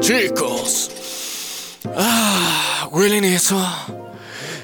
[0.00, 0.90] Chicos.
[1.96, 3.60] Ah, ¿huelen eso?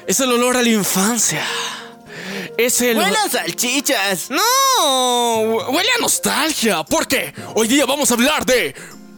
[0.07, 1.45] Es el olor a la infancia.
[2.57, 2.95] Es el...
[2.95, 4.29] ¡Buenas salchichas!
[4.29, 6.83] No, huele a nostalgia.
[6.83, 8.73] Porque hoy día vamos a hablar de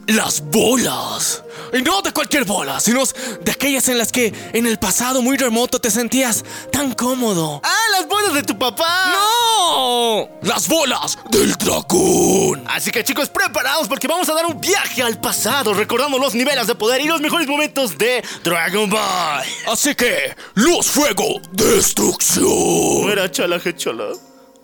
[0.08, 1.44] las bolas.
[1.72, 3.02] Y no de cualquier bola, sino
[3.40, 7.60] de aquellas en las que en el pasado muy remoto te sentías tan cómodo.
[7.62, 9.12] ¡Ah, las bolas de tu papá!
[9.12, 10.28] ¡No!
[10.42, 12.64] ¡Las bolas del dragón!
[12.68, 16.66] Así que chicos, preparados porque vamos a dar un viaje al pasado, recordando los niveles
[16.66, 19.44] de poder y los mejores momentos de Dragon Ball.
[19.70, 23.02] Así que, luz, fuego, destrucción.
[23.02, 24.08] Fuera chala, chala.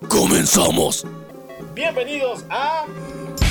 [0.08, 1.04] Comenzamos.
[1.74, 2.84] Bienvenidos a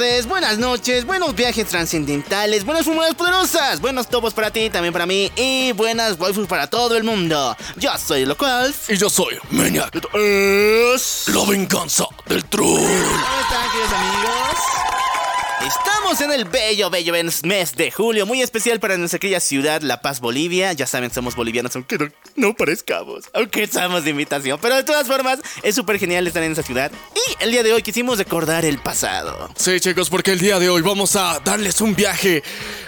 [0.00, 5.04] Tardes, buenas noches, buenos viajes trascendentales, buenas fumadas poderosas, buenos topos para ti, también para
[5.04, 7.54] mí y buenas waifus para todo el mundo.
[7.76, 8.74] Yo soy Locual.
[8.88, 9.94] Y yo soy Maniac.
[10.14, 11.28] Es...
[11.28, 12.66] La venganza del troll.
[12.66, 14.99] ¿Cómo están, queridos amigos?
[15.66, 20.00] Estamos en el bello, bello mes de julio, muy especial para nuestra querida ciudad, La
[20.00, 20.72] Paz, Bolivia.
[20.72, 24.58] Ya saben, somos bolivianos, aunque no, no parezcamos, aunque estamos de invitación.
[24.62, 26.90] Pero de todas formas, es súper genial estar en esa ciudad.
[27.14, 29.50] Y el día de hoy quisimos recordar el pasado.
[29.56, 32.42] Sí, chicos, porque el día de hoy vamos a darles un viaje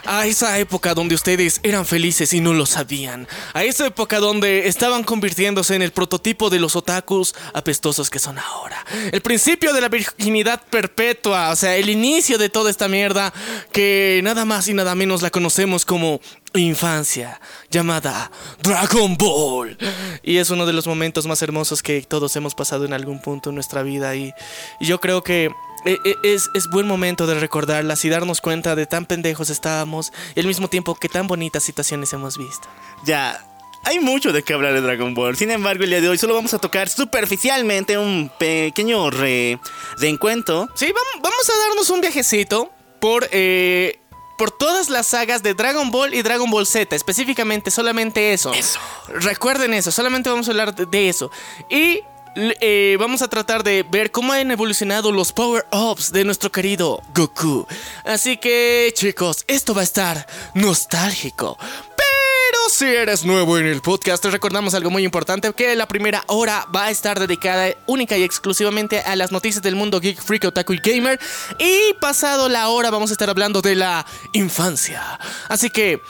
[0.05, 3.29] a esa época donde ustedes eran felices y no lo sabían.
[3.53, 8.39] A esa época donde estaban convirtiéndose en el prototipo de los otakus apestosos que son
[8.39, 8.84] ahora.
[9.12, 13.33] El principio de la virginidad perpetua, o sea, el inicio de toda esta mierda
[13.73, 16.20] que nada más y nada menos la conocemos como
[16.55, 17.41] infancia,
[17.73, 18.31] llamada
[18.63, 19.77] Dragon Ball.
[20.23, 23.48] Y es uno de los momentos más hermosos que todos hemos pasado en algún punto
[23.48, 24.33] en nuestra vida y,
[24.81, 25.51] yo creo que
[25.85, 30.13] e- e- es, es buen momento de recordarlas y darnos cuenta de tan pendejos estábamos
[30.36, 32.69] y al mismo tiempo que tan bonitas situaciones hemos visto.
[33.05, 33.52] Ya.
[33.85, 35.37] Hay mucho de qué hablar de Dragon Ball.
[35.37, 39.59] Sin embargo, el día de hoy solo vamos a tocar superficialmente un pequeño re
[39.98, 40.69] reencuentro.
[40.75, 43.98] Sí, vam- vamos a darnos un viajecito por, eh,
[44.39, 48.53] por todas las sagas de Dragon Ball y Dragon Ball Z, específicamente solamente eso.
[48.55, 48.79] Eso.
[49.09, 51.31] Recuerden eso, solamente vamos a hablar de, de eso.
[51.69, 52.01] Y
[52.35, 57.67] eh, vamos a tratar de ver cómo han evolucionado los power-ups de nuestro querido Goku.
[58.05, 61.59] Así que, chicos, esto va a estar nostálgico.
[62.52, 66.23] Pero si eres nuevo en el podcast, te recordamos algo muy importante, que la primera
[66.27, 70.45] hora va a estar dedicada única y exclusivamente a las noticias del mundo geek, freak,
[70.45, 71.18] otaku y gamer.
[71.58, 74.05] Y pasado la hora vamos a estar hablando de la
[74.35, 75.18] infancia.
[75.48, 76.02] Así que,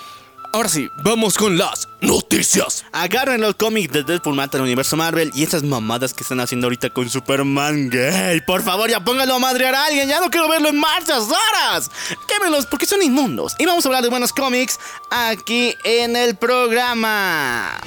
[0.52, 2.84] ahora sí, vamos con las noticias.
[2.92, 6.66] Agarren los cómics de Deadpool mata al universo Marvel y esas mamadas que están haciendo
[6.66, 8.40] ahorita con Superman gay.
[8.42, 10.08] Por favor, ya pónganlo a madrear a alguien.
[10.08, 11.90] Ya no quiero verlo en marchas raras.
[12.28, 13.54] Quémelos porque son inmundos.
[13.58, 14.78] Y vamos a hablar de buenos cómics
[15.10, 17.80] aquí en el programa.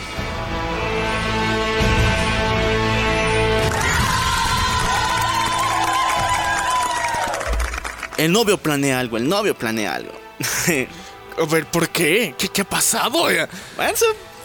[8.17, 10.11] El novio planea algo, el novio planea algo.
[11.37, 12.33] A ver, ¿por qué?
[12.37, 13.27] ¿Qué, qué ha pasado?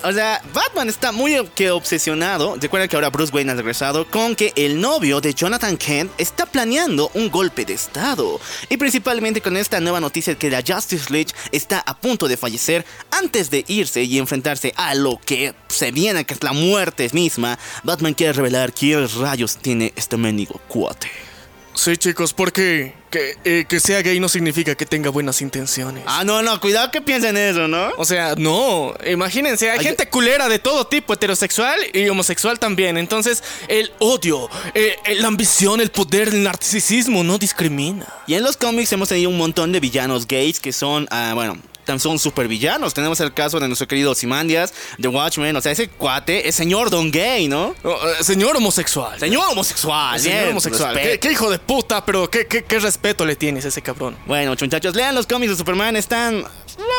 [0.03, 2.56] O sea, Batman está muy obsesionado.
[2.59, 6.47] Recuerda que ahora Bruce Wayne ha regresado con que el novio de Jonathan Kent está
[6.47, 8.41] planeando un golpe de estado.
[8.71, 12.87] Y principalmente con esta nueva noticia que la Justice League está a punto de fallecer
[13.11, 17.59] antes de irse y enfrentarse a lo que se viene, que es la muerte misma.
[17.84, 21.30] Batman quiere revelar quién rayos tiene este mendigo cuate.
[21.75, 26.04] Sí, chicos, porque que, eh, que sea gay no significa que tenga buenas intenciones.
[26.06, 27.91] Ah, no, no, cuidado que piensen eso, ¿no?
[27.97, 32.97] O sea, no, imagínense, hay Ay, gente culera de todo tipo, heterosexual y homosexual también.
[32.98, 38.06] Entonces, el odio, eh, eh, la ambición, el poder, el narcisismo no discrimina.
[38.26, 41.58] Y en los cómics hemos tenido un montón de villanos gays que son, ah, bueno,
[41.99, 42.94] son super villanos.
[42.94, 46.91] Tenemos el caso de nuestro querido Simandias, de Watchmen, o sea, ese cuate es señor
[46.91, 47.75] Don Gay, ¿no?
[47.82, 49.19] Oh, eh, señor homosexual.
[49.19, 50.99] Señor homosexual, Señor bien, homosexual.
[51.21, 54.17] ¿Qué, hijo de puta, pero qué, qué, qué respeto le tienes a ese cabrón.
[54.27, 56.44] Bueno, muchachos, lean los cómics de Superman, están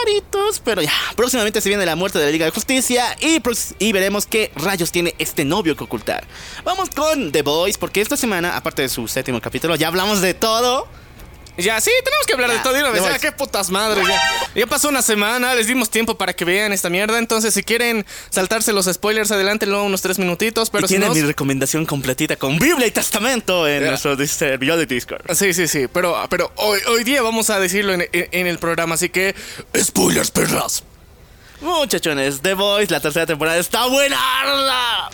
[0.05, 0.91] raritos, pero ya.
[1.15, 4.51] Próximamente se viene la muerte de la Liga de Justicia y, pros- y veremos qué
[4.55, 6.25] rayos tiene este novio que ocultar.
[6.63, 10.33] Vamos con The Boys, porque esta semana, aparte de su séptimo capítulo, ya hablamos de
[10.33, 10.87] todo.
[11.57, 13.03] Ya, sí, tenemos que hablar de todo de una vez.
[13.03, 14.07] Ya, qué putas madres.
[14.07, 14.21] Ya.
[14.55, 17.19] Ya pasó una semana, les dimos tiempo para que vean esta mierda.
[17.19, 20.69] Entonces, si quieren saltarse los spoilers, adelántenlo unos tres minutitos.
[20.69, 21.13] Pero y si tiene no.
[21.13, 23.89] mi recomendación completita con Biblia y Testamento en Ya.
[23.89, 25.21] nuestro de Discord.
[25.35, 25.87] Sí, sí, sí.
[25.91, 28.95] Pero, pero hoy, hoy día vamos a decirlo en, en- en el programa.
[28.95, 29.35] Así que.
[29.77, 30.83] Spoilers, perras.
[31.61, 34.17] Muchachones, The Voice, la tercera temporada está buena.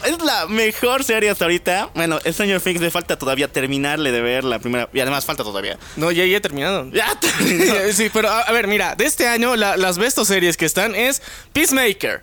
[0.06, 1.90] Es la mejor serie hasta ahorita.
[1.94, 4.90] Bueno, Stranger Things le falta todavía terminarle de ver la primera.
[4.94, 5.78] Y además falta todavía.
[5.98, 6.90] No, ya, ya he terminado.
[6.92, 7.74] Ya terminó.
[7.94, 10.96] sí, pero a, a ver, mira, de este año la- las besto series que están
[10.96, 11.22] es
[11.54, 12.22] Peacemaker.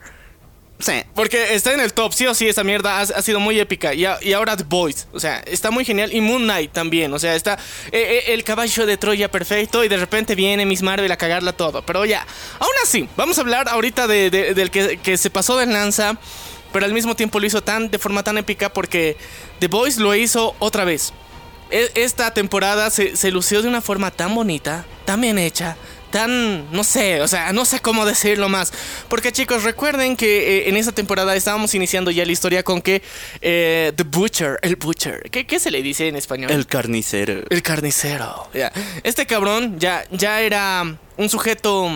[0.78, 0.92] Sí.
[1.14, 3.94] Porque está en el top, sí o sí, esa mierda ha, sido muy épica.
[3.94, 6.12] Y, ahora The Boys, o sea, está muy genial.
[6.12, 7.54] Y Moon Knight también, o sea, está
[7.92, 9.84] eh, eh, el caballo de Troya perfecto.
[9.84, 11.82] Y de repente viene Miss Marvel a cagarla todo.
[11.86, 12.26] Pero ya,
[12.58, 16.18] aún así, vamos a hablar ahorita de, de- del que, que se pasó de lanza.
[16.72, 19.16] Pero al mismo tiempo lo hizo tan de forma tan épica porque
[19.60, 21.12] The Boys lo hizo otra vez.
[21.70, 25.76] E- Esta temporada se, se lució de una forma tan bonita, tan bien hecha,
[26.14, 28.72] tan, no sé, o sea, no sé cómo decirlo más.
[29.08, 33.02] Porque chicos, recuerden que eh, en esta temporada estábamos iniciando ya la historia con que
[33.40, 36.52] eh, The Butcher, el Butcher, ¿qué, qué se le dice en español?
[36.52, 37.42] El carnicero.
[37.50, 38.48] El carnicero.
[38.54, 38.72] ya.
[39.02, 40.84] Este cabrón ya, ya era
[41.16, 41.90] un sujeto,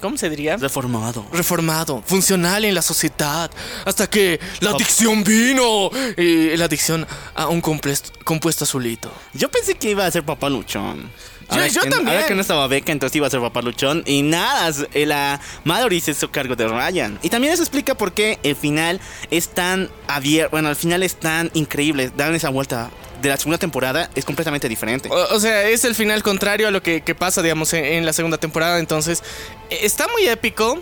[0.00, 0.56] ¿cómo se diría?
[0.56, 1.26] Reformado.
[1.30, 3.50] reformado, funcional en la sociedad,
[3.84, 9.12] hasta que la adicción vino, y la adicción a un compuesto, compuesto azulito.
[9.34, 11.10] Yo pensé que iba a ser papá luchón.
[11.48, 12.08] Yo- Ahora yo que- también.
[12.16, 14.02] Ahora que no estaba beca, entonces iba a ser papá luchón.
[14.06, 17.18] Y nada, eh, la Mallory se hizo cargo de Ryan.
[17.22, 19.00] Y también eso explica por qué el final
[19.30, 20.50] es tan abierto.
[20.50, 22.10] Bueno, el final es tan increíble.
[22.16, 22.90] Dan esa vuelta
[23.22, 25.08] de la segunda temporada es completamente diferente.
[25.10, 28.06] O, o sea, es el final contrario a lo que, que pasa, digamos, en, en
[28.06, 28.78] la segunda temporada.
[28.78, 29.22] Entonces,
[29.70, 30.80] eh, está muy épico.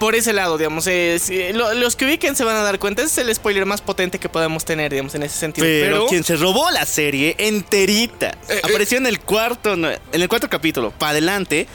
[0.00, 3.02] Por ese lado, digamos, eh, si- lo- los que ubiquen se van a dar cuenta.
[3.02, 5.64] Ese es el spoiler más potente que podemos tener, digamos, en ese sentido.
[5.66, 10.00] Pero, Pero, quien se robó la serie enterita Eh, apareció en el cuarto, no, en
[10.12, 11.68] el cuarto capítulo, para adelante,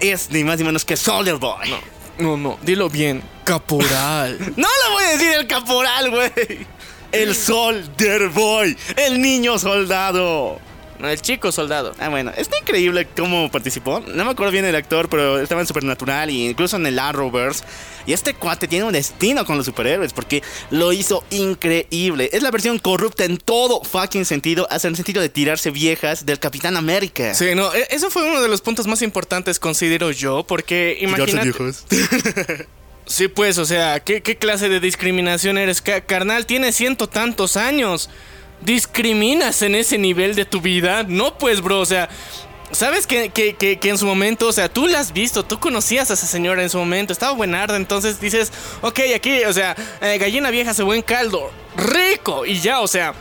[0.00, 1.70] es ni más ni menos que Soldier Boy.
[1.70, 1.78] No,
[2.18, 4.36] no, no, dilo bien, caporal.
[4.56, 6.66] le voy a decir el caporal, güey.
[7.12, 10.60] El Soldier Boy, el niño soldado.
[10.98, 11.94] No, el chico soldado.
[12.00, 14.00] Ah, bueno, está increíble cómo participó.
[14.00, 17.62] No me acuerdo bien el actor, pero estaba en Supernatural y incluso en el Arrowverse.
[18.06, 22.30] Y este cuate tiene un destino con los superhéroes porque lo hizo increíble.
[22.32, 26.26] Es la versión corrupta en todo fucking sentido, hasta en el sentido de tirarse viejas
[26.26, 27.32] del Capitán América.
[27.34, 31.52] Sí, no, e- eso fue uno de los puntos más importantes, considero yo, porque imagínate...
[33.06, 35.80] Sí, pues, o sea, ¿qué, qué clase de discriminación eres?
[35.80, 38.10] Ca- carnal, tienes ciento tantos años.
[38.60, 41.04] ¿Discriminas en ese nivel de tu vida?
[41.04, 42.08] No, pues, bro, o sea...
[42.70, 46.10] ¿Sabes que, que, que, en su momento, o sea, tú la has visto, tú conocías
[46.10, 48.52] a esa señora en su momento, estaba buenarda, entonces dices,
[48.82, 53.14] ok, aquí, o sea, eh, gallina vieja hace buen caldo, rico, y ya, o sea,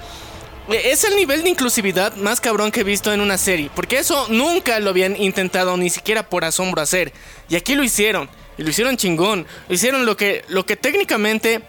[0.69, 3.69] eh, es el nivel de inclusividad más cabrón que he visto en una serie.
[3.73, 7.13] Porque eso nunca lo habían intentado ni siquiera por asombro hacer.
[7.49, 8.29] Y aquí lo hicieron.
[8.57, 9.45] Y lo hicieron chingón.
[9.69, 11.61] Hicieron lo que, lo que técnicamente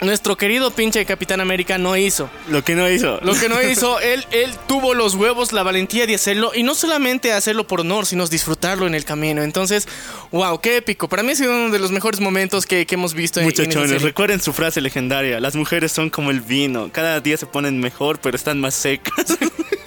[0.00, 2.30] nuestro querido pinche Capitán América no hizo.
[2.48, 3.18] Lo que no hizo.
[3.22, 6.52] Lo que no hizo, él, él tuvo los huevos, la valentía de hacerlo.
[6.54, 9.42] Y no solamente hacerlo por honor, sino disfrutarlo en el camino.
[9.42, 9.88] Entonces,
[10.30, 11.08] wow, qué épico.
[11.08, 13.48] Para mí ha sido uno de los mejores momentos que, que hemos visto en, en
[13.48, 14.06] Muchachones, serie.
[14.06, 15.40] recuerden su frase legendaria.
[15.40, 16.90] Las mujeres son como el vino.
[16.92, 19.36] Cada día se ponen mejor, pero están más secas.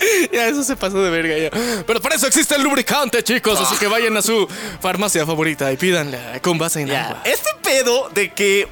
[0.32, 1.84] Ya, eso se pasó de verga ya.
[1.86, 3.60] Pero para eso existe el lubricante, chicos.
[3.60, 4.48] Así que vayan a su
[4.80, 7.22] farmacia favorita y pídanle con base en Ya, agua.
[7.24, 8.68] Este pedo de que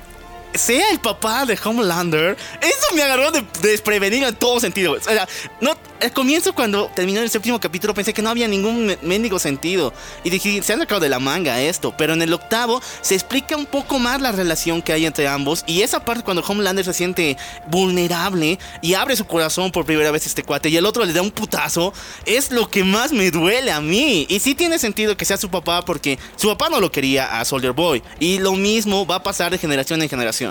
[0.55, 4.93] sea el papá de Homelander, eso me agarró de, de desprevenido en todo sentido.
[4.93, 5.29] O sea,
[5.61, 9.39] no, al comienzo cuando terminó el séptimo capítulo pensé que no había ningún me- mendigo
[9.39, 9.93] sentido.
[10.23, 11.95] Y dije, se han sacado de la manga esto.
[11.97, 15.65] Pero en el octavo se explica un poco más la relación que hay entre ambos.
[15.67, 20.25] Y esa parte cuando Homelander se siente vulnerable y abre su corazón por primera vez
[20.25, 21.93] a este cuate y el otro le da un putazo,
[22.27, 24.27] es lo que más me duele a mí.
[24.29, 27.45] Y sí tiene sentido que sea su papá porque su papá no lo quería a
[27.45, 28.03] Soldier Boy.
[28.21, 30.44] Y lo mismo va a pasar de generación en generación.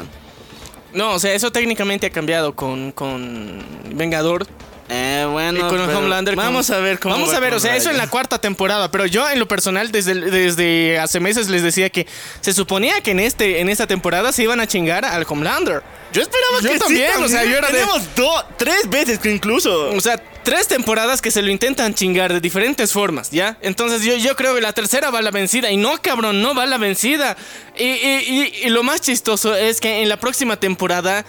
[0.93, 3.63] No, o sea, eso técnicamente ha cambiado con, con
[3.95, 4.45] Vengador
[4.89, 6.35] Eh, bueno, y con pero Homelander.
[6.35, 7.15] Vamos a ver cómo.
[7.15, 8.91] Vamos va a ver, o sea, eso en la cuarta temporada.
[8.91, 12.05] Pero yo, en lo personal, desde, desde hace meses les decía que
[12.41, 15.81] se suponía que en, este, en esta temporada se iban a chingar al Homelander.
[16.11, 19.17] Yo esperaba Yo que también, sí, o sea, yo era de- Tenemos dos, tres veces
[19.19, 19.89] que incluso.
[19.95, 23.57] O sea, tres temporadas que se lo intentan chingar de diferentes formas, ¿ya?
[23.61, 25.71] Entonces yo, yo creo que la tercera va a la vencida.
[25.71, 27.35] Y no, cabrón, no va a la vencida.
[27.77, 28.23] Y, y-
[28.61, 31.25] y- y lo más chistoso es que en la próxima temporada...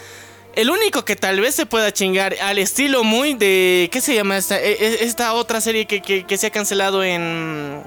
[0.56, 3.88] El único que tal vez se pueda chingar al estilo muy de...
[3.90, 7.02] ¿Qué se llama esta, e- e- esta otra serie que, que- que se ha cancelado
[7.02, 7.82] en,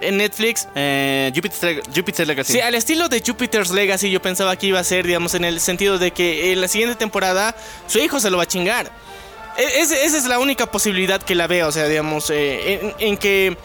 [0.00, 0.68] en Netflix?
[0.76, 2.52] Eh, Jupiter, Jupiter Legacy.
[2.52, 5.58] Sí, al estilo de Jupiter's Legacy yo pensaba que iba a ser, digamos, en el
[5.60, 7.56] sentido de que en la siguiente temporada
[7.88, 8.90] su hijo se lo va a chingar.
[9.58, 13.16] e- esa es la única posibilidad que la veo, o sea, digamos, eh, en, en
[13.16, 13.56] que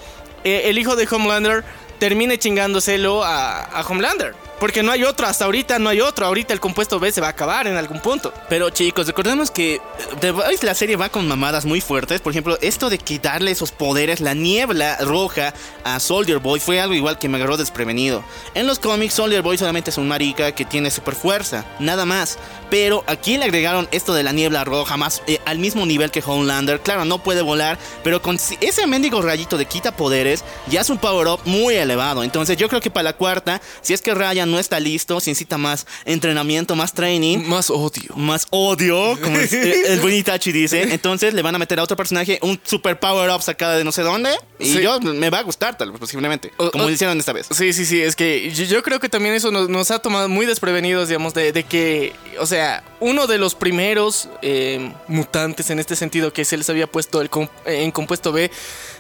[0.44, 1.64] eh, el hijo de Homelander
[1.98, 4.36] termine chingándoselo a, a Homelander.
[4.60, 6.26] Porque no hay otro, hasta ahorita no hay otro.
[6.26, 8.34] Ahorita el compuesto B se va a acabar en algún punto.
[8.50, 9.80] Pero chicos, recordemos que
[10.20, 12.22] Voice, la serie va con mamadas muy fuertes.
[12.22, 16.96] Por ejemplo, esto de quitarle esos poderes, la niebla roja a Soldier Boy fue algo
[16.96, 18.24] igual que me agarró desprevenido.
[18.56, 22.40] En los cómics, Soldier Boy solamente es un marica que tiene super fuerza, nada más.
[22.72, 26.24] Pero aquí le agregaron esto de la niebla roja más eh, al mismo nivel que
[26.26, 26.80] Homelander.
[26.82, 30.98] Claro, no puede volar, pero con ese mendigo rayito de quita poderes ya es un
[30.98, 31.87] power up muy elevado.
[32.24, 35.32] Entonces yo creo que para la cuarta, si es que Ryan no está listo, si
[35.32, 38.16] necesita más entrenamiento, más training, Más odio.
[38.16, 40.94] más odio, como es- el, el buen Itachi dice.
[40.94, 43.92] Entonces le van a meter a otro personaje un super power up sacada de no
[43.92, 44.32] sé dónde.
[44.60, 44.82] Y Sí.
[44.82, 46.52] yo me va a gustar, tal vez, posiblemente.
[46.58, 47.48] O- como o- hicieron esta vez.
[47.52, 50.28] Sí, sí, sí, es que yo, yo creo que también eso nos, nos ha tomado
[50.30, 55.80] muy desprevenidos, digamos, de, de que, o sea, uno de los primeros eh, mutantes en
[55.80, 58.50] este sentido que se les había puesto el com- en compuesto B,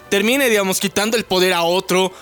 [0.10, 2.13] termine, digamos, quitando el poder a otro.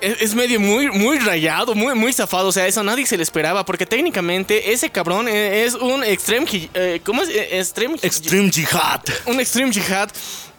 [0.00, 2.48] Es, es medio muy, muy rayado, muy, muy zafado.
[2.48, 3.64] O sea, eso nadie se le esperaba.
[3.64, 6.46] Porque técnicamente ese cabrón eh, es un extreme.
[6.74, 7.28] eh, ¿Cómo es?
[7.28, 7.96] Eh, Extreme.
[8.02, 9.00] Extreme Jihad.
[9.26, 10.10] un extreme jihad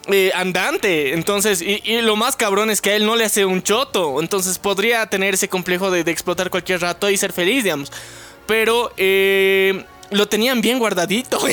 [0.07, 1.13] eh, andante.
[1.13, 4.19] Entonces, y, y lo más cabrón es que a él no le hace un choto.
[4.21, 7.91] Entonces podría tener ese complejo de, de explotar cualquier rato y ser feliz, digamos.
[8.47, 11.39] Pero eh, lo tenían bien guardadito.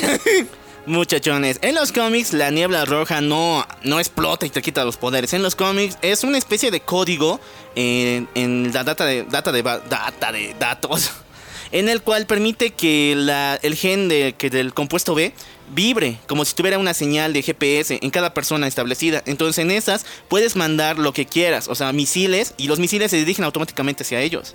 [0.88, 5.33] Muchachones, en los cómics la niebla roja no, no explota y te quita los poderes.
[5.35, 7.40] En los cómics es una especie de código
[7.75, 11.11] en, en la data de, data de data de datos.
[11.71, 15.35] En el cual permite que la- el gen de, que del compuesto B
[15.75, 19.23] vibre como si tuviera una señal de GPS en cada persona establecida.
[19.26, 23.18] Entonces en esas puedes mandar lo que quieras, o sea, misiles, y los misiles se
[23.18, 24.54] dirigen automáticamente hacia ellos.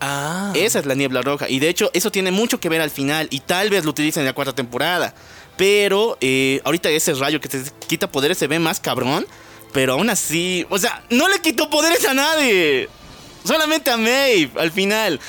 [0.00, 0.50] ah.
[0.54, 1.46] Esa es la niebla roja.
[1.46, 3.28] Y de hecho, eso tiene mucho que ver al final.
[3.30, 5.14] Y tal vez lo utilicen en la cuarta temporada.
[5.60, 9.26] Pero eh, ahorita ese rayo que te quita poderes se ve más cabrón.
[9.74, 12.88] Pero aún así, o sea, no le quitó poderes a nadie.
[13.44, 15.20] Solamente a Maeve al final.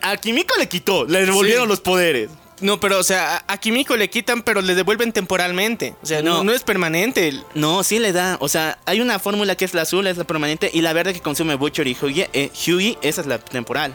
[0.00, 1.68] A Kimiko le quitó, le devolvieron Sí.
[1.70, 2.30] los poderes.
[2.60, 5.96] No, pero o sea, a, Kimiko le quitan, pero le devuelven temporalmente.
[6.02, 6.44] O sea, no, No.
[6.44, 7.32] no es permanente.
[7.54, 8.36] No, sí le da.
[8.40, 10.70] O sea, hay una fórmula que es la azul, es la permanente.
[10.72, 13.92] Y la verde que consume Butcher y Hughie, eh, Hughie, esa es la temporal.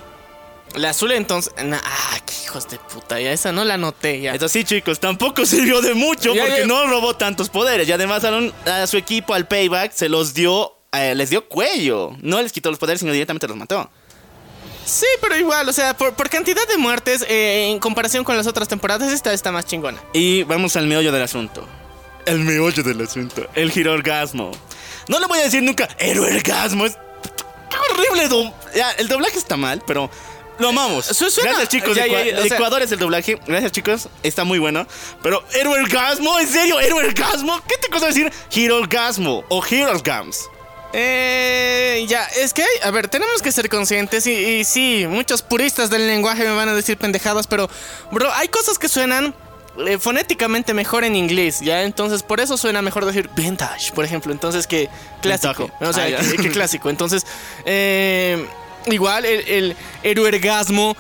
[0.74, 1.54] La azul entonces...
[1.58, 3.20] ah, qué hijos de puta.
[3.20, 4.34] Ya esa no la noté ya.
[4.34, 6.66] Eso sí, chicos, tampoco sirvió de mucho Ya, porque ya.
[6.68, 7.88] no robó tantos poderes.
[7.88, 11.48] Y además a, un- a su equipo, al payback, se los dio, eh, les dio
[11.48, 12.12] cuello.
[12.22, 13.90] No les quitó los poderes, sino directamente los mató.
[14.86, 18.46] Sí, pero igual, o sea, por, por cantidad de muertes, eh, en comparación con las
[18.46, 20.00] otras temporadas, esta está más chingona.
[20.14, 21.68] Y vamos al meollo del asunto.
[22.26, 23.48] El meollo del asunto.
[23.56, 24.52] El giroorgasmo.
[25.08, 25.88] No le voy a decir nunca,
[26.20, 26.86] orgasmo.
[26.86, 26.98] Es
[27.70, 28.28] qué horrible.
[28.28, 30.10] do- Ya, el doblaje está mal, pero
[30.60, 31.06] lo amamos.
[31.06, 31.96] Su- suena- Gracias, chicos.
[31.96, 33.40] ya, ya, Ecuador es el doblaje.
[33.48, 34.10] Gracias, chicos.
[34.24, 34.88] Está muy bueno.
[35.24, 36.78] Pero, orgasmo, ¿en serio?
[36.96, 37.62] ¿Orgasmo?
[37.68, 40.46] ¿Qué te cosa decir giroorgasmo o giroorgams?
[40.98, 45.90] Eh, ya, es que, a ver, tenemos que ser conscientes y, y sí, muchos puristas
[45.90, 47.70] del lenguaje me van a decir pendejadas, pero,
[48.12, 49.36] bro, hay cosas que suenan
[49.86, 51.84] eh, fonéticamente mejor en inglés, ¿ya?
[51.84, 54.88] Entonces, por eso suena mejor decir vintage, por ejemplo, entonces que
[55.22, 55.86] clásico, Vintage.
[55.90, 56.90] o sea, Ah, que clásico.
[56.90, 57.26] Entonces,
[57.66, 58.46] eh,
[58.88, 60.96] igual el, el eroergasmo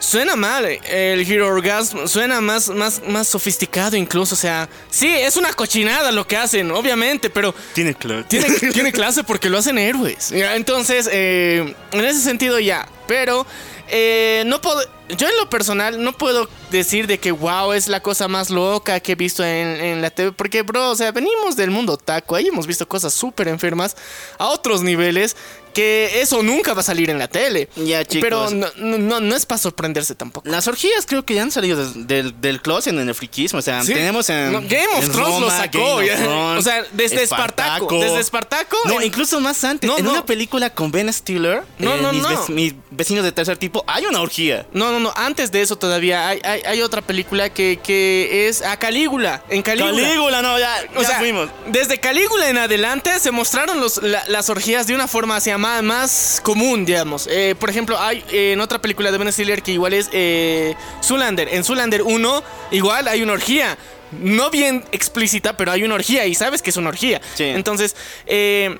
[0.00, 5.36] Suena mal, el Hero Orgasm suena más, más, más sofisticado incluso, o sea, sí, es
[5.36, 8.24] una cochinada lo que hacen, obviamente, pero Tiene claro.
[8.24, 10.32] tiene, tiene clase porque lo hacen héroes.
[10.32, 12.88] Entonces, eh, en ese sentido ya.
[13.10, 13.44] Pero
[13.88, 14.80] eh, no puedo.
[15.18, 19.00] Yo en lo personal no puedo decir de que wow es la cosa más loca
[19.00, 20.30] que he visto en, en la TV.
[20.30, 22.36] Porque, bro, o sea, venimos del mundo taco.
[22.36, 23.96] Ahí hemos visto cosas súper enfermas
[24.38, 25.36] a otros niveles.
[25.74, 27.68] Que eso nunca va a salir en la tele.
[27.76, 28.22] Ya, chicos.
[28.22, 28.66] Pero no,
[28.98, 30.48] no, no es para sorprenderse tampoco.
[30.48, 33.60] Las orgías creo que ya han salido des- del, del closet en el friquismo.
[33.60, 33.94] O sea, Sí.
[33.94, 34.50] tenemos en.
[34.52, 39.06] No, Game of Thrones lo sacó, Thrones, O sea, desde Espartaco, desde Espartaco, No, en-
[39.06, 39.88] incluso más antes.
[39.88, 41.62] No, en una película con Ben Stiller.
[41.78, 42.46] No, eh, no, mis, no.
[42.48, 43.82] mis vecinos de tercer tipo.
[43.86, 44.66] Hay una orgía.
[44.72, 45.12] No, no, no.
[45.16, 49.42] Antes de eso todavía hay, hay, hay otra película que, que es a Calígula.
[49.48, 50.02] En Calígula.
[50.02, 51.48] Calígula, no, ya, O ya sea, fuimos.
[51.66, 55.82] desde Calígula en adelante se mostraron los, la- las orgías de una forma hacia más,
[55.82, 57.26] más común, digamos.
[57.30, 60.74] Eh, por ejemplo, hay eh, en otra película de Ben Stiller que igual es eh,
[61.02, 61.48] Zoolander.
[61.52, 62.42] En Zoolander 1
[62.72, 63.78] igual hay una orgía.
[64.12, 67.20] No bien explícita, pero hay una orgía y sabes que es una orgía.
[67.34, 67.44] Sí.
[67.44, 67.94] Entonces,
[68.26, 68.76] eh,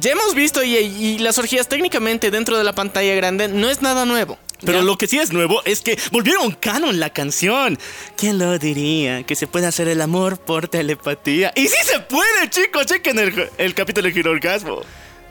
[0.00, 3.82] ya hemos visto y, y las orgías técnicamente dentro de la pantalla grande no es
[3.82, 4.38] nada nuevo.
[4.64, 4.84] Pero ¿ya?
[4.84, 7.78] lo que sí es nuevo es que volvieron canon la canción.
[8.16, 9.22] ¿Quién lo diría?
[9.24, 11.52] Que se puede hacer el amor por telepatía.
[11.54, 12.86] Y sí se puede, chicos.
[12.86, 14.80] Chequen el, el capítulo de Giro Orgasmo.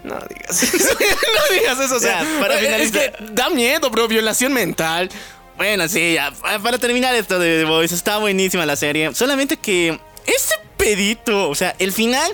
[0.03, 0.93] No digas eso.
[0.99, 1.95] no digas eso.
[1.95, 3.11] O sea, Ya, para es finalizar.
[3.17, 4.07] que da miedo, bro.
[4.07, 5.09] Violación mental.
[5.57, 6.29] Bueno, sí, ya.
[6.31, 9.15] pa- Para terminar esto de The Voice, está buenísima la serie.
[9.15, 12.31] Solamente que ese pedito, o sea, el final,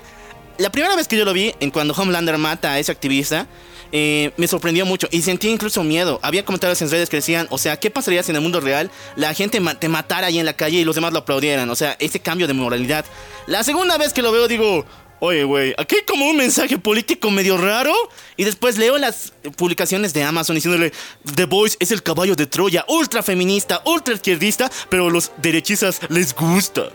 [0.61, 3.47] la primera vez que yo lo vi, en cuando Homelander mata a ese activista,
[3.91, 6.19] eh, me sorprendió mucho y sentí incluso miedo.
[6.21, 8.89] Había comentarios en redes que decían, o sea, ¿qué pasaría si en el mundo real
[9.15, 11.69] la gente te matara ahí en la calle y los demás lo aplaudieran?
[11.69, 13.05] O sea, ese cambio de moralidad.
[13.47, 14.85] La segunda vez que lo veo digo,
[15.19, 17.93] oye, güey, aquí hay como un mensaje político medio raro.
[18.37, 20.93] Y después leo las publicaciones de Amazon diciéndole,
[21.35, 26.33] The Voice es el caballo de Troya, ultra feminista, ultra izquierdista, pero los derechistas les
[26.33, 26.89] gusta.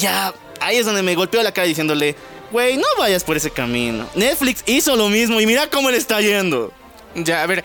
[0.00, 2.14] Ya, ahí es donde me golpeó la cara diciéndole,
[2.50, 4.08] güey, no vayas por ese camino.
[4.14, 6.72] Netflix hizo lo mismo y mira cómo le está yendo.
[7.14, 7.64] Ya, a ver.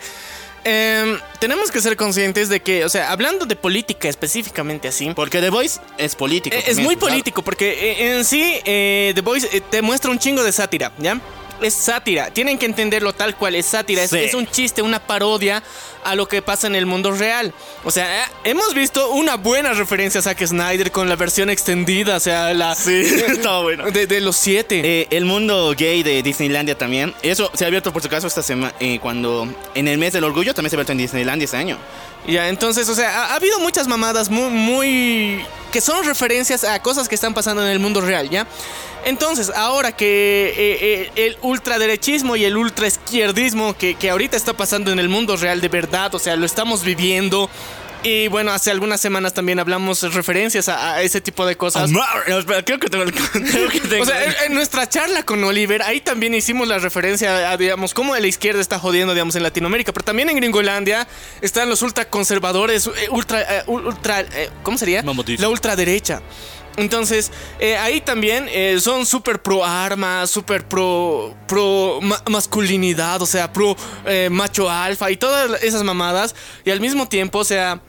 [0.68, 5.12] Em, tenemos que ser conscientes de que, o sea, hablando de política específicamente así.
[5.14, 6.56] Porque The Voice es político.
[6.56, 10.42] Eh, es muy político, porque eh, en sí eh, The Voice te muestra un chingo
[10.42, 11.20] de sátira, ¿ya?
[11.60, 12.30] es sátira.
[12.30, 14.02] Tienen que entenderlo tal cual, es sátira.
[14.02, 15.62] Es, un chiste, una parodia
[16.06, 17.52] a lo que pasa en el mundo real.
[17.84, 22.16] O sea, eh, hemos visto una buena referencia a Zack Snyder con la versión extendida,
[22.16, 22.74] o sea, la...
[22.74, 23.90] Sí, estaba bueno.
[23.90, 24.80] De, los siete.
[24.84, 27.14] Eh, el mundo gay de Disneylandia también.
[27.22, 30.24] Eso se ha abierto por su caso esta semana, eh, cuando en el mes del
[30.24, 31.78] orgullo también se ha abierto en Disneylandia este año.
[32.26, 35.44] Ya, entonces, o sea, ha, habido muchas mamadas muy, muy...
[35.70, 38.46] que son referencias a cosas que están pasando en el mundo real, ¿ya?
[39.06, 44.90] Entonces, ahora que eh, eh, el ultraderechismo y el ultraizquierdismo que, que ahorita está pasando
[44.90, 47.48] en el mundo real de verdad, o sea, lo estamos viviendo,
[48.02, 51.90] y bueno, hace algunas semanas también hablamos referencias a, ese tipo de cosas.
[52.64, 52.78] creo
[53.70, 57.56] que tengo, O sea, en, nuestra charla con Oliver, ahí también hicimos la referencia a,
[57.56, 59.92] digamos, cómo la izquierda está jodiendo, digamos, en Latinoamérica.
[59.92, 61.08] Pero también en Gringolandia
[61.40, 65.02] están los ultraconservadores, eh, ultra, eh, ultra, eh, ¿cómo sería?
[65.42, 66.22] La ultraderecha.
[66.76, 67.32] Entonces,
[67.80, 68.48] ahí también
[68.80, 73.76] son súper pro armas, súper pro, pro masculinidad, o sea, pro
[74.30, 76.34] macho alfa y todas esas mamadas.
[76.64, 77.80] Y al mismo tiempo, o sea,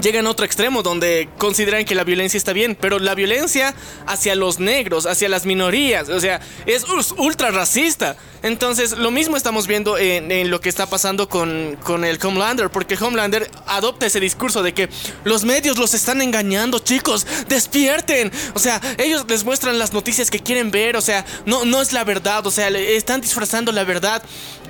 [0.00, 3.74] llegan a otro extremo donde consideran que la violencia está bien, pero la violencia
[4.06, 6.84] hacia los negros, hacia las minorías, o sea, es
[7.16, 8.16] ultra racista.
[8.42, 12.94] Entonces, lo mismo estamos viendo en, lo que está pasando con, con, el Homelander, porque
[12.94, 14.88] el Homelander adopta ese discurso de que
[15.24, 18.30] los medios los están engañando, chicos, despierten.
[18.54, 21.92] O sea, ellos les muestran las noticias que quieren ver, o sea, no, no es
[21.92, 24.22] la verdad, o sea, están disfrazando la verdad.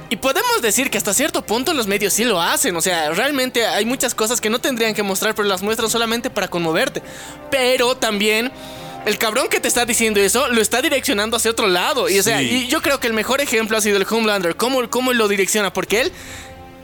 [0.08, 2.76] Y podemos decir que hasta cierto punto los medios sí lo hacen.
[2.76, 6.30] O sea, realmente hay muchas cosas que no tendrían que mostrar, pero las muestran solamente
[6.30, 7.02] para conmoverte.
[7.50, 8.52] Pero también
[9.04, 12.08] el cabrón que te está diciendo eso lo está direccionando hacia otro lado.
[12.08, 14.56] Y, o sea, y yo creo que el mejor ejemplo ha sido el Homelander.
[14.56, 15.72] ¿Cómo, cómo lo direcciona?
[15.72, 16.12] Porque él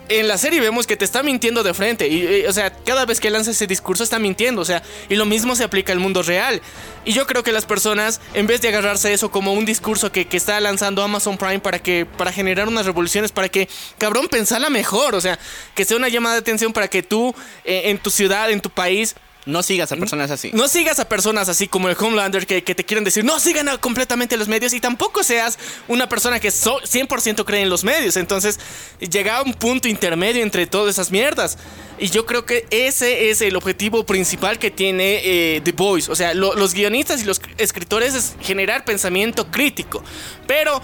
[0.09, 2.09] en la serie vemos que te está mintiendo de frente.
[2.09, 4.61] Y, o sea, cada vez que lanza ese discurso está mintiendo.
[4.61, 6.61] O sea, y lo mismo se aplica al mundo real.
[7.05, 10.27] Y yo creo que las personas, en vez de agarrarse eso como un discurso que,
[10.33, 15.15] está lanzando Amazon Prime para que para generar unas revoluciones, para que, cabrón, pensala mejor.
[15.15, 15.38] O sea,
[15.75, 17.35] que sea una llamada de atención para que tú,
[17.65, 20.50] eh, en tu ciudad, en tu país, no sigas a personas así.
[20.52, 24.37] No sigas a personas así como el Homelander que, te quieren decir, no sigan completamente
[24.37, 28.16] los medios y tampoco seas una persona que 100% cree en los medios.
[28.16, 28.61] Entonces
[29.00, 31.59] llega a un punto intermedio entre todas esas mierdas.
[31.98, 36.11] Y yo creo que ese es el objetivo principal que tiene eh, The Voice.
[36.11, 40.02] O sea, los guionistas y los escritores es generar pensamiento crítico.
[40.46, 40.81] Pero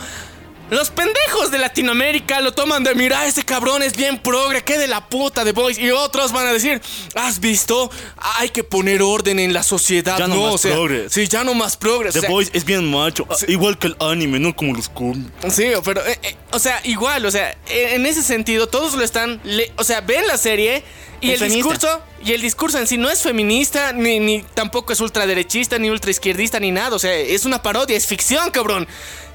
[0.70, 4.86] los pendejos de Latinoamérica lo toman de mira, ese cabrón es bien progre, que de
[4.86, 5.78] la puta de Boys.
[5.78, 6.80] Y otros van a decir,
[7.14, 7.90] ¿has visto?
[8.36, 10.18] Hay que poner orden en la sociedad.
[10.18, 11.08] Ya no, más progre.
[11.10, 12.10] Sí, ya no más progre.
[12.10, 13.26] The Boys es bien macho.
[13.46, 15.30] Igual que el anime, no como los cómics.
[15.50, 19.40] Sí, pero, eh, eh, o sea, igual, o sea, en ese sentido, todos lo están.
[19.76, 20.84] o sea, ven la serie.
[21.20, 25.00] Y el discurso, y el discurso en sí no es feminista, ni, ni tampoco es
[25.00, 26.94] ultraderechista, ni ultraizquierdista, ni nada.
[26.94, 28.86] O sea, es una parodia, es ficción, cabrón.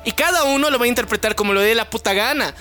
[0.06, 2.54] Y cada uno lo va a interpretar como lo dé la puta gana.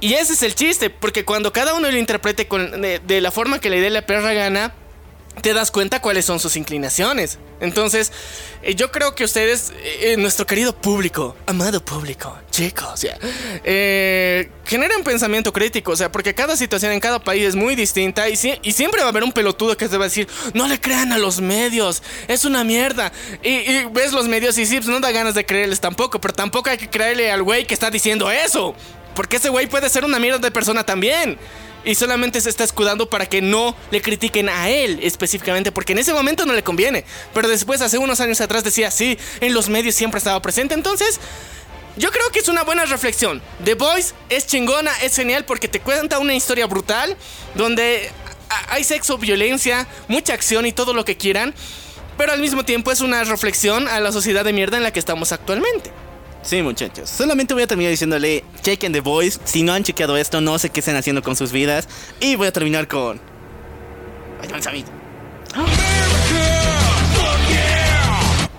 [0.00, 3.58] Y ese es el chiste, porque cuando cada uno lo interprete con, de, la forma
[3.60, 4.74] que le dé la perra gana,
[5.42, 7.38] te das cuenta cuáles son sus inclinaciones.
[7.60, 8.12] Entonces,
[8.62, 13.18] eh, yo creo que ustedes, eh, eh, nuestro querido público, amado público, chicos, o sea,
[14.64, 18.34] generan pensamiento crítico, o sea, porque cada situación en cada país es muy distinta y,
[18.62, 21.12] y, siempre va a haber un pelotudo que te va a decir, no le crean
[21.12, 23.12] a los medios, es una mierda.
[23.42, 26.70] Y, ves los medios y sí, pues no da ganas de creerles tampoco, pero tampoco
[26.70, 28.74] hay que creerle al güey que está diciendo eso,
[29.14, 31.38] porque ese güey puede ser una mierda de persona también
[31.86, 36.00] y solamente se está escudando para que no le critiquen a él específicamente, porque en
[36.00, 37.04] ese momento no le conviene.
[37.32, 40.74] Pero después, hace unos años atrás, decía, sí, en los medios siempre estaba presente.
[40.74, 41.20] Entonces,
[41.96, 43.40] yo creo que es una buena reflexión.
[43.64, 47.16] The Voice es chingona, es genial porque te cuenta una historia brutal
[47.54, 48.10] donde
[48.68, 51.54] hay sexo, violencia, mucha acción y todo lo que quieran.
[52.18, 54.98] Pero al mismo tiempo es una reflexión a la sociedad de mierda en la que
[54.98, 55.92] estamos actualmente.
[56.46, 57.10] Sí, muchachos.
[57.10, 59.40] Solamente voy a terminar diciéndole, chequen The Voice.
[59.44, 61.88] Si no han chequeado esto, no sé qué están haciendo con sus vidas.
[62.20, 63.20] Y voy a terminar con...
[64.40, 64.70] Pinche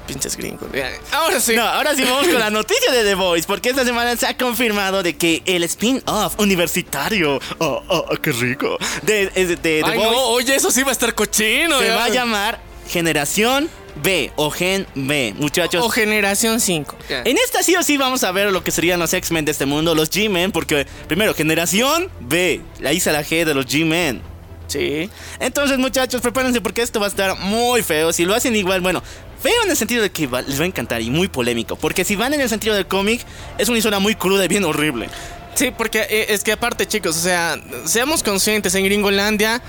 [0.06, 0.70] pinches gringos.
[1.12, 1.56] Ahora sí.
[1.56, 4.38] No, ahora sí vamos con la noticia de The Voice, porque esta semana se ha
[4.38, 9.82] confirmado de que el spin-off universitario, oh, oh, oh, qué rico, de, de, de The
[9.86, 11.80] Ay, Voice no, oye, eso sí va a estar cochino.
[11.80, 11.96] se ya.
[11.96, 13.70] va a llamar Generación
[14.04, 15.84] B o Gen B, muchachos.
[15.86, 16.96] O Generación 5.
[17.26, 19.66] En esta sí o sí vamos a ver lo que serían los X-Men de este
[19.66, 24.22] mundo, los G-Men, porque primero, Generación B, la hice la G de los G-Men.
[24.68, 25.10] Sí.
[25.40, 28.12] Entonces, muchachos, prepárense porque esto va a estar muy feo.
[28.12, 29.02] Si lo hacen igual, bueno,
[29.42, 31.76] feo en el sentido de que va- les va a encantar y muy polémico.
[31.78, 33.22] Porque si van en el sentido del cómic,
[33.58, 35.10] es una historia muy cruda y bien horrible.
[35.56, 39.62] Sí, porque eh, es que aparte, chicos, o sea, seamos conscientes, en Gringolandia,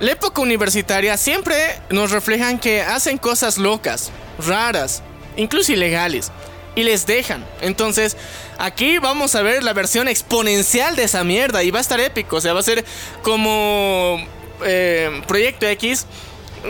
[0.00, 1.54] la época universitaria siempre
[1.90, 4.10] nos reflejan que hacen cosas locas,
[4.44, 5.02] raras,
[5.36, 6.32] incluso ilegales,
[6.74, 7.44] y les dejan.
[7.60, 8.16] Entonces,
[8.58, 12.36] aquí vamos a ver la versión exponencial de esa mierda, y va a estar épico,
[12.36, 12.84] o sea, va a ser
[13.22, 14.18] como
[14.64, 16.06] eh, Proyecto X.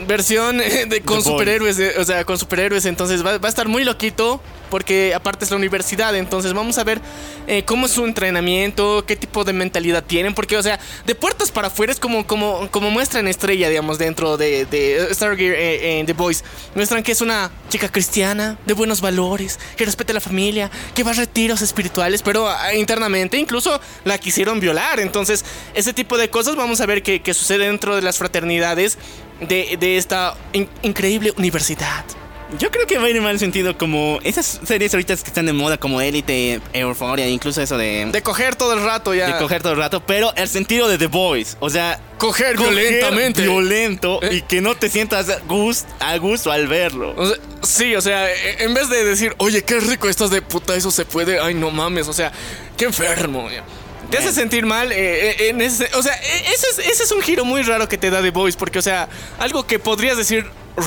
[0.07, 3.51] Versión eh, de, con The superhéroes, de- o sea, con superhéroes, entonces va, va a
[3.51, 7.01] estar muy loquito porque aparte es la universidad, entonces vamos a ver
[7.49, 11.51] eh, cómo es su entrenamiento, qué tipo de mentalidad tienen, porque, o sea, de puertas
[11.51, 16.13] para afuera es como, como, como muestran Estrella, digamos, dentro de, de Stargear eh, The
[16.13, 16.45] Voice.
[16.77, 21.03] Muestran que es una chica cristiana, de buenos valores, que respeta a la familia, que
[21.03, 26.31] va a retiros espirituales, pero ah, internamente incluso la quisieron violar, entonces ese tipo de
[26.31, 28.99] cosas vamos a ver que, que sucede dentro de las fraternidades
[29.41, 32.05] de, de esta in- increíble universidad.
[32.59, 35.47] Yo creo que va a ir en mal sentido como esas series ahorita que están
[35.47, 39.29] de moda como Elite, Euphoria, incluso eso de, De coger todo el rato ya.
[39.29, 42.75] de coger todo el rato, pero el sentido de The Voice, o sea, Coger coger
[42.75, 43.43] violentamente.
[43.43, 44.35] violento Eh.
[44.39, 47.15] y que no te sientas gust- a gusto al verlo.
[47.17, 50.43] O sea, sí, o sea, e- en vez de decir, oye, qué rico estás de
[50.43, 52.33] puta, eso se puede, ay, no mames, o sea,
[52.77, 53.49] qué enfermo.
[53.49, 53.63] ya.
[54.11, 57.13] Te hace sentir mal eh, eh, en ese, o sea, e- ese es, ese es
[57.13, 60.17] un giro muy raro que te da The Voice, porque, o sea, algo que podrías
[60.17, 60.47] decir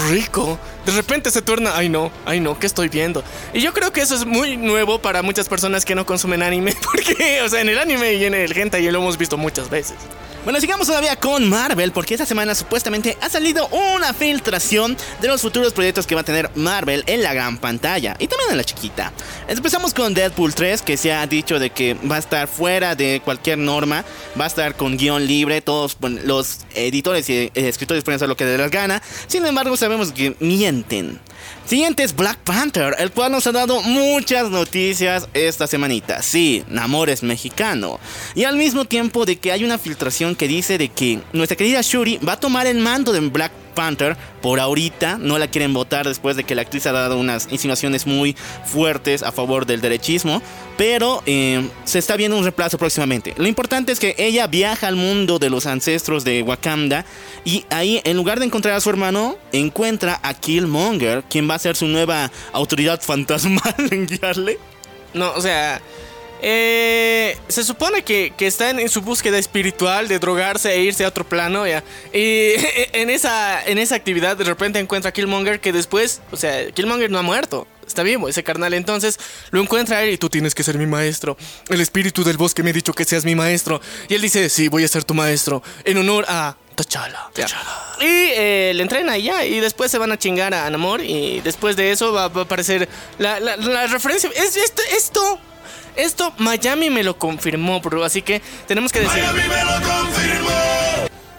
[0.09, 3.23] rico, de repente se torna, ay no, ay no, ¿qué estoy viendo?
[3.53, 6.75] Y yo creo que eso es muy nuevo para muchas personas que no consumen anime,
[6.83, 9.95] porque, o sea, en el anime y en el hentai lo hemos visto muchas veces.
[10.43, 15.41] Bueno, sigamos todavía con Marvel, porque esta semana supuestamente ha salido una filtración de los
[15.41, 18.65] futuros proyectos que va a tener Marvel en la gran pantalla y también en la
[18.65, 19.13] chiquita.
[19.47, 23.21] Empezamos con Deadpool 3, que se ha dicho de que va a estar fuera de
[23.23, 24.03] cualquier norma,
[24.37, 28.43] va a estar con guion libre, todos los editores y escritores pueden hacer lo que
[28.43, 31.21] les gana, sin embargo sabemos que mienten.
[31.65, 36.21] Siguiente es Black Panther, el cual nos ha dado muchas noticias esta semanita.
[36.21, 37.99] Sí, Namor es mexicano.
[38.35, 41.79] Y al mismo tiempo de que hay una filtración que dice de que nuestra querida
[41.81, 45.17] Shuri va a tomar el mando de Black Panther por ahorita.
[45.17, 49.23] No la quieren votar después de que la actriz ha dado unas insinuaciones muy fuertes
[49.23, 50.41] a favor del derechismo.
[50.77, 53.33] Pero eh, se está viendo un reemplazo próximamente.
[53.37, 57.05] Lo importante es que ella viaja al mundo de los ancestros de Wakanda.
[57.45, 61.59] Y ahí, en lugar de encontrar a su hermano, encuentra a Killmonger, quien va a
[61.59, 64.59] ser su nueva autoridad fantasmal en guiarle.
[65.13, 65.79] No, o sea,
[66.45, 71.05] eh, se supone que, que está en, en su búsqueda espiritual de drogarse e irse
[71.05, 71.83] a otro plano, ya.
[72.13, 72.51] Y
[72.93, 77.09] en esa, en esa actividad de repente encuentra a Killmonger que después, o sea, Killmonger
[77.09, 77.65] no ha muerto.
[77.87, 79.19] Está vivo ese carnal, entonces
[79.51, 81.37] lo encuentra a él y tú tienes que ser mi maestro.
[81.69, 83.81] El espíritu del bosque me ha dicho que seas mi maestro.
[84.07, 85.61] Y él dice, sí, voy a ser tu maestro.
[85.83, 87.29] En honor a T'Challa.
[87.99, 89.45] Y eh, le entrena y ya.
[89.45, 91.01] Y después se van a chingar a Namor.
[91.03, 92.87] Y después de eso va, va a aparecer
[93.19, 94.29] la, la- la referencia.
[94.33, 95.39] Es, esto, esto,
[95.95, 98.03] esto Miami me lo confirmó, bro.
[98.03, 99.23] Así que tenemos que decir.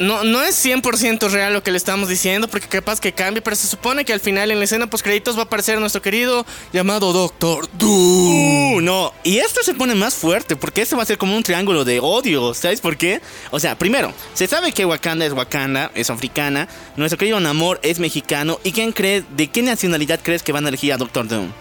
[0.01, 3.55] No, no es 100% real lo que le estamos diciendo, porque capaz que cambie, pero
[3.55, 6.45] se supone que al final en la escena post créditos va a aparecer nuestro querido
[6.73, 8.75] llamado Doctor Doom.
[8.75, 9.13] Uh, no.
[9.23, 12.01] Y esto se pone más fuerte porque esto va a ser como un triángulo de
[12.01, 12.55] odio.
[12.55, 13.21] ¿Sabes por qué?
[13.53, 16.67] O sea, primero, se sabe que Wakanda es Wakanda, es africana.
[16.97, 18.59] Nuestro querido Namor es mexicano.
[18.65, 21.53] ¿Y quién cree, de qué nacionalidad crees que van a elegir a Doctor Doom?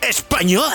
[0.00, 0.72] ¡Español!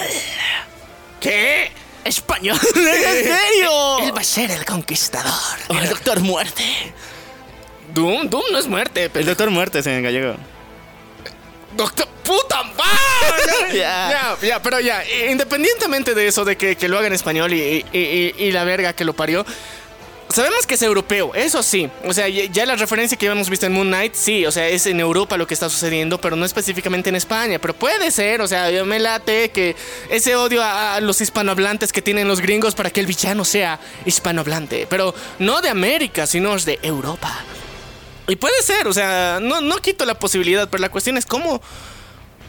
[1.25, 1.71] ¿Qué?
[2.03, 2.59] ¡Español!
[2.75, 3.99] ¿En serio?
[4.03, 5.31] Él va a ser el conquistador.
[5.69, 6.63] Oh, el Doctor Muerte.
[7.95, 9.25] Doom, Doom no es muerte, El pero.
[9.25, 10.35] Doctor Muerte es en gallego.
[11.75, 13.73] Doctor, puta madre.
[13.73, 14.35] Ya.
[14.39, 17.83] ya, ya, pero ya, independientemente de eso, de que, que lo haga en español y,
[17.91, 19.43] y- y- y la verga que lo parió.
[20.35, 21.89] Sabemos que es europeo, eso sí.
[22.03, 24.85] O sea, ya la referencia que habíamos visto en Moon Knight, sí, o sea, es
[24.85, 27.57] en Europa lo que está sucediendo, pero no específicamente en España.
[27.57, 29.77] Pero puede ser, o sea, yo me late que
[30.09, 33.79] ese odio a, a los hispanohablantes que tienen los gringos para que el villano sea
[34.05, 34.87] hispanohablante.
[34.89, 37.33] Pero no de América, sino de Europa.
[38.27, 41.61] Y puede ser, o sea, no, no quito la posibilidad, pero la cuestión es cómo.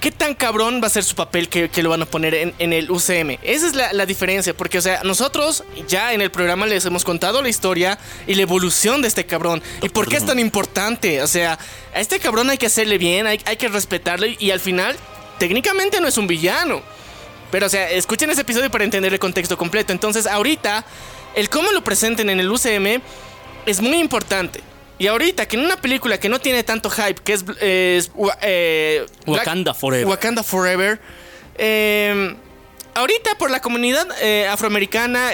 [0.01, 2.55] ¿Qué tan cabrón va a ser su papel que, que lo van a poner en,
[2.59, 3.39] en el UCM?
[3.43, 7.03] Esa es la, la diferencia, porque, o sea, nosotros ya en el programa les hemos
[7.03, 9.63] contado la historia y la evolución de este cabrón.
[9.83, 11.23] ¿Y por qué es tan importante?
[11.23, 11.59] O sea,
[11.95, 14.97] a este cabrón hay que hacerle bien, hay, hay que respetarle y al final
[15.39, 16.83] técnicamente no es un villano.
[17.51, 19.93] Pero, o sea, escuchen ese episodio para entender el contexto completo.
[19.93, 20.85] Entonces, ahorita,
[21.35, 23.01] el cómo lo presenten en el UCM
[23.65, 24.61] es muy importante.
[24.99, 29.05] Y ahorita, que en una película que no tiene tanto hype, que es, es, eh,
[29.27, 30.07] Wakanda Forever.
[30.07, 30.99] Wakanda Forever.
[31.59, 32.35] Eh,
[32.95, 35.33] ahorita por la comunidad eh, afroamericana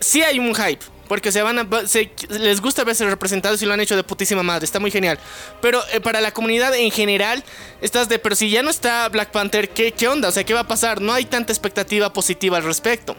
[0.00, 0.84] sí hay un hype.
[1.08, 4.42] Porque se van a, se, les gusta verse representados y lo han hecho de putísima
[4.42, 4.64] madre.
[4.64, 5.18] Está muy genial.
[5.60, 7.44] Pero eh, para la comunidad en general,
[7.82, 10.28] estás de, pero si ya no está Black Panther, ¿qué, ¿qué onda?
[10.28, 11.02] O sea, ¿qué va a pasar?
[11.02, 13.14] No hay tanta expectativa positiva al respecto.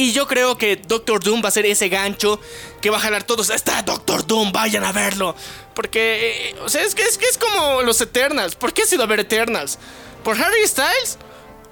[0.00, 2.40] Y yo creo que Doctor Doom va a ser ese gancho
[2.80, 3.50] que va a jalar todos.
[3.50, 5.34] Está Doctor Doom, vayan a verlo.
[5.74, 8.54] Porque, eh, o sea, es que, es que es como los Eternals.
[8.54, 9.78] ¿Por qué has ido a ver Eternals?
[10.24, 11.18] ¿Por Harry Styles?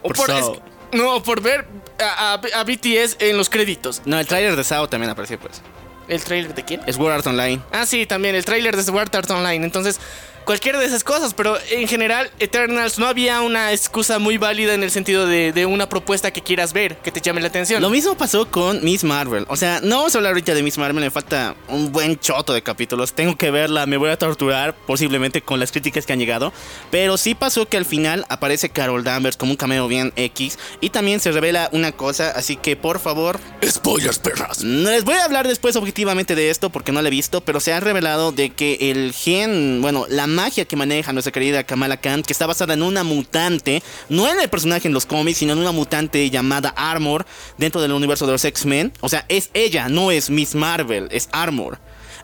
[0.02, 0.52] ¿O Por por, Sao.
[0.54, 0.60] es-
[0.98, 1.66] no, por ver
[2.00, 4.02] a, a- a BTS en los créditos.
[4.04, 5.62] No, el tráiler de Sao también apareció, pues.
[6.06, 6.80] ¿El trailer de quién?
[6.86, 7.60] Es Sword Art Online.
[7.72, 9.64] Ah, sí, también el tráiler de Sword Art Online.
[9.64, 10.00] Entonces,
[10.48, 11.34] cualquiera de esas cosas.
[11.34, 15.66] Pero en general, Eternals no había una excusa muy válida en el sentido de, de
[15.66, 17.82] una propuesta que quieras ver, que te llame la atención.
[17.82, 19.44] Lo mismo pasó con Miss Marvel.
[19.48, 22.54] O sea, no vamos a hablar ahorita de Miss Marvel, me falta un buen choto
[22.54, 23.12] de capítulos.
[23.12, 26.50] Tengo que verla, me voy a torturar posiblemente con las críticas que han llegado.
[26.90, 30.58] Pero sí pasó que al final aparece Carol Danvers como un cameo bien X.
[30.80, 34.64] Y también se revela una cosa, así que por favor, Spoilers, perras.
[34.64, 37.60] no les voy a hablar después objetivamente de esto porque no lo he visto, pero
[37.60, 41.96] se ha revelado de que el gen, bueno, la magia que maneja nuestra querida Kamala
[41.96, 45.52] Khan, que está basada en una mutante, no en el personaje en los cómics, sino
[45.52, 48.92] en una mutante llamada Armor dentro del universo de los X-Men.
[49.00, 51.80] O sea, es ella, no es Miss Marvel, es Armor.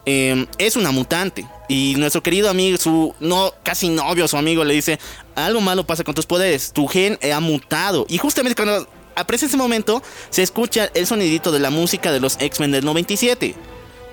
[0.07, 1.45] Eh, es una mutante.
[1.69, 5.01] Y nuestro querido amigo, su no casi novio, su amigo, le dice:
[5.35, 6.73] Algo malo pasa con tus poderes.
[6.73, 8.07] Tu gen ha mutado.
[8.09, 12.37] Y justamente cuando aparece ese momento, se escucha el sonidito de la música de los
[12.39, 13.57] X-Men del 97.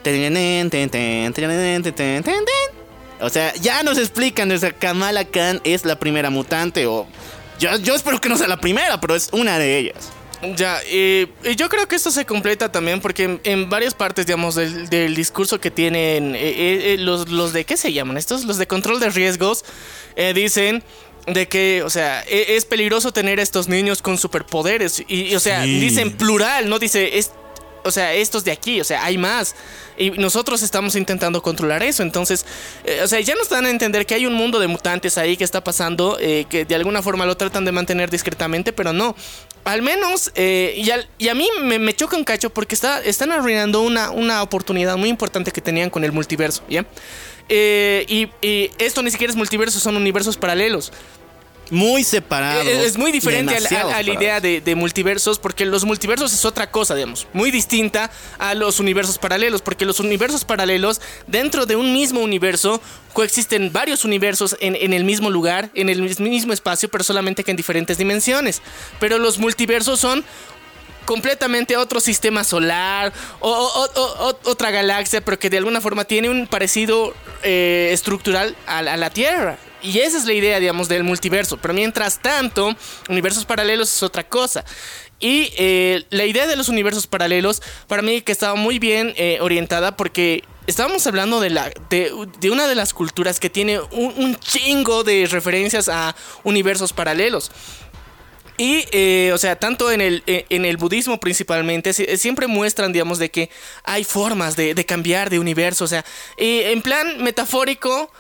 [0.02, 2.81] Tenenen, ten, ten, tenenen, ten, ten, ten, ten.
[3.22, 6.86] O sea, ya nos explican, nuestra Kamala Khan es la primera mutante.
[6.88, 7.08] O
[7.60, 10.10] yo, yo espero que no sea la primera, pero es una de ellas.
[10.56, 14.26] Ya, eh, y yo creo que esto se completa también porque en, en varias partes,
[14.26, 18.18] digamos, del, del discurso que tienen eh, eh, los, los de, ¿qué se llaman?
[18.18, 19.64] Estos, los de control de riesgos,
[20.34, 20.84] dicen
[21.28, 25.04] de que, o sea, e- es peligroso tener a estos niños con superpoderes.
[25.08, 25.80] Y, y, o sea, Sí.
[25.80, 27.32] dicen plural, no dice, es,
[27.84, 29.56] o sea, estos de aquí, o sea, hay más.
[29.98, 32.04] Y nosotros estamos intentando controlar eso.
[32.04, 32.46] Entonces,
[32.84, 35.38] eh, o sea, ya nos dan a entender que hay un mundo de mutantes ahí
[35.38, 39.16] que está pasando, eh, que de alguna forma lo tratan de mantener discretamente, pero no.
[39.64, 40.74] Al menos, eh,
[41.20, 45.10] y, a mí me, choca un cacho porque está, están arruinando una, una oportunidad muy
[45.10, 46.86] importante que tenían con el multiverso, ¿ya?
[47.48, 48.30] Y
[48.80, 50.92] esto ni siquiera es multiverso, son universos paralelos.
[51.72, 52.68] Muy separados.
[52.68, 54.22] Es, es muy diferente a, la- demasiado a- a la separados.
[54.24, 58.80] idea de, de multiversos, porque los multiversos es otra cosa, digamos, muy distinta a los
[58.80, 62.82] universos paralelos, porque los universos paralelos, dentro de un mismo universo,
[63.14, 67.44] coexisten varios universos en, en el mismo lugar, en el mis- mismo espacio, pero solamente
[67.44, 68.62] que en diferentes dimensiones.
[69.00, 70.24] Pero los multiversos son
[71.06, 76.06] completamente otro sistema solar o, o- o- o- otra galaxia, pero que de alguna forma
[76.06, 79.58] tiene un parecido eh, estructural a, a la Tierra.
[79.84, 81.58] Y esa es la idea, digamos, del multiverso.
[81.58, 82.76] Pero mientras tanto,
[83.10, 84.64] universos paralelos es otra cosa.
[85.20, 89.38] Y eh, la idea de los universos paralelos, para mí que estaba muy bien eh,
[89.42, 92.12] orientada porque estábamos hablando de, la, de,
[92.52, 97.52] una de las culturas que tiene un, chingo de referencias a universos paralelos.
[98.58, 103.18] Y, eh, o sea, tanto en el, en el budismo principalmente, si- siempre muestran, digamos,
[103.18, 103.50] de que
[103.84, 106.04] hay formas de, cambiar de universo, o sea,
[106.38, 108.12] en plan metafórico,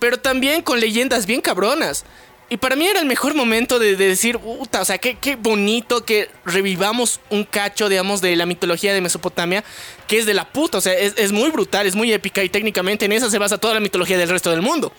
[0.00, 2.04] pero también con leyendas bien cabronas.
[2.48, 5.36] Y para mí era el mejor momento de, de decir, puta, o sea, qué, qué
[5.36, 9.62] bonito que revivamos un cacho, digamos, de la mitología de Mesopotamia,
[10.08, 12.48] que es de la puta, o sea, es, es muy brutal, es muy épica y
[12.48, 14.92] técnicamente en esa se basa toda la mitología del resto del mundo.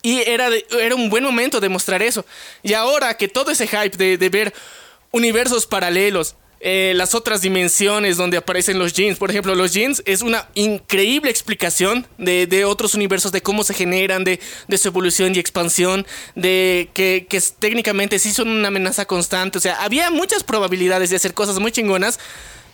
[0.00, 0.48] Y era,
[0.80, 2.24] era un buen momento de mostrar eso.
[2.62, 4.54] Y ahora que todo ese hype de ver
[5.10, 10.22] universos paralelos, eh, las otras dimensiones donde aparecen los jeans, por ejemplo, los jeans es
[10.22, 14.40] una increíble explicación de, otros universos, de cómo se generan, de,
[14.76, 19.58] su evolución y expansión, de que, que técnicamente sí son una amenaza constante.
[19.58, 22.18] O sea, había muchas probabilidades de hacer cosas muy chingonas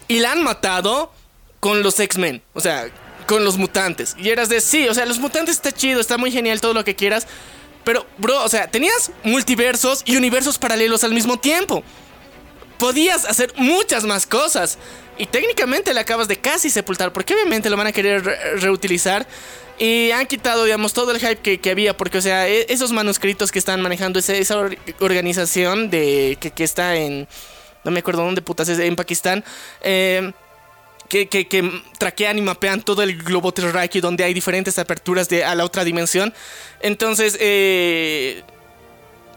[0.09, 1.13] y la han matado
[1.61, 2.43] con los X-Men.
[2.55, 2.91] O sea,
[3.27, 4.17] con los mutantes.
[4.19, 6.85] Y eras de, sí, o sea, los mutantes está chido, está muy genial, todo lo
[6.85, 7.27] que quieras.
[7.85, 11.85] Pero, bro, o sea, tenías multiversos y universos paralelos al mismo tiempo.
[12.85, 14.79] Podías hacer muchas más cosas.
[15.17, 17.13] Y técnicamente le acabas de casi sepultar.
[17.13, 19.27] Porque obviamente lo van a querer re- reutilizar.
[19.79, 21.97] Y han quitado, digamos, todo el hype que, había.
[21.97, 26.97] Porque, o sea, e- esos manuscritos que están manejando esa or- organización de que, está
[26.97, 27.27] en...
[27.85, 29.45] No me acuerdo dónde putas es, en Pakistán.
[29.83, 30.33] Eh,
[31.09, 35.55] que, que, que traquean y mapean todo el globo terráqueo donde hay diferentes aperturas a
[35.55, 36.33] la otra dimensión.
[36.81, 38.43] Entonces, eh,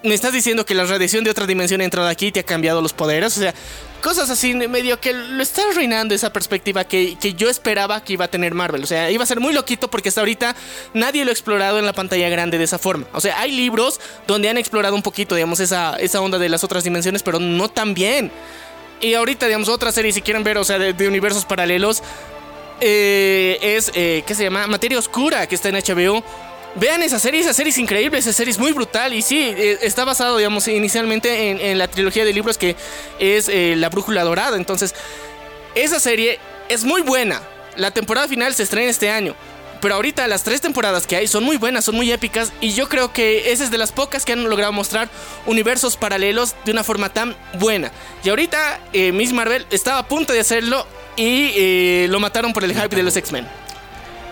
[0.07, 2.43] me estás diciendo que la radiación de otra dimensión ha entrado aquí y te ha
[2.43, 3.37] cambiado los poderes.
[3.37, 3.53] O sea,
[4.01, 8.25] cosas así, medio que lo está arruinando esa perspectiva que, que, yo esperaba que iba
[8.25, 8.83] a tener Marvel.
[8.83, 10.55] O sea, iba a ser muy loquito porque hasta ahorita
[10.93, 13.05] nadie lo ha explorado en la pantalla grande de esa forma.
[13.13, 16.63] O sea, hay libros donde han explorado un poquito, digamos, esa, esa onda de las
[16.63, 18.31] otras dimensiones, pero no tan bien.
[19.01, 22.01] Y ahorita, digamos, otra serie, si quieren ver, o sea, de, universos paralelos,
[22.81, 24.67] eh, es, eh, ¿qué se llama?
[24.67, 26.23] Materia Oscura, que está en HBO.
[26.75, 29.79] Vean esa serie, esa serie es increíble, esa serie es muy brutal y sí, eh,
[29.81, 32.75] está basado, digamos, inicialmente en, la trilogía de libros que
[33.19, 34.57] es eh, La Brújula Dorada.
[34.57, 34.93] Entonces,
[35.73, 37.41] esa serie es muy buena.
[37.77, 39.35] La temporada final se estrena este año.
[39.81, 42.89] Pero ahorita las tres temporadas que hay son muy buenas, son muy épicas y yo
[42.89, 45.07] creo que esa es de las pocas que han logrado mostrar
[45.45, 47.91] universos paralelos de una forma tan buena.
[48.23, 52.73] Y ahorita eh, Miss Marvel estaba a punto de hacerlo y lo mataron por el
[52.73, 53.47] hype de los X-Men.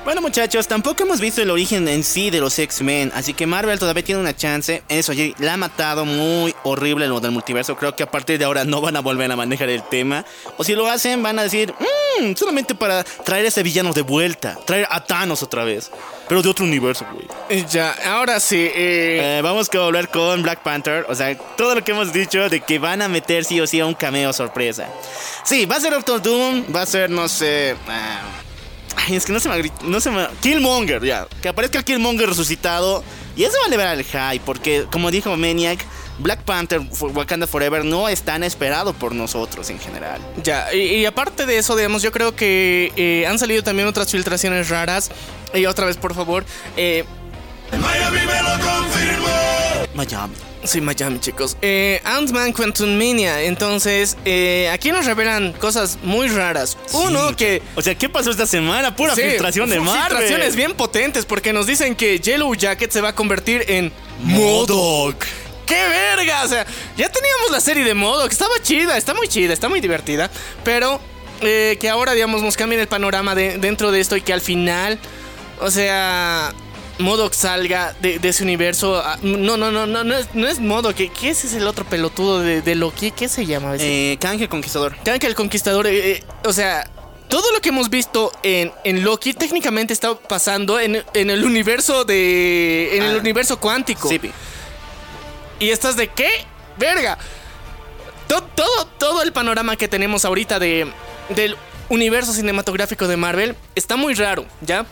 [0.05, 3.79] Bueno muchachos, tampoco hemos visto el origen en sí de los X-Men, así que Marvel
[3.79, 4.83] todavía tiene una chance.
[4.87, 7.75] Eso, la ha matado muy horrible lo del multiverso.
[7.75, 10.23] Creo que a partir de ahora no van a volver a manejar el tema.
[10.57, 14.03] O si lo hacen, van a decir, mmm, solamente para traer a ese villano de
[14.03, 15.89] vuelta, traer a Thanos otra vez.
[16.29, 17.25] Pero de otro universo, güey.
[17.49, 18.57] Eh, ya, ahora sí.
[18.57, 19.37] Eh...
[19.37, 21.07] Eh, vamos a hablar con Black Panther.
[21.09, 23.79] O sea, todo lo que hemos dicho de que van a meter sí o sí
[23.79, 24.87] a un cameo sorpresa.
[25.43, 27.75] Sí, va a ser Doctor Doom, va a ser, no sé...
[27.87, 28.21] Ah,
[28.95, 31.27] Ay, es que no se me no se me Killmonger, ya.
[31.41, 33.03] Que aparezca Killmonger resucitado.
[33.36, 35.86] Y eso va a elevar al high, porque como dijo Maniac,
[36.19, 36.81] Black Panther
[37.13, 40.21] Wakanda Forever no es tan esperado por nosotros en general.
[40.41, 44.69] Ya, y, aparte de eso, digamos, yo creo que eh, han salido también otras filtraciones
[44.69, 45.12] raras.
[45.53, 46.45] Y otra vez, por favor.
[46.77, 47.03] Eh,
[47.71, 49.27] Miami me lo confirmó.
[49.93, 50.54] Miami.
[50.65, 51.58] Sí, Miami, chicos.
[51.62, 53.41] Eh, Ant-Man Quantum Mania.
[53.43, 56.78] Entonces, eh, aquí nos revelan cosas muy raras.
[56.93, 57.62] Uno que.
[57.75, 58.95] O sea, ¿qué pasó esta semana?
[58.95, 60.17] Pura filtración de Marvel.
[60.17, 63.91] Filtraciones bien potentes porque nos dicen que Yellow Jacket se va a convertir en
[64.23, 65.25] Modoc.
[65.65, 66.43] ¡Qué verga!
[66.43, 68.32] O sea, ya teníamos la serie de Modoc.
[68.32, 70.30] Estaba chida, está muy chida, está muy divertida.
[70.63, 70.99] Pero
[71.41, 74.41] eh, que ahora, digamos, nos cambien el panorama de, dentro de esto y que al
[74.41, 74.99] final.
[75.60, 76.54] O sea,
[76.99, 79.01] Modoc salga de, ese universo.
[79.03, 80.95] Ah, no, no, no, no, no es, no es Modoc.
[80.95, 83.12] ¿Qué, ¿Qué es el otro pelotudo de, Loki?
[83.12, 83.75] ¿Qué se llama?
[83.75, 84.13] Ese?
[84.13, 84.95] Eh, Kang el Conquistador.
[85.03, 85.88] Kang el Conquistador.
[85.88, 86.89] Eh, eh, o sea,
[87.27, 92.97] todo lo que hemos visto en, en Loki técnicamente está pasando en, el universo de.
[92.97, 93.19] En el ah.
[93.19, 94.08] universo cuántico.
[94.08, 94.19] Sí.
[95.60, 96.29] ¿Y estás de qué?
[96.77, 97.17] ¡Verga!
[98.27, 100.91] Todo, todo, todo el panorama que tenemos ahorita de,
[101.29, 101.55] del
[101.89, 104.86] universo cinematográfico de Marvel está muy raro, ¿ya?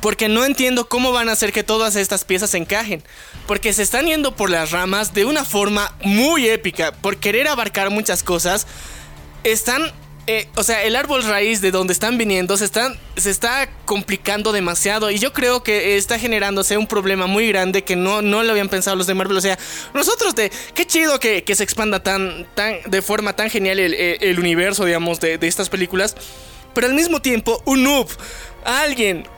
[0.00, 3.02] Porque no entiendo cómo van a hacer que todas estas piezas encajen.
[3.46, 6.92] Porque se están yendo por las ramas de una forma muy épica.
[6.92, 8.66] Por querer abarcar muchas cosas.
[9.44, 9.92] Están...
[10.26, 14.52] Eh, o sea, el árbol raíz de donde están viniendo se, están, se está complicando
[14.52, 15.10] demasiado.
[15.10, 18.70] Y yo creo que está generándose un problema muy grande que no, no lo habían
[18.70, 19.36] pensado los de Marvel.
[19.36, 19.58] O sea,
[19.92, 20.50] nosotros de...
[20.74, 25.36] Qué chido que, se expanda tan, tan, de forma tan genial el, universo, digamos, de,
[25.36, 26.16] de estas películas.
[26.74, 28.08] Pero al mismo tiempo, un noob,
[28.64, 29.28] alguien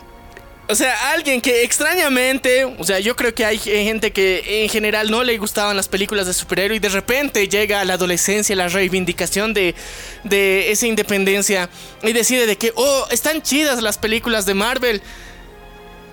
[0.69, 5.11] o sea, alguien que extrañamente, o sea, yo creo que hay gente que en general
[5.11, 8.69] no le gustaban las películas de superhéroe y de repente llega a la adolescencia, la
[8.69, 9.77] reivindicación de,
[10.25, 11.71] de esa independencia
[12.03, 15.03] y decide de que, oh, están chidas las películas de Marvel.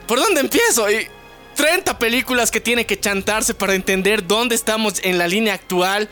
[0.07, 0.89] ¿Por dónde empiezo?
[0.91, 1.07] Y
[1.55, 6.09] 30 películas que tiene que chantarse para entender dónde estamos en la línea actual.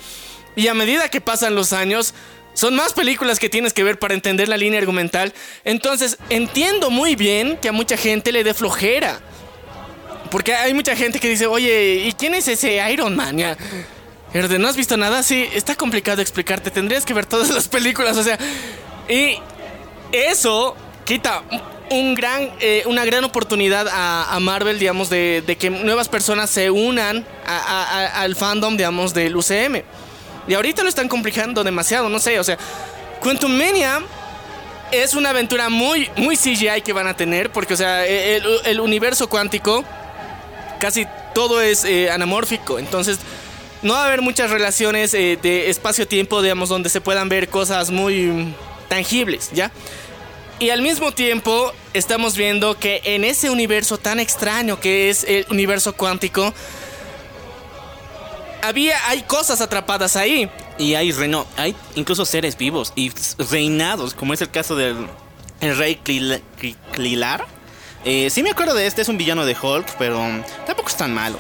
[0.56, 2.16] Y a medida que pasan los años,
[2.54, 5.34] son más películas que tienes que ver para entender la línea argumental.
[5.64, 9.20] Entonces, entiendo muy bien que a mucha gente le dé flojera.
[10.30, 13.38] Porque hay mucha gente que dice, oye, ¿y quién es ese Iron Man?
[13.38, 13.58] Ya.
[14.34, 15.24] ¿No has visto nada?
[15.24, 16.72] Sí, está complicado explicarte.
[16.72, 18.18] Tendrías que ver todas las películas.
[18.18, 18.38] O sea,
[19.10, 19.38] y
[20.12, 21.44] eso quita
[21.90, 27.26] un gran, eh, una gran oportunidad a, Marvel, digamos, de, que nuevas personas se unan
[27.46, 29.84] al fandom, digamos, del UCM.
[30.48, 32.58] Y ahorita lo están complicando demasiado, no sé, o sea,
[33.20, 34.02] Quantum Mania
[34.92, 38.80] es una aventura muy, muy CGI que van a tener, porque, o sea, e, el,
[38.80, 39.84] universo cuántico
[40.80, 43.20] casi todo es eh, anamórfico, entonces
[43.82, 47.92] no va a haber muchas relaciones eh, de espacio-tiempo, digamos, donde se puedan ver cosas
[47.92, 48.54] muy
[48.90, 49.72] tangibles, ¿ya?
[50.60, 55.46] Y al mismo tiempo estamos viendo que en ese universo tan extraño que es el
[55.50, 56.54] universo cuántico,
[58.62, 60.50] había, hay cosas atrapadas ahí.
[60.78, 63.12] Y hay, reno, hay incluso seres vivos y
[63.52, 65.08] reinados, como es el caso del
[65.60, 65.96] rey
[66.92, 67.46] Clilar.
[68.04, 70.20] Eh, sí me acuerdo de este, es un villano de Hulk, pero
[70.66, 71.38] tampoco es tan malo.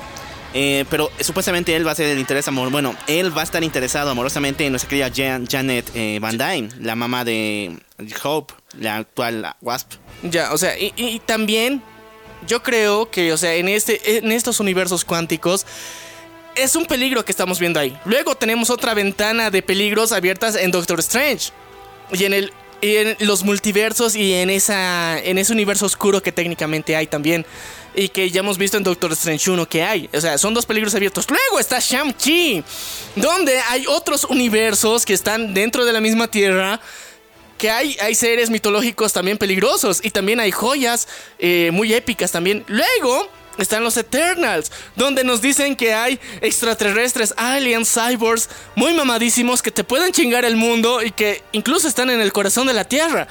[0.53, 2.69] Eh, pero supuestamente él va a ser el interés amor.
[2.69, 5.09] Bueno, él va a estar interesado amorosamente en nuestra querida
[5.49, 7.78] Janet eh, Van Dyne, la mamá de
[8.22, 9.93] Hope, la actual Wasp.
[10.24, 11.82] Ya, o sea, y, y, también
[12.47, 15.65] yo creo que, o sea, en este, en estos universos cuánticos
[16.55, 17.97] es un peligro que estamos viendo ahí.
[18.05, 21.51] Luego tenemos otra ventana de peligros abiertas en Doctor Strange.
[22.13, 26.95] Y en el en los multiversos y en esa en ese universo oscuro que técnicamente
[26.95, 27.45] hay también
[27.93, 30.09] y que ya hemos visto en Doctor Strange 1 que hay.
[30.13, 31.27] O sea, son dos peligros abiertos.
[31.29, 32.63] Luego está Shang-Chi,
[33.15, 36.79] donde hay otros universos que están dentro de la misma Tierra.
[37.57, 42.63] Que hay, hay seres mitológicos también peligrosos y también hay joyas eh, muy épicas también.
[42.67, 49.71] Luego están los Eternals, donde nos dicen que hay extraterrestres, aliens, cyborgs, muy mamadísimos que
[49.71, 53.27] te pueden chingar el mundo y que incluso están en el corazón de la Tierra.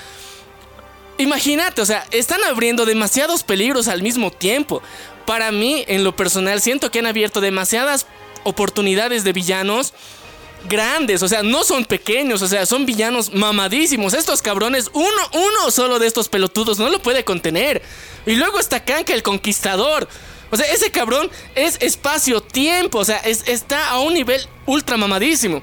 [1.19, 4.83] Imagínate, o sea, están abriendo demasiados peligros al mismo tiempo.
[5.27, 8.07] Para mí, en lo personal, siento que han abierto demasiadas
[8.45, 9.93] oportunidades de villanos
[10.69, 14.15] grandes, o sea, no son pequeños, o sea, son villanos mamadísimos.
[14.15, 17.83] Estos cabrones, uno, uno solo de estos pelotudos no lo puede contener.
[18.27, 20.09] Y luego está Kanka el Conquistador.
[20.51, 25.63] O sea, ese cabrón es espacio-tiempo, o sea, está a un nivel ultra mamadísimo.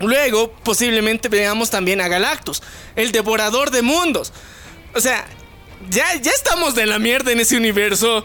[0.00, 2.62] Luego, posiblemente veamos también a Galactus,
[2.96, 4.32] el devorador de mundos.
[4.94, 5.26] O sea,
[5.90, 8.24] ya, ya estamos de la mierda en ese universo.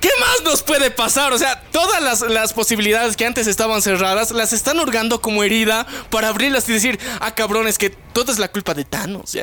[0.00, 1.32] ¿Qué más nos puede pasar?
[1.32, 6.28] O sea, todas las, posibilidades que antes estaban cerradas las están hurgando como herida para
[6.28, 9.36] abrirlas y decir, ah, cabrón, es que todo es la culpa de Thanos.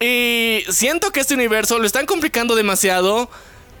[0.00, 3.30] Y siento que este universo lo están complicando demasiado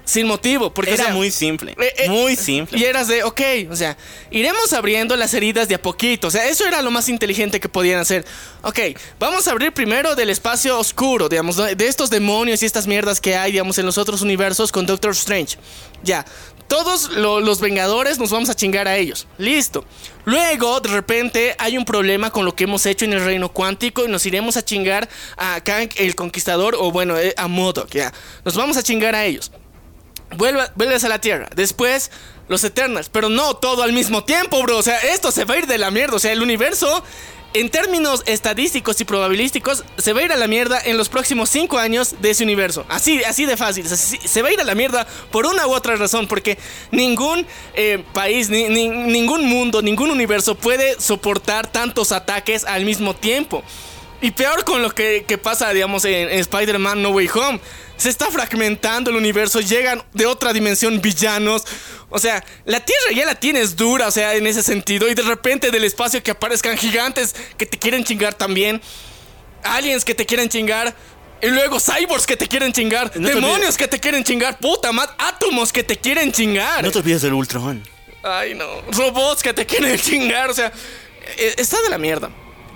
[0.08, 0.72] sin motivo.
[0.72, 1.76] Porque era muy simple.
[1.78, 2.78] Eh, eh, muy simple.
[2.78, 3.40] Y eras de, ok,
[3.70, 3.96] o sea,
[4.30, 6.28] iremos abriendo las heridas de a poquito.
[6.28, 8.24] O sea, eso era lo más inteligente que podían hacer.
[8.62, 8.78] Ok,
[9.18, 13.36] vamos a abrir primero del espacio oscuro, digamos, de estos demonios y estas mierdas que
[13.36, 15.58] hay, digamos, en los otros universos con Doctor Strange.
[16.02, 16.24] Ya,
[16.68, 19.26] todos los Vengadores nos vamos a chingar a ellos.
[19.36, 19.84] Listo.
[20.24, 24.04] Luego, de repente, hay un problema con lo que hemos hecho en el reino cuántico
[24.04, 28.12] y nos iremos a chingar a Kang el Conquistador o bueno, eh, a Modok, ya.
[28.44, 29.50] Nos vamos a chingar a ellos
[30.36, 31.48] vuelves a la Tierra.
[31.54, 32.10] Después,
[32.48, 33.08] los Eternals.
[33.08, 34.78] Pero no todo al mismo tiempo, bro.
[34.78, 36.16] O sea, esto se va a ir de la mierda.
[36.16, 37.04] O sea, el universo,
[37.54, 41.50] en términos estadísticos y probabilísticos, se va a ir a la mierda en los próximos
[41.50, 42.84] 5 años de ese universo.
[42.88, 43.86] Así, así de fácil.
[43.88, 46.26] se va a ir a la mierda por una u otra razón.
[46.26, 46.58] Porque
[46.90, 53.62] ningún eh, país, ni, ningún mundo, ningún universo puede soportar tantos ataques al mismo tiempo.
[54.20, 57.60] Y peor con lo que, pasa, digamos, en Spider-Man No Way Home
[57.98, 61.64] se está fragmentando el universo, llegan de otra dimensión villanos.
[62.10, 65.08] O sea, la Tierra ya la tienes dura, o sea, en ese sentido.
[65.08, 68.80] Y de repente del espacio que aparezcan gigantes que te quieren chingar también.
[69.64, 70.94] Aliens que te quieren chingar.
[71.42, 73.12] Y luego cyborgs que te quieren chingar.
[73.12, 74.58] demonios que te quieren chingar.
[74.58, 75.14] Puta madre.
[75.18, 76.84] Átomos que te quieren chingar.
[76.84, 77.82] No te olvides del Ultron.
[78.22, 78.82] Ay, no.
[78.92, 80.50] Robots que te quieren chingar.
[80.50, 80.72] O sea,
[81.36, 82.30] e, está de la mierda.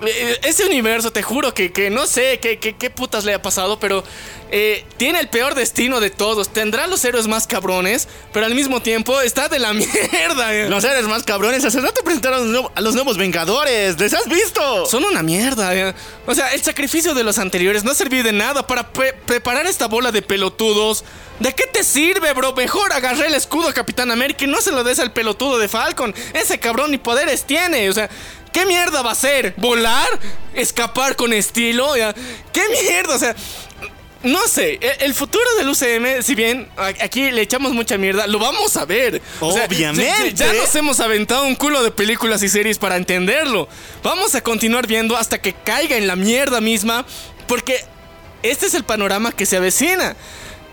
[0.05, 3.79] Eh, ese universo, te juro que, que no sé qué, qué, putas le ha pasado,
[3.79, 4.03] pero
[4.51, 6.53] eh, tiene el peor destino de todos.
[6.53, 10.55] Tendrá los héroes más cabrones, pero al mismo tiempo está de la mierda.
[10.55, 10.69] Eh.
[10.69, 13.99] Los héroes más cabrones, hace rato presentaron a los nuevos Vengadores.
[13.99, 14.87] ¿Les has visto?
[14.87, 15.95] Son una mierda.
[16.27, 19.87] O sea, el sacrificio de los anteriores no ha servido de nada para preparar esta
[19.87, 21.05] bola de pelotudos.
[21.39, 22.53] ¿De qué te sirve, bro?
[22.55, 25.67] Mejor agarré el escudo a Capitán América y no se lo des al pelotudo de
[25.67, 26.15] Falcon.
[26.35, 27.89] Ese cabrón ni poderes tiene.
[27.89, 28.09] O sea,
[28.53, 29.55] ¿Qué mierda va a ser?
[29.57, 30.09] ¿Volar?
[30.55, 31.93] ¿Escapar con estilo?
[32.53, 33.15] ¿Qué mierda?
[33.15, 33.35] O sea,
[34.23, 38.39] no sé, e, el futuro del UCM, si bien aquí le echamos mucha mierda, lo
[38.39, 39.21] vamos a ver.
[39.41, 40.33] Obviamente.
[40.35, 43.69] ya, nos hemos aventado un culo de películas y series para entenderlo.
[44.03, 47.05] Vamos a continuar viendo hasta que caiga en la mierda misma,
[47.49, 47.85] porque
[48.43, 50.17] este es el panorama que se avecina.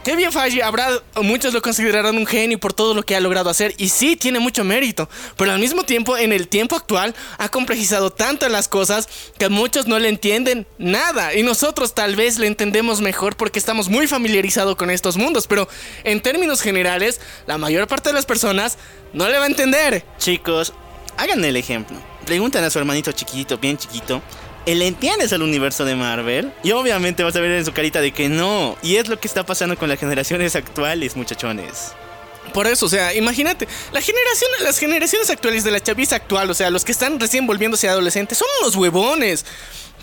[0.04, 0.88] Kevin Feige habrá,
[1.22, 4.40] muchos lo considerarán un genio por todo lo que ha logrado hacer y sí, tiene
[4.40, 9.10] mucho mérito, pero al mismo tiempo en el tiempo actual ha complejizado tanto las cosas
[9.38, 13.90] que muchos no le entienden nada y nosotros tal vez le entendemos mejor porque estamos
[13.90, 15.68] muy familiarizados con estos mundos, pero
[16.06, 18.78] en términos generales la mayor parte de las personas
[19.12, 20.06] no le va a entender.
[20.18, 20.74] Chicos,
[21.18, 21.98] hagan el ejemplo.
[22.26, 24.22] Preguntan a su hermanito chiquito, bien chiquito,
[24.66, 26.54] ¿le entiendes al universo de Marvel?
[26.64, 28.78] Y obviamente vas a ver en su carita de que no.
[28.82, 31.94] Y es lo que está pasando con las generaciones actuales, muchachones.
[32.54, 36.54] Por eso, o sea, imagínate, la generación, las generaciones actuales de la chaviza actual, o
[36.54, 39.46] sea, los que están recién volviéndose adolescentes, son unos huevones.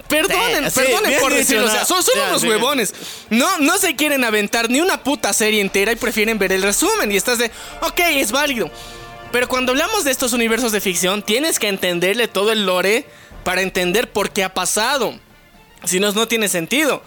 [0.09, 2.95] Perdonen, perdonen por decirlo, o sea, son, unos huevones.
[3.31, 7.11] No, no se quieren aventar ni una puta serie entera y prefieren ver el resumen.
[7.11, 7.51] Y estás de,
[7.81, 8.71] ok, es válido.
[9.33, 13.07] Pero cuando hablamos de estos universos de ficción, tienes que entenderle todo el lore
[13.47, 15.15] para entender por qué ha pasado.
[15.85, 17.01] Si no, no tiene sentido.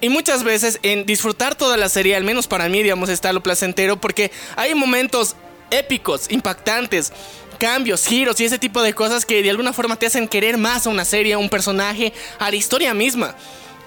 [0.00, 3.44] Y muchas veces en disfrutar toda la serie, al menos para mí, digamos, está lo
[3.44, 5.36] placentero, porque hay momentos
[5.70, 7.12] épicos, impactantes,
[7.60, 10.84] cambios, giros y ese tipo de cosas que de alguna forma te hacen querer más
[10.84, 13.36] a una serie, a un personaje, a la historia misma.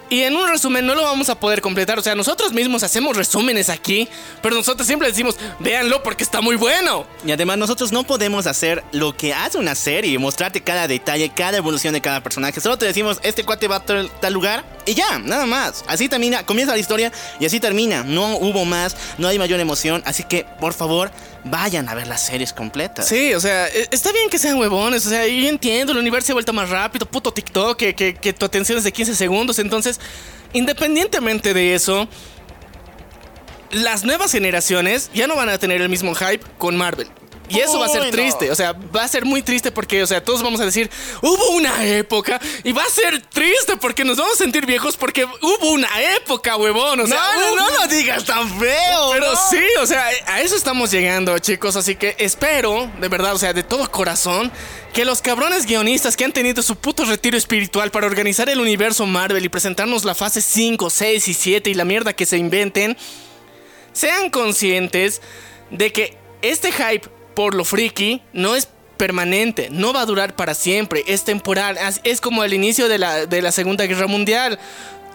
[0.09, 1.99] Y en un resumen no lo vamos a poder completar.
[1.99, 4.07] O sea, nosotros mismos hacemos resúmenes aquí,
[4.41, 7.05] pero nosotros siempre decimos, véanlo porque está muy bueno.
[7.25, 11.57] Y además nosotros no podemos hacer lo que hace una serie, mostrarte cada detalle, cada
[11.57, 12.61] evolución de cada personaje.
[12.61, 15.83] Solo te decimos, este cuate va a tal, lugar y ya, nada más.
[15.87, 18.03] Así termina, comienza la historia y así termina.
[18.03, 20.03] No hubo más, no hay mayor emoción.
[20.05, 21.11] Así que, por favor,
[21.47, 23.07] vayan a ver las series completas.
[23.07, 26.27] Sí, o sea, e- está bien que sean huevones, o sea, yo entiendo, el universo
[26.27, 29.15] se ha vuelto más rápido, puto TikTok, que, que, que tu atención es de 15
[29.15, 29.99] segundos, entonces,
[30.53, 32.07] independientemente de eso,
[33.71, 37.07] las nuevas generaciones ya no van a tener el mismo hype con Marvel.
[37.49, 40.07] Y eso va a ser triste, o sea, va a ser muy triste porque, o
[40.07, 40.89] sea, todos vamos a decir,
[41.21, 45.25] hubo una época y va a ser triste porque nos vamos a sentir viejos porque
[45.25, 49.11] hubo una época, huevón, o sea, no, no, no lo digas tan feo.
[49.13, 49.49] pero no.
[49.49, 51.75] sí, o sea, a eso estamos llegando, chicos.
[51.75, 54.51] Así que espero, de verdad, o sea, de todo corazón,
[54.93, 59.05] que los cabrones guionistas que han tenido su puto retiro espiritual para organizar el universo
[59.05, 62.97] Marvel y presentarnos la fase 5, 6 y 7 y la mierda que se inventen,
[63.93, 65.21] sean conscientes
[65.71, 68.67] de que este hype por lo friki no es
[68.97, 73.27] permanente, no va a durar para siempre, es temporal, es- como el inicio de la,
[73.27, 74.57] de la Segunda Guerra Mundial.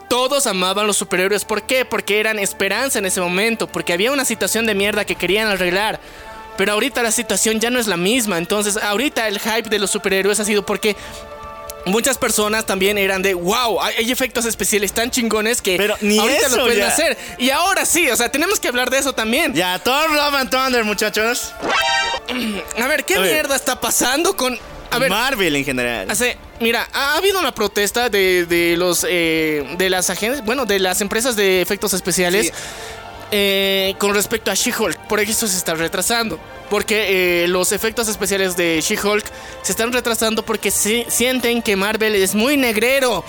[0.09, 1.85] Todos amaban los superhéroes, ¿por qué?
[1.85, 5.99] Porque eran esperanza en ese momento, porque había una situación de mierda que querían arreglar.
[6.57, 9.91] Pero ahorita la situación ya no es la misma, entonces ahorita el hype de los
[9.91, 10.95] superhéroes ha sido porque
[11.87, 16.47] muchas personas también eran de wow, hay, efectos especiales tan chingones que Pero ni ahorita
[16.47, 16.89] eso lo pueden ya.
[16.89, 17.17] hacer.
[17.39, 19.53] Y ahora sí, o sea, tenemos que hablar de eso también.
[19.55, 21.53] Ya, Thor, Love and Thunder, muchachos.
[22.79, 23.33] A ver, ¿qué A ver.
[23.33, 24.59] mierda está pasando con...
[24.91, 26.11] A ver, Marvel en general.
[26.11, 30.79] hace, mira, ha habido una protesta de, de los eh, de las agencias, bueno, de
[30.81, 32.53] las empresas de efectos especiales Sí.
[33.33, 35.09] Eh, con respecto a She-Hulk.
[35.09, 36.39] Por eso se está retrasando.
[36.71, 39.25] Porque eh, los efectos especiales de She-Hulk
[39.63, 43.25] se están retrasando porque si- sienten que Marvel es muy negrero.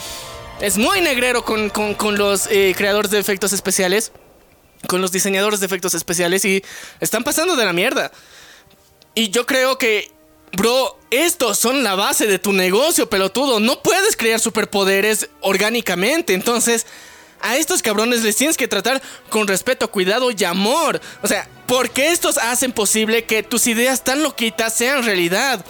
[0.62, 4.12] Es muy negrero con, con- con los eh, creadores de efectos especiales.
[4.88, 6.46] Con los diseñadores de efectos especiales.
[6.46, 6.64] Y
[7.00, 8.12] están pasando de la mierda.
[9.16, 10.12] Y yo creo que,
[10.54, 13.60] bro, estos son la base de tu negocio, pelotudo.
[13.60, 16.34] No puedes crear superpoderes orgánicamente.
[16.34, 16.86] Entonces,
[17.44, 21.00] a estos cabrones les tienes que tratar con respeto, cuidado y amor.
[21.22, 25.64] O sea, porque estos hacen posible que tus ideas tan loquitas sean realidad.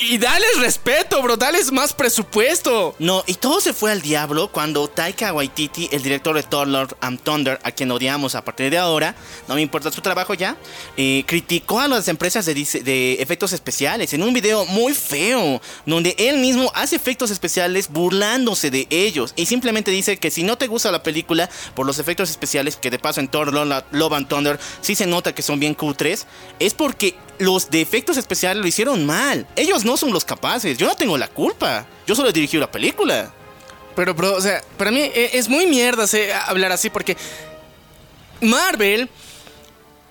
[0.00, 2.94] Y dales respeto, bro, dales más presupuesto.
[2.98, 6.96] No, y todo se fue al diablo cuando Taika Waititi, el director de Thor Lord
[7.00, 9.14] and Thunder, a quien odiamos a partir de ahora,
[9.48, 10.56] no me importa su trabajo ya,
[10.96, 16.14] eh, criticó a las empresas de, de efectos especiales en un video muy feo, donde
[16.18, 20.66] él mismo hace efectos especiales burlándose de ellos y simplemente dice que si no te
[20.66, 24.58] gusta la película por los efectos especiales, que de paso en Thor Love and Thunder
[24.80, 26.26] sí se nota que son bien cutres,
[26.58, 29.46] es porque los de efectos especiales lo hicieron mal.
[29.56, 30.76] Ellos no son los capaces.
[30.78, 31.86] Yo no tengo la culpa.
[32.06, 33.32] Yo solo dirigí la película.
[33.94, 37.16] Pero, bro, o sea, para mí eh, es muy mierda se- hablar así porque
[38.40, 39.08] Marvel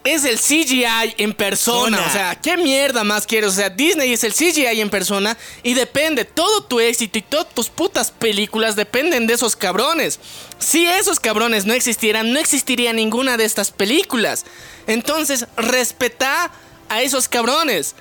[0.04, 1.98] es el CGI en persona.
[1.98, 2.08] Persona.
[2.08, 3.52] O sea, ¿qué mierda más quieres?
[3.52, 6.26] O sea, Disney es el CGI en persona y depende.
[6.26, 10.20] Todo tu éxito y todas tus putas películas dependen de esos cabrones.
[10.58, 14.46] Si esos cabrones no existieran, no existiría ninguna de estas películas.
[14.88, 16.52] Entonces, respeta
[16.90, 17.96] a esos cabrones.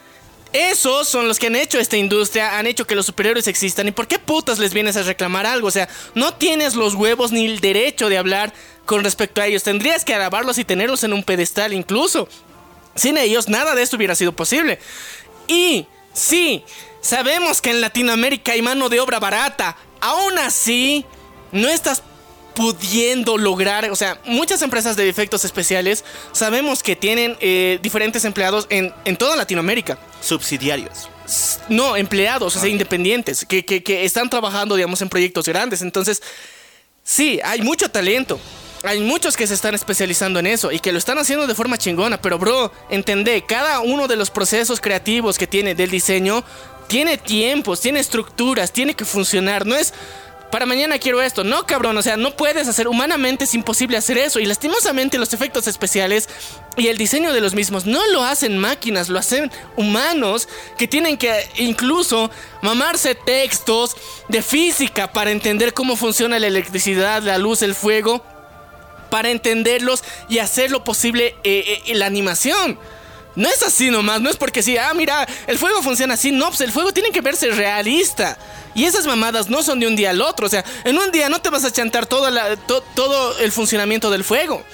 [0.52, 3.86] Esos son los que han hecho esta industria, han hecho que los superhéroes existan.
[3.86, 5.68] ¿Y por qué putas les vienes a reclamar algo?
[5.68, 8.52] O sea, no tienes los huevos ni el derecho de hablar
[8.84, 9.62] con respecto a ellos.
[9.62, 12.28] Tendrías que alabarlos y tenerlos en un pedestal incluso.
[12.96, 14.80] Sin ellos nada de esto hubiera sido posible.
[15.46, 16.64] Y sí,
[17.00, 19.76] sabemos que en Latinoamérica hay mano de obra barata.
[20.00, 21.04] Aún así,
[21.52, 22.02] no estás
[22.60, 28.66] pudiendo lograr, o sea, muchas empresas de efectos especiales sabemos que tienen eh, diferentes empleados
[28.68, 29.98] en, en toda Latinoamérica.
[30.20, 31.08] Subsidiarios.
[31.70, 35.80] No, empleados, o sea, independientes, que, que- que están trabajando, digamos, en proyectos grandes.
[35.80, 36.22] Entonces,
[37.02, 38.38] sí, hay mucho talento.
[38.82, 41.78] Hay muchos que se están especializando en eso y que lo están haciendo de forma
[41.78, 42.20] chingona.
[42.20, 46.44] Pero, bro, entendé, cada uno de los procesos creativos que tiene del diseño
[46.88, 49.64] tiene tiempos, tiene estructuras, tiene que funcionar.
[49.64, 49.94] No es
[50.50, 51.44] para mañana quiero esto.
[51.44, 54.40] No, cabrón, o sea, no puedes hacer, humanamente es imposible hacer eso.
[54.40, 56.28] Y lastimosamente los efectos especiales
[56.76, 61.16] y el diseño de los mismos no lo hacen máquinas, lo hacen humanos que tienen
[61.16, 62.30] que incluso
[62.62, 63.96] mamarse textos
[64.28, 68.24] de física para entender cómo funciona la electricidad, la luz, el fuego,
[69.10, 72.78] para entenderlos y hacer lo posible eh, eh, la animación.
[73.36, 76.48] No es así nomás, no es porque sí, ah, mira, el fuego funciona así, no,
[76.48, 78.36] pues el fuego tiene que verse realista.
[78.74, 81.28] Y esas mamadas no son de un día al otro, o sea, en un día
[81.28, 84.64] no te vas a chantar todo el funcionamiento del fuego.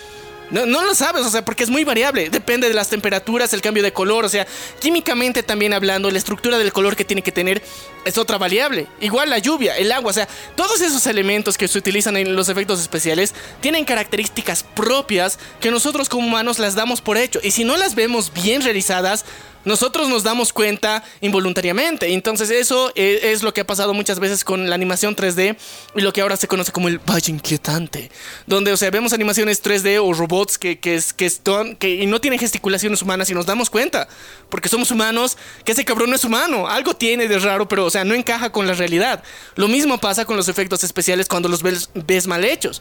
[0.50, 2.30] No, no, lo sabes, o sea, porque es muy variable.
[2.30, 4.46] Depende de las temperaturas, el cambio de color, o sea,
[4.80, 7.62] químicamente también hablando, la estructura del color que tiene que tener
[8.04, 8.86] es otra variable.
[9.00, 12.48] Igual la lluvia, el agua, o sea, todos esos elementos que se utilizan en los
[12.48, 17.40] efectos especiales tienen características propias que nosotros como humanos las damos por hecho.
[17.42, 19.24] Y si no las vemos bien realizadas,
[19.66, 22.14] nosotros nos damos cuenta involuntariamente.
[22.14, 25.56] Entonces eso e, es, lo que ha pasado muchas veces con la animación 3D
[25.96, 28.10] y lo que ahora se conoce como el valle inquietante.
[28.46, 33.28] Donde, o sea, vemos animaciones 3D o robots que, que, que, no tienen gesticulaciones humanas
[33.28, 34.08] y nos damos cuenta.
[34.48, 36.68] Porque somos humanos, que ese cabrón no es humano.
[36.68, 39.24] Algo tiene de raro, pero, o sea, no encaja con la realidad.
[39.56, 42.80] Lo mismo pasa con los efectos especiales cuando los ves mal hechos.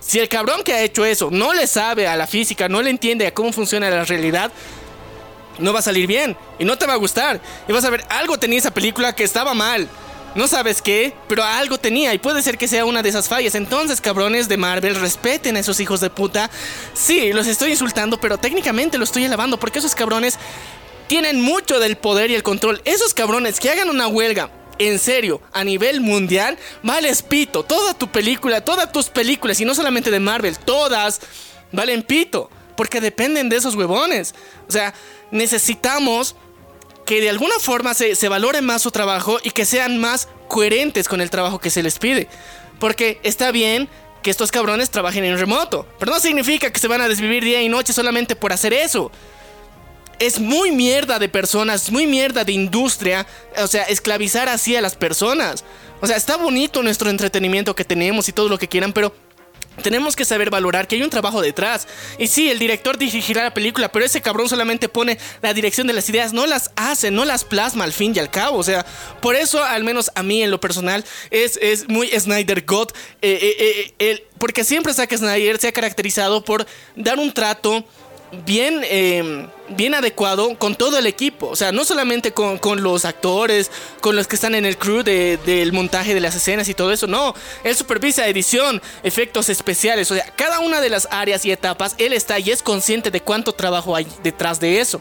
[0.00, 2.90] Si el cabrón que ha hecho eso no le sabe a la física, no le
[2.90, 4.50] entiende a cómo funciona la realidad,
[5.60, 7.40] no va a salir bien y no te va a gustar.
[7.68, 9.88] Y vas a ver, algo tenía esa película que estaba mal.
[10.34, 13.56] No sabes qué, pero algo tenía y puede ser que sea una de esas fallas.
[13.56, 16.50] Entonces, cabrones de Marvel, respeten a esos hijos de puta.
[16.94, 20.38] Sí, los estoy insultando, pero técnicamente lo estoy alabando porque esos cabrones
[21.08, 22.80] tienen mucho del poder y el control.
[22.84, 27.64] Esos cabrones que hagan una huelga en serio, a nivel mundial, vales pito.
[27.64, 31.20] Toda tu película, todas tus películas, y no solamente de Marvel, todas
[31.72, 32.50] valen pito.
[32.80, 34.34] Porque dependen de esos huevones.
[34.66, 34.94] O sea,
[35.30, 36.34] necesitamos
[37.04, 41.06] que de alguna forma se, se, valore más su trabajo y que sean más coherentes
[41.06, 42.26] con el trabajo que se les pide.
[42.78, 43.90] Porque está bien
[44.22, 47.60] que estos cabrones trabajen en remoto, pero no significa que se van a desvivir día
[47.60, 49.12] y noche solamente por hacer eso.
[50.18, 53.26] Es muy mierda de personas, muy mierda de industria,
[53.58, 55.64] o sea, esclavizar así a las personas.
[56.00, 59.14] O sea, está bonito nuestro entretenimiento que tenemos y todo lo que quieran, pero
[59.82, 61.88] tenemos que saber valorar que hay un trabajo detrás.
[62.18, 65.92] Y sí, el director dirigirá la película, pero ese cabrón solamente pone la dirección de
[65.92, 68.58] las ideas, no las hace, no las plasma al fin y al cabo.
[68.58, 68.84] O sea,
[69.20, 72.90] por eso, al menos a mí en lo personal, es, es muy Snyder God.
[73.22, 76.66] Eh, eh, eh, porque siempre Zack Snyder se ha caracterizado por
[76.96, 77.84] dar un trato
[78.44, 81.48] bien, eh, bien adecuado con todo el equipo.
[81.48, 83.70] O sea, no solamente con, con los actores,
[84.00, 86.92] con los que están en el crew de, del montaje de las escenas y todo
[86.92, 87.06] eso.
[87.06, 90.10] No, él supervisa edición, efectos especiales.
[90.10, 93.20] O sea, cada una de las áreas y etapas, él está y es consciente de
[93.20, 95.00] cuánto trabajo hay detrás de eso.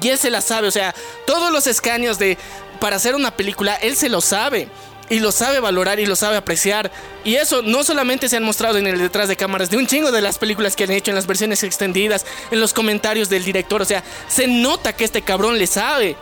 [0.00, 0.68] Y él se la sabe.
[0.68, 0.94] O sea,
[1.26, 2.38] todos los escaños de
[2.80, 4.68] para hacer una película, él se lo sabe
[5.10, 6.90] y lo sabe valorar y lo sabe apreciar.
[7.24, 10.12] Y eso no solamente se han mostrado en el detrás de cámaras de un chingo
[10.12, 13.82] de las películas que han hecho en las versiones extendidas, en los comentarios del director.
[13.82, 16.16] O sea, se nota que este cabrón le sabe.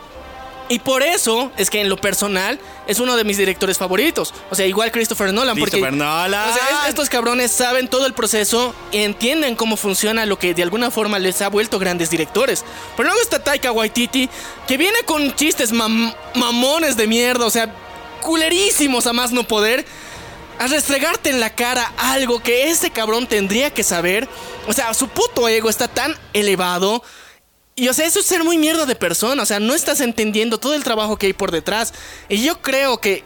[0.69, 4.33] Y por eso es que en lo personal es uno de mis directores favoritos.
[4.49, 5.57] O sea, igual Christopher Nolan.
[5.57, 6.49] Porque, Nolan.
[6.49, 10.63] O sea, estos cabrones saben todo el proceso y entienden cómo funciona lo que de
[10.63, 12.65] alguna forma les ha vuelto grandes directores.
[12.97, 14.29] Pero luego está Taika Waititi,
[14.67, 17.45] que viene con chistes mamones de mierda.
[17.45, 17.73] O sea,
[18.19, 19.85] culerísimos a más no poder.
[20.59, 24.27] A restregarte en la cara algo que ese cabrón tendría que saber.
[24.67, 27.03] O sea, su puto ego está tan elevado.
[27.75, 29.43] Y o sea, eso es ser muy mierda de persona.
[29.43, 31.93] O sea, no estás entendiendo todo el trabajo que hay por detrás.
[32.27, 33.23] Y yo creo que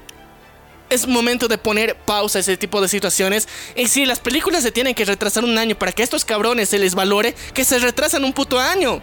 [0.89, 3.47] es momento de poner pausa a ese tipo de situaciones.
[3.75, 6.67] Y si las películas se tienen que retrasar un año para que a estos cabrones
[6.67, 9.01] se les valore, que se retrasan un puto año.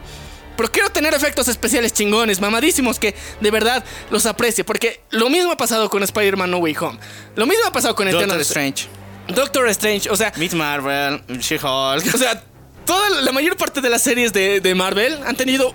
[0.59, 4.65] Pero quiero tener efectos especiales chingones, mamadísimos, que de verdad los aprecie.
[4.65, 6.99] Porque lo mismo ha pasado con Spider-Man No Way Home.
[7.37, 8.89] Lo mismo ha pasado con Doctor Strange.
[9.29, 10.33] Doctor Strange, o sea.
[10.35, 12.13] Miss Marvel, She-Hulk.
[12.13, 12.43] O sea,
[12.85, 15.73] toda la mayor parte de las series de, de Marvel han tenido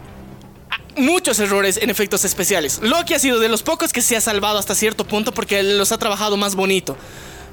[0.98, 2.80] muchos errores en efectos especiales.
[2.82, 5.94] Loki ha sido de los pocos que se ha salvado hasta cierto punto porque los
[5.94, 6.98] ha trabajado más bonito.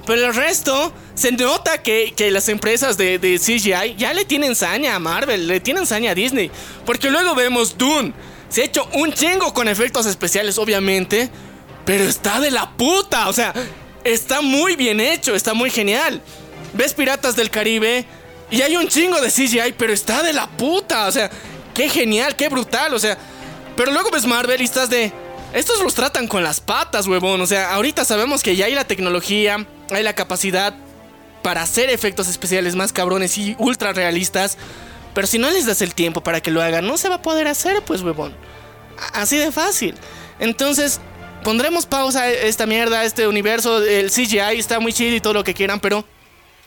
[0.07, 4.55] Pero el resto, se nota que, que las empresas de, de, CGI ya le tienen
[4.55, 6.51] saña a Marvel, le tienen saña a Disney.
[6.87, 8.13] Porque luego vemos Dune.
[8.49, 11.31] Se ha hecho un chingo con efectos especiales, obviamente.
[11.85, 13.29] Pero está de la puta.
[13.29, 13.55] O sea,
[14.05, 16.21] está muy bien hecho, está muy genial.
[16.73, 18.05] Ves Piratas del Caribe
[18.51, 21.07] y hay un chingo de CGI, pero está de la puta.
[21.07, 21.31] O sea,
[21.75, 22.95] qué genial, qué brutal.
[22.95, 23.17] O sea,
[23.77, 25.13] pero luego ves Marvel y estás de...
[25.53, 27.41] Estos los tratan con las patas, huevón.
[27.41, 30.75] O sea, ahorita sabemos que ya hay la tecnología, hay la capacidad
[31.43, 34.59] para hacer efectos especiales más cabrones y ultra realistas.
[35.15, 37.23] Pero si no les das el tiempo para que lo hagan, no se va a
[37.23, 38.35] poder hacer, pues, huevón.
[39.13, 39.95] Así de fácil.
[40.39, 41.01] Entonces,
[41.43, 43.83] pondremos pausa a esta mierda, a este universo.
[43.85, 46.05] El CGI está muy chido y todo lo que quieran, pero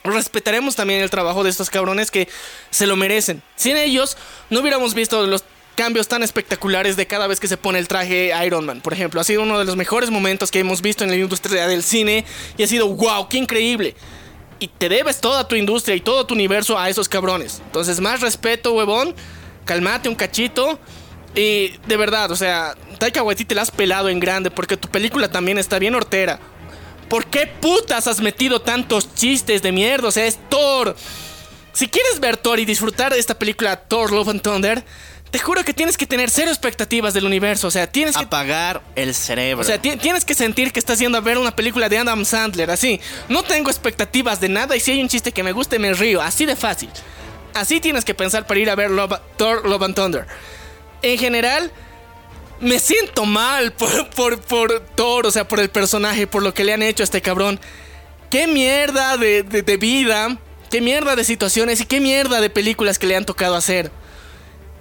[0.02, 2.28] respetaremos también el trabajo de estos cabrones que
[2.70, 3.42] se lo merecen.
[3.56, 4.16] Sin ellos,
[4.50, 5.44] no hubiéramos visto los
[5.74, 9.20] cambios tan espectaculares de cada vez que se pone el traje Iron Man, por ejemplo.
[9.20, 12.24] Ha sido uno de los mejores momentos que hemos visto en la industria del cine
[12.56, 13.94] y ha sido wow, qué increíble.
[14.60, 17.60] Y te debes toda tu industria y todo tu universo a esos cabrones.
[17.66, 19.14] Entonces, más respeto, huevón.
[19.64, 20.78] Calmate un cachito.
[21.34, 24.88] Y de verdad, o sea, Taika Waititi te la has pelado en grande porque tu
[24.88, 26.38] película también está bien hortera.
[27.08, 30.08] ¿Por qué putas has metido tantos chistes de mierda?
[30.08, 30.96] O sea, es Thor.
[31.72, 34.84] si quieres ver Thor y disfrutar de esta película Thor Love and Thunder,
[35.34, 37.66] te juro que tienes que tener cero expectativas del universo.
[37.66, 38.22] O sea, tienes que.
[38.22, 39.62] Apagar el cerebro.
[39.62, 42.70] O sea, tienes que sentir que estás yendo a ver una película de Adam Sandler.
[42.70, 43.00] Así.
[43.28, 46.22] No tengo expectativas de nada y si hay un chiste que me guste, me río.
[46.22, 46.88] Así de fácil.
[47.52, 48.92] Así tienes que pensar para ir a ver
[49.36, 50.26] Thor Love and Thunder.
[51.02, 51.72] En general,
[52.60, 56.62] me siento mal por, por, por Thor, o sea, por el personaje, por lo que
[56.62, 57.58] le han hecho a este cabrón.
[58.30, 60.38] Qué mierda de, de vida,
[60.70, 63.90] qué mierda de situaciones y qué mierda de películas que le han tocado hacer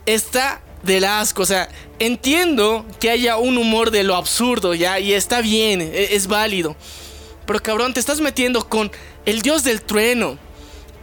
[0.05, 1.41] está del asco.
[1.41, 4.99] O sea, entiendo que haya un humor de lo absurdo, ¿ya?
[4.99, 6.75] Y está bien, e, es, válido.
[7.45, 8.91] Pero cabrón, te estás metiendo con
[9.25, 10.37] el dios del trueno.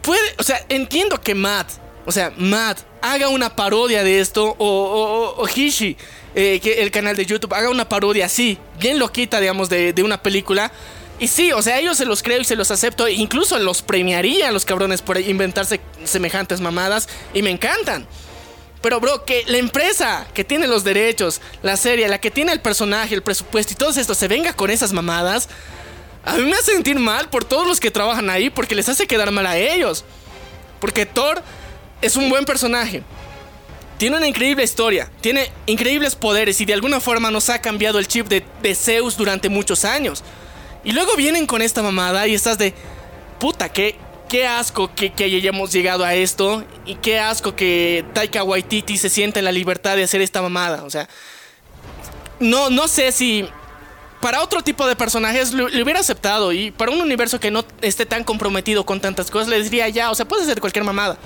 [0.02, 1.68] Puede, o sea, entiendo que Matt,
[2.06, 5.96] o sea, Matt, haga una parodia de esto, o, Hishi,
[6.34, 10.22] eh, que el canal de YouTube, haga una parodia así, bien loquita, digamos, de, una
[10.22, 10.72] película.
[11.18, 13.06] Y sí, o sea, ellos se los creo y se los acepto.
[13.06, 17.10] Incluso los premiaría los cabrones por inventarse semejantes mamadas.
[17.34, 18.06] Y me encantan.
[18.82, 22.60] Pero, bro, que la empresa que tiene los derechos, la serie, la que tiene el
[22.60, 25.48] personaje, el presupuesto y todo esto se venga con esas mamadas,
[26.24, 29.06] a mí me hace sentir mal por todos los que trabajan ahí porque les hace
[29.06, 30.04] quedar mal a ellos.
[30.80, 31.42] Porque Thor
[32.00, 33.02] es un buen personaje.
[33.98, 38.08] Tiene una increíble historia, tiene increíbles poderes y de alguna forma nos ha cambiado el
[38.08, 40.24] chip de, de Zeus durante muchos años.
[40.84, 42.72] Y luego vienen con esta mamada y estás de...
[43.38, 43.96] Puta, que
[44.30, 49.10] qué asco que, que, hayamos llegado a esto y qué asco que Taika Waititi se
[49.10, 50.84] sienta en la libertad de hacer esta mamada.
[50.84, 51.08] O sea,
[52.38, 53.48] no, no sé si
[54.20, 58.06] para otro tipo de personajes le, hubiera aceptado y para un universo que no esté
[58.06, 61.18] tan comprometido con tantas cosas le diría ya, o sea, puede hacer cualquier mamada.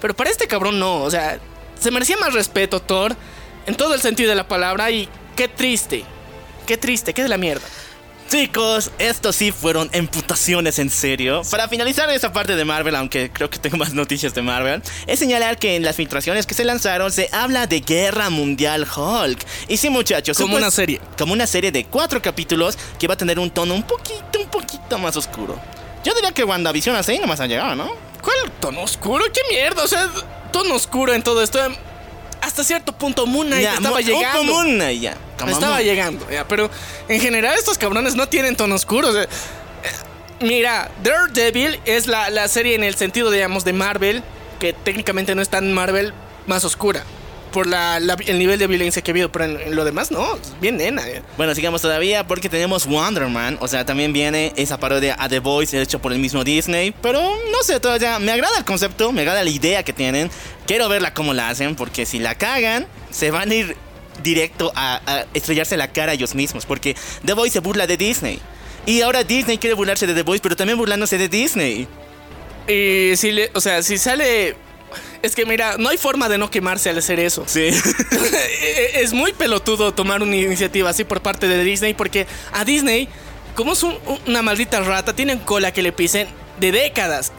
[0.00, 1.40] Pero para este cabrón no, o sea,
[1.80, 3.16] se merecía más respeto Thor
[3.66, 6.04] en todo el sentido de la palabra y qué triste,
[6.68, 7.66] qué triste, qué de la mierda.
[8.28, 11.42] Chicos, estos sí fueron emputaciones en serio.
[11.50, 15.18] Para finalizar esta parte de Marvel, aunque creo que tengo más noticias de Marvel, es
[15.18, 19.44] señalar que en las filtraciones que se lanzaron se habla de Guerra Mundial Hulk.
[19.68, 21.00] Y sí, muchachos, como una serie.
[21.16, 24.48] Como una serie de cuatro capítulos que va a tener un tono un poquito, un
[24.48, 25.60] poquito más oscuro.
[26.04, 27.92] Yo diría que WandaVision así nomás ha llegado, ¿no?
[28.20, 29.24] ¿Cuál tono oscuro?
[29.32, 29.84] ¿Qué mierda?
[29.84, 30.10] O sea,
[30.50, 31.60] tono oscuro en todo esto
[32.44, 34.44] hasta cierto punto Moon Knight estaba llegando.
[34.44, 35.16] Moon Knight, ya.
[35.48, 36.46] estaba llegando, ya.
[36.46, 36.70] Pero
[37.08, 39.20] en general estos cabrones no tienen tono oscuro.
[39.20, 39.28] Eh,
[40.40, 44.22] mira, Daredevil es la, la serie en el sentido, digamos, de Marvel,
[44.60, 46.12] que técnicamente no es tan Marvel,
[46.46, 47.04] más oscura
[47.54, 50.76] por la, el nivel de violencia que ha habido, pero en, lo demás no, bien
[50.76, 51.08] nena.
[51.08, 51.22] Eh.
[51.36, 55.38] Bueno, sigamos todavía porque tenemos Wonder Man, o sea, también viene esa parodia a The
[55.38, 59.20] Voice hecho por el mismo Disney, pero no sé, todavía me agrada el concepto, me
[59.20, 60.32] agrada la idea que tienen,
[60.66, 63.76] quiero verla cómo la hacen, porque si la cagan, se van a ir
[64.24, 68.40] directo a, estrellarse la cara a ellos mismos, porque The Voice se burla de Disney.
[68.84, 71.86] Y ahora Disney quiere burlarse de The Voice, pero también burlándose de Disney.
[72.66, 74.56] Y si le, o sea, si sale
[75.22, 77.44] es que mira, no hay forma de no quemarse al hacer eso.
[77.46, 77.68] Sí.
[78.94, 83.08] es muy pelotudo tomar una iniciativa así por parte de Disney porque a Disney,
[83.54, 83.84] como es
[84.26, 86.28] una maldita rata, tienen cola que le pisen
[86.60, 87.32] de décadas.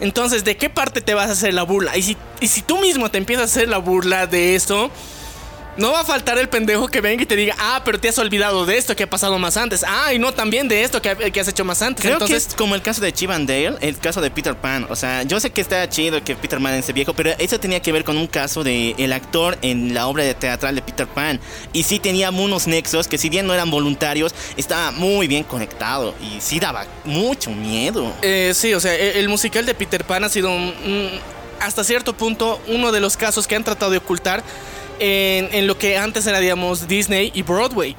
[0.00, 1.96] Entonces, ¿de qué parte te vas a hacer la burla?
[1.96, 4.90] Y si, y si tú mismo te empiezas a hacer la burla de esto,
[5.76, 8.18] no va a faltar el pendejo que venga y te diga, ah, pero te has
[8.18, 9.84] olvidado de esto que ha pasado más antes.
[9.86, 12.04] Ah, y no también de esto que, has hecho más antes.
[12.04, 14.86] Creo que es como el caso de Chip and Dale, el caso de Peter Pan.
[14.88, 17.80] O sea, yo sé que está chido que Peter Pan es viejo, pero eso tenía
[17.80, 21.06] que ver con un caso de el actor en la obra de teatral de Peter
[21.06, 21.40] Pan.
[21.72, 26.14] Y sí tenía unos nexos que si bien no eran voluntarios, estaba muy bien conectado.
[26.20, 28.12] Y sí daba mucho miedo.
[28.22, 30.50] Eh, sí, o sea, el, musical de Peter Pan ha sido
[31.60, 34.44] hasta cierto punto uno de los casos que han tratado de ocultar
[34.98, 37.96] en, lo que antes era, digamos, Disney y Broadway.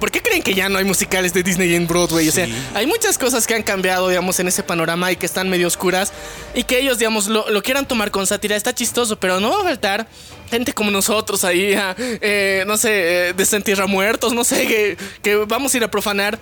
[0.00, 2.28] ¿Por qué creen que ya no hay musicales de Disney en Broadway?
[2.28, 5.48] O sea, hay muchas cosas que han cambiado, digamos, en ese panorama y que están
[5.48, 6.12] medio oscuras
[6.54, 8.56] y que ellos, digamos, lo, quieran tomar con sátira.
[8.56, 10.06] Está chistoso, pero no va a faltar
[10.50, 15.72] gente como nosotros ahí, eh, no sé, eh, desentierra muertos, no sé, que, que, vamos
[15.72, 16.38] a ir a profanar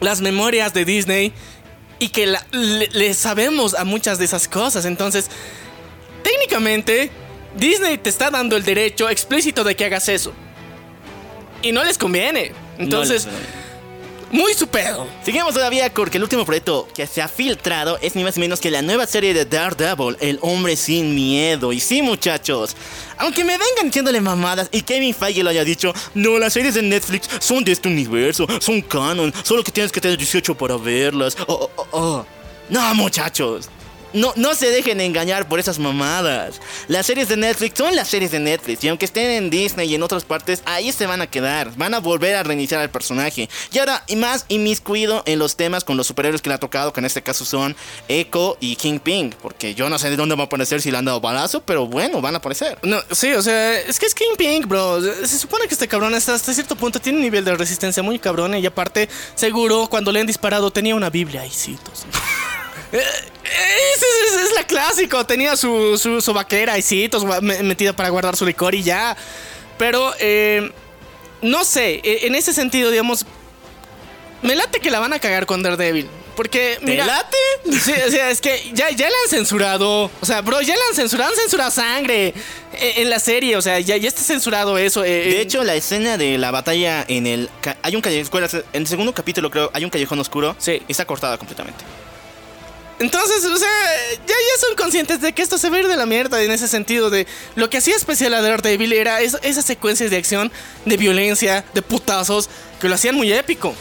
[0.00, 1.32] las memorias de Disney
[1.98, 4.86] y que le sabemos a muchas de esas cosas.
[4.86, 5.28] Entonces,
[6.22, 7.10] técnicamente
[7.58, 10.32] Disney te está dando el derecho explícito de que hagas eso.
[11.62, 12.52] Y no les conviene.
[12.78, 13.26] Entonces,
[14.30, 15.08] muy su pedo.
[15.24, 18.60] Seguimos todavía porque el último proyecto que se ha filtrado es ni más ni menos
[18.60, 21.72] que la nueva serie de Daredevil, El Hombre Sin Miedo.
[21.72, 22.76] Y sí, muchachos,
[23.16, 26.82] aunque me vengan diciéndole mamadas y Kevin Feige lo haya dicho, no, las series de
[26.82, 31.36] Netflix son de este universo, son canon, solo que tienes que tener 18 para verlas.
[31.46, 32.26] Oh, oh, oh.
[32.68, 33.70] No, muchachos.
[34.12, 36.60] No, no se dejen engañar por esas mamadas.
[36.88, 38.82] Las series de Netflix son las series de Netflix.
[38.84, 41.70] Y aunque estén en Disney y en otras partes, ahí se van a quedar.
[41.76, 43.48] Van a volver a reiniciar al personaje.
[43.72, 46.92] Y ahora, y más inmiscuido en los temas con los superhéroes que le ha tocado,
[46.92, 47.76] que en este caso son
[48.08, 49.34] Echo y Kingpin.
[49.40, 51.86] Porque yo no sé de dónde va a aparecer si le han dado balazo, pero
[51.86, 52.78] bueno, van a aparecer.
[52.82, 55.00] No, sí, o sea, es que es Kingpin, bro.
[55.00, 58.18] Se supone que este cabrón hasta, hasta cierto punto tiene un nivel de resistencia muy
[58.18, 58.54] cabrón.
[58.56, 62.06] Y aparte, seguro, cuando le han disparado tenía una Biblia ahí, citos.
[62.92, 63.02] Eh,
[63.94, 65.24] es, es, la clásico.
[65.26, 69.16] Tenía su, su, su vaquera y citos metida para guardar su licor y ya.
[69.78, 70.70] Pero, eh,
[71.42, 73.24] no sé, e, en ese sentido, digamos,
[74.42, 76.08] me late que la van a cagar con Daredevil.
[76.36, 77.04] Porque, mira.
[77.04, 77.36] ¿Te late?
[77.80, 80.10] Sí, o sea, es que ya, ya la han censurado.
[80.20, 81.30] O sea, bro, ya la han censurado.
[81.30, 82.32] Han censurado sangre
[82.72, 83.56] e, en la serie.
[83.56, 85.04] O sea, ya, ya está censurado eso.
[85.04, 87.50] Eh, de hecho, la escena de la batalla en el.
[87.82, 88.44] Hay un callejón.
[88.72, 90.54] En el segundo capítulo, creo, hay un callejón oscuro.
[90.58, 90.80] Sí.
[90.86, 91.84] Está cortada completamente.
[93.00, 93.68] Entonces, o sea,
[94.26, 97.10] ya, ya son conscientes de que esto se va de la mierda en ese sentido
[97.10, 100.50] de lo que hacía especial a Daredevil era esas secuencias de acción,
[100.84, 103.74] de violencia, de putazos, que lo hacían muy épico.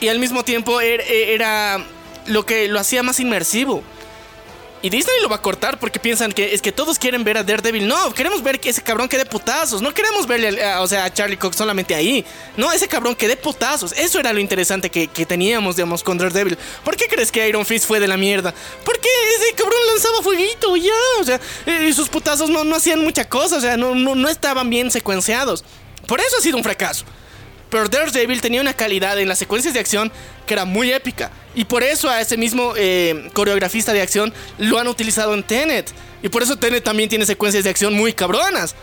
[0.00, 1.84] Y al mismo tiempo era, era
[2.26, 3.82] lo que lo hacía más inmersivo.
[4.82, 7.44] Y Disney lo va a cortar porque piensan que es que todos quieren ver a
[7.44, 7.86] Daredevil.
[7.86, 9.80] No, queremos ver que ese cabrón quede putazos.
[9.80, 12.24] No queremos verle a, o sea, a Charlie Cox solamente ahí.
[12.56, 13.92] No, ese cabrón quede putazos.
[13.92, 16.58] Eso era lo interesante que, que, teníamos, digamos, con Daredevil.
[16.84, 18.52] ¿Por qué crees que Iron Fist fue de la mierda?
[18.84, 20.90] Porque ese cabrón lanzaba fueguito ya.
[21.20, 21.40] O sea,
[21.88, 23.58] y sus putazos no, no hacían mucha cosa.
[23.58, 25.64] O sea, no, no, no estaban bien secuenciados.
[26.08, 27.04] Por eso ha sido un fracaso.
[27.72, 30.12] Pero Daredevil tenía una calidad en las secuencias de acción
[30.46, 31.30] que era muy épica.
[31.54, 35.90] Y por eso a ese mismo eh, coreografista de acción lo han utilizado en Tenet.
[36.22, 38.74] Y por eso Tenet también tiene secuencias de acción muy cabronas.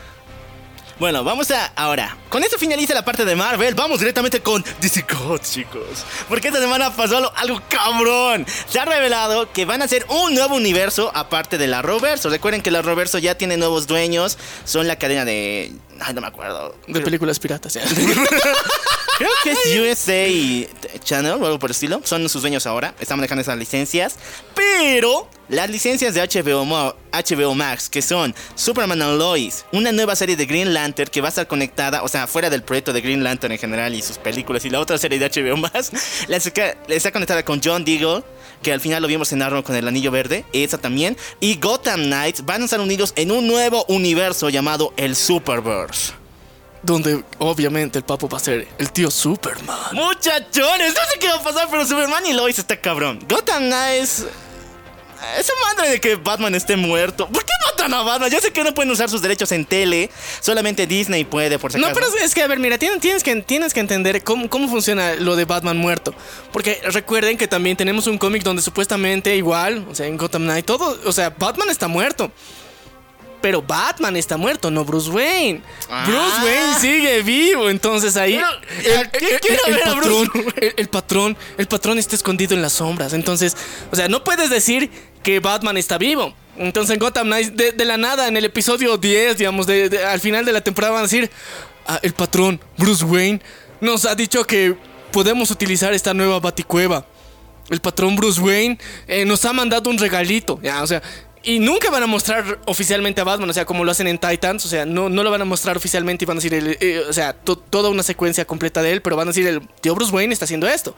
[0.98, 2.18] Bueno, vamos a ahora.
[2.30, 3.74] Con esto finaliza la parte de Marvel.
[3.74, 5.06] Vamos directamente con DC
[5.42, 6.06] chicos.
[6.28, 8.46] Porque esta semana pasó algo, cabrón.
[8.68, 12.30] Se ha revelado que van a hacer un nuevo universo aparte de la Roverso.
[12.30, 14.38] Recuerden que la Roverso ya tiene nuevos dueños.
[14.64, 15.72] Son la cadena de.
[16.00, 16.76] Ay, no me acuerdo.
[16.88, 17.82] De películas piratas, ya.
[19.18, 22.00] Creo que es USA Channel o algo por el estilo.
[22.06, 22.94] Son sus dueños ahora.
[23.00, 24.16] Están manejando esas licencias.
[24.56, 26.64] Pero las licencias de HBO,
[27.12, 31.28] HBO Max, que son Superman and Lois, una nueva serie de Green Lantern que va
[31.28, 34.18] a estar conectada, o sea, fuera del proyecto de Green Lantern en general y sus
[34.18, 35.92] películas, y la otra serie de HBO Max,
[36.28, 38.24] la está conectada con John Deagle,
[38.62, 42.04] que al final lo vimos en Arrow con el anillo verde, esa también, y Gotham
[42.04, 46.14] Knights van a estar unidos en un nuevo universo llamado el Superverse.
[46.82, 49.94] Donde obviamente el papo va a ser el tío Superman.
[49.94, 53.20] Muchachones, no sé qué va a pasar, pero Superman y Lois está cabrón.
[53.28, 54.26] Gotham Knights
[55.38, 57.28] esa madre de que Batman esté muerto.
[57.28, 58.30] ¿Por qué matan a Batman?
[58.30, 60.10] Yo sé que no pueden usar sus derechos en tele.
[60.40, 61.90] Solamente Disney puede, por si acaso.
[61.90, 64.70] No, pero es que, a ver, mira, tienes, tienes, que, tienes que entender cómo, cómo
[64.70, 66.14] funciona lo de Batman muerto.
[66.52, 70.66] Porque recuerden que también tenemos un cómic donde supuestamente igual, o sea, en Gotham Knight,
[70.66, 72.32] todo, o sea, Batman está muerto.
[73.42, 75.62] Pero Batman está muerto, no Bruce Wayne.
[76.06, 79.10] Bruce Wayne sigue vivo, entonces ahí el,
[79.80, 80.32] patrón,
[80.76, 83.14] el, patrón, el patrón está escondido en las sombras.
[83.14, 83.56] Entonces,
[83.92, 84.92] o sea, no puedes decir
[85.24, 86.34] que Batman está vivo.
[86.58, 90.46] Entonces en Gotham Knights, de, la nada, en el episodio 10, digamos, de, al final
[90.46, 91.30] de la temporada van a decir,
[91.88, 93.42] ah, el patrón, Bruce Wayne,
[93.80, 94.76] nos ha dicho que
[95.12, 97.06] podemos utilizar esta nueva baticueva.
[97.70, 100.60] El patrón Bruce Wayne eh, nos ha mandado un regalito.
[100.62, 101.02] Ya, o sea,
[101.44, 104.66] y nunca van a mostrar oficialmente a Batman, o sea, como lo hacen en Titans,
[104.66, 107.14] o sea, no, no lo van a mostrar oficialmente y van a decir, eh, o
[107.14, 110.34] sea, toda una secuencia completa de él, pero van a decir, el tío Bruce Wayne
[110.34, 110.96] está haciendo esto.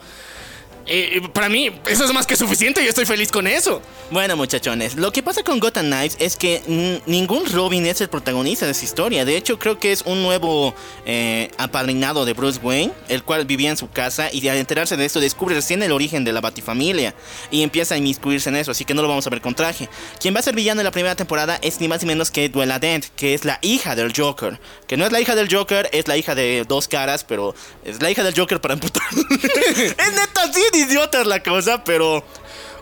[0.86, 3.80] Eh, para mí, eso es más que suficiente y estoy feliz con eso.
[4.10, 8.66] Bueno, muchachones, lo que pasa con Gotham Knights es que ningún Robin es el protagonista
[8.66, 9.24] de esa historia.
[9.24, 10.74] De hecho, creo que es un nuevo
[11.06, 15.04] eh, apadrinado de Bruce Wayne, el cual vivía en su casa y al enterarse de
[15.04, 17.14] esto descubre recién el origen de la Batifamilia
[17.50, 19.88] y empieza a inmiscuirse en eso, así que no lo vamos a ver con traje.
[20.20, 22.48] Quien va a ser villano en la primera temporada es ni más ni menos que
[22.48, 24.60] Duela Dent, que es la hija del Joker.
[24.86, 27.54] Que no es la hija del Joker, es la hija de dos caras, pero
[27.84, 29.02] es la hija del Joker para emputar.
[29.40, 32.24] es neta, sí, idiota es la cosa, pero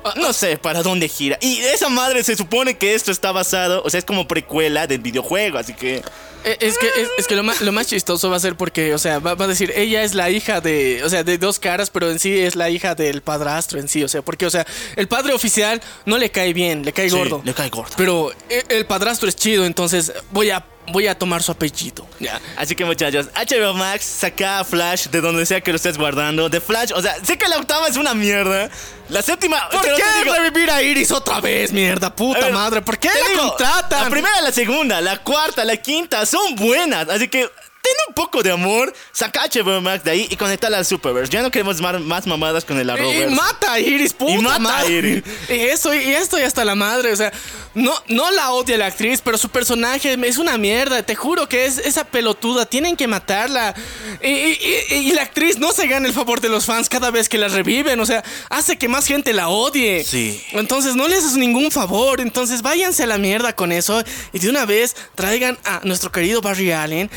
[0.04, 1.38] ah, no sé para dónde gira.
[1.40, 5.00] Y esa madre se supone que esto está basado, o sea, es como precuela del
[5.00, 6.02] videojuego, así que...
[6.42, 6.88] Eh, es que,
[7.18, 9.46] es, que lo, más, lo más chistoso va a ser porque, o sea, va, a
[9.46, 12.56] decir, ella es la hija de, o sea, de dos caras, pero en sí es
[12.56, 14.66] la hija del padrastro en sí, o sea, porque, o sea,
[14.96, 17.42] el padre oficial no le cae bien, le cae gordo.
[17.44, 17.92] Le cae gordo.
[17.98, 22.06] Pero eh, el padrastro es chido, entonces voy a voy a tomar su apellido.
[22.18, 22.40] Ya.
[22.56, 26.48] Así que muchachos, HBO Max saca Flash de donde sea que lo estés guardando.
[26.48, 28.70] De Flash, o sea, sé que la octava es una mierda.
[29.08, 29.68] La séptima.
[29.70, 32.14] ¿Por qué revivir a Iris otra vez, mierda?
[32.14, 32.80] Puta madre.
[32.82, 34.04] ¿Por qué la contratan?
[34.04, 37.08] La primera, la segunda, la cuarta, la quinta son buenas.
[37.08, 37.50] Así que
[37.82, 41.32] ten un poco de amor, saca a HBO Max de ahí y conectala al Superverse.
[41.32, 43.34] Ya no queremos más, más mamadas con el Y Arrowverse.
[43.34, 44.90] mata a Iris, puta Y mata a madre.
[44.92, 45.22] Iris.
[45.48, 47.12] Y eso, y esto ya está la madre.
[47.12, 47.32] O sea,
[47.74, 51.02] no, no la odia la actriz, pero su personaje es una mierda.
[51.02, 52.66] Te juro que es esa pelotuda.
[52.66, 53.74] Tienen que matarla.
[54.22, 54.58] Y, y-
[54.90, 57.38] y- y la actriz no se gana el favor de los fans cada vez que
[57.38, 57.98] la reviven.
[58.00, 60.04] O sea, hace que más gente la odie.
[60.04, 60.42] Sí.
[60.52, 62.20] Entonces no les haces ningún favor.
[62.20, 64.02] Entonces váyanse a la mierda con eso.
[64.32, 67.10] Y de una vez traigan a nuestro querido Barry Allen.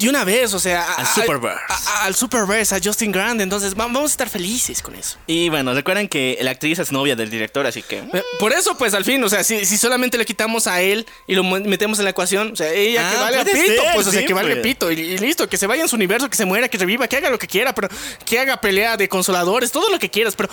[0.00, 1.60] De una vez, o sea, a- Al Superverse.
[1.68, 3.40] a- a- al Superverse, a Justin Grant.
[3.40, 5.18] Entonces va- vamos a estar felices con eso.
[5.26, 7.98] Y bueno, recuerden que la actriz es novia del director, así que...
[7.98, 11.06] Eh, Por eso, pues al fin, o sea, si, si solamente le quitamos a él
[11.26, 13.94] y lo metemos en la ecuación, o sea, ella que Ah, valga puede pito, ser,
[13.94, 14.62] pues, o sea, sí, que valga pues.
[14.62, 17.06] pito y, y listo, que se vaya en su universo, que se muera, que reviva,
[17.06, 17.88] que haga lo que quiera, pero
[18.24, 20.48] que haga pelea de consoladores, todo lo que quieras, pero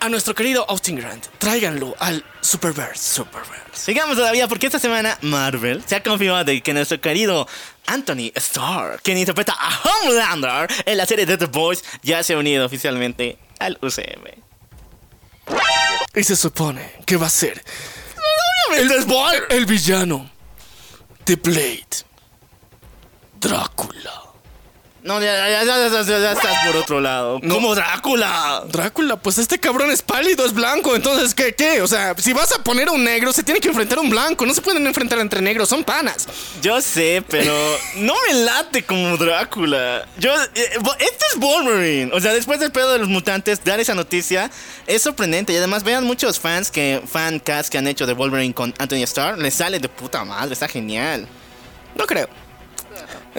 [0.00, 3.14] a nuestro querido Austin Grant, tráiganlo al Superverse.
[3.14, 3.56] Superverse.
[3.72, 7.46] Sigamos todavía porque esta semana Marvel se ha confirmado de que nuestro querido
[7.86, 12.38] Anthony Starr, quien interpreta a Homelander en la serie de The Boys, ya se ha
[12.38, 14.42] unido oficialmente al UCM.
[16.14, 17.62] Y se supone que va a ser
[18.76, 18.90] el,
[19.50, 20.30] el villano
[21.24, 21.86] de Blade,
[23.38, 24.25] Drácula.
[25.06, 27.40] No, ya, ya, ya, ya, ya, ya, estás por otro lado.
[27.48, 28.64] Como Drácula.
[28.66, 31.80] Drácula, pues este cabrón es pálido, es blanco, entonces, ¿qué, qué?
[31.80, 34.10] O sea, si vas a poner a un negro, se tiene que enfrentar a un
[34.10, 36.26] blanco, no se pueden enfrentar entre negros, son panas.
[36.60, 37.54] Yo sé, pero
[37.98, 40.08] no me late como Drácula.
[40.18, 42.10] Yo, este es Wolverine.
[42.12, 44.50] O sea, después del pedo de los mutantes, dar esa noticia
[44.88, 45.52] es sorprendente.
[45.52, 49.04] Y además, vean muchos fans que, fan cast que han hecho de Wolverine con Anthony
[49.04, 49.38] Starr.
[49.38, 51.28] Les sale de puta madre, está genial.
[51.94, 52.45] No creo.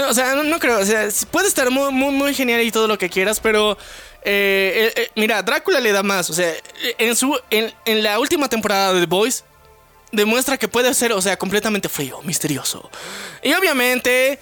[0.09, 2.97] O sea, no, creo, o sea, puede estar muy, muy, muy genial y todo lo
[2.97, 3.77] que quieras, pero...
[4.23, 6.53] eh, eh, eh, mira, Drácula le da más, o sea,
[6.97, 9.43] en, su, en, en la última temporada de The Boys
[10.11, 12.89] demuestra que puede ser, o sea, completamente frío, misterioso.
[13.41, 14.39] Y obviamente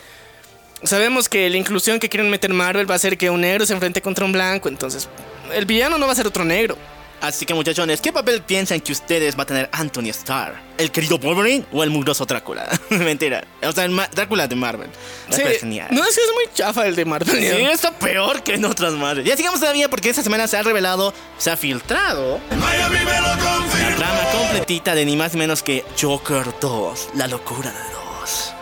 [0.84, 3.74] sabemos que la inclusión que quieren meter Marvel va a ser que un negro se
[3.74, 5.08] enfrente contra un blanco, entonces
[5.54, 6.78] el villano no va a ser otro negro.
[7.22, 10.54] Así que muchachones, ¿qué papel piensan que ustedes va a tener Anthony Starr?
[10.78, 12.68] ¿El querido Wolverine o el mugroso Drácula?
[12.90, 13.44] Mentira.
[13.64, 14.90] O sea, el Ma- Drácula de Marvel.
[15.32, 15.88] Sí, Es genial.
[15.92, 17.36] no, es que es muy chafa el de Marvel.
[17.40, 19.26] Sí, está peor que en otras madres.
[19.26, 24.94] Ya sigamos todavía porque esta semana se ha revelado, se ha filtrado la trama completita
[24.94, 28.54] de ni más ni menos que Joker 2, la locura de dos.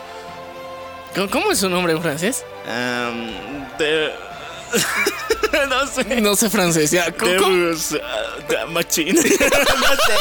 [1.14, 2.44] ¿Cómo- ¿Cómo es su nombre en francés?
[2.66, 4.12] Am, de-
[5.68, 6.20] no sé.
[6.20, 7.10] No sé francés, ya.
[7.12, 7.56] ¿Cómo- cómo?
[8.48, 9.12] The Machine.
[9.14, 10.14] no sé.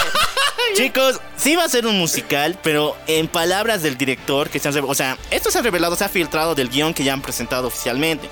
[0.76, 4.78] Chicos, sí va a ser un musical, pero en palabras del director, que se han,
[4.80, 7.68] o sea, esto se ha revelado, se ha filtrado del guion que ya han presentado
[7.68, 8.28] oficialmente.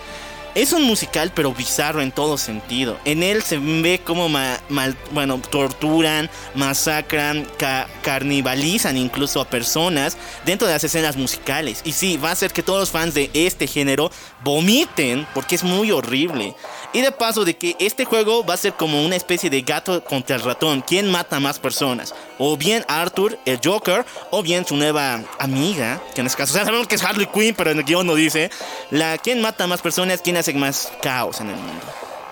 [0.54, 2.98] Es un musical, pero bizarro en todo sentido.
[3.06, 10.18] En él se ve como ma- mal, bueno, torturan, masacran, ca- carnivalizan incluso a personas
[10.46, 11.80] dentro de las escenas musicales.
[11.86, 14.12] Y sí, va a hacer que todos los fans de este género
[14.44, 16.56] vomiten, porque es muy horrible.
[16.94, 20.04] Y de paso de que este juego va a ser como una especie de gato
[20.04, 20.82] contra el ratón.
[20.82, 22.14] ¿Quién mata más personas?
[22.38, 26.56] O bien Arthur, el Joker, o bien su nueva amiga, que en este caso, o
[26.56, 28.50] sea, sabemos que es Harley Quinn, pero en el guion no dice.
[28.90, 31.86] La quién mata más personas, quién hace más caos en el mundo.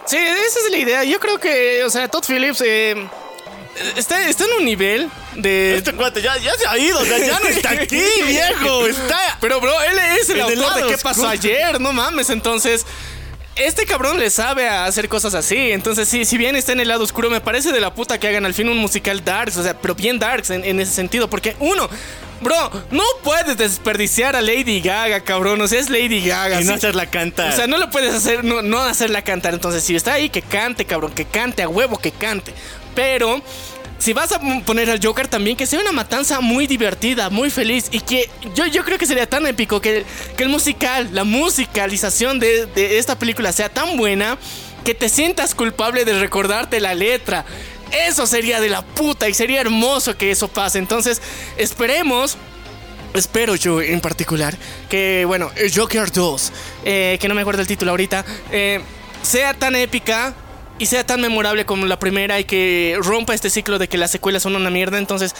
[0.05, 1.03] Sí, esa es la idea.
[1.03, 2.95] Yo creo que, o sea, Todd Phillips eh,
[3.95, 5.78] está, está en un nivel de.
[5.78, 8.88] Este cuate ya, ya se ha ido, o sea, ya no está aquí, viejo.
[8.88, 9.38] Está.
[9.41, 12.30] Pero, bro, él es el el autor de qué pasó ayer, no mames.
[12.30, 12.86] Entonces,
[13.55, 15.72] este cabrón le sabe a hacer cosas así.
[15.72, 18.28] Entonces, sí, si bien está en el lado oscuro, me parece de la puta que
[18.28, 21.30] hagan al fin un musical darks, o sea, pero bien darks en, en ese sentido.
[21.30, 21.89] Porque, uno,
[22.41, 25.59] bro, no puedes desperdiciar a Lady Gaga, cabrón.
[25.61, 26.61] O sea, es Lady Gaga.
[26.61, 26.78] Y no sí.
[26.78, 27.53] hacerla cantar.
[27.53, 29.53] O sea, no lo puedes hacer, no, no hacerla cantar.
[29.53, 32.53] Entonces, si está ahí, que cante, cabrón, que cante, a huevo que cante.
[32.99, 33.41] Pero,
[33.97, 37.87] si vas a poner al Joker también, que sea una matanza muy divertida, muy feliz.
[37.93, 40.03] Y que yo, yo creo que sería tan épico que,
[40.35, 44.37] que el musical, la musicalización de, de esta película sea tan buena
[44.83, 47.45] que te sientas culpable de recordarte la letra.
[48.05, 50.77] Eso sería de la puta y sería hermoso que eso pase.
[50.77, 51.21] Entonces,
[51.55, 52.37] esperemos
[53.13, 54.55] Espero yo en particular
[54.89, 56.51] que, bueno, Joker 2,
[56.83, 58.81] eh, que no me acuerdo el título ahorita, eh,
[59.23, 60.35] sea tan épica
[60.80, 64.11] y sea tan memorable como la primera y que rompa este ciclo de que las
[64.11, 64.97] secuelas son una mierda.
[64.97, 65.36] Entonces,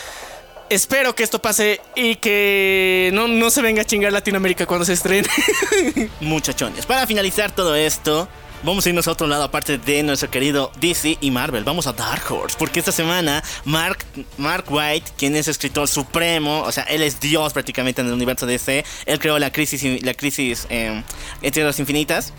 [0.70, 4.94] espero que esto pase y que no, no se venga a chingar Latinoamérica cuando se
[4.94, 5.28] estrene.
[6.20, 8.28] Muchachones, para finalizar todo esto,
[8.64, 11.64] vamos a irnos a otro lado aparte de nuestro querido DC y Marvel.
[11.64, 14.06] Vamos a Dark Horse, porque esta semana Mark,
[14.38, 18.46] Mark White, quien es escritor supremo, o sea, él es Dios prácticamente en el universo
[18.46, 21.02] DC, él creó la crisis, la crisis eh,
[21.42, 22.34] entre las infinitas.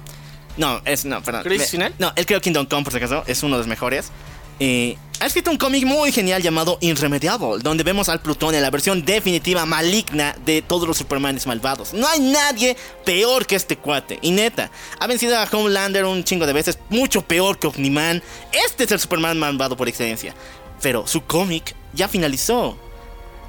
[0.61, 1.43] No, es, no, perdón.
[1.43, 1.95] ¿Crisis final?
[1.99, 4.11] No, él creó Kingdom Come, por si acaso, es uno de los mejores.
[4.59, 8.71] eh, ha escrito un cómic muy genial llamado Irremediable, donde vemos al Plutón en la
[8.71, 11.93] versión definitiva maligna de todos los Supermanes malvados.
[11.93, 14.19] No hay nadie peor que este cuate.
[14.23, 18.23] Y neta, ha vencido a Homelander un chingo de veces, mucho peor que Omniman.
[18.67, 20.35] Este es el Superman malvado por excelencia.
[20.81, 22.79] Pero su cómic ya finalizó.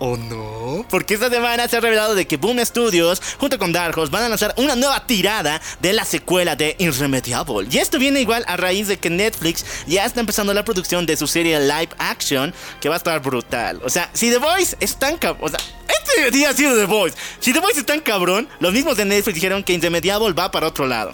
[0.03, 0.83] ¿O no?
[0.89, 4.23] Porque esta semana se ha revelado de que Boom Studios, junto con Dark Horse, van
[4.23, 7.67] a lanzar una nueva tirada de la secuela de Irremediable.
[7.69, 11.15] Y esto viene igual a raíz de que Netflix ya está empezando la producción de
[11.17, 13.79] su serie live action, que va a estar brutal.
[13.83, 15.45] O sea, si The Voice es tan cabrón.
[15.45, 17.15] O sea, este día ha sido The Voice.
[17.39, 20.65] Si The Voice es tan cabrón, los mismos de Netflix dijeron que Irremediable va para
[20.65, 21.13] otro lado.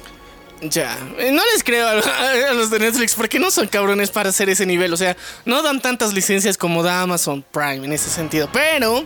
[0.62, 4.50] Ya, eh, no les creo a, los de Netflix porque no son cabrones para hacer
[4.50, 4.92] ese nivel.
[4.92, 8.50] O sea, no dan tantas licencias como da Amazon Prime en ese sentido.
[8.52, 9.06] Pero,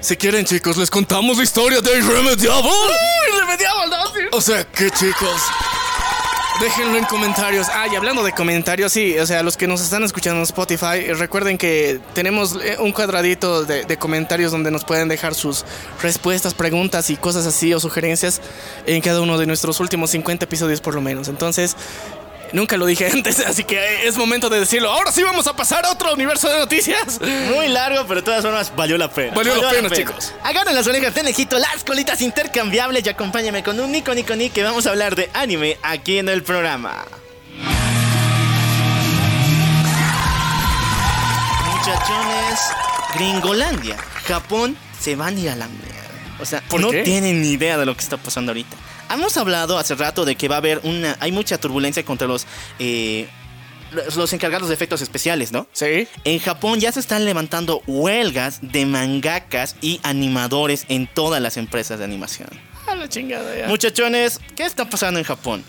[0.00, 2.70] si quieren, chicos, les contamos la historia de Irremediable.
[3.34, 3.96] Irremediable,
[4.30, 5.40] no, O sea, que chicos,
[6.60, 7.66] Déjenlo en comentarios.
[7.68, 11.12] Ah, y hablando de comentarios, sí, o sea, los que nos están escuchando en Spotify,
[11.12, 15.64] recuerden que tenemos eh, un cuadradito de, comentarios donde nos pueden dejar sus
[16.00, 18.40] respuestas, preguntas y cosas así o sugerencias
[18.86, 21.26] en cada uno de nuestros últimos 50 episodios por lo menos.
[21.26, 21.76] Entonces,
[22.52, 24.90] Nunca lo dije antes, así que es momento de decirlo.
[24.90, 27.20] Ahora sí vamos a pasar a otro universo de noticias.
[27.20, 29.34] Muy largo, pero de todas formas valió la pena.
[29.34, 30.32] Valió, la, pena, chicos.
[30.42, 34.50] Agarren las orejas de Nejito, las colitas intercambiables y acompáñame con un Nico Nico Ni
[34.50, 37.04] que vamos a hablar de anime aquí en el programa.
[41.66, 42.60] Muchachones,
[43.14, 45.94] Gringolandia, Japón se van a ir a la mierda.
[46.40, 48.76] O sea, no tienen ni idea de lo que está pasando ahorita.
[49.10, 51.16] Hemos hablado hace rato de que va a haber una.
[51.20, 52.46] Hay mucha turbulencia contra los.
[52.78, 53.28] Eh,
[54.16, 55.68] los encargados de efectos especiales, ¿no?
[55.72, 56.08] Sí.
[56.24, 62.00] En Japón ya se están levantando huelgas de mangakas y animadores en todas las empresas
[62.00, 62.48] de animación.
[62.88, 63.68] A la chingada ya.
[63.68, 65.64] Muchachones, ¿qué está pasando en Japón?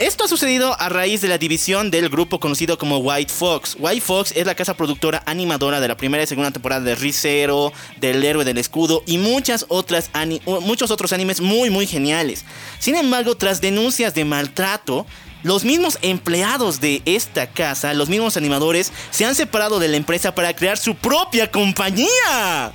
[0.00, 3.76] Esto ha sucedido a raíz de la división del grupo conocido como White Fox.
[3.78, 7.70] White Fox es la casa productora animadora de la primera y segunda temporada de Rizero,
[7.98, 10.10] del Héroe del Escudo y muchas otras
[10.62, 12.46] muchos otros animes muy muy geniales.
[12.78, 15.04] Sin embargo, tras denuncias de maltrato,
[15.42, 20.34] los mismos empleados de esta casa, los mismos animadores, se han separado de la empresa
[20.34, 22.72] para crear su propia compañía.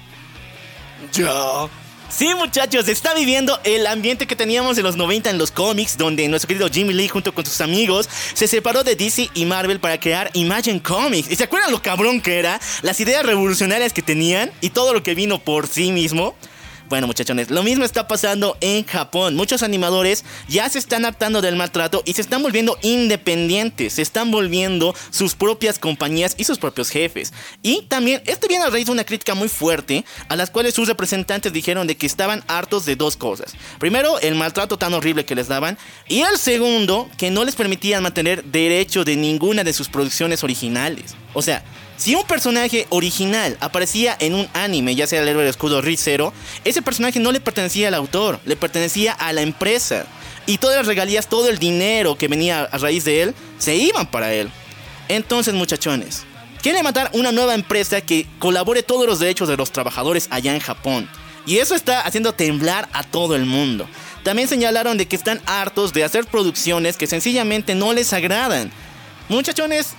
[1.12, 1.70] Ya.
[2.18, 6.26] Sí, muchachos, está viviendo el ambiente que teníamos en los 90 en los cómics, donde
[6.30, 10.00] nuestro querido Jimmy Lee, junto con sus amigos, se separó de DC y Marvel para
[10.00, 11.30] crear Imagine Comics.
[11.30, 12.62] ¿Y se acuerdan lo cabrón que era?
[12.84, 16.36] Las ideas revolucionarias que tenían y todo lo que vino por sí mismo.
[16.88, 19.36] Bueno, muchachones, lo mismo está pasando en Japón.
[19.36, 23.94] Muchos animadores ya se están hartando del maltrato y se están volviendo independientes.
[23.94, 27.34] Se están volviendo sus propias compañías y sus propios jefes.
[27.64, 30.88] Y también, esto viene a raíz de una crítica muy fuerte, a las cuales sus
[30.88, 33.56] representantes dijeron de que estaban hartos de dos cosas.
[33.80, 35.80] Primero, el maltrato tan horrible que les daban.
[36.08, 41.16] Y el segundo, que no les permitían mantener derecho de ninguna de sus producciones originales.
[41.34, 41.64] O sea,
[41.98, 46.34] si un personaje original aparecía en un anime, ya sea el héroe del escudo Rizero,
[46.66, 50.06] ese personaje no le pertenecía al autor, le pertenecía a la empresa.
[50.46, 54.08] Y todas las regalías, todo el dinero que venía a raíz de él, se iban
[54.08, 54.52] para él.
[55.08, 56.24] Entonces, muchachones,
[56.62, 60.60] quiere matar una nueva empresa que colabore todos los derechos de los trabajadores allá en
[60.60, 61.10] Japón.
[61.46, 63.88] Y eso está haciendo temblar a todo el mundo.
[64.24, 68.72] También señalaron de que están hartos de hacer producciones que sencillamente no les agradan.
[69.30, 69.94] Muchachones,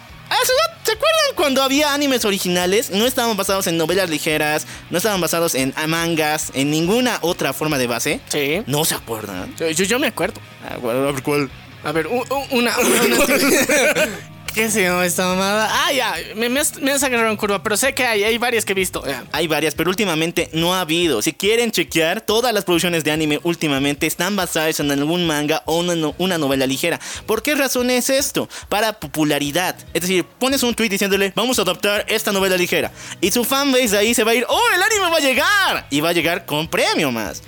[0.86, 2.90] ¿Se acuerdan cuando había animes originales?
[2.90, 7.76] No estaban basados en novelas ligeras, no estaban basados en mangas, en ninguna otra forma
[7.76, 8.20] de base.
[8.28, 8.62] Sí.
[8.66, 9.52] ¿No se acuerdan?
[9.56, 10.40] Yo, yo, me acuerdo.
[10.64, 11.50] Ah, a ver, ¿cuál?
[11.82, 12.26] A ver, una.
[12.50, 12.76] una,
[14.56, 15.68] ¿Qué se llama esta mamada?
[15.70, 18.72] Ah, ya, me, me, has, me en curva, pero sé que hay, hay varias que
[18.72, 19.04] he visto.
[19.30, 21.20] Hay varias, pero últimamente no ha habido.
[21.20, 25.80] Si quieren chequear, todas las producciones de anime últimamente están basadas en algún manga o
[25.80, 26.98] una, una novela ligera.
[27.26, 28.48] ¿Por qué razón es esto?
[28.70, 29.76] Para popularidad.
[29.92, 32.90] Es decir, pones un tweet diciéndole, vamos a adaptar esta novela ligera.
[33.20, 35.86] Y su fanbase ahí se va a ir, ¡oh, el anime va a llegar!
[35.90, 37.42] Y va a llegar con premio más.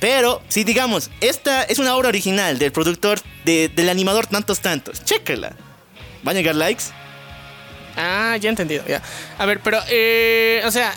[0.00, 5.56] Pero, si digamos, esta es una obra original del productor, del animador Tantos Tantos, chécala.
[6.22, 6.84] ¿Van a llegar likes?
[7.96, 9.02] Ah, ya he entendido, ya.
[9.38, 10.94] A ver, pero, eh, o sea,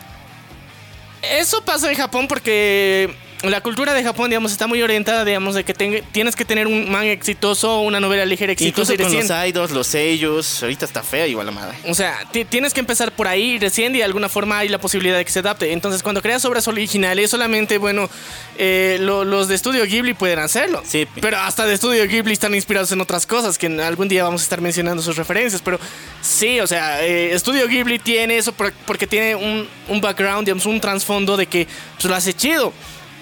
[1.22, 3.14] eso pasa en Japón porque
[3.44, 6.90] la cultura de Japón, digamos, está muy orientada, digamos, de que tienes que tener un
[6.90, 8.94] manga exitoso, una novela ligera exitosa.
[8.94, 11.78] Incluso con los idols, los sellos, ahorita está fea igual la madre.
[11.88, 12.20] O sea,
[12.50, 15.32] tienes que empezar por ahí recién y de alguna forma hay la posibilidad de que
[15.32, 15.72] se adapte.
[15.74, 18.10] Entonces, cuando creas obras originales, solamente, bueno,
[18.58, 20.82] eh, los de Estudio Ghibli pueden hacerlo.
[20.86, 21.08] Sí.
[21.22, 24.44] Pero hasta de Estudio Ghibli están inspirados en otras cosas, que algún día vamos a
[24.44, 25.62] estar mencionando sus referencias.
[25.62, 25.80] Pero
[26.22, 30.80] sí, o sea, eh, Estudio Ghibli tiene eso porque tiene un, un background, digamos, un
[30.80, 32.74] trasfondo de que pues, lo hace chido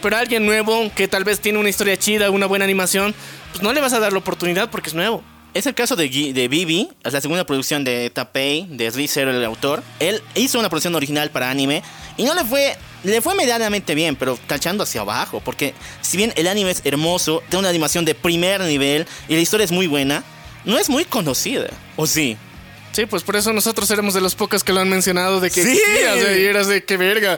[0.04, 3.16] pero alguien nuevo que tal vez tiene una historia chida, una buena animación,
[3.52, 5.24] pues no le vas a dar la oportunidad porque es nuevo.
[5.56, 9.44] Es el caso de, de Bibi, es la segunda producción de Tapei, de Rizero, el
[9.46, 9.84] autor.
[10.00, 11.84] Él hizo una producción original para anime
[12.18, 16.34] y no le fue, le fue medianamente bien, pero cachando hacia abajo, porque si bien
[16.38, 19.86] el anime es hermoso, tiene una animación de primer nivel y la historia es muy
[19.88, 20.24] buena,
[20.66, 21.70] no es muy conocida.
[21.98, 22.36] ¿O sí?
[22.92, 25.64] Sí, pues por eso nosotros éramos de los pocos que lo han mencionado de que
[25.64, 25.70] Sí.
[25.70, 27.38] existía, o sea, y eras de qué verga.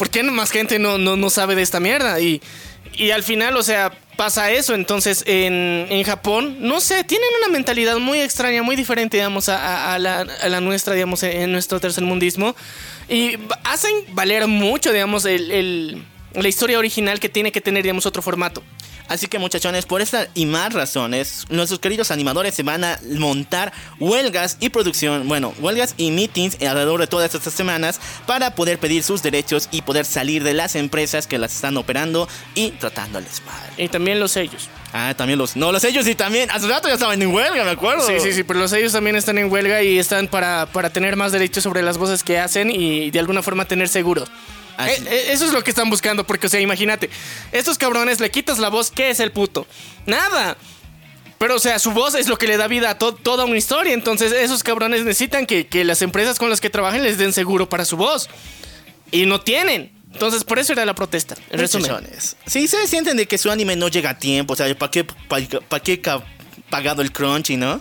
[0.00, 2.18] ¿Por qué más gente no, no, no sabe de esta mierda?
[2.20, 2.40] Y,
[2.94, 4.74] y al final, o sea, pasa eso.
[4.74, 9.92] Entonces, en, en Japón, no sé, tienen una mentalidad muy extraña, muy diferente, digamos, a,
[9.98, 10.24] la,
[10.62, 12.56] nuestra, digamos, en nuestro tercermundismo.
[13.10, 16.02] Y b- hacen valer mucho, digamos, el, el-
[16.32, 18.62] la historia original que tiene que tener, digamos, otro formato.
[19.10, 23.72] Así que muchachones, por esta y más razones, nuestros queridos animadores se van a montar
[23.98, 29.02] huelgas y producción, bueno, huelgas y meetings alrededor de todas estas semanas para poder pedir
[29.02, 33.56] sus derechos y poder salir de las empresas que las están operando y tratándoles mal.
[33.76, 34.68] Y también los sellos.
[34.92, 35.56] Ah, también los...
[35.56, 36.48] No, los ellos sí también.
[36.48, 38.06] Hace rato ya estaban en huelga, me acuerdo.
[38.06, 41.16] Sí, sí, sí, pero los sellos también están en huelga y están para, para tener
[41.16, 44.24] más derechos sobre las voces que hacen y de alguna forma tener seguro.
[44.84, 45.02] Así.
[45.02, 47.10] Eh, eh, eso es lo que están buscando, porque, o sea, imagínate,
[47.52, 49.66] estos cabrones le quitas la voz, ¿qué es el puto?
[50.06, 50.56] Nada.
[51.38, 53.56] Pero, o sea, su voz es lo que le da vida a to- toda una
[53.56, 53.94] historia.
[53.94, 57.66] Entonces, esos cabrones necesitan que, que las empresas con las que trabajen les den seguro
[57.68, 58.28] para su voz.
[59.10, 59.90] Y no tienen.
[60.12, 61.36] Entonces, por eso era la protesta.
[61.50, 61.86] En resumen.
[62.46, 65.06] Si se sienten de que su anime no llega a tiempo, o sea, ¿para qué,
[65.82, 66.02] qué
[66.68, 67.80] pagado el crunchy, no?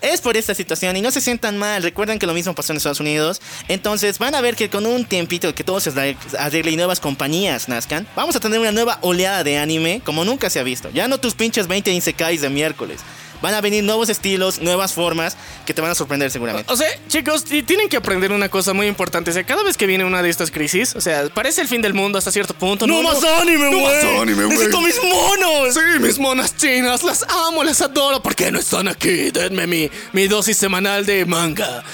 [0.00, 1.82] Es por esta situación y no se sientan mal.
[1.82, 3.40] Recuerden que lo mismo pasó en Estados Unidos.
[3.66, 5.90] Entonces van a ver que con un tiempito que todo se
[6.38, 10.50] arregle y nuevas compañías nazcan, vamos a tener una nueva oleada de anime como nunca
[10.50, 10.90] se ha visto.
[10.90, 13.00] Ya no tus pinches 20 Insekais de miércoles.
[13.40, 16.72] Van a venir nuevos estilos, nuevas formas que te van a sorprender seguramente.
[16.72, 19.30] O sea, chicos, tienen que aprender una cosa muy importante.
[19.30, 21.80] O sea, cada vez que viene una de estas crisis, o sea, parece el fin
[21.80, 22.86] del mundo hasta cierto punto.
[22.86, 24.18] ¡No más anime, ¡No más güey!
[24.18, 24.58] anime, güey!
[24.58, 25.74] ¡Necesito mis monos!
[25.74, 28.22] Sí, mis monas chinas, las amo, las adoro.
[28.22, 29.30] ¿Por qué no están aquí?
[29.30, 31.84] Denme mi, mi dosis semanal de manga.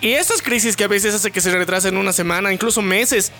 [0.00, 3.32] Y estas crisis que a veces hacen que se retrasen una semana, incluso meses,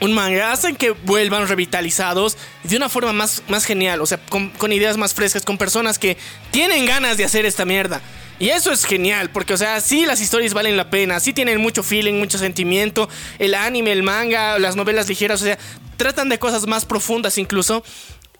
[0.00, 4.50] un manga, hacen que vuelvan revitalizados de una forma más, más genial, o sea, con,
[4.50, 6.16] con ideas más frescas, con personas que
[6.50, 8.00] tienen ganas de hacer esta mierda.
[8.40, 11.60] Y eso es genial, porque, o sea, sí las historias valen la pena, sí tienen
[11.60, 13.08] mucho feeling, mucho sentimiento,
[13.40, 15.58] el anime, el manga, las novelas ligeras, o sea,
[15.96, 17.82] tratan de cosas más profundas incluso.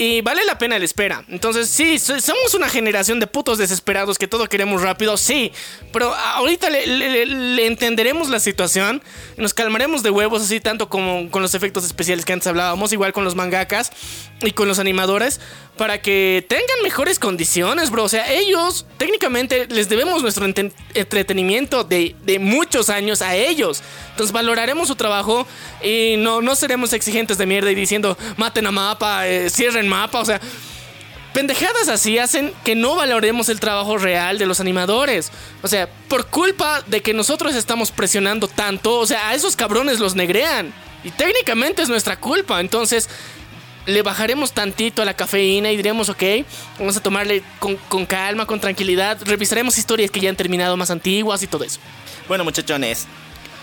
[0.00, 1.24] Y vale la pena la espera.
[1.28, 5.50] Entonces, sí, so- somos una generación de putos desesperados que todo queremos rápido, sí.
[5.92, 9.02] Pero ahorita le- le entenderemos la situación.
[9.36, 13.12] Nos calmaremos de huevos, así tanto como con los efectos especiales que antes hablábamos, igual
[13.12, 13.90] con los mangakas
[14.40, 15.40] y con los animadores,
[15.78, 18.04] para que tengan mejores condiciones, bro.
[18.04, 23.82] O sea, ellos, técnicamente, les debemos nuestro entretenimiento de, de muchos años a ellos.
[24.10, 25.46] Entonces, valoraremos su trabajo
[25.82, 30.20] y no, no seremos exigentes de mierda y diciendo, maten a mapa, eh, cierren mapa,
[30.20, 30.40] o sea.
[31.32, 35.30] Pendejadas así hacen que no valoremos el trabajo real de los animadores.
[35.62, 40.00] O sea, por culpa de que nosotros estamos presionando tanto, o sea, a esos cabrones
[40.00, 40.72] los negrean.
[41.04, 42.60] Y técnicamente es nuestra culpa.
[42.60, 43.08] Entonces,
[43.88, 46.22] le bajaremos tantito a la cafeína y diremos, ok,
[46.78, 49.18] vamos a tomarle con, con calma, con tranquilidad.
[49.24, 51.80] Revisaremos historias que ya han terminado más antiguas y todo eso.
[52.28, 53.06] Bueno, muchachones,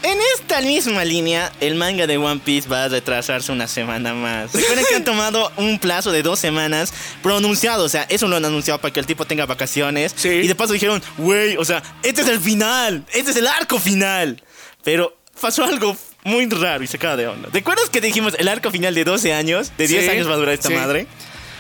[0.02, 4.54] en esta misma línea, el manga de One Piece va a retrasarse una semana más.
[4.54, 6.92] Recuerden que han tomado un plazo de dos semanas
[7.22, 10.14] pronunciado, o sea, eso lo han anunciado para que el tipo tenga vacaciones.
[10.16, 10.30] Sí.
[10.30, 13.80] Y de paso dijeron, güey, o sea, este es el final, este es el arco
[13.80, 14.44] final.
[14.84, 15.96] Pero pasó algo
[16.26, 17.48] muy raro y se acaba de onda.
[17.54, 19.72] ¿Recuerdas que dijimos el arco final de 12 años?
[19.78, 20.74] ¿De 10 Sí, años va a durar esta sí.
[20.74, 21.08] madre?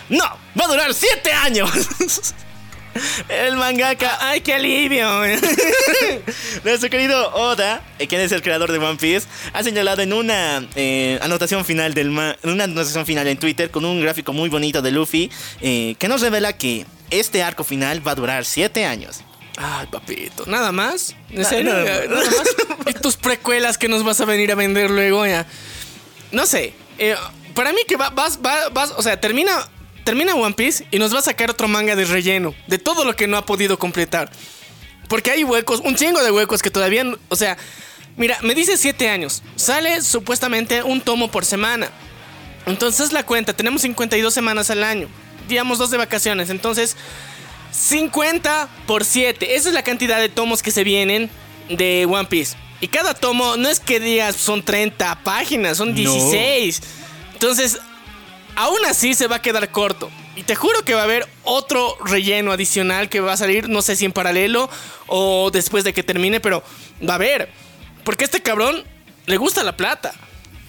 [0.09, 0.25] No,
[0.59, 1.69] va a durar 7 años.
[3.29, 5.07] el mangaka ¡Ay, qué alivio!
[6.63, 10.65] nuestro querido Oda, eh, quien es el creador de One Piece, ha señalado en una
[10.75, 14.49] eh, anotación final del ma- en una anotación final en Twitter con un gráfico muy
[14.49, 15.29] bonito de Luffy
[15.61, 19.21] eh, que nos revela que este arco final va a durar 7 años.
[19.57, 21.15] Ay, papito, ¿nada más?
[21.29, 21.73] ¿En Na- serio?
[21.73, 22.87] nada ¿Nada más.
[22.87, 25.45] ¿Y tus precuelas que nos vas a venir a vender luego ya?
[26.31, 26.73] No sé.
[26.97, 27.15] eh,
[27.53, 29.67] para mí que va- vas, va- vas, o sea, termina,
[30.03, 33.15] termina One Piece y nos va a sacar otro manga de relleno, de todo lo
[33.15, 34.29] que no ha podido completar.
[35.07, 37.57] Porque hay huecos, un chingo de huecos que todavía, o sea,
[38.17, 41.89] mira, me dice 7 años, sale supuestamente un tomo por semana.
[42.65, 45.07] Entonces la cuenta, tenemos 52 semanas al año,
[45.47, 46.97] digamos dos de vacaciones, entonces
[47.75, 49.55] 50 por 7.
[49.55, 51.29] Esa es la cantidad de tomos que se vienen
[51.69, 52.55] de One Piece.
[52.79, 56.81] Y cada tomo no es que digas son 30 páginas, son 16.
[57.33, 57.79] Entonces,
[58.55, 60.09] aún así se va a quedar corto.
[60.35, 63.81] Y te juro que va a haber otro relleno adicional que va a salir, no
[63.81, 64.69] sé si en paralelo
[65.07, 66.63] o después de que termine, pero
[67.07, 67.49] va a haber.
[68.03, 68.83] Porque a este cabrón
[69.25, 70.13] le gusta la plata.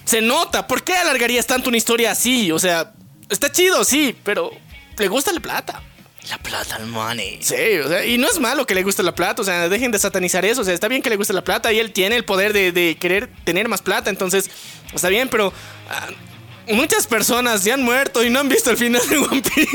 [0.05, 0.67] Se nota.
[0.67, 2.51] ¿Por qué alargarías tanto una historia así?
[2.51, 2.93] O sea,
[3.29, 4.51] está chido, sí, pero
[4.97, 5.83] le gusta la plata.
[6.29, 7.37] La plata, el money.
[7.41, 9.91] Sí, o sea, y no es malo que le guste la plata, o sea, dejen
[9.91, 12.15] de satanizar eso, o sea, está bien que le guste la plata y él tiene
[12.17, 14.49] el poder de, de querer tener más plata, entonces
[14.93, 15.53] está bien, pero
[15.89, 16.07] ah,
[16.73, 19.69] muchas personas ya han muerto y no han visto el final de One Piece.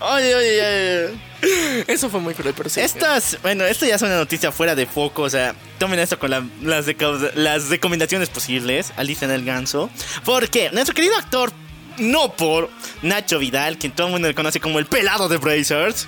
[0.00, 1.84] Oye, oye, oye.
[1.88, 2.80] Eso fue muy cruel, pero sí.
[2.80, 6.30] Estas, bueno, esto ya es una noticia fuera de foco, o sea, tomen esto con
[6.30, 6.86] la- las,
[7.34, 9.90] las recomendaciones posibles, Alicia en el ganso.
[10.24, 11.52] Porque nuestro querido actor,
[11.98, 12.70] no por
[13.02, 16.06] Nacho Vidal, quien todo el mundo le conoce como el pelado de Brazers,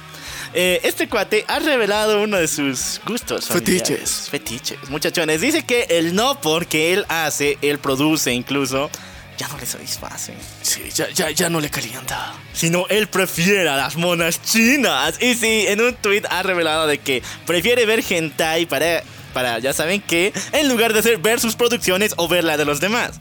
[0.54, 3.46] eh, este cuate ha revelado uno de sus gustos.
[3.46, 4.28] Fetiches.
[4.30, 5.40] Fetiches, muchachones.
[5.40, 8.88] Dice que el no por que él hace, él produce incluso,
[9.36, 10.32] ya no le satisface.
[10.62, 12.34] Sí, ya, ya, ya no le calienta.
[12.52, 15.20] sino él prefiere a las monas chinas.
[15.20, 19.02] Y sí, en un tweet ha revelado de que prefiere ver hentai para,
[19.32, 22.64] para ya saben qué, en lugar de hacer ver sus producciones o ver la de
[22.64, 23.20] los demás.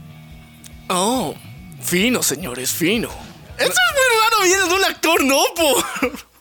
[0.90, 1.36] Oh,
[1.84, 3.10] fino, señores, fino.
[3.58, 6.24] Eso es muy raro, viene de un actor, no, por.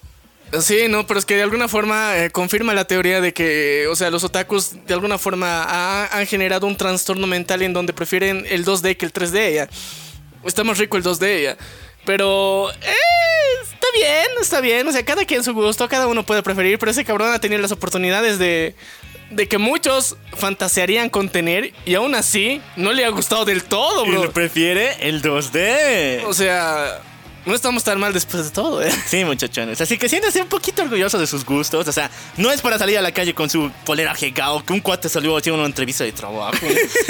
[0.60, 3.97] Sí, no, pero es que de alguna forma eh, confirma la teoría de que, o
[3.97, 8.44] sea, los otakus de alguna forma ha- han generado un trastorno mental en donde prefieren
[8.51, 9.69] el 2D que el 3D, ya.
[10.44, 11.56] Está más rico el 2D, ya.
[12.05, 14.86] Pero, eh, está bien, está bien.
[14.86, 17.62] O sea, cada quien su gusto, cada uno puede preferir, pero ese cabrón ha tenido
[17.62, 18.74] las oportunidades de,
[19.32, 24.04] de que muchos fantasearían con tener y aún así no le ha gustado del todo,
[24.04, 24.32] Él bro.
[24.32, 26.24] prefiere el 2D.
[26.26, 27.00] O sea,
[27.44, 28.92] no estamos tan mal después de todo, eh.
[29.06, 29.80] Sí, muchachones.
[29.80, 31.88] Así que siéntese un poquito orgulloso de sus gustos.
[31.88, 34.80] O sea, no es para salir a la calle con su polera Hegao, que un
[34.80, 36.56] cuate salió haciendo una entrevista de trabajo.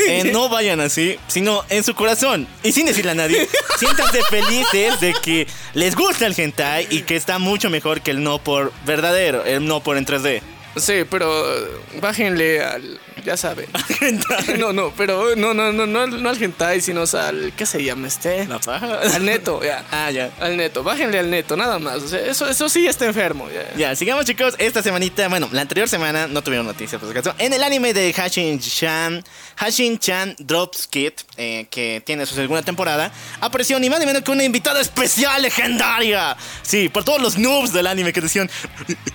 [0.08, 2.46] Eh, no vayan así, sino en su corazón.
[2.62, 7.14] Y sin decirle a nadie, siéntanse felices de que les gusta el hentai y que
[7.16, 10.42] está mucho mejor que el no por verdadero, el no por en 3D.
[10.76, 11.68] Sí, pero eh,
[12.00, 13.00] bájenle al.
[13.24, 13.66] Ya saben.
[14.58, 17.52] No, no, pero no, no, no, no, no al hentai, sino al.
[17.56, 18.46] ¿Qué se llama este?
[18.46, 18.98] La paja.
[18.98, 19.84] Al neto, ya.
[19.92, 20.30] Ah, ya.
[20.40, 21.96] Al neto, bájenle al neto, nada más.
[22.02, 23.48] O sea, eso, eso sí está enfermo.
[23.50, 23.76] Ya.
[23.76, 27.34] Ya, sigamos chicos, esta semanita, bueno, la anterior semana no tuvieron noticias por si acaso.
[27.38, 29.22] En el anime de Hashin Chan,
[29.56, 34.22] Hashin Chan Drops Kit, eh, que tiene su segunda temporada, apareció ni más ni menos
[34.22, 36.36] que una invitada especial legendaria.
[36.62, 38.50] Sí, por todos los noobs del anime que decían,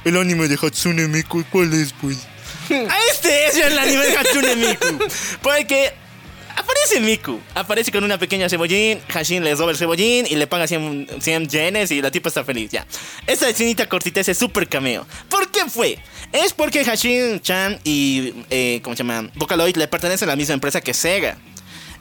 [0.05, 2.17] el anime de Hatsune Miku, ¿cuál es pues?
[2.69, 4.99] A este es el anime de Hatsune Miku.
[5.41, 5.93] Porque
[6.57, 10.65] Aparece Miku, aparece con una pequeña cebollín, Hashin le roba el cebollín y le paga
[10.65, 12.85] 100, 100 yenes y la tipa está feliz, ya.
[13.27, 15.05] Esta escenita cortita es super cameo.
[15.29, 15.99] ¿Por qué fue?
[16.31, 19.29] Es porque Hashin Chan y, eh, ¿cómo se llama?
[19.35, 21.37] Vocaloid le pertenecen a la misma empresa que Sega.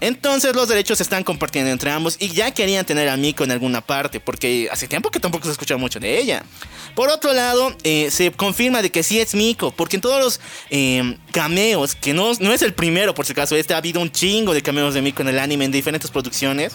[0.01, 3.51] Entonces los derechos se están compartiendo entre ambos y ya querían tener a Miko en
[3.51, 6.45] alguna parte porque hace tiempo que tampoco se escucha mucho de ella.
[6.95, 10.41] Por otro lado, eh, se confirma de que sí es Miko porque en todos los
[10.71, 14.11] eh, cameos, que no, no es el primero por si acaso, este ha habido un
[14.13, 16.73] chingo de cameos de Miko en el anime en diferentes producciones,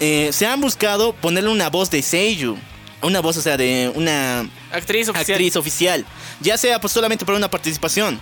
[0.00, 2.56] eh, se han buscado ponerle una voz de Seiyu.
[3.00, 4.40] Una voz, o sea, de una
[4.72, 5.34] Actriz oficial.
[5.36, 6.04] actriz oficial.
[6.40, 8.20] Ya sea pues solamente por una participación.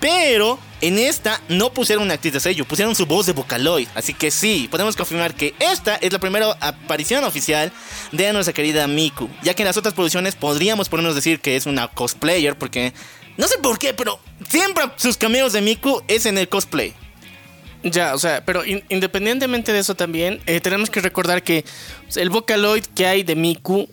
[0.00, 3.88] Pero en esta no pusieron una actriz de sello, pusieron su voz de Vocaloid.
[3.94, 7.72] Así que sí, podemos confirmar que esta es la primera aparición oficial
[8.12, 9.28] de nuestra querida Miku.
[9.42, 12.92] Ya que en las otras producciones podríamos ponernos decir que es una cosplayer, porque
[13.38, 16.92] no sé por qué, pero siempre sus cameos de Miku es en el cosplay.
[17.82, 21.64] Ya, o sea, pero in- independientemente de eso también, eh, tenemos que recordar que
[22.16, 23.88] el Vocaloid que hay de Miku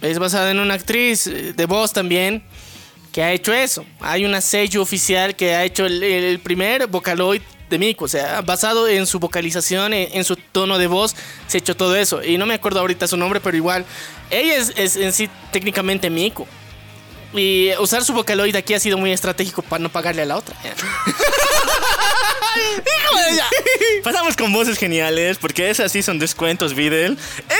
[0.00, 2.42] es basado en una actriz eh, de voz también
[3.16, 3.86] que ha hecho eso.
[4.00, 7.40] Hay una sello oficial que ha hecho el, el primer Vocaloid
[7.70, 11.16] de Miku, o sea, basado en su vocalización, en, en su tono de voz,
[11.46, 12.22] se ha hecho todo eso.
[12.22, 13.86] Y no me acuerdo ahorita su nombre, pero igual,
[14.28, 16.46] ella es, es en sí técnicamente Miku.
[17.36, 20.56] Y usar su Vocaloid aquí ha sido muy estratégico para no pagarle a la otra.
[23.34, 23.48] Ya.
[24.04, 27.18] Pasamos con voces geniales, porque esas sí son descuentos, Videl.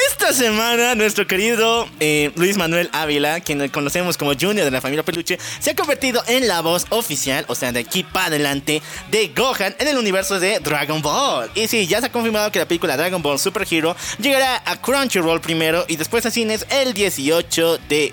[0.09, 5.05] Esta semana, nuestro querido eh, Luis Manuel Ávila, quien conocemos como Junior de la familia
[5.05, 8.81] Peluche, se ha convertido en la voz oficial, o sea, de aquí para adelante,
[9.11, 11.51] de Gohan en el universo de Dragon Ball.
[11.55, 14.81] Y sí, ya se ha confirmado que la película Dragon Ball Super Hero llegará a
[14.81, 18.13] Crunchyroll primero y después a cines el 18 de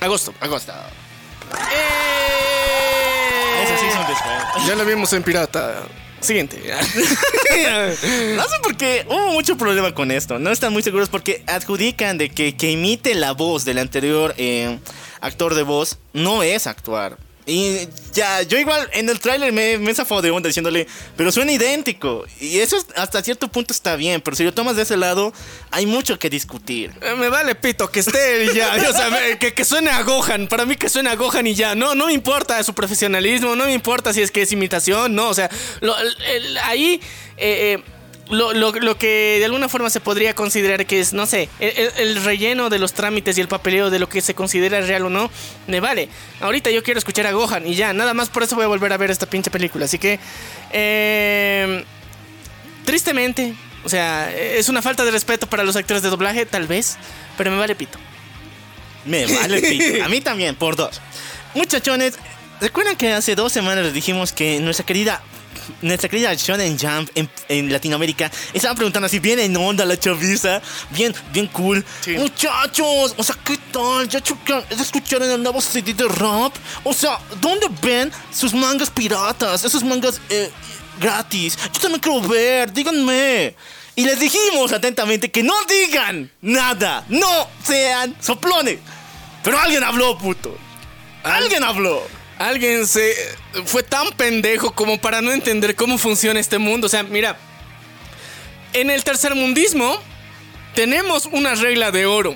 [0.00, 0.34] agosto.
[0.40, 0.72] Agosto.
[3.62, 4.66] Eso sí son descuentos.
[4.66, 5.82] Ya lo vimos en Pirata.
[6.20, 6.60] Siguiente.
[8.34, 10.40] No sé por qué hubo mucho problema con esto.
[10.40, 14.78] No están muy seguros porque adjudican de que que imite la voz del anterior eh,
[15.20, 17.16] actor de voz no es actuar.
[17.46, 21.52] Y ya, yo igual en el tráiler me, me zafó de onda diciéndole, pero suena
[21.52, 22.24] idéntico.
[22.40, 25.32] Y eso es- hasta cierto punto está bien, pero si lo tomas de ese lado,
[25.70, 26.90] hay mucho que discutir.
[27.02, 28.74] Eh, Me vale pito que esté y ya.
[28.88, 30.46] O sea, que, que suene a Gohan.
[30.48, 31.74] Para mí que suene a Gohan y ya.
[31.74, 33.54] No, no me importa su profesionalismo.
[33.56, 35.14] No me importa si es que es imitación.
[35.14, 35.50] No, o sea,
[35.80, 35.94] lo-
[36.62, 37.00] ahí.
[37.36, 37.82] eh, eh,
[38.30, 41.70] lo, lo- lo que de alguna forma se podría considerar que es, no sé, el,
[41.76, 45.04] el- el relleno de los trámites y el papeleo de lo que se considera real
[45.06, 45.30] o no,
[45.66, 46.08] me vale.
[46.40, 48.92] Ahorita yo quiero escuchar a Gohan y ya, nada más por eso voy a volver
[48.92, 49.84] a ver esta pinche película.
[49.84, 50.18] Así que,
[50.72, 51.84] eh,
[52.84, 56.96] tristemente, o sea, es una falta de respeto para los actores de doblaje, tal vez,
[57.36, 57.98] pero me vale pito.
[59.04, 60.02] Me vale pito.
[60.04, 61.00] A mí también, por dos.
[61.54, 62.14] Muchachones,
[62.60, 65.22] ¿recuerdan que hace dos semanas les dijimos que nuestra querida.
[65.82, 70.60] Nuestra querida Shonen Jump en, en Latinoamérica estaba preguntando si bien en onda la chaviza,
[70.90, 71.84] bien, bien cool.
[72.00, 72.12] Sí.
[72.12, 74.08] Muchachos, o sea, ¿qué tal?
[74.08, 76.54] ¿Ya, ya escucharon el nuevo CD de rap?
[76.82, 79.64] O sea, ¿dónde ven sus mangas piratas?
[79.64, 80.50] Esos mangas eh,
[81.00, 81.58] gratis.
[81.72, 83.54] Yo también quiero ver, díganme.
[83.96, 88.78] Y les dijimos atentamente que no digan nada, no sean soplones.
[89.44, 90.56] Pero alguien habló, puto.
[91.22, 92.02] Alguien habló.
[92.38, 93.14] Alguien se
[93.64, 96.86] fue tan pendejo como para no entender cómo funciona este mundo.
[96.86, 97.36] O sea, mira,
[98.72, 99.98] en el tercermundismo
[100.74, 102.34] tenemos una regla de oro.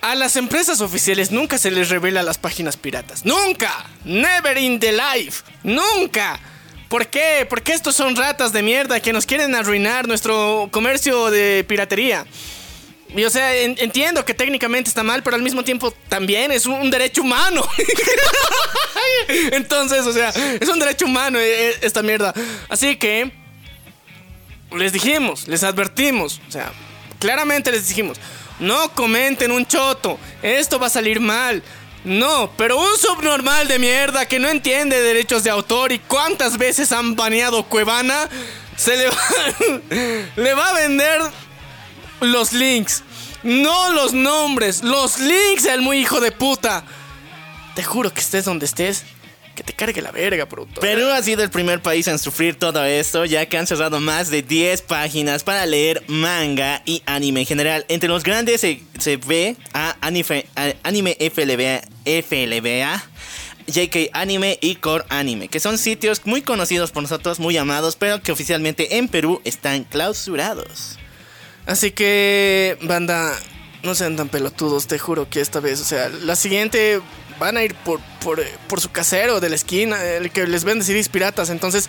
[0.00, 3.24] A las empresas oficiales nunca se les revela las páginas piratas.
[3.24, 3.86] Nunca.
[4.04, 5.44] Never in the life.
[5.62, 6.40] Nunca.
[6.88, 7.46] ¿Por qué?
[7.48, 12.26] Porque estos son ratas de mierda que nos quieren arruinar nuestro comercio de piratería.
[13.14, 16.66] Y o sea, en- entiendo que técnicamente está mal, pero al mismo tiempo también es
[16.66, 17.66] un, un derecho humano.
[19.52, 22.32] Entonces, o sea, es un derecho humano eh, eh, esta mierda.
[22.68, 23.30] Así que
[24.74, 26.72] les dijimos, les advertimos, o sea,
[27.18, 28.18] claramente les dijimos,
[28.58, 31.62] no comenten un choto, esto va a salir mal.
[32.04, 36.90] No, pero un subnormal de mierda que no entiende derechos de autor y cuántas veces
[36.90, 38.28] han baneado Cuevana,
[38.76, 39.16] se le va,
[40.36, 41.20] le va a vender
[42.22, 43.02] los links.
[43.42, 46.84] No los nombres, los links, el muy hijo de puta.
[47.74, 49.04] Te juro que estés donde estés,
[49.54, 50.80] que te cargue la verga, productor.
[50.80, 54.30] Perú ha sido el primer país en sufrir todo esto, ya que han cerrado más
[54.30, 57.84] de 10 páginas para leer manga y anime en general.
[57.88, 63.02] Entre los grandes se, se ve a Anime, a anime FLBA, FLBA,
[63.66, 68.22] JK Anime y Core Anime, que son sitios muy conocidos por nosotros, muy amados, pero
[68.22, 70.98] que oficialmente en Perú están clausurados.
[71.66, 73.38] Así que, banda,
[73.82, 77.00] no sean tan pelotudos, te juro que esta vez, o sea, la siguiente
[77.38, 80.84] van a ir por, por, por su casero de la esquina, el que les vende
[80.84, 81.50] CDs piratas.
[81.50, 81.88] Entonces,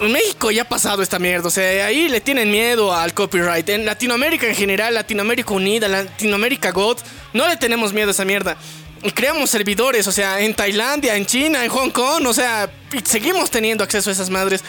[0.00, 3.68] en México ya ha pasado esta mierda, o sea, ahí le tienen miedo al copyright.
[3.68, 6.98] En Latinoamérica en general, Latinoamérica Unida, Latinoamérica God,
[7.32, 8.56] no le tenemos miedo a esa mierda.
[9.02, 13.00] Y creamos servidores, o sea, en Tailandia, en China, en Hong Kong, o sea, y
[13.04, 14.62] seguimos teniendo acceso a esas madres.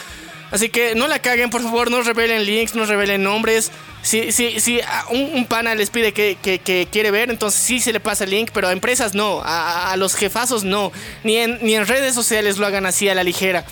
[0.52, 3.72] Así que no la caguen, por favor, no revelen links, no revelen nombres.
[4.02, 4.80] Si, si, si
[5.12, 8.50] un, pana les pide que, que- quiere ver, entonces sí se le pasa el link,
[8.54, 10.92] pero a empresas no, a, a los jefazos no.
[11.24, 13.66] Ni en, ni en redes sociales lo hagan así a la ligera.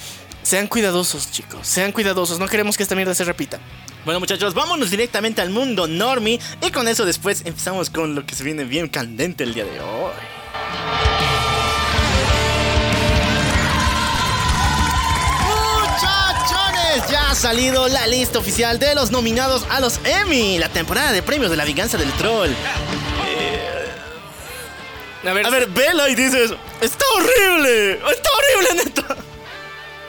[0.43, 3.59] Sean cuidadosos, chicos, sean cuidadosos, no queremos que esta mierda se repita.
[4.05, 8.35] Bueno muchachos, vámonos directamente al mundo normie y con eso después empezamos con lo que
[8.35, 10.13] se viene bien candente el día de hoy.
[17.09, 21.21] Ya ha salido la lista oficial de los nominados a los Emmy, la temporada de
[21.21, 22.51] premios de la venganza del troll.
[25.25, 29.17] A ver, A ver, vela y dices, está horrible, está horrible neta.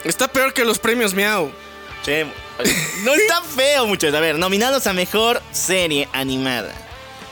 [0.05, 1.51] está peor que los premios Miau.
[3.03, 4.15] No está feo, muchachos.
[4.15, 6.73] A ver, nominados a mejor serie animada.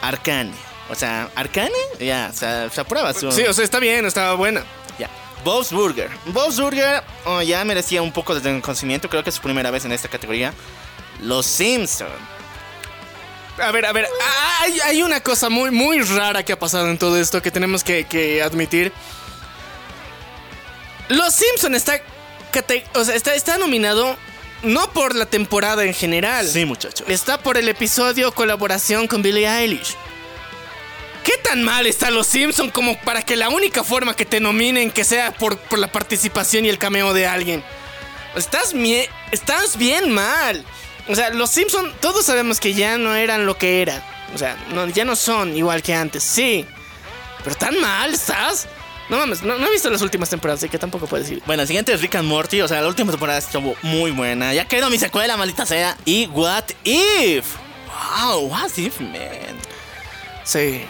[0.01, 0.51] Arcane.
[0.89, 1.71] O sea, ¿Arcane?
[1.99, 3.31] Ya, o sea, se aprueba su.
[3.31, 4.63] Sí, o sea, está bien, está buena.
[5.43, 6.09] Bob's Burger.
[6.27, 9.09] Bob's Burger oh, ya merecía un poco de reconocimiento.
[9.09, 10.53] Creo que es su primera vez en esta categoría.
[11.21, 12.07] Los Simpson.
[13.59, 14.07] A ver, a ver,
[14.61, 17.83] hay, hay una cosa muy, muy rara que ha pasado en todo esto que tenemos
[17.83, 18.91] que, que admitir.
[21.09, 21.99] Los Simpson está,
[22.93, 24.15] o sea, está, está nominado
[24.63, 26.47] no por la temporada en general.
[26.47, 27.07] Sí, muchachos.
[27.09, 29.95] Está por el episodio colaboración con Billie Eilish.
[31.27, 34.89] ¿Qué tan mal está Los Simpson como para que la única forma que te nominen
[34.91, 37.61] que sea por, por la participación y el cameo de alguien?
[38.33, 38.73] Estás,
[39.33, 40.63] estás bien mal.
[41.09, 44.01] O sea, Los Simpson todos sabemos que ya no eran lo que era.
[44.33, 46.23] O sea, no- ya no son igual que antes.
[46.23, 46.65] Sí.
[47.43, 48.69] Pero tan mal estás.
[49.09, 51.43] No mames, no, no he visto las últimas temporadas, así que tampoco puedo decir.
[51.45, 52.61] Bueno, el siguiente es Rick and Morty.
[52.61, 54.53] O sea, la última temporada estuvo muy buena.
[54.53, 55.97] Ya quedó mi secuela, maldita sea.
[56.05, 57.45] Y What If.
[58.21, 59.57] Wow, What If, man.
[60.45, 60.85] Sí.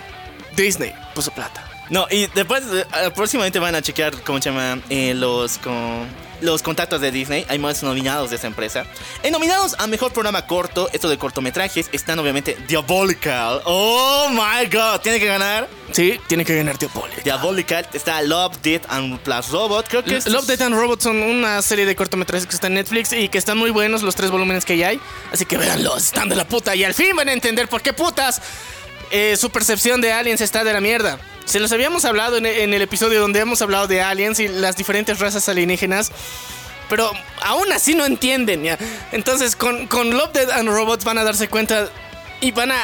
[0.58, 1.64] Disney puso plata.
[1.90, 2.86] No, y después, eh,
[3.16, 4.82] próximamente van a chequear, ¿cómo se llama?
[4.90, 6.06] Eh, los, con,
[6.42, 7.46] los contactos de Disney.
[7.48, 8.86] Hay más nominados de esa empresa.
[9.24, 13.62] En nominados a mejor programa corto, esto de cortometrajes, están obviamente Diabolical.
[13.64, 15.70] Oh my god, tiene que ganar.
[15.94, 17.24] Sí, tiene que ganar Diabolical.
[17.24, 17.88] Diabolical.
[17.94, 19.88] Está Love, Death and Plus Robot.
[19.88, 20.20] Creo que.
[20.30, 23.38] Love, Death and Robots son una serie de cortometrajes que está en Netflix y que
[23.38, 25.00] están muy buenos los tres volúmenes que ya hay.
[25.32, 27.94] Así que véanlos, están de la puta y al fin van a entender por qué
[27.94, 28.42] putas
[29.12, 31.20] eh, su percepción de aliens está de la mierda.
[31.46, 35.20] Se los habíamos hablado en, el episodio donde hemos hablado de aliens y las diferentes
[35.20, 36.12] razas alienígenas.
[36.90, 37.12] Pero
[37.42, 38.78] aún así no entienden, ¿ya?
[39.12, 41.90] Entonces, con, con Love, Dead and Robots van a darse cuenta
[42.40, 42.78] y van a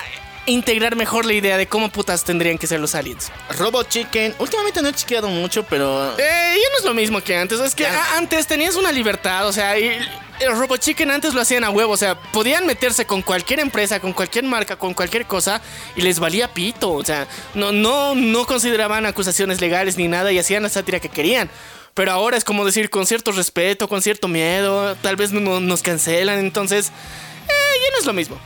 [0.46, 3.32] integrar mejor la idea de cómo putas tendrían que ser los aliens.
[3.58, 4.36] Robot Chicken.
[4.40, 6.18] Últimamente no he chequeado mucho, pero.
[6.18, 7.60] Eh, ya no es lo mismo que antes.
[7.60, 9.98] Es que antes tenías una libertad, o sea, y
[10.40, 14.00] el Robot Chicken antes lo hacían a huevo, o sea, podían meterse con cualquier empresa,
[14.00, 15.62] con cualquier marca, con cualquier cosa
[15.96, 20.40] y les valía pito, o sea, no, no, no consideraban acusaciones legales ni nada y
[20.40, 21.50] hacían la sátira que querían.
[21.94, 25.84] Pero ahora es como decir, con cierto respeto, con cierto miedo, tal vez no, nos
[25.84, 28.40] cancelan, entonces, eh, ya no es lo mismo.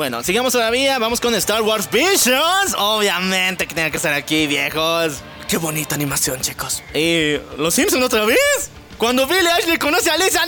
[0.00, 0.98] Bueno, sigamos todavía.
[0.98, 2.74] Vamos con Star Wars Visions.
[2.78, 5.16] Obviamente que tenga que estar aquí, viejos.
[5.46, 6.82] Qué bonita animación, chicos.
[6.94, 8.38] ¿Y los Simpsons otra vez?
[8.96, 10.40] Cuando Billy Ashley conoce a Lisa.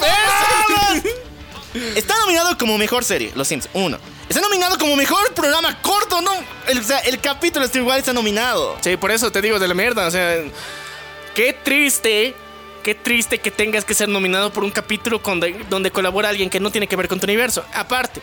[1.95, 3.99] Está nominado como mejor serie, Los Simpsons, uno.
[4.27, 6.33] Está nominado como mejor programa corto, ¿no?
[6.69, 8.79] El, o sea, el capítulo está igual está nominado.
[8.81, 10.07] Sí, por eso te digo de la mierda.
[10.07, 10.35] O sea,
[11.35, 12.35] qué triste.
[12.83, 16.49] Qué triste que tengas que ser nominado por un capítulo con de- donde colabora alguien
[16.49, 17.63] que no tiene que ver con tu universo.
[17.75, 18.23] Aparte,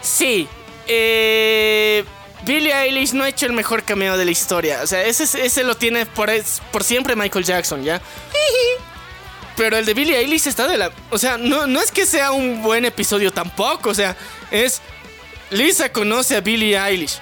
[0.00, 0.48] sí.
[0.86, 2.04] Eh,
[2.42, 4.80] Billie Eilish no ha hecho el mejor cameo de la historia.
[4.82, 6.30] O sea, ese, ese lo tiene por,
[6.72, 8.00] por siempre Michael Jackson, ¿ya?
[9.56, 10.90] Pero el de Billie Eilish está de la...
[11.10, 13.90] O sea, no, no es que sea un buen episodio tampoco.
[13.90, 14.16] O sea,
[14.50, 14.80] es...
[15.50, 17.18] Lisa conoce a Billie Eilish.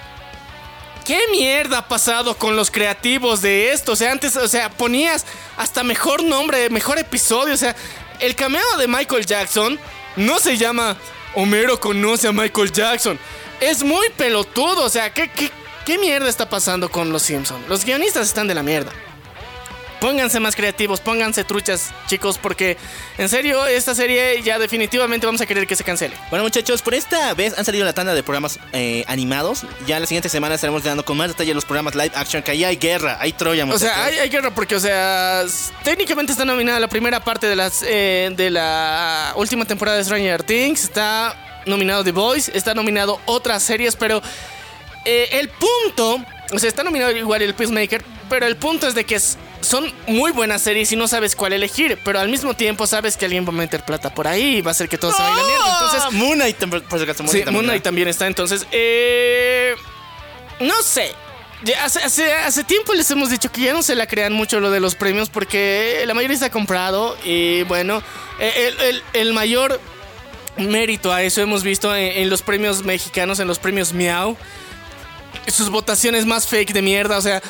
[1.05, 3.93] ¿Qué mierda ha pasado con los creativos de esto?
[3.93, 5.25] O sea, antes, o sea, ponías
[5.57, 7.53] hasta mejor nombre, mejor episodio.
[7.53, 7.75] O sea,
[8.19, 9.79] el cameo de Michael Jackson
[10.15, 10.95] no se llama
[11.35, 13.19] Homero conoce a Michael Jackson.
[13.59, 14.83] Es muy pelotudo.
[14.83, 15.51] O sea, ¿qué, qué,
[15.85, 17.67] qué mierda está pasando con los Simpsons?
[17.67, 18.91] Los guionistas están de la mierda.
[19.99, 22.77] Pónganse más creativos, pónganse truchas, chicos, porque
[23.17, 26.15] en serio, esta serie ya definitivamente vamos a querer que se cancele.
[26.29, 29.63] Bueno, muchachos, por esta vez han salido la tanda de programas eh, animados.
[29.87, 32.63] Ya la siguiente semana estaremos dando con más detalle los programas live action, que ahí
[32.63, 33.89] hay guerra, hay Troya, O muchachos.
[33.93, 35.43] sea, hay, hay guerra porque, o sea,
[35.83, 40.43] técnicamente está nominada la primera parte de las eh, de la última temporada de Stranger
[40.43, 40.85] Things.
[40.85, 44.21] Está nominado The Voice, está nominado otras series, pero
[45.03, 46.23] eh, el punto,
[46.53, 49.91] o sea, está nominado igual el Peacemaker, pero el punto es de que es- son
[50.07, 53.45] muy buenas series y no sabes cuál elegir, pero al mismo tiempo sabes que alguien
[53.45, 55.37] va a meter plata por ahí y va a hacer que todo se vaya a
[55.37, 55.65] la mierda.
[55.73, 57.83] Entonces, Moon Knight, tam- por si acaso, Moon Sí, Knight también, Moon Knight ¿no?
[57.83, 58.27] también está.
[58.27, 59.75] Entonces, eh,
[60.59, 61.11] no sé.
[61.61, 64.61] Ya hace, hace, hace tiempo les hemos dicho que ya no se la crean mucho
[64.61, 68.01] lo de los premios porque la mayoría está comprado y bueno,
[68.39, 69.77] el, el- el mayor
[70.55, 74.37] mérito a eso hemos visto en, en los premios mexicanos, en los premios Miau.
[75.47, 77.41] Sus votaciones más fake de mierda, o sea,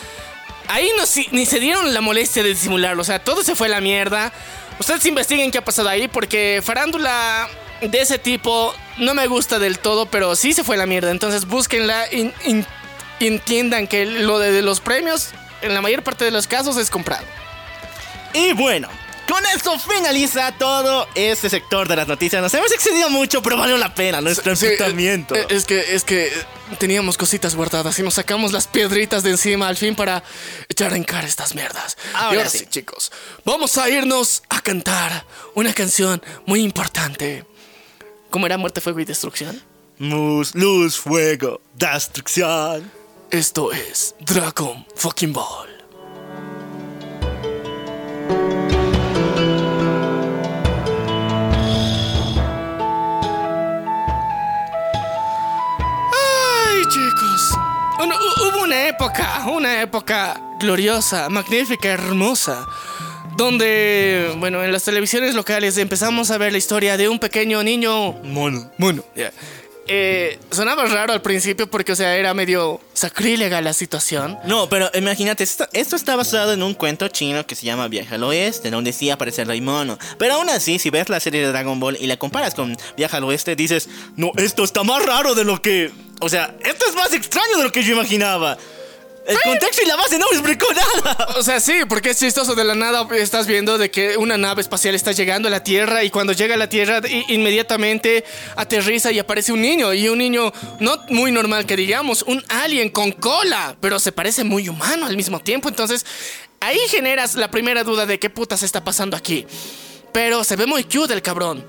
[0.69, 3.81] ahí no, ni se dieron la molestia de disimularlo, o sea, todo se fue la
[3.81, 4.31] mierda.
[4.79, 7.49] Ustedes investiguen qué ha pasado ahí porque farándula
[7.81, 11.11] de ese tipo no me gusta del todo, pero sí se fue la mierda.
[11.11, 12.33] Entonces búsquenla y
[13.19, 15.31] entiendan que lo de los premios,
[15.61, 17.25] en la mayor parte de los casos, es comprado.
[18.33, 18.87] Y bueno,
[19.29, 22.41] con esto finaliza todo este sector de las noticias.
[22.41, 25.35] Nos hemos excedido mucho, pero valió la pena nuestro enfrentamiento.
[25.35, 26.31] eh, es que, es que
[26.79, 30.23] teníamos cositas guardadas y nos sacamos las piedritas de encima al fin para
[30.67, 31.97] echar en cara estas mierdas.
[32.13, 32.59] Ahora y ahora sí.
[32.59, 33.11] sí, chicos,
[33.45, 37.45] vamos a irnos a cantar una canción muy importante.
[38.29, 39.61] ¿Cómo era Muerte, Fuego y Destrucción?
[39.99, 42.91] Mus, luz, fuego, destrucción.
[43.31, 45.68] Esto es Dragon Fucking Ball.
[58.69, 62.67] Una época, una época gloriosa, magnífica, hermosa,
[63.35, 68.11] donde, bueno, en las televisiones locales empezamos a ver la historia de un pequeño niño
[68.21, 68.69] Mono.
[68.77, 69.03] Mono.
[69.91, 74.37] Eh, sonaba raro al principio porque, o sea, era medio sacrílega la situación.
[74.45, 78.23] No, pero imagínate, esto, está basado en un cuento chino que se llama Viaje al
[78.23, 79.97] Oeste, donde sí aparece el Rey Mono.
[80.19, 83.17] Pero aún así, si ves la serie de Dragon Ball y la comparas con Viaje
[83.17, 85.91] al Oeste, dices, no, esto está más raro de lo que...
[86.21, 88.57] O sea, esto es más extraño de lo que yo imaginaba.
[89.29, 91.35] El contexto y la base no me explicó nada.
[91.37, 92.55] O sea, sí, porque es chistoso.
[92.55, 96.03] De la nada estás viendo de que una nave espacial está llegando a la Tierra
[96.03, 98.25] y cuando llega a la Tierra inmediatamente
[98.55, 99.93] aterriza y aparece un niño.
[99.93, 104.43] Y un niño no muy normal que digamos, un alien con cola, pero se parece
[104.43, 105.69] muy humano al mismo tiempo.
[105.69, 106.05] Entonces,
[106.59, 109.45] ahí generas la primera duda de qué putas está pasando aquí.
[110.11, 111.63] Pero se ve muy cute el cabrón.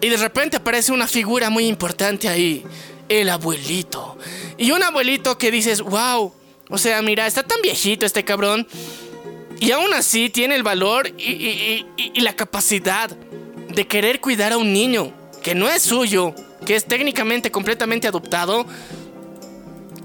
[0.00, 2.64] Y de repente aparece una figura muy importante ahí.
[3.08, 4.18] El abuelito.
[4.58, 6.32] Y un abuelito que dices, wow.
[6.68, 8.66] O sea, mira, está tan viejito este cabrón.
[9.60, 11.84] Y aún así tiene el valor y,
[12.16, 15.12] la capacidad de querer cuidar a un niño
[15.42, 16.34] que no es suyo,
[16.64, 18.66] que es técnicamente completamente adoptado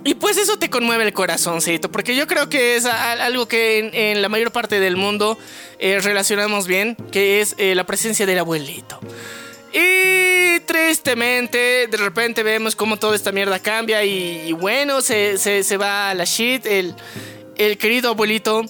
[0.04, 4.22] y pues eso te conmueve el corazoncito, porque yo creo que es algo que en,
[4.22, 5.38] la mayor parte del mundo
[5.80, 9.00] eh, relacionamos bien, que es eh, la presencia del abuelito.
[9.74, 16.14] Y tristemente, de repente vemos cómo toda esta mierda cambia y, bueno, se, va a
[16.14, 16.94] la shit, el,
[17.58, 18.64] el querido abuelito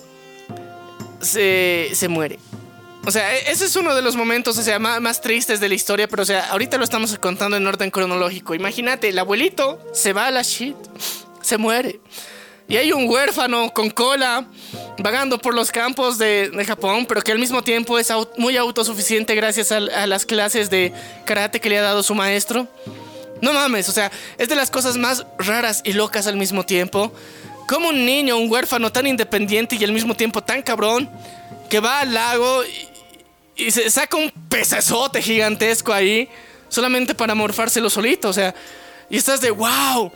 [1.19, 2.39] se, se muere.
[3.05, 5.69] O sea, e, ese es uno de los momentos, o sea, más, más, tristes de
[5.69, 8.53] la historia, pero o sea, ahorita lo estamos contando en orden cronológico.
[8.53, 10.75] Imagínate, el abuelito se va a la shit,
[11.41, 11.99] se muere.
[12.71, 14.45] Y hay un huérfano con cola
[14.97, 18.07] vagando por los campos de, Japón, pero que al mismo tiempo es
[18.37, 20.93] muy autosuficiente gracias a, las clases de
[21.25, 22.69] karate que le ha dado su maestro.
[23.41, 27.11] No mames, o sea, es de las cosas más raras y locas al mismo tiempo.
[27.67, 31.09] Como un niño, un huérfano tan independiente y al mismo tiempo tan cabrón,
[31.69, 36.29] que va al lago y, y se saca un pecesote gigantesco ahí,
[36.69, 38.55] solamente para morfárselo solito, o sea,
[39.09, 40.09] y estás de wow.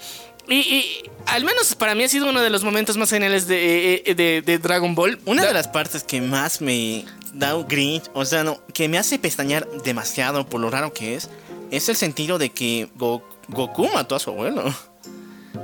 [0.47, 4.15] Y, al menos para mí ha sido uno de los momentos más geniales de, eh,
[4.15, 5.19] de, Dragon Ball.
[5.25, 8.97] Una de las partes que más me da un grinch, o sea, no, que me
[8.97, 11.29] hace pestañear demasiado por lo raro que es,
[11.71, 14.73] es el sentido de que Goku mató a su abuelo.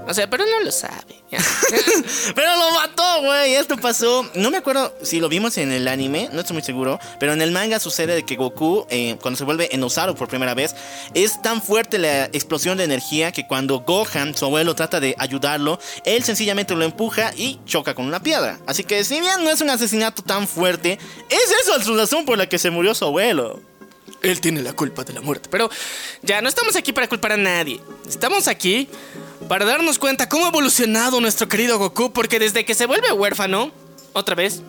[0.08, 1.24] O sea, pero no lo sabe.
[2.36, 3.56] pero lo mató, güey.
[3.56, 4.30] Esto pasó.
[4.34, 7.00] No me acuerdo si lo vimos en el anime, no estoy muy seguro.
[7.20, 10.28] Pero en el manga sucede de que Goku, eh, cuando se vuelve en Osaru por
[10.28, 10.76] primera vez,
[11.14, 15.80] es tan fuerte la explosión de energía que cuando Gohan, su abuelo, trata de ayudarlo,
[16.04, 18.60] él sencillamente lo empuja y choca con una piedra.
[18.66, 21.00] Así que, si bien no es un asesinato tan fuerte,
[21.30, 23.60] es eso la razón por la que se murió su abuelo.
[24.22, 25.50] Él tiene la culpa de la muerte.
[25.50, 25.70] Pero
[26.22, 27.80] ya no estamos aquí para culpar a nadie.
[28.08, 28.88] Estamos aquí
[29.48, 33.72] para darnos cuenta cómo ha evolucionado nuestro querido Goku, porque desde que se vuelve huérfano,
[34.14, 34.62] otra vez,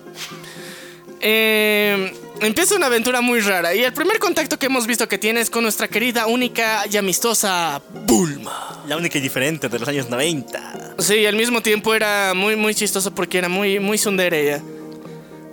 [1.20, 3.74] eh, empieza una aventura muy rara.
[3.74, 6.96] Y el primer contacto que hemos visto que tiene es con nuestra querida, única y
[6.96, 8.82] amistosa Bulma.
[8.86, 10.96] La única y diferente de los años 90.
[10.98, 14.62] Sí, al mismo tiempo era muy, muy chistoso porque era muy, muy sundere ella.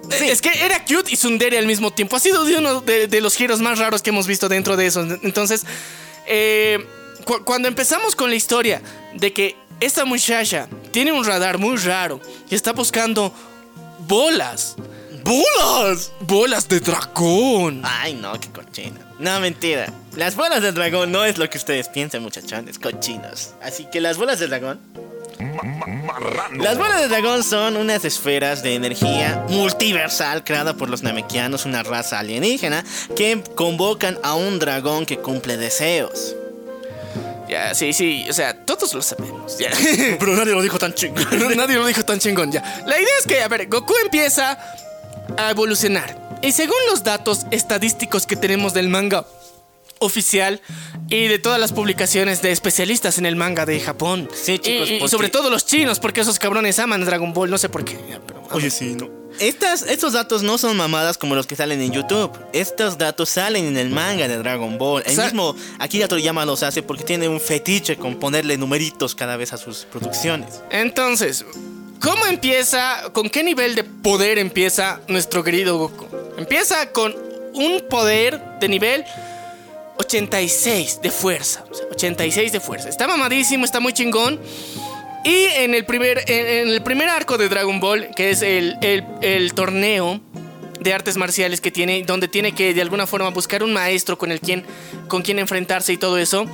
[0.10, 2.16] Es que era cute y sundere al mismo tiempo.
[2.16, 5.06] Ha sido uno de, de los giros más raros que hemos visto dentro de eso.
[5.22, 5.66] Entonces,
[6.26, 6.84] eh
[7.46, 8.82] cuando empezamos con la historia
[9.14, 12.20] de que esta muchacha tiene un radar muy raro
[12.50, 13.34] y está buscando
[14.08, 14.76] bolas.
[15.24, 16.12] ¡Bolas!
[16.22, 17.82] ¡Bolas de dragón!
[17.84, 19.00] Ay, no, qué cochina.
[19.20, 19.94] No, mentira.
[20.16, 23.54] Las bolas de dragón no es lo que ustedes piensan, muchachones, cochinos.
[23.62, 24.80] Así que las bolas de dragón.
[26.58, 31.84] Las bolas de dragón son unas esferas de energía multiversal creada por los Namekianos, una
[31.84, 32.84] raza alienígena,
[33.16, 36.36] que convocan a un dragón que cumple deseos.
[37.50, 39.58] Ya, sí, sí, o sea, todos lo sabemos.
[40.20, 41.26] Pero nadie lo dijo tan chingón.
[41.58, 42.84] nadie lo dijo tan chingón, ya.
[42.86, 44.58] La idea es que, a ver, Goku empieza
[45.36, 46.16] a evolucionar.
[46.44, 49.26] Y según los datos estadísticos que tenemos del manga
[50.00, 50.62] oficial
[51.10, 54.30] y de todas las publicaciones de especialistas en el manga de Japón.
[54.34, 54.90] Sí, chicos.
[54.90, 57.98] Y, sobre todo los chinos, porque esos cabrones aman Dragon Ball, no sé por qué.
[58.52, 59.20] Oye, sí, no.
[59.40, 62.32] Estas, estos datos no son mamadas como los que salen en YouTube.
[62.52, 65.04] Estos datos salen en el manga de Dragon Ball.
[65.06, 69.54] El mismo Akira Toriyama los hace porque tiene un fetiche con ponerle numeritos cada vez
[69.54, 70.62] a sus producciones.
[70.72, 71.46] Entonces,
[72.02, 73.12] ¿cómo empieza?
[73.14, 76.08] ¿Con qué nivel de poder empieza nuestro querido Goku?
[76.38, 77.16] Empieza con
[77.54, 79.06] un poder de nivel
[80.00, 81.66] 86 de fuerza.
[81.92, 82.90] 86 de fuerza.
[82.90, 84.40] Está mamadísimo, está muy chingón.
[85.26, 89.54] Y en el primer, en, el primer arco de Dragon Ball, que es el, el,
[89.54, 90.22] torneo
[90.80, 94.32] de artes marciales que tiene, donde tiene que de alguna forma buscar un maestro con
[94.32, 94.64] el quien,
[95.10, 96.46] con quien enfrentarse y todo eso,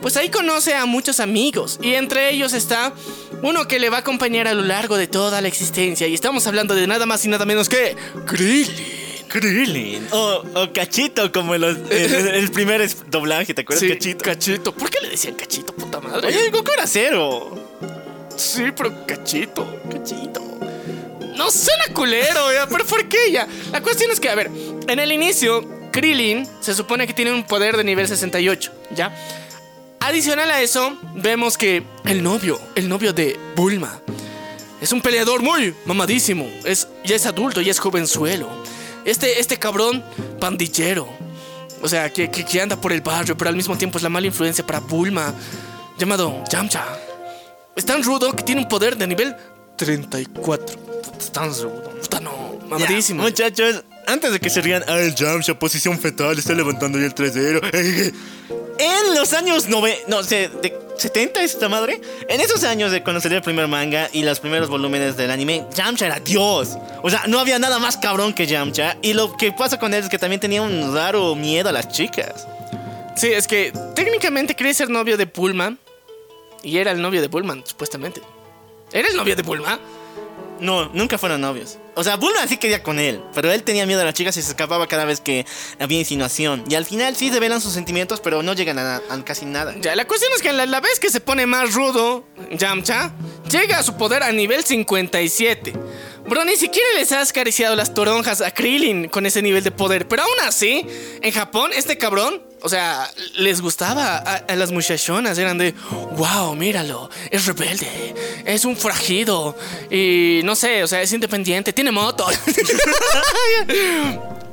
[0.00, 1.78] pues ahí conoce a muchos amigos.
[1.82, 2.94] Y entre ellos está
[3.42, 6.06] uno que le va a acompañar a lo largo de toda la existencia.
[6.06, 7.94] Y estamos hablando de nada más y nada menos que
[8.24, 9.03] Krillin.
[9.34, 10.06] Krillin.
[10.12, 13.88] O, Cachito, como el, el, primer doblaje, ¿te acuerdas?
[13.88, 14.24] cachito.
[14.24, 14.72] Cachito.
[14.72, 16.28] ¿Por qué le decían Cachito, puta madre?
[16.28, 17.76] Oye, Goku era cero.
[18.36, 19.80] Sí, pero Cachito.
[19.90, 20.40] Cachito.
[21.36, 23.48] No suena culero, ya, pero ¿por qué ya?
[23.72, 24.52] La cuestión es que, a ver,
[24.86, 29.12] en el inicio, Krillin se supone que tiene un poder de nivel 68, ¿ya?
[29.98, 34.00] Adicional a eso, vemos que el novio, el novio de Bulma,
[34.80, 36.48] es un peleador muy mamadísimo.
[36.64, 38.62] Es, ya es adulto, ya es jovenzuelo.
[39.04, 40.02] Este, este cabrón
[40.40, 41.08] pandillero.
[41.82, 44.26] O sea, que, que, anda por el barrio, pero al mismo tiempo es la mala
[44.26, 45.34] influencia para Bulma.
[45.98, 46.84] Llamado Yamcha.
[47.76, 49.36] Es tan rudo que tiene un poder de nivel
[49.76, 50.76] 34.
[51.18, 51.90] Es tan rudo.
[52.00, 53.22] Puta no, mamadísimo.
[53.22, 57.14] muchachos, antes de que se rían, ah, el Yamcha, posición fetal, está levantando ya el
[57.14, 58.14] 3-0.
[58.78, 62.00] En los años nove, no sé, de 70 esta madre.
[62.28, 65.64] En esos años de cuando salió el primer manga y los primeros volúmenes del anime,
[65.74, 66.76] Yamcha era Dios.
[67.02, 68.96] O sea, no había nada más cabrón que Yamcha.
[69.02, 71.88] Y lo que pasa con él es que también tenía un raro miedo a las
[71.88, 72.46] chicas.
[73.16, 75.78] Sí, es que técnicamente quería ser novio de Pullman.
[76.62, 78.22] Y era el novio de Pullman, supuestamente.
[78.92, 79.78] ¿Era el novio de Pullman?
[80.60, 81.78] No, nunca fueron novios.
[81.96, 84.42] O sea, Bulma sí quería con él, pero él tenía miedo a las chicas y
[84.42, 85.46] se escapaba cada vez que
[85.78, 86.64] había insinuación.
[86.68, 89.74] Y al final sí develan sus sentimientos, pero no llegan a, casi nada.
[89.80, 93.12] Ya, la cuestión es que la, la vez que se pone más rudo, Yamcha
[93.50, 95.72] llega a su poder a nivel 57.
[96.26, 100.08] Bro, ni siquiera les has acariciado las toronjas a Krillin con ese nivel de poder.
[100.08, 100.86] Pero aún así,
[101.20, 105.36] en Japón, este cabrón o sea, les gustaba a, las muchachonas.
[105.36, 105.74] Eran de,
[106.16, 108.14] wow, míralo, es rebelde,
[108.46, 109.54] es un fragido.
[109.90, 112.26] Y no sé, o sea, es independiente, tiene moto.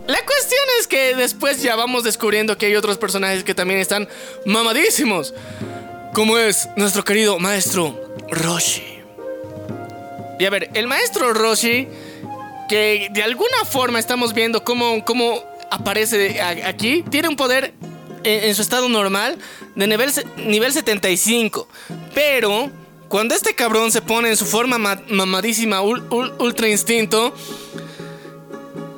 [0.08, 4.10] La cuestión es que después ya vamos descubriendo que hay otros personajes que también están
[4.46, 5.34] mamadísimos.
[6.14, 7.98] Como es nuestro querido maestro
[8.30, 9.00] Roshi.
[10.38, 11.88] Y a ver, el maestro Roshi,
[12.68, 17.74] que de alguna forma estamos viendo cómo, cómo aparece aquí, tiene un poder
[18.24, 19.38] en, su estado normal
[19.76, 21.68] de nivel, nivel 75.
[22.14, 22.70] Pero
[23.08, 24.78] cuando este cabrón se pone en su forma
[25.10, 27.34] mamadísima ultra instinto,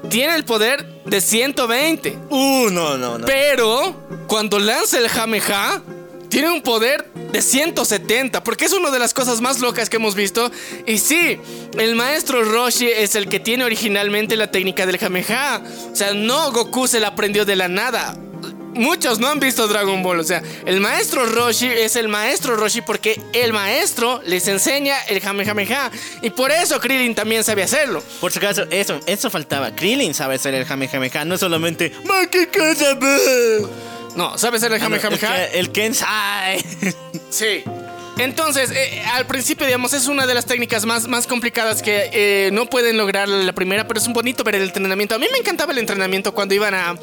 [0.09, 2.17] tiene el poder de 120.
[2.29, 3.25] Uh, no, no, no.
[3.25, 3.95] Pero
[4.27, 5.81] cuando lanza el Jameja,
[6.29, 10.13] tiene un poder de 170, porque es una de las cosas más locas que hemos
[10.13, 10.51] visto.
[10.85, 11.39] Y sí,
[11.77, 15.61] el maestro Roshi es el que tiene originalmente la técnica del Jameja.
[15.91, 18.15] O sea, no Goku se la aprendió de la nada
[18.75, 20.19] muchos no han visto Dragon Ball.
[20.19, 25.19] O sea, el maestro Roshi es el maestro Roshi porque el maestro les enseña el
[25.19, 25.91] Jamejameja.
[26.21, 28.03] Y por eso Krillin también sabe hacerlo.
[28.19, 29.75] Por si acaso, eso, eso faltaba.
[29.75, 31.91] Krillin sabe hacer el Jamejameja, no solamente.
[34.15, 35.45] No, sabe hacer el Jamejameja.
[35.47, 36.63] El, el Kensai.
[37.29, 37.63] Sí.
[38.17, 42.51] Entonces, eh, al principio, digamos, es una de las técnicas más, más complicadas que eh,
[42.53, 45.15] no pueden lograr la primera, pero es un bonito ver el entrenamiento.
[45.15, 46.95] A mí me encantaba el entrenamiento cuando iban a,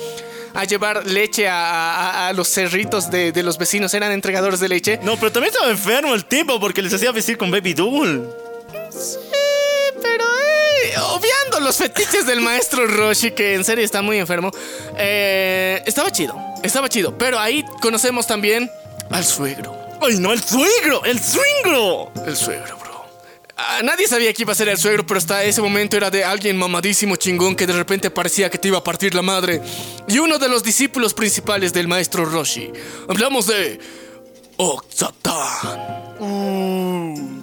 [0.54, 5.00] a llevar leche a, los cerritos de, los vecinos, eran entregadores de leche.
[5.02, 8.28] No, pero también estaba enfermo el tipo porque les hacía vestir con Baby Doll.
[8.90, 9.18] Sí,
[10.02, 14.50] pero eh, obviando los fetiches del maestro Roshi, que en serio está muy enfermo,
[14.96, 17.16] eh, estaba chido, estaba chido.
[17.16, 18.70] Pero ahí conocemos también
[19.10, 19.76] al suegro.
[20.02, 21.04] ¡Ay, no, el suegro!
[21.04, 22.10] ¡El suegro!
[22.26, 22.78] El suegro,
[23.62, 26.24] Ah, nadie sabía que iba a ser el suegro, pero hasta ese momento era de
[26.24, 29.60] alguien mamadísimo chingón que de repente parecía que te iba a partir la madre.
[30.08, 32.72] Y uno de los discípulos principales del maestro Roshi.
[33.06, 33.78] Hablamos de.
[34.56, 36.16] Oxatan.
[36.20, 37.40] Uh.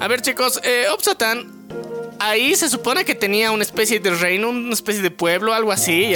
[0.00, 0.86] A ver, chicos, eh,
[2.18, 6.14] Ahí se supone que tenía una especie de reino, una especie de pueblo, algo así,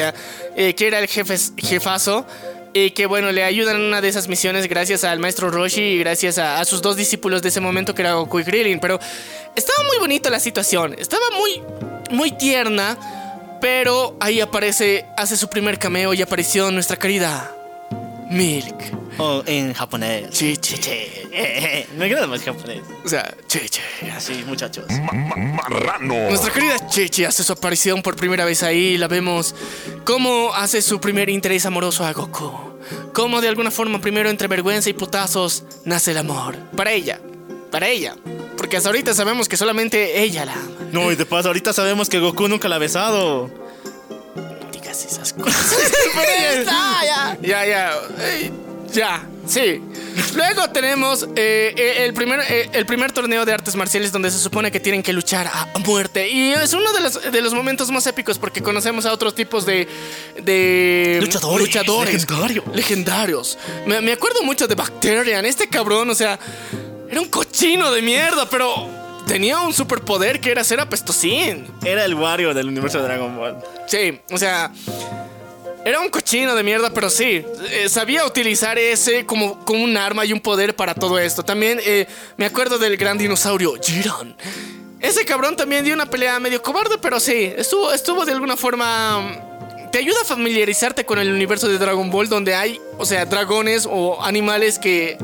[0.56, 2.26] eh, que era el jefe, jefazo
[2.74, 5.98] y que bueno, le ayudan en una de esas misiones gracias al maestro Roshi y
[5.98, 8.80] gracias a, sus dos discípulos de ese momento que era Goku y Krillin.
[8.80, 8.98] Pero
[9.55, 11.62] estaba muy bonita la situación, estaba muy,
[12.10, 12.98] muy tierna,
[13.60, 17.55] pero ahí aparece, hace su primer cameo y apareció nuestra querida
[18.28, 19.03] Milk.
[19.19, 20.31] O en japonés.
[20.31, 20.77] Chichi.
[21.99, 22.82] Me queda más japonés.
[23.05, 23.81] O sea, Chichi.
[24.15, 24.86] Así, muchachos.
[25.12, 26.28] marrano.
[26.28, 28.99] Nuestra querida Chichi hace su aparición por primera vez ahí.
[28.99, 29.55] La vemos
[30.05, 32.53] cómo hace su primer interés amoroso a Goku.
[33.12, 36.57] Cómo de alguna forma, primero entre vergüenza y putazos, nace el amor.
[36.77, 37.20] Para ella.
[37.70, 38.16] Para ella.
[38.57, 40.89] Porque hasta ahorita sabemos que solamente ella la ama.
[40.93, 43.51] No, y de paso, ahorita sabemos que Goku nunca la ha besado
[45.03, 45.77] esas cosas.
[46.65, 47.39] ya, ya.
[47.43, 47.93] Ya, ya,
[49.47, 49.82] sí.
[50.35, 54.39] Luego tenemos eh, eh, el, primer, eh, el primer torneo de artes marciales donde se
[54.39, 56.28] supone que tienen que luchar a muerte.
[56.28, 59.66] Y es uno de los, de los momentos más épicos porque conocemos a otros tipos
[59.66, 59.89] de...
[60.43, 61.66] de luchadores.
[61.66, 62.27] luchadores
[62.74, 63.59] legendarios.
[63.86, 65.44] Me, me acuerdo mucho de Bacterian.
[65.44, 66.39] Este cabrón, o sea,
[67.11, 68.89] era un cochino de mierda, pero
[69.27, 71.66] tenía un superpoder que era ser apestosín.
[71.85, 73.56] Era el Wario del universo de Dragon Ball.
[73.86, 74.73] Sí, o sea,
[75.85, 80.24] era un cochino de mierda, pero sí, eh, sabía utilizar ese como, como un arma
[80.24, 81.44] y un poder para todo esto.
[81.44, 82.06] También eh,
[82.36, 84.36] me acuerdo del gran dinosaurio Jiran.
[85.01, 89.51] Ese cabrón también dio una pelea medio cobarde, pero sí, estuvo, estuvo de alguna forma...
[89.93, 93.86] Te ayuda a familiarizarte con el universo de Dragon Ball donde hay, o sea, dragones
[93.89, 95.19] o animales que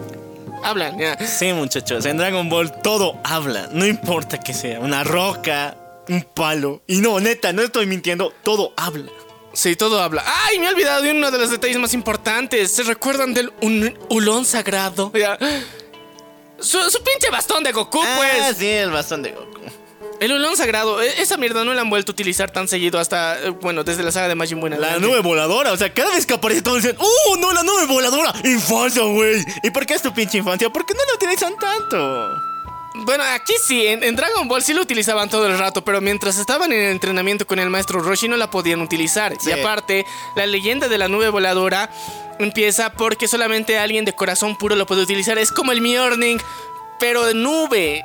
[0.62, 0.98] hablan.
[0.98, 1.18] Ya.
[1.26, 5.76] Sí, muchachos, en Dragon Ball todo habla, no importa que sea una roca,
[6.08, 6.82] un palo.
[6.86, 9.10] Y no, neta, no estoy mintiendo, todo habla.
[9.52, 10.24] Sí, todo habla.
[10.26, 10.58] ¡Ay!
[10.58, 12.72] Me he olvidado de uno de los detalles más importantes.
[12.72, 15.12] ¿Se recuerdan del un ulón sagrado?
[16.60, 18.56] Su, pinche bastón de Goku, ah, pues.
[18.58, 19.60] Sí, el bastón de Goku.
[20.20, 23.38] El ulón sagrado, e- esa mierda no la han vuelto a utilizar tan seguido hasta,
[23.40, 24.66] eh, bueno, desde la saga de Majin Buu.
[24.66, 27.62] en La nube voladora, o sea, cada vez que aparece todos dicen, ¡Uh, no, la
[27.62, 28.34] nube voladora!
[28.44, 29.42] ¡Infancia, güey!
[29.62, 30.68] ¿Y por qué es tu pinche infancia?
[30.68, 32.49] ¿Por qué no la utilizan tanto?
[32.92, 36.38] Bueno, aquí sí, en, en Dragon Ball sí lo utilizaban todo el rato, pero mientras
[36.38, 39.36] estaban en el entrenamiento con el maestro Roshi no la podían utilizar.
[39.40, 39.50] Sí.
[39.50, 40.04] Y aparte,
[40.34, 41.88] la leyenda de la nube voladora
[42.40, 45.38] empieza porque solamente alguien de corazón puro lo puede utilizar.
[45.38, 46.42] Es como el Mjolnir,
[46.98, 48.04] pero de nube.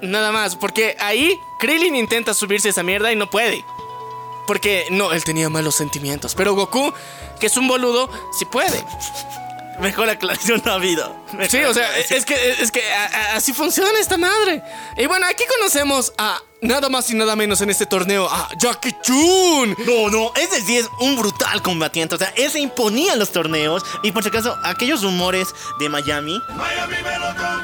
[0.00, 3.64] Nada más, porque ahí Krillin intenta subirse a esa mierda y no puede.
[4.46, 6.34] Porque no, él tenía malos sentimientos.
[6.34, 6.92] Pero Goku,
[7.38, 8.84] que es un boludo, sí puede.
[9.82, 11.14] Mejor aclaración no ha habido.
[11.32, 14.62] Mejor Sí, o sea, es que, es que a- a- así funciona esta madre.
[14.96, 18.94] Y bueno, aquí conocemos a nada más y nada menos en este torneo a Jackie
[19.02, 19.76] Chun.
[19.84, 22.14] No, no, ese sí es un brutal combatiente.
[22.14, 23.82] O sea, ese imponía los torneos.
[24.04, 25.48] Y por si acaso, aquellos rumores
[25.80, 26.40] de Miami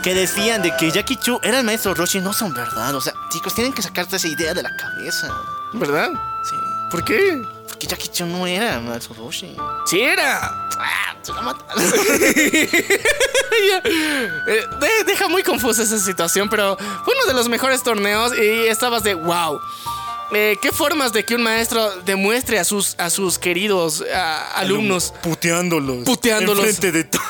[0.03, 2.95] que decían de que Jackie Chu era el maestro Roshi no son verdad.
[2.97, 5.29] O sea, chicos, tienen que sacarte esa idea de la cabeza.
[5.75, 6.11] ¿Verdad?
[6.49, 6.57] Sí.
[6.91, 7.43] ¿Por qué?
[7.79, 9.55] Porque Jackie no era el maestro Roshi.
[9.87, 10.41] Sí era.
[10.81, 11.85] Ah, se la mataron.
[14.47, 18.67] Eh, de- deja muy confusa esa situación, pero fue uno de los mejores torneos y
[18.67, 19.61] estabas de wow.
[20.33, 24.05] Eh, ¿Qué formas de que un maestro demuestre a sus, a sus queridos
[24.55, 25.13] alumnos?
[25.23, 26.05] Puteándolos.
[26.05, 26.65] Puteándolos.
[26.65, 27.25] Enfrente de todos.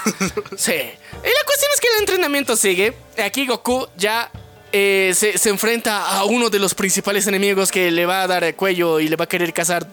[0.56, 0.72] Sí.
[0.72, 2.94] Y la cuestión es que el entrenamiento sigue.
[3.24, 4.30] Aquí Goku ya
[4.72, 8.44] eh, se, se enfrenta a uno de los principales enemigos que le va a dar
[8.44, 9.86] el cuello y le va a querer cazar.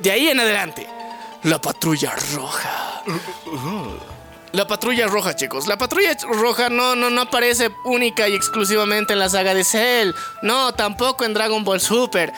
[0.00, 0.86] De ahí en adelante,
[1.44, 3.02] la patrulla roja.
[4.52, 5.66] La patrulla roja, chicos.
[5.66, 10.12] La patrulla roja no, no, no aparece única y exclusivamente en la saga de Cell.
[10.42, 12.32] No, tampoco en Dragon Ball Super.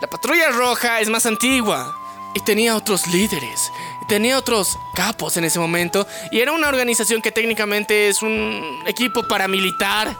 [0.00, 1.92] La patrulla roja es más antigua.
[2.34, 3.72] Y tenía otros líderes.
[4.08, 6.06] Tenía otros capos en ese momento.
[6.30, 10.14] Y era una organización que técnicamente es un equipo paramilitar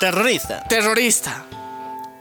[0.00, 0.64] Terrorista.
[0.64, 1.44] terrorista.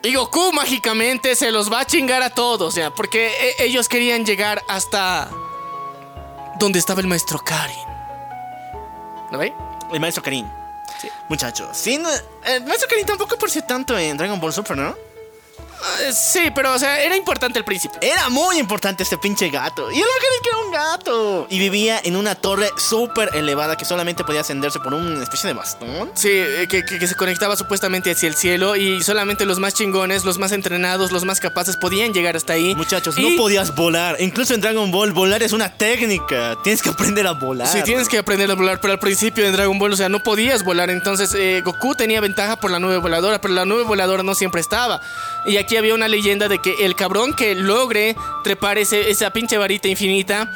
[0.03, 3.27] Y Goku mágicamente se los va a chingar a todos, ya, porque
[3.59, 5.29] e- ellos querían llegar hasta
[6.59, 7.75] donde estaba el maestro Karin.
[9.31, 9.53] ¿Lo ve?
[9.93, 10.51] El maestro Karin.
[10.99, 11.09] Sí.
[11.29, 11.69] Muchachos.
[11.77, 12.09] Sí, no-
[12.45, 14.95] el maestro Karin tampoco apareció tanto en Dragon Ball Super, ¿no?
[15.83, 17.97] Ah, sí, pero o sea, era importante al principio.
[18.01, 19.91] Era muy importante este pinche gato.
[19.91, 21.47] Y el es que era un gato.
[21.49, 25.53] Y vivía en una torre súper elevada que solamente podía ascenderse por una especie de
[25.53, 26.11] bastón.
[26.13, 29.73] Sí, eh, que, que- que se conectaba supuestamente hacia el cielo y solamente los más
[29.73, 32.75] chingones, los más entrenados, los más capaces podían llegar hasta ahí.
[32.75, 34.17] Muchachos, Y- no podías volar.
[34.19, 36.55] Incluso en Dragon Ball, volar es una técnica.
[36.63, 37.67] Tienes que aprender a volar.
[37.67, 40.21] Sí, tienes que aprender a volar, pero al principio en Dragon Ball, o sea, no
[40.23, 40.89] podías volar.
[40.89, 44.61] Entonces, eh, Goku tenía ventaja por la nube voladora, pero la nube voladora no siempre
[44.61, 45.01] estaba.
[45.45, 49.57] Y aquí había una leyenda de que el cabrón que logre trepar ese- esa pinche
[49.57, 50.51] varita infinita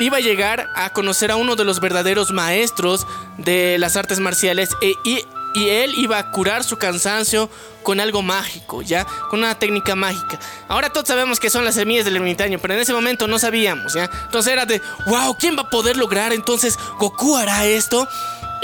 [0.00, 3.06] iba a llegar a conocer a uno de los verdaderos maestros
[3.38, 5.24] de las artes marciales e- y,
[5.54, 7.48] y él iba a curar su cansancio
[7.84, 9.04] con algo mágico, ¿ya?
[9.30, 10.38] Con una técnica mágica.
[10.68, 13.92] Ahora todos sabemos que son las semillas del ermitaño, pero en ese momento no sabíamos,
[13.94, 14.10] ¿ya?
[14.24, 16.32] Entonces era de, wow, ¿quién va a poder lograr?
[16.32, 18.08] Entonces, ¿Goku hará esto?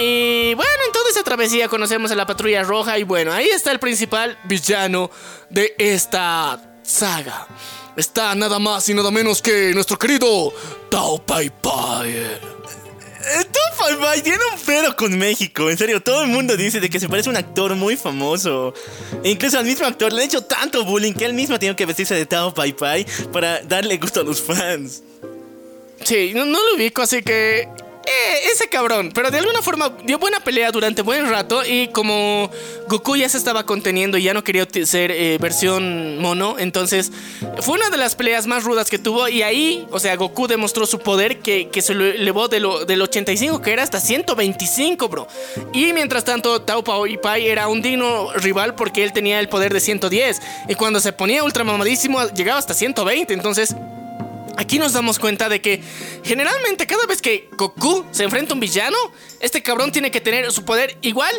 [0.00, 3.70] Y bueno, en toda esa travesía conocemos a la patrulla roja y bueno, ahí está
[3.70, 5.10] el principal villano
[5.50, 7.46] de esta saga.
[7.96, 10.54] Está nada más y nada menos que nuestro querido
[10.90, 12.10] Tao Pai Pai.
[12.12, 15.68] Eh, Tú, Pai Pai, tiene un pedo con México.
[15.68, 18.72] En serio, todo el mundo dice de que se parece a un actor muy famoso.
[19.22, 21.84] E incluso al mismo actor le han hecho tanto bullying que él mismo tiene que
[21.84, 25.02] vestirse de Tao Pai Pai para darle gusto a los fans.
[26.02, 27.68] Sí, no, no lo ubico, así que...
[28.10, 32.50] Eh, ese cabrón, pero de alguna forma dio buena pelea durante buen rato y como
[32.88, 37.12] Goku ya se estaba conteniendo y ya no quería ser eh, versión mono, entonces
[37.60, 40.86] fue una de las peleas más rudas que tuvo y ahí, o sea, Goku demostró
[40.86, 45.28] su poder que, se lo elevó del 85 que era hasta 125, bro.
[45.72, 49.48] Y mientras tanto, Tao Pao y Pai era un digno rival porque él tenía el
[49.48, 53.76] poder de 110 y cuando se ponía ultra mamadísimo llegaba hasta 120, entonces...
[54.60, 55.80] Aquí nos damos cuenta de que
[56.22, 58.96] generalmente cada vez que Goku se enfrenta a un villano,
[59.40, 61.34] este cabrón tiene que tener su poder igual,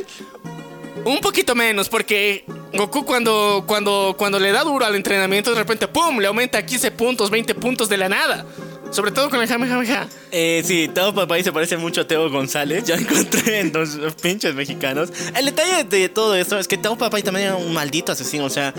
[1.05, 5.87] un poquito menos, porque Goku cuando, cuando, cuando le da duro al entrenamiento, de repente,
[5.87, 8.43] ¡pum!, le aumenta 15 puntos, 20 puntos de la nada.
[8.89, 10.09] Sobre todo con el Kamehameha.
[10.31, 12.83] Eh, sí, Tao Pai se parece mucho a Teo González.
[12.83, 15.13] Ya encontré en dos pinches mexicanos.
[15.33, 18.43] El detalle de todo esto es que Tao Pai también era un maldito asesino.
[18.43, 18.73] O sea,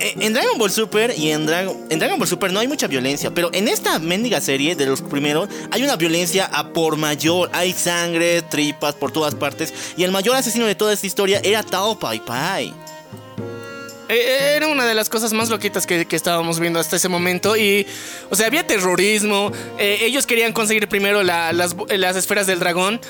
[0.00, 3.30] en Dragon Ball Super y en Dragon, en Dragon Ball Super no hay mucha violencia,
[3.32, 7.50] pero en esta mendiga serie de los primeros hay una violencia a por mayor.
[7.52, 9.72] Hay sangre, tripas por todas partes.
[9.96, 12.72] Y el mayor asesino de toda esta historia era Tao Pai Pai.
[14.08, 17.56] Eh, Era una de las cosas más loquitas que, estábamos viendo hasta ese momento.
[17.56, 17.86] Y,
[18.28, 19.52] o sea, había terrorismo.
[19.78, 23.00] eh, ellos querían conseguir primero la- las, las esferas del dragón.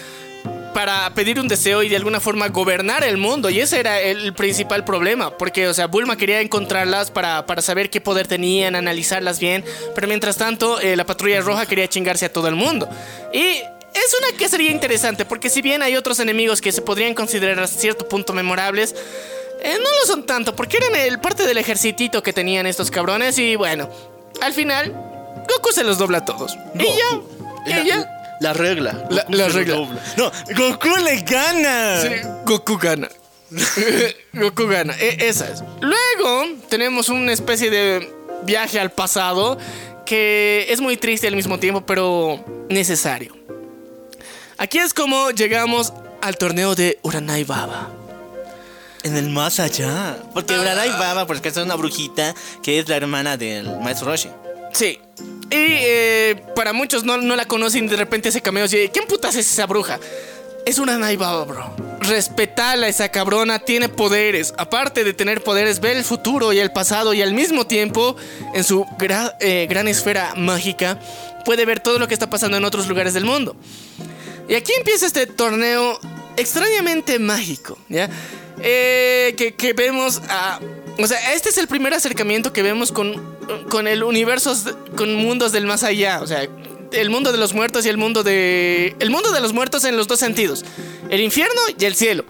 [0.72, 3.50] Para pedir un deseo y de alguna forma gobernar el mundo.
[3.50, 5.36] Y ese era el principal problema.
[5.36, 9.64] Porque, o sea, Bulma quería encontrarlas para, para saber qué poder tenían, analizarlas bien.
[9.94, 12.88] Pero mientras tanto, eh, la patrulla roja quería chingarse a todo el mundo.
[13.32, 13.40] Y
[13.94, 17.58] es una que sería interesante, porque si bien hay otros enemigos que se podrían considerar
[17.58, 18.94] a cierto punto memorables,
[19.62, 23.38] eh, no lo son tanto, porque eran el parte del ejercitito que tenían estos cabrones
[23.38, 23.90] y bueno,
[24.40, 24.92] al final,
[25.48, 26.56] Goku se los dobla a todos.
[26.74, 28.19] Y ya, y ya.
[28.40, 29.04] La regla.
[29.10, 29.74] La, Goku regla.
[29.76, 30.02] dobla.
[30.16, 32.00] No, Goku le gana.
[32.02, 32.08] Sí,
[32.46, 33.08] Goku gana.
[34.32, 34.94] Goku gana.
[34.98, 35.62] E- esa es.
[35.80, 38.10] Luego tenemos una especie de
[38.44, 39.58] viaje al pasado
[40.06, 43.36] que es muy triste al mismo tiempo, pero necesario.
[44.58, 45.92] Aquí es como llegamos
[46.22, 47.90] al torneo de Uranai Baba.
[49.02, 50.18] En el más allá.
[50.34, 54.28] Porque Urarai Baba, porque es una brujita que es la hermana del maestro Roshi.
[54.72, 54.98] Sí.
[55.50, 59.34] Y eh, para muchos no, no la conocen de repente ese cameo dice, ¿quién putas
[59.34, 59.98] es esa bruja?
[60.64, 61.74] Es una Naibaba, bro.
[62.00, 64.54] Respetala esa cabrona, tiene poderes.
[64.58, 68.16] Aparte de tener poderes, ve el futuro y el pasado y al mismo tiempo,
[68.54, 68.86] en su
[69.40, 71.00] eh, gran esfera mágica,
[71.44, 73.56] puede ver todo lo que está pasando en otros lugares del mundo.
[74.48, 75.98] Y aquí empieza este torneo
[76.36, 78.08] extrañamente mágico, ¿ya?
[78.62, 80.60] Eh, que, que vemos a...
[80.98, 84.54] O sea, este es el primer acercamiento que vemos con, con el universo,
[84.96, 86.20] con mundos del más allá.
[86.22, 86.46] O sea,
[86.92, 88.94] el mundo de los muertos y el mundo de...
[88.98, 90.64] El mundo de los muertos en los dos sentidos.
[91.08, 92.24] El infierno y el cielo.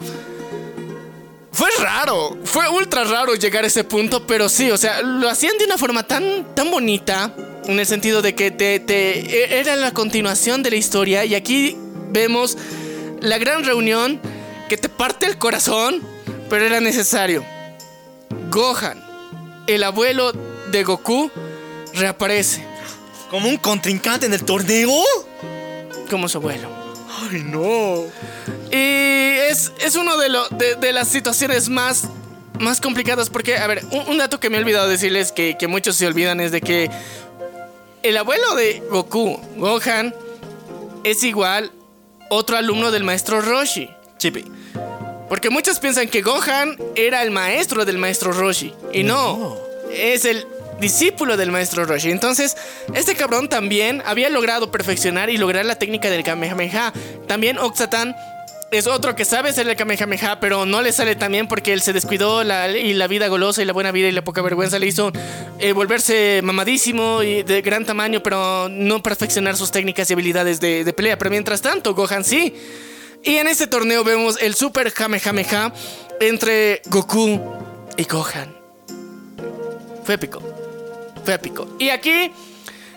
[1.52, 5.58] Fue raro, fue ultra raro llegar a ese punto, pero sí, o sea, lo hacían
[5.58, 7.34] de una forma tan, tan bonita,
[7.66, 11.76] en el sentido de que te, te- era la continuación de la historia y aquí
[12.10, 12.56] vemos
[13.20, 14.20] la gran reunión
[14.68, 16.00] que te parte el corazón,
[16.48, 17.44] pero era necesario.
[18.50, 19.02] Gohan,
[19.66, 20.32] el abuelo
[20.70, 21.30] de Goku,
[21.94, 22.64] reaparece
[23.30, 25.02] Como un contrincante en el torneo.
[26.10, 26.68] como su abuelo.
[27.30, 28.04] Ay, no.
[28.72, 32.04] Y es, es uno de, lo- de, de las situaciones más,
[32.58, 35.66] más complicadas porque, a ver, un, un dato que me he olvidado decirles que, que
[35.68, 36.90] muchos se olvidan es de que
[38.02, 40.14] el abuelo de Goku, Gohan,
[41.04, 41.70] es igual
[42.30, 43.90] otro alumno del maestro Roshi.
[44.18, 44.44] Chippy.
[45.28, 48.72] Porque muchos piensan que Gohan era el maestro del maestro Roshi.
[48.92, 49.56] Y no,
[49.92, 50.46] es el
[50.80, 52.10] discípulo del maestro Roshi.
[52.10, 52.56] Entonces,
[52.94, 56.92] este cabrón también había logrado perfeccionar y lograr la técnica del Kamehameha.
[57.28, 58.16] También Oxatan
[58.72, 61.82] es otro que sabe hacer el Kamehameha, pero no le sale tan bien porque él
[61.82, 64.78] se descuidó la- y la vida golosa y la buena vida y la poca vergüenza
[64.78, 65.10] le hizo
[65.58, 70.84] eh, volverse mamadísimo y de gran tamaño, pero no perfeccionar sus técnicas y habilidades de,
[70.84, 71.18] de pelea.
[71.18, 72.54] Pero mientras tanto, Gohan sí.
[73.24, 75.72] Y en este torneo vemos el Super Kamehameha
[76.20, 77.40] entre Goku
[77.96, 78.54] y Gohan.
[80.04, 80.40] Fue épico.
[81.24, 81.68] Fue épico.
[81.78, 82.32] Y aquí,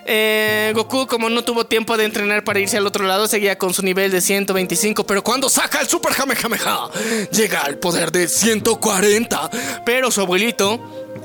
[0.06, 3.74] eh, Goku, como no tuvo tiempo de entrenar para irse al otro lado, seguía con
[3.74, 5.06] su nivel de 125.
[5.06, 6.90] Pero cuando saca el Super Kamehameha,
[7.32, 9.50] llega al poder de 140.
[9.86, 10.80] Pero su abuelito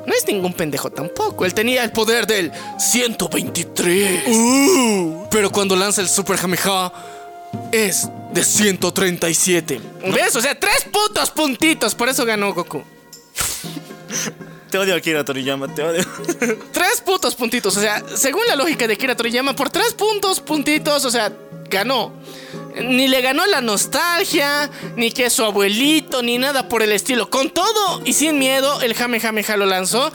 [0.06, 1.44] no es ningún pendejo tampoco.
[1.44, 4.22] Él tenía el poder del 123.
[5.30, 6.92] Pero cuando lanza el Super Kamehameha,
[7.72, 9.80] es de 137.
[10.12, 10.36] ¿Ves?
[10.36, 11.94] O sea, tres putos puntitos.
[11.94, 12.82] Por eso ganó Goku.
[14.70, 16.04] Te odio, Akira Toriyama, te odio.
[16.72, 17.76] Tres putos puntitos.
[17.76, 21.32] O sea, según la lógica de Kira Toriyama, por tres puntos, puntitos, o sea,
[21.70, 22.12] ganó.
[22.82, 27.30] Ni le ganó la nostalgia, ni que su abuelito, ni nada por el estilo.
[27.30, 30.12] Con todo y sin miedo, el Jame Jame Ja lo lanzó.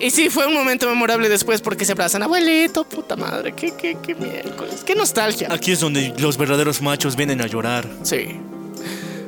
[0.00, 2.22] Y sí, fue un momento memorable después porque se abrazan.
[2.22, 5.48] Abuelito, puta madre, qué, qué, qué miércoles, qué nostalgia.
[5.50, 7.88] Aquí es donde los verdaderos machos vienen a llorar.
[8.02, 8.38] Sí.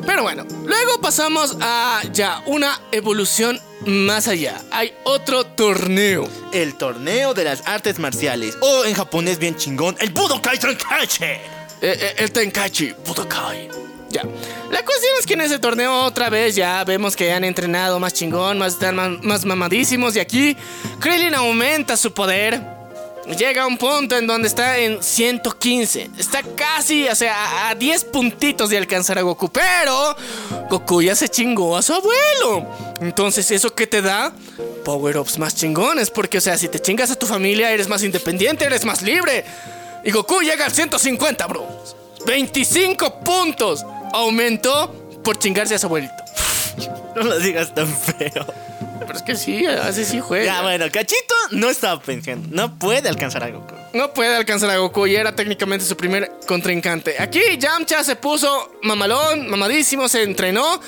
[0.07, 4.61] Pero bueno, luego pasamos a ya una evolución más allá.
[4.71, 6.29] Hay otro torneo.
[6.53, 8.57] El torneo de las artes marciales.
[8.61, 11.25] O en japonés bien chingón, el Budokai Tenkaichi.
[11.25, 11.41] Eh,
[11.81, 13.69] eh, el Tenkachi Budokai.
[14.11, 14.23] Ya.
[14.71, 18.13] La cuestión es que en ese torneo otra vez ya vemos que han entrenado más
[18.13, 20.17] chingón, más, están más, más mamadísimos.
[20.17, 20.57] Y aquí
[20.99, 22.80] Krillin aumenta su poder.
[23.39, 26.11] Llega a un punto en donde está en 115.
[26.19, 29.49] Está casi, o sea, a- a 10 puntitos de alcanzar a Goku.
[29.51, 30.17] Pero
[30.69, 32.67] Goku ya se chingó a su abuelo.
[33.01, 34.33] Entonces, ¿eso qué te da?
[34.85, 36.11] Power-ups más chingones.
[36.11, 39.45] Porque, o sea, si te chingas a tu familia, eres más independiente, eres más libre.
[40.05, 41.67] Y Goku llega al 150, bro.
[42.27, 43.85] 25 puntos.
[44.13, 44.93] Aumentó
[45.23, 46.15] por chingarse a su abuelito.
[47.17, 48.47] No lo digas tan feo.
[49.11, 50.45] Pero es que sí, así sí juega.
[50.45, 52.47] Ya, bueno, Cachito no estaba pensando.
[52.53, 53.75] No puede alcanzar a Goku.
[53.93, 57.17] No puede alcanzar a Goku y era técnicamente su primer contrincante.
[57.21, 60.81] Aquí Yamcha se puso mamalón, mamadísimo, se entrenó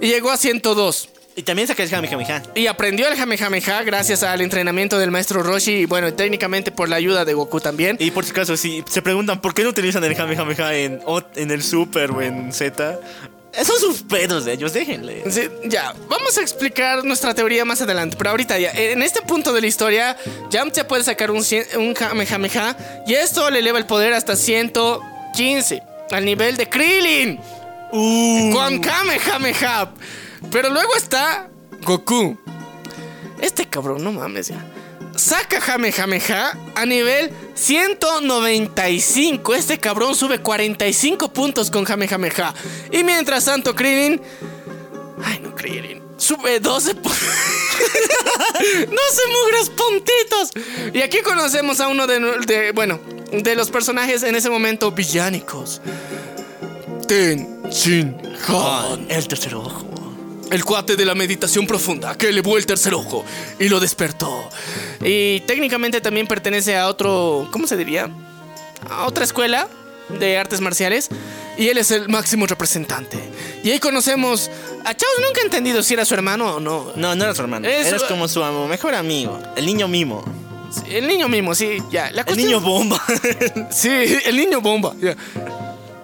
[0.00, 1.10] y llegó a 102.
[1.38, 2.42] Y también saca el Kamehameha.
[2.54, 6.96] Y aprendió el Kamehameha gracias al entrenamiento del maestro Roshi y bueno, técnicamente por la
[6.96, 7.98] ayuda de Goku también.
[8.00, 11.02] Y por si acaso, si se preguntan por qué no utilizan el Kamehameha en,
[11.34, 12.98] en el Super o en Z,
[13.56, 15.22] esos son sus pedos de ellos, déjenle.
[15.30, 19.52] Sí, ya, vamos a explicar nuestra teoría más adelante, pero ahorita ya, en este punto
[19.52, 20.16] de la historia,
[20.50, 22.76] Yamcha puede sacar un, cien- un Kamehameha
[23.06, 27.40] y esto le eleva el poder hasta 115, al nivel de Krillin,
[27.92, 28.52] Uh.
[28.52, 29.92] con Kamehameha.
[30.50, 31.48] Pero luego está
[31.82, 32.36] Goku.
[33.40, 34.64] Este cabrón, no mames ya.
[35.16, 39.54] Saca Kamehameha a nivel 195.
[39.54, 42.52] Este cabrón sube 45 puntos con Kamehameha.
[42.92, 44.20] Y mientras tanto, Krillin.
[45.24, 46.02] Ay, no, Krillin.
[46.16, 47.18] Sube 12 puntos.
[48.58, 50.50] 12 mugres puntitos.
[50.94, 53.00] Y aquí conocemos a uno de, de- Bueno,
[53.32, 55.80] de los personajes en ese momento villánicos:
[57.08, 58.16] Ten Shin
[58.48, 59.06] Han.
[59.10, 59.84] El tercer ojo.
[60.50, 63.24] El cuate de la meditación profunda que elevó el tercer ojo
[63.58, 64.48] y lo despertó.
[65.04, 68.08] Y técnicamente también pertenece a otro, ¿cómo se diría?
[68.88, 69.68] A otra escuela
[70.20, 71.08] de artes marciales.
[71.58, 73.18] Y él es el máximo representante.
[73.64, 74.50] Y ahí conocemos
[74.84, 75.12] a Chaos.
[75.26, 76.92] Nunca he entendido si era su hermano o no.
[76.96, 77.66] No, no era su hermano.
[77.66, 79.40] Es- Eres como su amo- mejor amigo.
[79.56, 80.22] El niño mimo.
[80.88, 82.10] El niño mismo, sí, ya.
[82.12, 83.02] La El niño bomba.
[83.70, 83.88] Sí,
[84.26, 84.94] el niño bomba.
[85.00, 85.16] ya.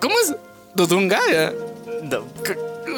[0.00, 0.34] ¿Cómo es?
[0.74, 1.52] Dodonga, ya.
[2.04, 2.24] No.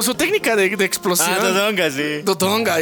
[0.01, 1.31] Su técnica de, de explosión.
[1.31, 2.23] Ah, Dodonga, sí.
[2.23, 2.79] Dodonga.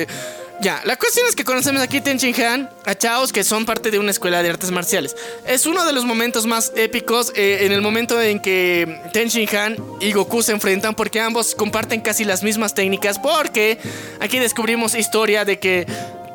[0.60, 3.90] Ya, la cuestión es que conocemos aquí Ten Shin Han, a Chaos, que son parte
[3.90, 5.16] de una escuela de artes marciales.
[5.44, 9.48] Es uno de los momentos más épicos eh, en el momento en que Ten Shin
[9.56, 13.18] Han y Goku se enfrentan, porque ambos comparten casi las mismas técnicas.
[13.18, 13.78] Porque
[14.20, 15.84] aquí descubrimos historia de que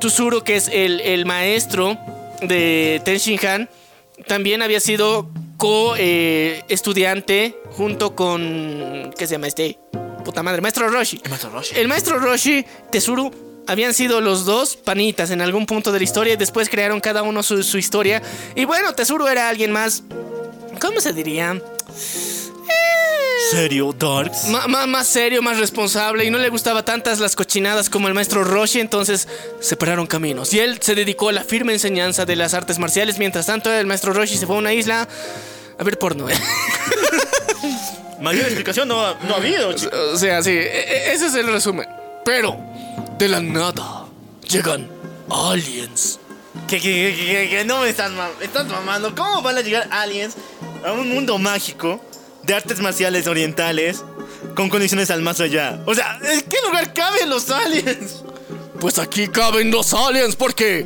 [0.01, 1.97] Tsuru, que es el, el maestro
[2.41, 3.69] de Ten Shin Han,
[4.27, 9.13] también había sido co-estudiante junto con.
[9.17, 9.79] ¿Qué se llama este?
[10.27, 11.21] Puta madre, maestro Roshi.
[11.23, 11.75] El maestro Roshi.
[11.77, 13.31] El maestro Roshi, Tesuru,
[13.65, 17.23] habían sido los dos panitas en algún punto de la historia y después crearon cada
[17.23, 18.21] uno su, su historia.
[18.53, 20.03] Y bueno, Tesuru era alguien más.
[20.81, 21.61] ¿Cómo se diría?
[23.51, 24.47] ¿Serio, Darks?
[24.49, 28.43] Ma- más serio, más responsable y no le gustaba tantas las cochinadas como el maestro
[28.43, 29.29] Roshi, entonces
[29.61, 30.53] separaron caminos.
[30.53, 33.17] Y él se dedicó a la firme enseñanza de las artes marciales.
[33.17, 35.07] Mientras tanto, el maestro Roshi se fue a una isla
[35.79, 36.27] a ver porno.
[38.21, 39.91] Mayor explicación no, no ha habido, chico.
[40.13, 41.87] O sea, sí, e- e- ese es el resumen.
[42.25, 42.57] Pero,
[43.17, 44.05] de la nada,
[44.49, 44.89] llegan
[45.29, 46.19] aliens.
[46.67, 49.13] Que, que, que, que- que no me estás, mam- estás mamando.
[49.15, 50.35] ¿Cómo van a llegar aliens
[50.85, 52.01] a un mundo mágico
[52.43, 54.03] de artes marciales orientales
[54.55, 55.79] con condiciones al más allá?
[55.85, 58.23] O sea, ¿en qué lugar caben los aliens?
[58.79, 60.85] Pues aquí caben los aliens porque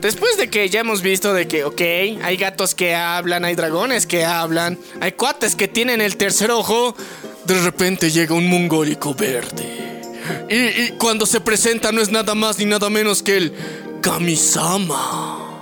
[0.00, 1.80] después de que ya hemos visto de que, ok,
[2.22, 6.94] hay gatos que hablan, hay dragones que hablan, hay cuates que tienen el tercer ojo,
[7.44, 9.84] de repente llega un mongólico verde.
[10.48, 13.52] Y, y cuando se presenta no es nada más ni nada menos que el
[14.00, 15.60] Kamisama.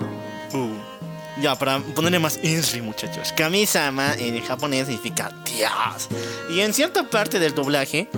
[0.52, 3.32] Uh, ya, para ponerle más inri, muchachos.
[3.36, 6.08] Kamisama en japonés significa Dios.
[6.50, 8.08] Y en cierta parte del doblaje,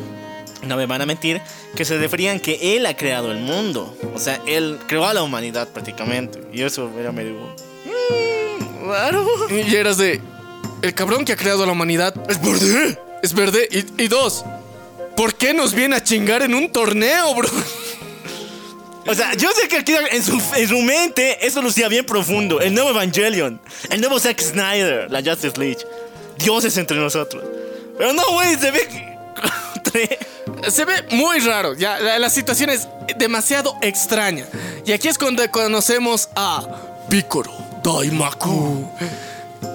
[0.67, 1.41] no me van a mentir,
[1.77, 3.97] que se referían que él ha creado el mundo.
[4.15, 6.41] O sea, él creó a la humanidad prácticamente.
[6.53, 7.35] Y eso era medio.
[7.85, 9.27] mm, raro.
[9.51, 10.21] Y eras de,
[10.83, 12.99] el cabrón que ha creado a la humanidad es verde.
[13.23, 13.69] Es verde.
[13.71, 14.45] Y, y dos,
[15.17, 17.49] ¿por qué nos viene a chingar en un torneo, bro?
[19.07, 22.61] O sea, yo sé que aquí en su, en su mente eso lucía bien profundo.
[22.61, 23.61] El nuevo Evangelion,
[23.91, 25.79] el nuevo Zack Snyder, la Justice League.
[26.39, 27.45] Dioses entre nosotros.
[27.99, 28.89] Pero no, güey, se ve
[29.93, 30.19] que.
[30.69, 34.47] Se ve muy raro, ya, la, la situación es demasiado extraña.
[34.87, 36.65] Y aquí es cuando conocemos a
[37.09, 38.89] Piccolo Daimaku.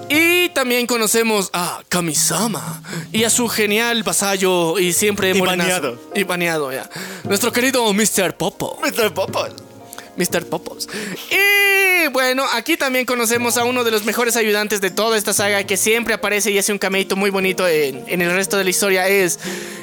[0.08, 5.96] Y también conocemos a Kamisama y a su genial vasallo y siempre Y baneado.
[6.14, 6.90] Y baneado, ya.
[7.24, 8.36] Nuestro querido Mr.
[8.36, 8.76] Popo.
[8.82, 9.14] Mr.
[9.14, 9.69] Popos.
[10.16, 10.46] Mr.
[10.46, 10.88] Popos.
[11.30, 15.64] Y bueno, aquí también conocemos a uno de los mejores ayudantes de toda esta saga
[15.64, 18.70] que siempre aparece y hace un cameito muy bonito en, en el resto de la
[18.70, 19.06] historia.
[19.08, 19.38] Es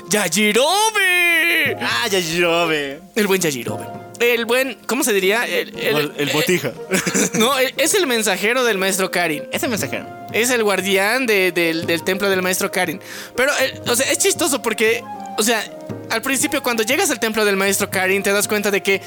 [0.10, 1.78] Yajirobe.
[1.82, 3.00] Ah, Yajirobe.
[3.16, 3.86] El buen Yajirobe.
[4.20, 5.46] El buen, ¿cómo se diría?
[5.46, 6.72] El, El, el botija.
[7.34, 9.44] no, el- es el mensajero del maestro Karin.
[9.52, 10.08] Ese mensajero.
[10.34, 13.00] Es el guardián de- del, del templo del maestro Karin.
[13.36, 15.04] Pero, eh, o sea, es chistoso porque,
[15.38, 15.64] o sea,
[16.10, 19.02] al principio cuando llegas al templo del maestro Karin te das cuenta de que...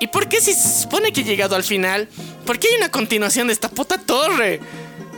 [0.00, 2.08] ¿Y por qué si se supone que he llegado al final?
[2.44, 4.60] ¿Por qué hay una continuación de esta puta torre?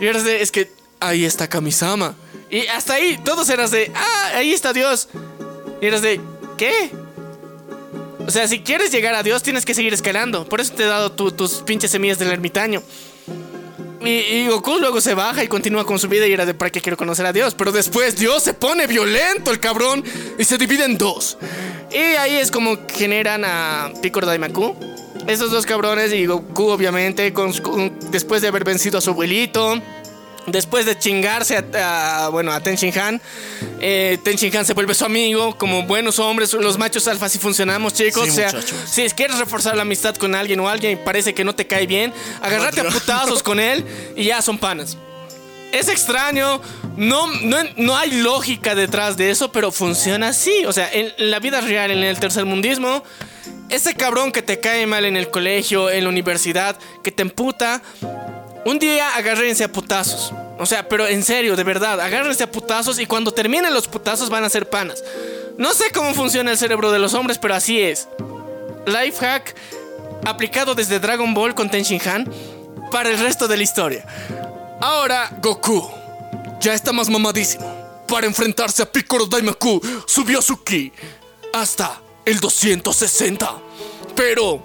[0.01, 2.15] Y eras de, es que ahí está Kamisama.
[2.51, 5.09] Y hasta ahí todos eras de, ah, ahí está Dios.
[5.83, 6.21] Y eras de,
[6.57, 6.91] ¿qué?
[8.27, 10.49] O sea, si quieres llegar a Dios tienes que seguir escalando.
[10.49, 12.83] Por eso te he dado tu- tus pinches semillas del ermitaño.
[14.01, 16.81] Y Goku luego se baja y continúa con su vida y era de para qué
[16.81, 17.55] quiero conocer a Dios.
[17.55, 20.05] Pero después Dios se pone violento, el cabrón,
[20.39, 21.37] y se divide en dos.
[21.91, 24.75] Y ahí es como generan a Piccolo Daimaku.
[25.27, 29.81] Esos dos cabrones y Goku obviamente con, con- después de haber vencido a su abuelito.
[30.47, 33.21] Después de chingarse a, a- bueno, a Ten Shin Han,
[33.81, 35.57] eh, Ten Shin Han se vuelve su amigo.
[35.59, 38.25] Como buenos hombres, los machos alfa así funcionamos, chicos.
[38.25, 38.51] Sí, o sea,
[38.87, 41.87] si quieres reforzar la amistad con alguien o alguien y parece que no te cae
[41.87, 43.85] bien, agárrate a putazos con él
[44.17, 44.97] y ya son panas.
[45.73, 46.61] Es extraño,
[46.97, 50.65] no, no, no hay lógica detrás de eso, pero funciona así.
[50.67, 53.03] O sea, en la vida real, en el tercermundismo,
[53.69, 57.83] ese cabrón que te cae mal en el colegio, en la universidad, que te emputa,
[58.65, 60.33] un día agárrense a putazos.
[60.59, 64.31] O sea, pero en serio, de verdad, agárrense a putazos y cuando terminen los putazos
[64.31, 65.05] van a ser panas.
[65.57, 68.09] No sé cómo funciona el cerebro de los hombres, pero así es.
[68.87, 69.55] Life hack
[70.25, 72.31] aplicado desde Dragon Ball con Ten Shin Han
[72.91, 74.05] para el resto de la historia.
[74.81, 75.91] Ahora Goku
[76.61, 78.05] ya está más mamadísimo.
[78.07, 80.93] Para enfrentarse a Piccolo Daimaku, subió su ki
[81.53, 83.61] hasta el 260.
[84.15, 84.63] Pero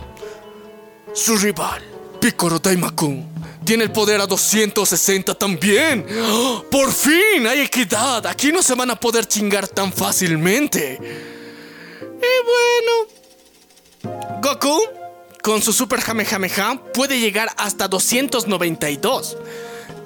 [1.14, 1.84] su rival,
[2.22, 3.24] Piccolo Daimaku,
[3.66, 6.06] tiene el poder a 260 también.
[6.10, 6.62] ¡Ah!
[6.70, 7.48] ¡Por fin!
[7.48, 8.26] Hay equidad.
[8.28, 11.00] Aquí no se van a poder chingar tan fácilmente.
[12.02, 12.34] Y
[14.02, 14.80] bueno, Goku,
[15.42, 19.38] con su Super Kamehameha, puede llegar hasta 292.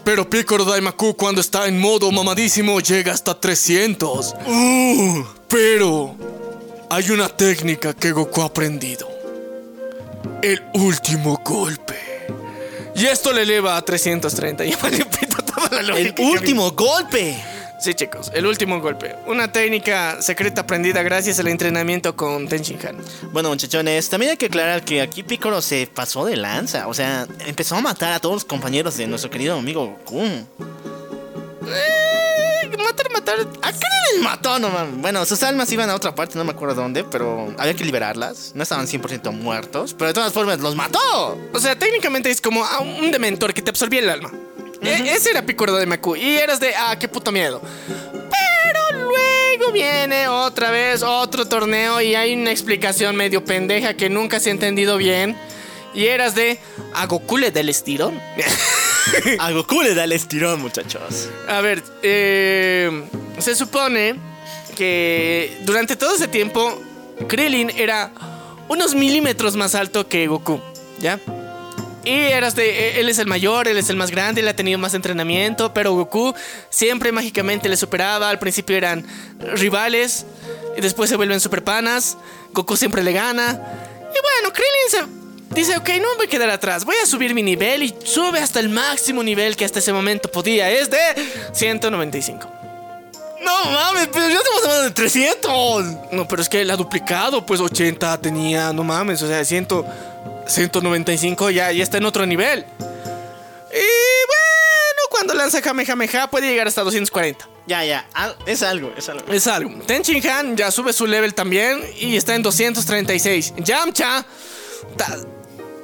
[0.08, 4.36] Pero Piccolo Daimaku cuando está en modo mamadísimo llega hasta 300.
[4.48, 6.16] Uh, pero
[6.90, 9.06] hay una técnica que Goku ha aprendido.
[10.42, 11.98] El último golpe.
[12.96, 14.64] Y esto le eleva a 330.
[14.70, 16.30] Ya me toda la El lógica vi.
[16.30, 17.44] último golpe.
[17.80, 19.16] Sí, chicos, el último golpe.
[19.28, 22.98] Una técnica secreta aprendida gracias al entrenamiento con Ten Shin Han.
[23.32, 26.88] Bueno, muchachones, también hay que aclarar que aquí Piccolo se pasó de lanza.
[26.88, 30.24] O sea, empezó a matar a todos los compañeros de nuestro querido amigo Goku.
[31.68, 33.40] Eh, matar, matar.
[33.62, 34.58] ¿A qué les mató?
[34.58, 34.98] No, mames.
[35.00, 38.54] bueno, sus almas iban a otra parte, no me acuerdo dónde, pero había que liberarlas.
[38.56, 41.38] No estaban 100% muertos, pero de todas formas los mató.
[41.54, 44.32] O sea, técnicamente es como ah, un dementor que te absorbía el alma.
[44.82, 46.16] E- ese era Piccolo de Maku.
[46.16, 47.62] Y eras de, ah, qué puto miedo.
[48.12, 54.40] Pero luego viene otra vez otro torneo y hay una explicación medio pendeja que nunca
[54.40, 55.38] se ha entendido bien.
[55.94, 56.60] Y eras de,
[56.94, 58.20] a Goku le da el estirón.
[59.40, 61.30] A Goku le da el estirón, muchachos.
[61.48, 63.06] A ver, eh,
[63.40, 64.16] se supone
[64.76, 66.82] que durante todo ese tiempo
[67.28, 68.12] Krillin era
[68.68, 70.60] unos milímetros más alto que Goku,
[71.00, 71.20] ¿ya?
[72.08, 74.56] Y eras de, eh, él es el mayor, él es el más grande, él ha
[74.56, 76.34] tenido más entrenamiento, pero Goku
[76.70, 79.06] siempre mágicamente le superaba, al principio eran
[79.40, 80.26] rivales,
[80.78, 82.18] y después se vuelven super panas,
[82.54, 83.52] Goku siempre le gana.
[83.52, 87.34] Y bueno, Krillin se dice, ok, no me voy a quedar atrás, voy a subir
[87.34, 90.98] mi nivel y sube hasta el máximo nivel que hasta ese momento podía, es de
[91.52, 92.54] 195.
[93.44, 95.86] No mames, pero ya estamos hablando de 300.
[96.12, 99.68] No, pero es que él ha duplicado, pues 80 tenía, no mames, o sea, 100,
[100.48, 102.60] 195 ya, ya está en otro nivel.
[102.60, 103.74] Y
[104.28, 107.48] bueno, cuando lanza Kamehameha puede llegar hasta 240.
[107.68, 109.32] Ya, ya, al- es algo, es algo.
[109.32, 109.82] Es algo.
[109.86, 113.54] Ten Shin Han ya sube su level también y está en 236.
[113.58, 114.26] Yamcha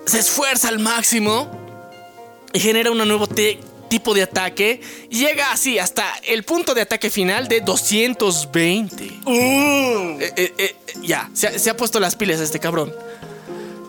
[0.05, 1.51] se esfuerza al máximo
[2.53, 4.79] y genera un nuevo tipo de ataque
[5.09, 9.03] y llega así hasta el punto de ataque final de 220.
[9.27, 12.93] Eh, eh, eh, ya, se ha, se ha puesto las pilas este cabrón.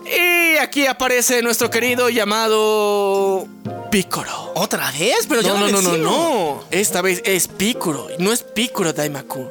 [0.05, 3.47] Y aquí aparece nuestro querido llamado
[3.89, 4.51] Piccolo.
[4.55, 5.25] ¿Otra vez?
[5.27, 6.63] Pero ya No, lo no, no, no, no.
[6.71, 9.47] Esta vez es Piccolo, no es Piccolo Daimaku.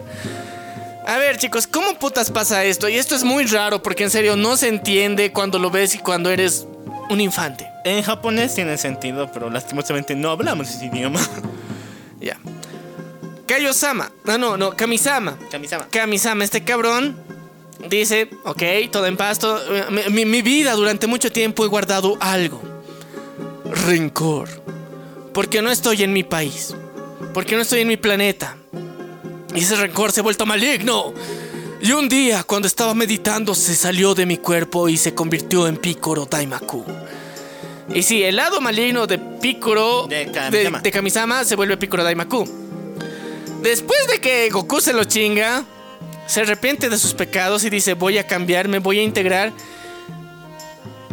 [1.06, 2.88] A ver, chicos, ¿cómo putas pasa esto?
[2.88, 5.98] Y esto es muy raro porque en serio no se entiende cuando lo ves y
[5.98, 6.66] cuando eres
[7.10, 7.68] un infante.
[7.84, 11.20] En japonés tiene sentido, pero lastimosamente no hablamos ese idioma.
[12.20, 12.38] Ya.
[13.46, 14.10] Kayo-sama.
[14.24, 15.36] No, no, no, Kamisama.
[15.50, 15.88] Kamisama.
[15.90, 17.14] Kamisama, este cabrón
[17.88, 19.60] dice, ok, todo en pasto.
[19.74, 22.60] eh, Mi, mi- mi vida durante mucho tiempo he guardado algo.
[23.86, 24.48] Rencor.
[25.32, 26.74] Porque no estoy en mi país.
[27.32, 28.56] Porque no estoy en mi planeta.
[29.54, 31.12] Y ese rencor se ha vuelto maligno.
[31.80, 35.76] Y un día, cuando estaba meditando, se salió de mi cuerpo y se convirtió en
[35.76, 36.84] Piccolo Daimaku.
[37.92, 40.80] Y sí, el lado maligno de Piccolo De Kamisama.
[40.80, 42.48] de Kamisama se vuelve Piccolo Daimaku.
[43.62, 45.64] Después de que Goku se lo chinga,
[46.26, 49.52] se arrepiente de sus pecados y dice, voy a cambiar, me voy a integrar.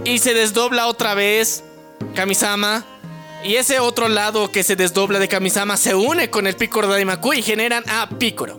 [0.03, 1.63] Y se desdobla otra vez
[2.15, 2.85] Kamisama.
[3.43, 7.33] Y ese otro lado que se desdobla de Kamisama se une con el Piccolo Daimaku
[7.33, 8.57] y generan a Piccolo.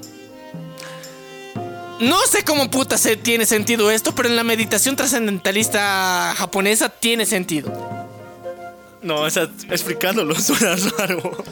[2.00, 7.26] No sé cómo puta se tiene sentido esto, pero en la meditación trascendentalista japonesa tiene
[7.26, 7.72] sentido.
[9.02, 11.44] No, o sea, explicándolo suena raro.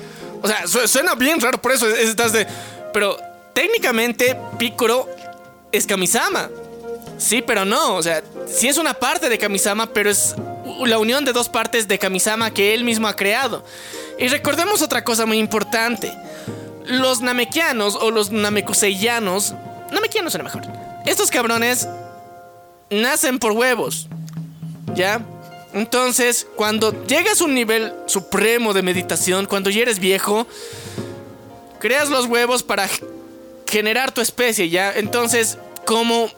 [0.42, 2.46] O sea, su- suena bien raro, por eso es- estás de.
[2.92, 3.16] Pero
[3.60, 5.06] técnicamente, Piccolo
[5.70, 6.48] es Kamisama.
[7.18, 7.96] Sí, pero no.
[7.96, 10.34] O sea, sí es una parte de Kamisama, pero es
[10.86, 13.62] la unión de dos partes de Kamisama que él mismo ha creado.
[14.18, 16.10] Y recordemos otra cosa muy importante.
[16.86, 19.52] Los namekianos o los namekuseyanos.
[19.92, 20.62] Namekianos era mejor.
[21.04, 21.86] Estos cabrones
[22.88, 24.08] nacen por huevos.
[24.94, 25.20] ¿Ya?
[25.74, 30.46] Entonces, cuando llegas a un nivel supremo de meditación, cuando ya eres viejo,
[31.78, 32.88] creas los huevos para
[33.70, 34.92] generar tu especie, ¿ya?
[34.92, 35.56] Entonces,
[35.86, 36.28] como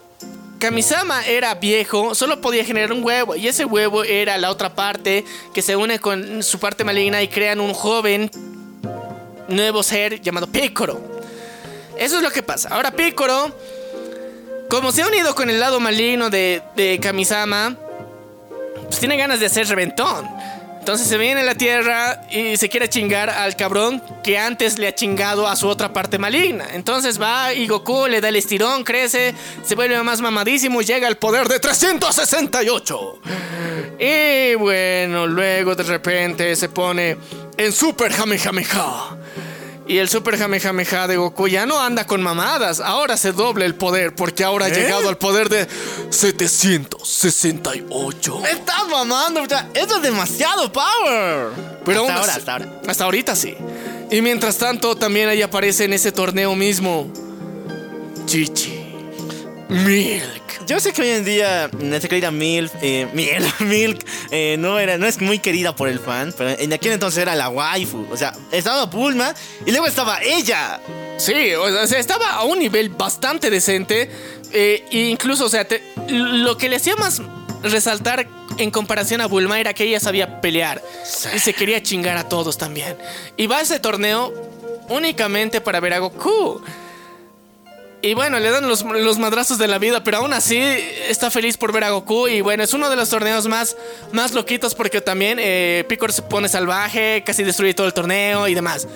[0.59, 3.35] Kamisama era viejo, solo podía generar un huevo.
[3.35, 7.27] Y ese huevo era la otra parte que se une con su parte maligna y
[7.27, 8.31] crean un joven
[9.47, 11.01] nuevo ser llamado Picoro.
[11.97, 12.69] Eso es lo que pasa.
[12.69, 13.51] Ahora Picoro,
[14.69, 17.75] como se ha unido con el lado maligno de, de Kamisama,
[18.85, 20.29] pues tiene ganas de hacer reventón.
[20.83, 24.87] Entonces se viene a la Tierra y se quiere chingar al cabrón que antes le
[24.87, 26.67] ha chingado a su otra parte maligna.
[26.73, 29.33] Entonces va y Goku le da el estirón, crece,
[29.63, 33.21] se vuelve más mamadísimo y llega al poder de 368.
[33.97, 37.15] Y bueno, luego de repente se pone
[37.55, 39.22] en Super Jamejameja.
[39.85, 43.75] Y el Super Jamejameja de Goku ya no anda con mamadas, ahora se doble el
[43.75, 44.73] poder porque ahora ha ¿Eh?
[44.73, 45.67] llegado al poder de
[46.09, 48.39] 768.
[48.39, 51.49] Me estás mamando, eso es demasiado power.
[51.83, 52.81] Pero hasta aún ahora, hasta ahora.
[52.87, 53.57] Hasta ahorita sí.
[54.09, 57.11] Y mientras tanto, también ahí aparece en ese torneo mismo.
[58.25, 58.82] Chichi.
[59.73, 60.65] Milk.
[60.67, 64.97] Yo sé que hoy en día nuestra querida Milk, eh, Milk, Milk eh, no, era,
[64.97, 68.05] no es muy querida por el fan, pero en aquel entonces era la waifu.
[68.11, 69.33] O sea, estaba Bulma
[69.65, 70.79] y luego estaba ella.
[71.17, 74.09] Sí, o sea, estaba a un nivel bastante decente.
[74.51, 77.21] eh, e incluso, o sea, te- lo que le hacía más
[77.63, 78.27] resaltar
[78.57, 80.81] en comparación a Bulma era que ella sabía pelear.
[81.35, 82.95] Y se quería chingar a todos también.
[83.37, 84.31] Y va a ese torneo
[84.89, 86.61] únicamente para ver a Goku.
[88.05, 90.57] Y bueno, le dan los, los madrazos de la vida, pero aún así
[91.07, 92.27] está feliz por ver a Goku.
[92.27, 93.77] Y bueno, es uno de los torneos más,
[94.11, 98.55] más loquitos porque también eh, Picor se pone salvaje, casi destruye todo el torneo y
[98.55, 98.89] demás.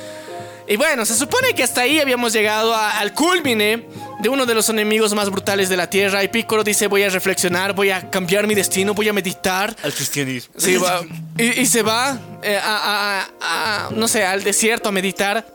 [0.67, 3.85] Y bueno, se supone que hasta ahí habíamos llegado a- al culmine
[4.19, 6.21] de uno de los enemigos más brutales de la Tierra.
[6.25, 9.73] Y Piccolo dice, voy a reflexionar, voy a cambiar mi destino, voy a meditar.
[9.83, 10.53] Al cristianismo.
[10.57, 11.05] Sí, va-
[11.37, 15.47] y, y se va eh, a, a- a- no sé, al desierto a meditar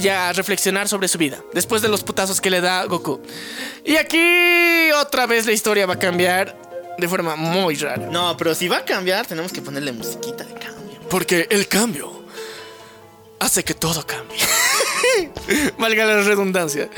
[0.00, 1.38] y a reflexionar sobre su vida.
[1.52, 3.20] Después de los putazos que le da Goku.
[3.84, 6.56] Y aquí otra vez la historia va a cambiar
[6.98, 8.08] de forma muy rara.
[8.10, 11.00] No, pero si va a cambiar, tenemos que ponerle musiquita de cambio.
[11.08, 12.24] Porque el cambio
[13.38, 14.38] hace que todo cambie.
[15.78, 16.88] Valga la redundancia.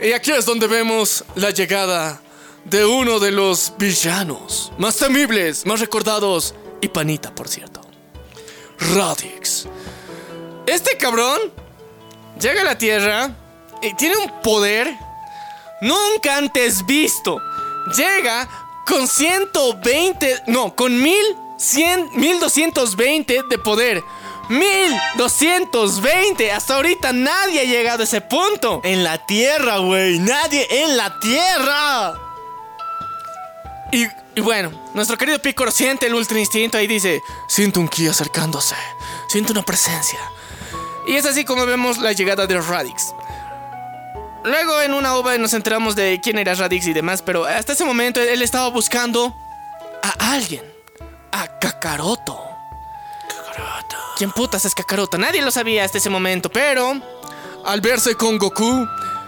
[0.00, 2.20] Y aquí es donde vemos la llegada
[2.64, 7.80] de uno de los villanos más temibles, más recordados y panita, por cierto.
[8.78, 9.66] Radix.
[10.66, 11.52] Este cabrón
[12.40, 13.30] llega a la Tierra
[13.82, 14.96] y tiene un poder
[15.80, 17.40] nunca antes visto.
[17.96, 18.48] Llega
[18.86, 24.02] con 120, no, con 1100, 1220 de poder.
[24.48, 26.52] 1220.
[26.52, 28.80] Hasta ahorita nadie ha llegado a ese punto.
[28.84, 30.18] En la tierra, güey.
[30.18, 32.14] Nadie en la tierra.
[33.92, 34.06] Y,
[34.40, 38.74] bueno, nuestro querido Piccolo siente el ultra instinto y dice: Siento un ki acercándose.
[39.28, 40.18] Siento una presencia.
[41.06, 43.14] Y es así como vemos la llegada de Radix.
[44.44, 47.84] Luego en una ova nos enteramos de quién era Radix y demás, pero hasta ese
[47.84, 49.34] momento él estaba buscando
[50.02, 50.62] a alguien.
[51.32, 52.40] A Kakaroto.
[53.28, 53.96] Kakaroto.
[54.16, 55.18] ¿Quién putas es Kakaroto?
[55.18, 57.00] Nadie lo sabía hasta ese momento, pero
[57.64, 58.86] al verse con Goku,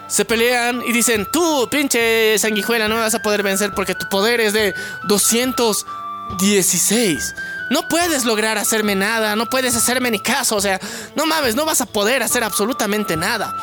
[0.08, 4.08] se pelean y dicen, tú, pinche sanguijuela, no me vas a poder vencer porque tu
[4.08, 4.72] poder es de
[5.08, 7.34] 216.
[7.70, 10.80] No puedes lograr hacerme nada, no puedes hacerme ni caso, o sea,
[11.16, 13.55] no mames, no vas a poder hacer absolutamente nada.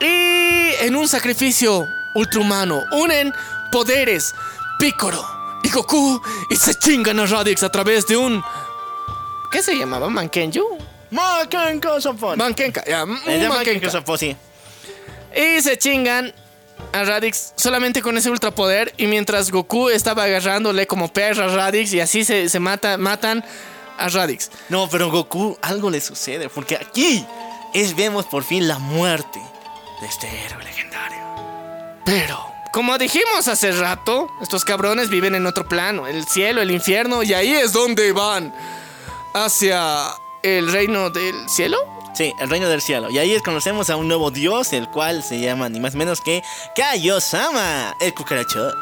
[0.00, 3.32] Y en un sacrificio ultrahumano, unen
[3.70, 4.34] poderes
[4.78, 5.24] Piccolo
[5.62, 8.42] y Goku y se chingan a Radix a través de un...
[9.52, 10.08] ¿Qué se llamaba?
[10.08, 10.78] ¿Mankenju?
[11.10, 12.38] Mankenko Sopon.
[12.38, 13.90] Mankenka, ya, de Mankenka.
[14.16, 14.36] Sí.
[15.36, 16.32] Y se chingan
[16.92, 18.94] a Radix solamente con ese ultrapoder.
[18.96, 23.44] Y mientras Goku estaba agarrándole como perra a Radix y así se, se mata, matan
[23.98, 24.50] a Radix.
[24.68, 26.48] No, pero Goku, algo le sucede.
[26.48, 27.24] Porque aquí
[27.74, 29.40] es, vemos por fin la muerte
[30.00, 31.18] de este héroe legendario.
[32.04, 32.38] Pero,
[32.72, 37.34] como dijimos hace rato, estos cabrones viven en otro plano, el cielo, el infierno, y
[37.34, 38.54] ahí es donde van
[39.34, 40.08] hacia
[40.42, 41.99] el reino del cielo.
[42.12, 43.10] Sí, el reino del cielo.
[43.10, 46.42] Y ahí conocemos a un nuevo dios, el cual se llama ni más menos que
[46.76, 48.72] Kaiosama, el cucaracho.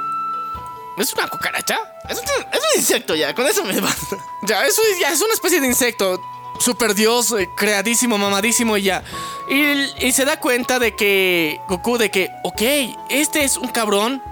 [0.97, 1.79] ¿Es una cucaracha?
[2.09, 4.17] Es un, es un insecto ya, con eso me basta.
[4.43, 6.21] Ya, eso es, ya es una especie de insecto.
[6.59, 9.05] super dios, eh, creadísimo, mamadísimo y ya.
[9.49, 12.63] Y, y se da cuenta de que Goku, de que, ok,
[13.11, 14.23] este es un cabrón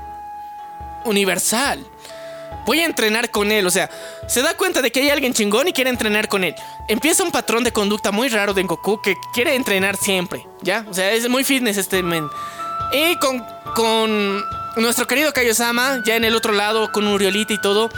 [1.05, 1.87] universal.
[2.67, 3.89] Voy a entrenar con él, o sea,
[4.27, 6.55] se da cuenta de que hay alguien chingón y quiere entrenar con él.
[6.89, 10.85] Empieza un patrón de conducta muy raro de Goku que quiere entrenar siempre, ¿ya?
[10.91, 12.29] O sea, es muy fitness este men.
[12.93, 13.45] Y con,
[13.75, 14.45] con
[14.77, 17.89] nuestro querido Kaiosama, ya en el otro lado, con Uriolita y todo,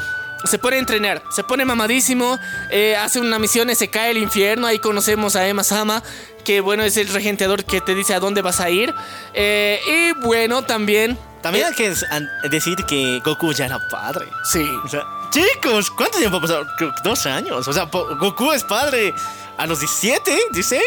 [0.45, 2.39] se pone a entrenar, se pone mamadísimo,
[2.71, 6.03] eh, hace una misión y se cae el infierno, ahí conocemos a Emma Sama,
[6.49, 8.95] que bueno, es el regenteador que te dice a dónde vas a ir.
[9.35, 11.19] Eh, y bueno, también...
[11.43, 14.25] También eh, hay que decir que Goku ya era padre.
[14.51, 14.67] Sí.
[14.83, 16.67] O sea, chicos, ¿cuánto tiempo ha pasado?
[17.05, 17.69] Dos años.
[17.69, 19.13] O sea, Goku es padre
[19.59, 20.83] a los 17, 16.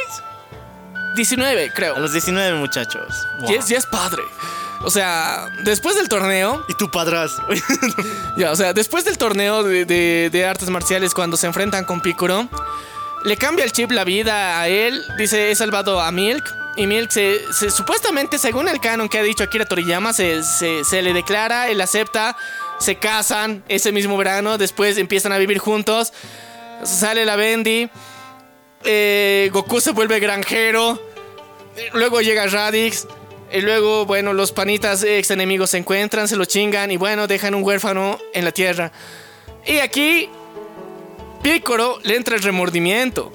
[1.16, 1.96] 19, creo.
[1.96, 3.28] A los 19, muchachos.
[3.42, 3.52] Wow.
[3.52, 4.24] Y es, y es padre.
[4.84, 7.46] O sea, después del torneo, Y tu padrastro.
[8.36, 12.02] ya, o sea, después del torneo de, de- de artes marciales, cuando se enfrentan con
[12.02, 12.48] Piccolo,
[13.24, 15.02] le cambia el chip la vida a él.
[15.18, 16.44] Dice, he salvado a Milk.
[16.78, 21.02] Y Milk se, supuestamente, según el canon que ha dicho Akira Toriyama, se, se- se
[21.02, 22.38] le declara, él acepta,
[22.80, 26.14] se casan ese mismo verano, después empiezan a vivir juntos.
[26.84, 27.90] Sale la Bendy.
[28.84, 31.00] eh, Goku se vuelve granjero.
[31.94, 33.08] Luego llega Radix.
[33.54, 37.54] Y luego, bueno, los panitas ex enemigos se encuentran, se lo chingan y bueno, dejan
[37.54, 38.94] un huérfano en la tierra.
[39.66, 40.30] Y aquí,
[41.42, 43.32] Piccolo le entra el remordimiento.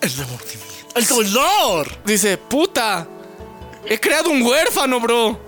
[0.00, 0.66] el remordimiento.
[0.94, 1.88] El dolor.
[2.04, 3.06] Dice, puta,
[3.84, 5.38] he creado un huérfano, bro.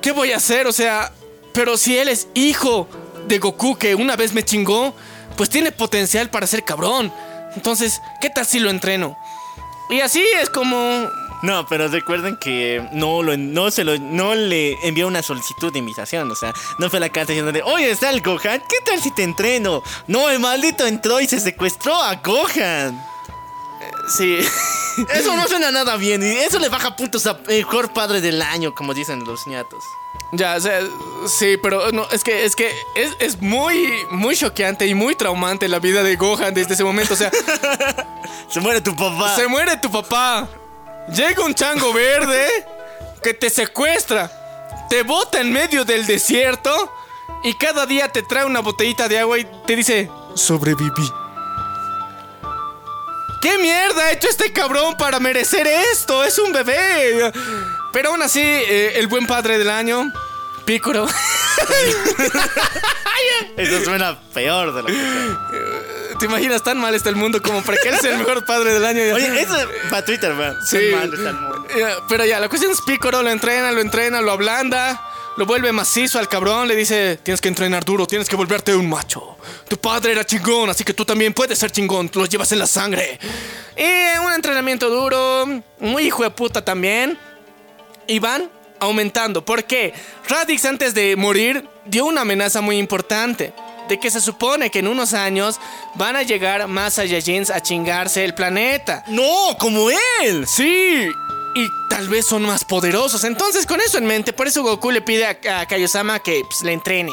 [0.00, 0.66] ¿Qué voy a hacer?
[0.66, 1.12] O sea,
[1.52, 2.88] pero si él es hijo
[3.26, 4.94] de Goku que una vez me chingó,
[5.36, 7.12] pues tiene potencial para ser cabrón.
[7.54, 9.16] Entonces, ¿qué tal si lo entreno?
[9.90, 11.08] Y así es como
[11.42, 15.80] No, pero recuerden que no, lo, no, se lo, no le envió una solicitud de
[15.80, 16.30] invitación.
[16.30, 19.24] O sea, no fue la carta diciéndole, oye, está el Gohan, ¿qué tal si te
[19.24, 19.82] entreno?
[20.06, 23.04] No, el maldito entró y se secuestró a Gohan.
[24.16, 24.38] Sí.
[25.14, 26.22] Eso no suena nada bien.
[26.22, 29.82] Y eso le baja puntos a mejor padre del año, como dicen los ñatos.
[30.32, 30.80] Ya, o sea,
[31.26, 35.66] sí, pero no, es que, es que es, es muy, muy choqueante y muy traumante
[35.68, 37.14] la vida de Gohan desde ese momento.
[37.14, 37.30] O sea,
[38.48, 39.34] Se muere tu papá.
[39.34, 40.48] se muere tu papá.
[41.08, 42.46] Llega un chango verde
[43.22, 44.30] que te secuestra,
[44.88, 46.92] te bota en medio del desierto
[47.42, 51.10] y cada día te trae una botellita de agua y te dice, sobreviví.
[53.42, 56.22] ¿Qué mierda ha hecho este cabrón para merecer esto?
[56.22, 57.32] Es un bebé.
[57.92, 60.12] Pero aún así, eh, el buen padre del año,
[60.64, 61.06] Piccolo.
[63.56, 66.18] Eso suena peor de lo que sea.
[66.18, 68.72] ¿Te imaginas tan mal está el mundo como para que él sea el mejor padre
[68.74, 69.02] del año?
[69.14, 69.56] Oye, eso
[69.90, 70.56] para Twitter, man.
[70.64, 70.78] Sí.
[70.92, 71.66] Mal está el mundo.
[71.74, 75.02] Eh, Pero ya, la cuestión es Piccolo lo entrena, lo entrena, lo ablanda,
[75.36, 78.88] lo vuelve macizo al cabrón, le dice, tienes que entrenar duro, tienes que volverte un
[78.88, 79.36] macho.
[79.68, 82.58] Tu padre era chingón, así que tú también puedes ser chingón, tú lo llevas en
[82.60, 83.18] la sangre.
[83.76, 85.46] Y un entrenamiento duro,
[85.80, 87.18] muy hijo de puta también.
[88.06, 88.50] Y van
[88.82, 89.44] aumentando.
[89.44, 89.94] ¿Por qué?
[90.28, 93.52] Radix antes de morir dio una amenaza muy importante.
[93.88, 95.58] De que se supone que en unos años
[95.96, 99.04] van a llegar más Saiyajins a chingarse el planeta.
[99.08, 99.88] No, como
[100.22, 100.46] él.
[100.46, 101.10] Sí,
[101.54, 103.24] y tal vez son más poderosos.
[103.24, 106.62] Entonces, con eso en mente, por eso Goku le pide a, a Kaiosama que pues,
[106.62, 107.12] le entrene.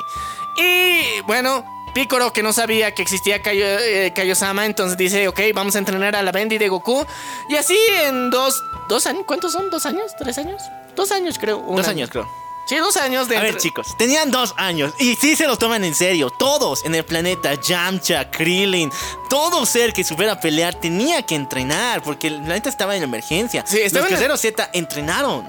[0.57, 5.75] Y bueno, Piccolo, que no sabía que existía Kaio- eh, Kaiosama, entonces dice: Ok, vamos
[5.75, 7.05] a entrenar a la Bendy de Goku.
[7.49, 9.69] Y así en dos, dos años, ¿cuántos son?
[9.71, 10.11] ¿Dos años?
[10.17, 10.61] ¿Tres años?
[10.99, 11.57] Dos años, creo.
[11.59, 11.99] un Dos año.
[11.99, 12.27] años, creo.
[12.65, 13.37] Sí, dos años de.
[13.37, 16.29] A ver, chicos, tenían dos años y sí se lo toman en serio.
[16.29, 18.91] Todos en el planeta, Yamcha, Krillin,
[19.29, 23.63] todo ser que supiera pelear tenía que entrenar porque el planeta estaba en emergencia.
[23.65, 25.47] Sí, estaba Los en- guerreros Z entrenaron.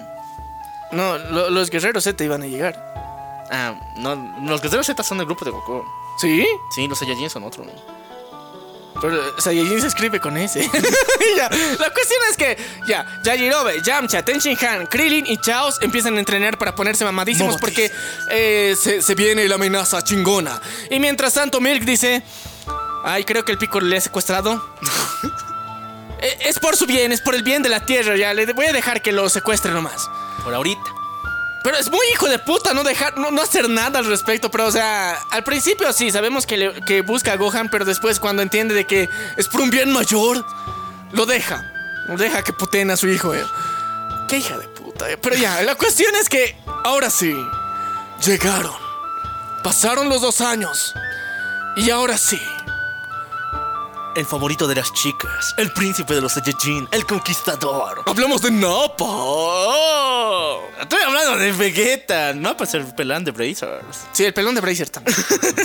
[0.92, 2.74] No, lo- los guerreros Z iban a llegar.
[3.50, 4.14] Ah, no,
[4.44, 5.84] los guerreros Z son del grupo de Goku.
[6.20, 6.46] ¿Sí?
[6.74, 7.64] Sí, los Saiyajins son otro.
[9.00, 10.60] Pero Saiyajin se escribe con ese.
[11.36, 11.48] ya,
[11.78, 12.56] la cuestión es que
[12.86, 17.90] ya, Yajirobe, Yamcha, Tenshin Han, Krillin y Chaos empiezan a entrenar para ponerse mamadísimos porque
[18.30, 20.60] eh, se, se viene la amenaza chingona.
[20.90, 22.22] Y mientras tanto, Milk dice:
[23.04, 24.62] Ay, creo que el pico le ha secuestrado.
[26.22, 28.14] Eh, es por su bien, es por el bien de la tierra.
[28.14, 30.10] Ya, le voy a dejar que lo secuestre nomás.
[30.44, 30.99] Por ahorita.
[31.62, 34.50] Pero es muy hijo de puta no dejar, no, no hacer nada al respecto.
[34.50, 38.18] Pero, o sea, al principio sí, sabemos que, le- que busca a Gohan, pero después
[38.18, 40.44] cuando entiende de que es por un bien mayor,
[41.12, 41.62] lo deja.
[42.08, 43.44] Lo deja que puteen a su hijo, eh.
[44.28, 45.16] Qué hija de puta, eh.
[45.18, 47.36] Pero ya, la cuestión es que ahora sí,
[48.24, 48.74] llegaron.
[49.62, 50.94] Pasaron los dos años.
[51.76, 52.40] Y ahora sí.
[54.16, 58.02] El favorito de las chicas, el príncipe de los Saiyajin, el conquistador.
[58.06, 59.04] Hablamos de Napa.
[60.80, 64.00] Estoy hablando de Vegeta, no para ser pelán de Brazers.
[64.12, 65.16] Sí, el pelón de Bracer también.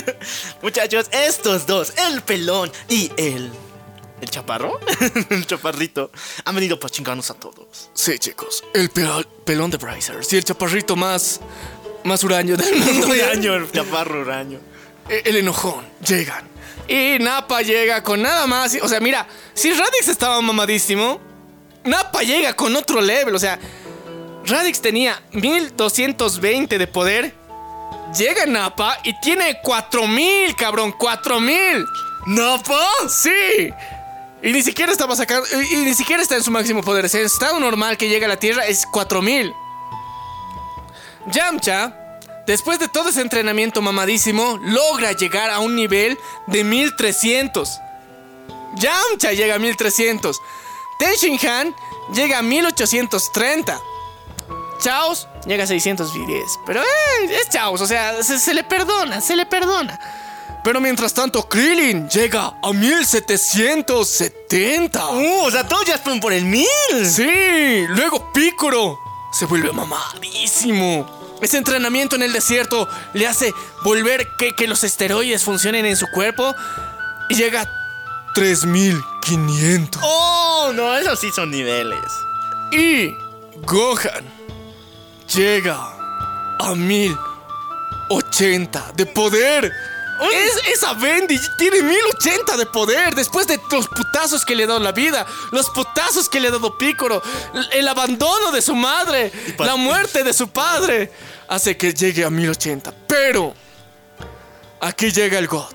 [0.62, 3.50] Muchachos, estos dos, el pelón y el
[4.20, 4.80] el chaparro,
[5.30, 6.10] el chaparrito,
[6.44, 7.90] han venido para chingarnos a todos.
[7.92, 8.64] Sí, chicos.
[8.72, 9.06] El pe-
[9.44, 11.40] pelón de Brazers y el chaparrito más.
[12.04, 13.12] más huraño del mundo.
[13.12, 14.58] El chaparro uraño.
[15.08, 16.48] Eh, el enojón, llegan.
[16.88, 18.76] Y Napa llega con nada más.
[18.82, 21.20] O sea, mira, si Radix estaba mamadísimo,
[21.84, 23.34] Napa llega con otro level.
[23.34, 23.58] O sea,
[24.44, 27.34] Radix tenía 1220 de poder.
[28.16, 31.84] Llega Napa y tiene 4000, cabrón, 4000.
[32.26, 32.86] ¿Napa?
[33.08, 33.70] Sí.
[34.42, 35.46] Y ni siquiera estaba sacando.
[35.60, 37.08] Y, y ni siquiera está en su máximo poder.
[37.08, 39.52] Sea, el estado normal que llega a la Tierra es 4000.
[41.26, 42.05] Yamcha,
[42.46, 47.78] después de todo ese entrenamiento mamadísimo, logra llegar a un nivel de 1300.
[48.76, 50.40] Yamcha llega a 1300.
[50.98, 51.74] Tenshin Han
[52.14, 53.80] llega a 1830.
[54.78, 56.42] Chaos llega a 610.
[56.66, 56.84] Pero eh,
[57.30, 59.98] es Chaos, o sea, se, se le perdona, se le perdona.
[60.66, 65.10] Pero mientras tanto, Krillin llega a 1770.
[65.10, 66.66] Uh, o sea, todos ya fueron por el mil.
[67.04, 68.98] Sí, luego Piccolo
[69.32, 71.06] se vuelve mamadísimo.
[71.42, 73.52] Ese entrenamiento en el desierto le hace
[73.82, 76.54] volver que, que los esteroides funcionen en su cuerpo
[77.28, 77.68] y llega a
[78.34, 80.02] 3500.
[80.04, 82.00] Oh, no, esos sí son niveles.
[82.72, 83.14] Y
[83.64, 84.24] Gohan
[85.34, 85.76] llega
[86.58, 89.72] a 1080 de poder.
[90.20, 94.80] Es, esa Bendy tiene 1080 de poder después de los putazos que le ha dado
[94.80, 97.22] la vida, los putazos que le ha dado Piccolo,
[97.72, 101.12] el, abandono de su madre, la muerte de su padre,
[101.48, 102.92] hace que llegue a 1080.
[103.06, 103.54] Pero
[104.80, 105.74] aquí llega el God.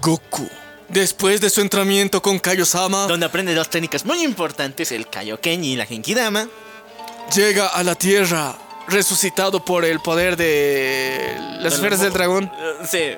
[0.00, 0.48] Goku.
[0.88, 5.76] Después de su entrenamiento con Kaiosama, Donde aprende dos técnicas muy importantes, el Kaioken y
[5.76, 6.48] la Genkidama.
[7.34, 8.56] llega a la Tierra
[8.88, 12.50] resucitado por el poder de las esferas del dragón.
[12.54, 13.16] Eh, Sí.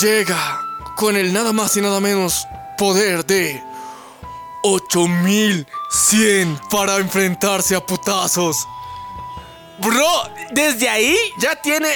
[0.06, 0.60] Llega
[0.96, 2.46] con el nada más y nada menos
[2.78, 3.62] poder de
[4.62, 8.56] 8100 para enfrentarse a putazos.
[9.78, 11.88] Bro, desde ahí ya tiene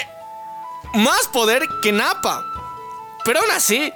[0.95, 2.43] más poder que Nappa.
[3.25, 3.93] Pero aún así,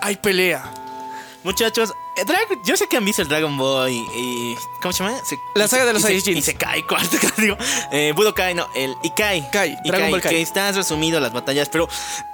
[0.00, 0.64] hay pelea.
[1.44, 5.16] Muchachos, eh, Drag- yo sé que han visto el Dragon Ball y, ¿Cómo se llama?
[5.24, 6.38] Se- La saga de los se- Saiyajins.
[6.38, 7.56] Y se cae, cuarto, digo.
[7.92, 9.50] Eh, Budokai, no, el Ikai.
[9.50, 10.32] Kai, Dragon Ball Kai.
[10.34, 11.88] Que está resumido las batallas, pero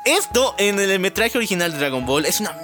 [0.05, 2.57] esto en el metraje original de Dragon Ball es una.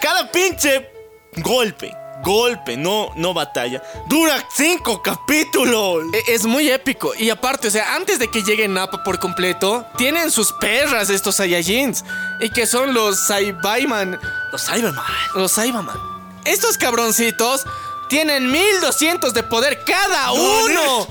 [0.00, 0.88] Cada pinche
[1.36, 1.92] golpe,
[2.24, 6.04] golpe, no, no batalla, dura cinco capítulos.
[6.14, 7.12] E- Es muy épico.
[7.18, 11.36] Y aparte, o sea, antes de que llegue Nappa por completo, tienen sus perras estos
[11.36, 12.04] Saiyajins.
[12.40, 14.18] Y que son los Saibaiman.
[14.52, 15.04] Los Cyberman.
[15.34, 16.19] Los Saibaman.
[16.44, 17.64] Estos cabroncitos
[18.08, 21.06] tienen 1200 de poder cada uno.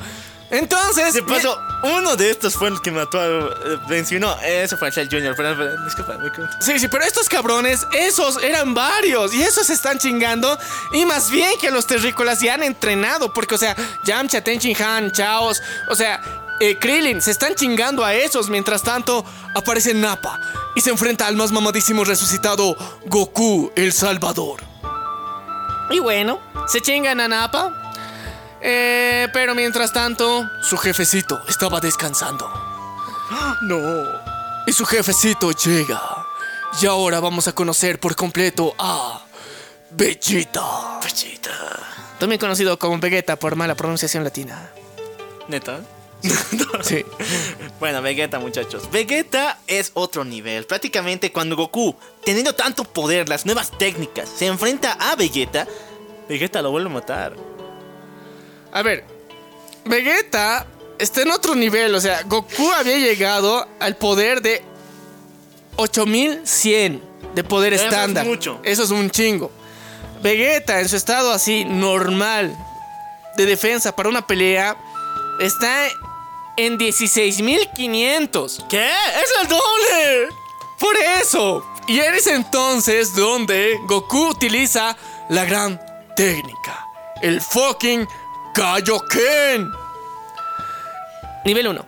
[0.52, 1.14] Entonces.
[1.14, 3.26] De paso, uno de estos fue el que mató a.
[3.26, 5.34] eh, mencionó, eso fue Cell Jr.
[5.36, 6.30] Pero, pero, disculpa, me.
[6.60, 10.58] Sí, sí, pero estos cabrones, esos eran varios y esos se están chingando.
[10.92, 15.12] Y más bien que los terrícolas ya han entrenado, porque, o sea, Yamcha, Tenchin Han,
[15.12, 16.22] Chaos, o sea,
[16.60, 18.50] eh, Krillin, se están chingando a esos.
[18.50, 19.24] Mientras tanto,
[19.56, 20.40] aparece Nappa
[20.76, 22.76] y se enfrenta al más mamadísimo resucitado,
[23.06, 24.79] Goku, el Salvador.
[25.90, 27.91] Y bueno, se chingan a Nappa.
[28.61, 32.52] Eh, pero mientras tanto, su jefecito estaba descansando.
[33.61, 33.78] No.
[34.68, 36.02] Y su jefecito llega.
[36.82, 39.22] Y ahora vamos a conocer por completo a
[39.91, 40.99] Vegeta.
[41.02, 41.52] Pachita.
[42.20, 44.70] También conocido como Vegeta por mala pronunciación latina.
[45.48, 45.80] ¿Neta?
[46.82, 47.06] Sí.
[47.80, 48.90] Bueno, Vegeta, muchachos.
[48.91, 50.66] Vegeta es otro nivel.
[50.66, 55.68] Prácticamente cuando Goku, teniendo tanto poder, las nuevas técnicas, se enfrenta a Vegeta,
[56.28, 57.36] Vegeta lo vuelve a matar.
[58.72, 59.04] A ver,
[59.86, 60.68] Vegeta
[60.98, 61.94] está en otro nivel.
[61.96, 64.64] O sea, Goku había llegado al poder de
[65.76, 67.02] 8100
[67.36, 68.26] de poder Eso es estándar.
[68.26, 68.60] mucho.
[68.64, 69.52] Eso es un chingo.
[70.22, 72.56] Vegeta, en su estado así normal
[73.38, 74.76] de defensa para una pelea,
[75.40, 75.88] está
[76.65, 78.65] en 16500.
[78.69, 78.86] ¿Qué?
[78.90, 80.30] ¡Es el doble!
[80.80, 81.65] Por eso.
[81.88, 84.95] Y en ese entonces donde Goku utiliza
[85.30, 85.80] la gran
[86.15, 86.86] técnica.
[87.22, 88.07] El fucking
[88.53, 89.69] Kaioken.
[91.45, 91.86] Nivel 1.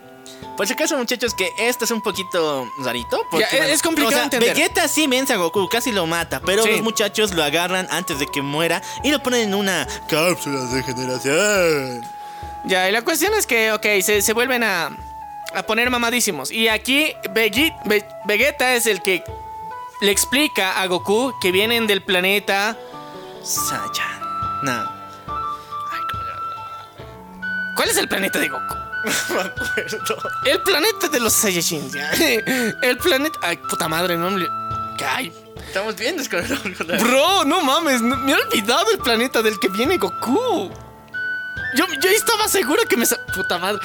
[0.58, 3.22] Por si acaso, muchachos, que esto es un poquito rarito.
[3.34, 4.56] Ya, es- es complicado o sea, entender.
[4.56, 6.72] Vegeta sí vence a Goku, casi lo mata, pero Sí.
[6.72, 10.84] los muchachos lo agarran antes de que muera y lo ponen en una cápsula de
[10.84, 12.06] generación.
[12.66, 14.90] Ya, y la cuestión es que, ok, se, se vuelven a,
[15.56, 16.52] a poner mamadísimos.
[16.52, 17.14] Y aquí
[18.26, 19.24] Vegeta es el que
[20.02, 22.78] le explica a Goku que vienen del planeta.
[23.44, 24.22] Saiyan.
[24.64, 24.72] No.
[25.28, 26.02] Ay,
[27.76, 28.76] ¿Cuál es el planeta de Goku?
[29.30, 30.18] No me acuerdo.
[30.46, 32.12] El planeta de los Saiyajins, ya.
[32.84, 33.40] El planeta.
[33.42, 34.46] Ay, puta madre, no me-
[35.04, 35.34] Ay,
[35.66, 37.02] Estamos bien desconectados.
[37.02, 40.70] Bro, no mames, no- me he olvidado el planeta del que viene Goku.
[41.76, 43.06] Yo, yo estaba seguro que me...
[43.36, 43.80] Puta madre.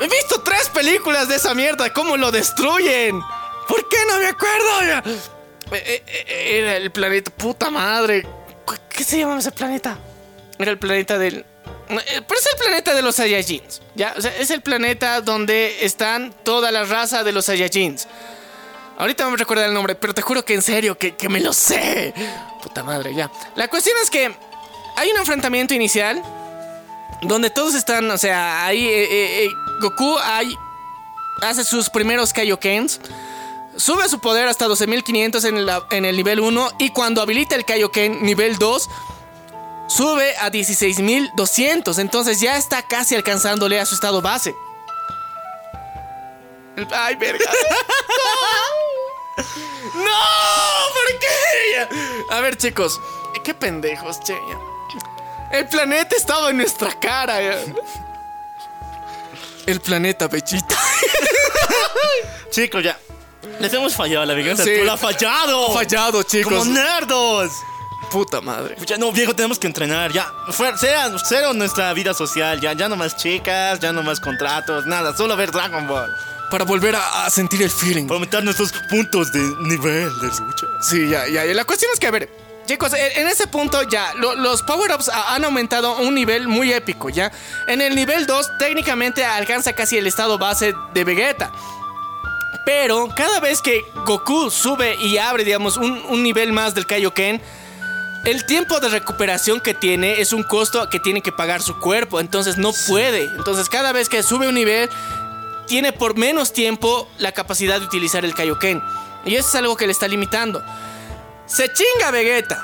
[0.00, 3.20] He visto tres películas de esa mierda, cómo lo destruyen.
[3.68, 4.80] ¿Por qué no me acuerdo?
[4.82, 5.22] Eh,
[5.72, 7.30] eh, eh, Era el planeta...
[7.30, 8.22] Puta madre.
[8.68, 9.98] ¿Qué- ¿Qué se llama ese planeta?
[10.58, 11.44] Era el planeta del...
[11.86, 13.82] Pero es el planeta de los Saiyajins.
[13.94, 14.14] ¿ya?
[14.16, 18.08] O sea, es el planeta donde están toda la raza de los Saiyajins.
[18.96, 21.40] Ahorita no me recuerdo el nombre, pero te juro que en serio, que, que me
[21.40, 22.14] lo sé.
[22.62, 23.30] Puta madre, ya.
[23.56, 24.34] La cuestión es que
[24.96, 26.22] hay un enfrentamiento inicial
[27.22, 29.48] donde todos están, o sea, ahí eh, eh, eh,
[29.80, 30.54] Goku ahí
[31.42, 33.00] hace sus primeros Kaiokens.
[33.76, 37.64] Sube su poder hasta 12.500 en, la- en el nivel 1 y cuando habilita el
[37.64, 38.88] Kaioken nivel 2
[39.88, 41.98] sube a 16.200.
[41.98, 44.54] Entonces ya está casi alcanzándole a su estado base.
[46.92, 47.44] Ay, verga.
[49.94, 50.20] ¡No!
[50.92, 51.88] ¿Por qué?
[52.30, 53.00] A ver, chicos.
[53.42, 54.36] Qué pendejos, che.
[55.54, 57.38] El planeta estaba en nuestra cara.
[59.66, 60.76] El planeta Bellita.
[62.50, 62.98] Chicos, ya.
[63.60, 64.64] Les hemos fallado, la venganza.
[64.64, 64.72] Sí.
[64.80, 65.72] Tú la has fallado.
[65.72, 66.52] Fallado, chicos.
[66.52, 67.52] Como nerdos.
[68.10, 68.74] Puta madre.
[68.84, 70.12] Ya no, viejo, tenemos que entrenar.
[70.12, 70.26] Ya,
[70.76, 72.60] sea, cero nuestra vida social.
[72.60, 75.16] Ya, ya no más chicas, ya no más contratos, nada.
[75.16, 76.12] Solo ver Dragon Ball.
[76.50, 78.06] Para volver a, a sentir el feeling.
[78.08, 80.66] Para aumentar nuestros puntos de nivel de lucha.
[80.80, 81.44] Sí, ya, ya.
[81.44, 81.54] ya.
[81.54, 82.28] La cuestión es que, a ver,
[82.66, 86.72] chicos, en, ese punto ya, lo- los power-ups ha- han aumentado a un nivel muy
[86.72, 87.30] épico, ¿ya?
[87.68, 91.50] En el nivel 2, técnicamente alcanza casi el estado base de Vegeta.
[92.64, 97.42] Pero cada vez que Goku sube y abre, digamos, un, un nivel más del Kaioken,
[98.24, 102.20] el tiempo de recuperación que tiene es un costo que tiene que pagar su cuerpo,
[102.20, 103.24] entonces no puede.
[103.24, 104.88] Entonces cada vez que sube un nivel,
[105.66, 108.82] tiene por menos tiempo la capacidad de utilizar el Kaioken.
[109.26, 110.62] Y eso es algo que le está limitando.
[111.46, 112.60] Se chinga a Vegeta.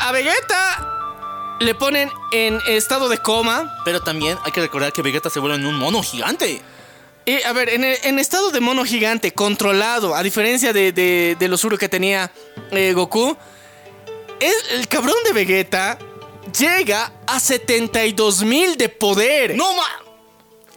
[0.00, 3.80] A Vegeta le ponen en estado de coma.
[3.84, 6.62] Pero también hay que recordar que Vegeta se vuelve en un mono gigante.
[7.26, 11.62] Y a ver, en, estado de mono gigante, controlado, a diferencia de, de, de los
[11.64, 12.32] Uru que tenía
[12.70, 13.36] eh, Goku,
[14.40, 15.98] el, el cabrón de Vegeta
[16.58, 19.54] llega a 72 mil de poder.
[19.54, 19.86] ¡No, ma!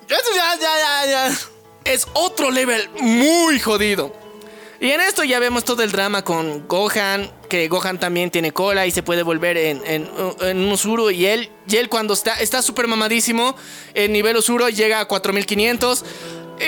[0.07, 1.37] Eso ya, ya, ya, ya.
[1.85, 4.13] es otro level muy jodido.
[4.83, 8.85] Y en esto ya vemos todo el drama con Gohan, que Gohan también tiene cola
[8.85, 10.09] y se puede volver en, en,
[10.41, 11.09] en un Usuro.
[11.09, 13.55] Y él, y él cuando está está súper mamadísimo,
[13.93, 16.03] el nivel Usuro llega a 4500.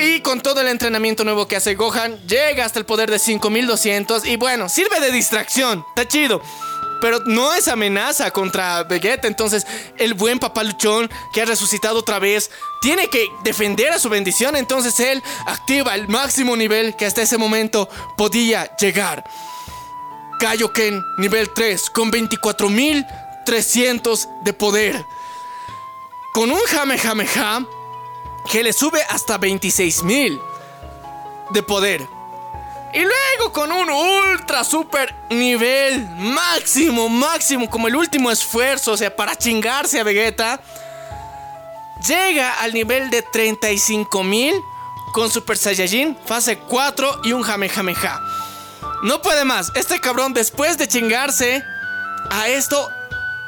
[0.02, 4.26] Y con todo el entrenamiento nuevo que hace Gohan, llega hasta el poder de 5200.
[4.28, 6.42] Y bueno, sirve de distracción, está chido.
[7.06, 9.28] Pero no es amenaza contra Vegeta.
[9.28, 12.50] Entonces, el buen papaluchón que ha resucitado otra vez
[12.82, 14.56] tiene que defender a su bendición.
[14.56, 17.88] Entonces, él activa el máximo nivel que hasta ese momento
[18.18, 19.24] podía llegar.
[20.40, 25.06] Kaioken nivel 3 con 24.300 de poder.
[26.34, 27.68] Con un Jamejameja
[28.52, 30.42] que le sube hasta 26.000
[31.52, 32.15] de poder.
[32.96, 39.14] Y luego con un ultra super nivel máximo, máximo, como el último esfuerzo, o sea,
[39.14, 40.62] para chingarse a Vegeta,
[42.08, 44.64] llega al nivel de 35.000
[45.12, 48.22] con Super Saiyajin, fase 4 y un Jamejameja.
[49.04, 51.66] No puede más, este cabrón después de chingarse
[52.32, 52.90] a esto,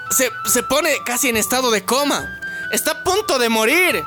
[0.09, 2.37] se, se pone casi en estado de coma.
[2.73, 4.03] Está a punto de morir.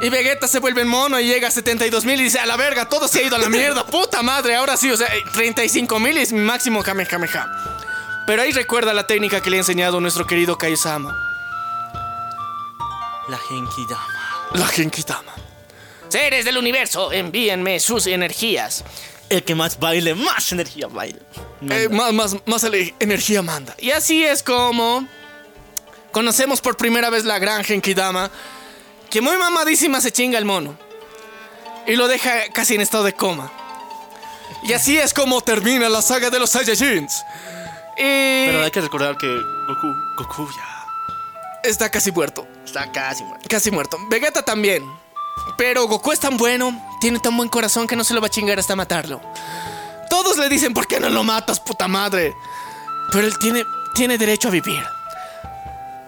[0.00, 2.88] Y Vegeta se vuelve mono y llega a 72 mil y dice, a la verga,
[2.88, 6.18] todo se ha ido a la mierda, puta madre, ahora sí, o sea, 35 mil
[6.18, 7.46] es mi máximo Kamehameha.
[8.26, 11.14] Pero ahí recuerda la técnica que le ha enseñado nuestro querido Kaiosama,
[13.28, 14.50] La Genkidama.
[14.54, 15.32] la Genkidama.
[16.08, 18.84] Seres del universo, envíenme sus energías.
[19.28, 21.20] El que más baile, más energía baile.
[21.68, 23.74] Eh, más, más, más energía manda.
[23.78, 25.06] Y así es como
[26.12, 28.30] conocemos por primera vez la gran Genkidama,
[29.14, 30.76] que muy mamadísima se chinga el mono
[31.86, 33.48] y lo deja casi en estado de coma.
[34.64, 37.24] Y así es como termina la saga de los Saiyajins.
[37.96, 40.86] Y Pero hay que recordar que Goku, Goku ya
[41.62, 43.46] está casi muerto, está casi muerto.
[43.48, 43.98] casi muerto.
[44.10, 44.82] Vegeta también.
[45.56, 48.30] Pero Goku es tan bueno, tiene tan buen corazón que no se lo va a
[48.30, 49.20] chingar hasta matarlo.
[50.10, 52.34] Todos le dicen, ¿por qué no lo matas, puta madre?
[53.12, 53.62] Pero él tiene,
[53.94, 54.84] tiene derecho a vivir.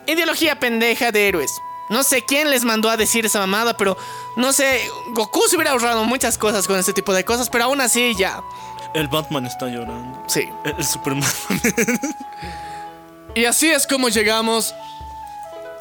[0.08, 1.52] Ideología pendeja de héroes.
[1.88, 3.96] No sé quién les mandó a decir esa mamada, pero
[4.36, 4.90] no sé.
[5.12, 8.42] Goku se hubiera ahorrado muchas cosas con este tipo de cosas, pero aún así ya.
[8.94, 10.22] El Batman está llorando.
[10.26, 10.48] Sí.
[10.64, 11.30] El, el Superman.
[13.36, 14.74] Y así es como llegamos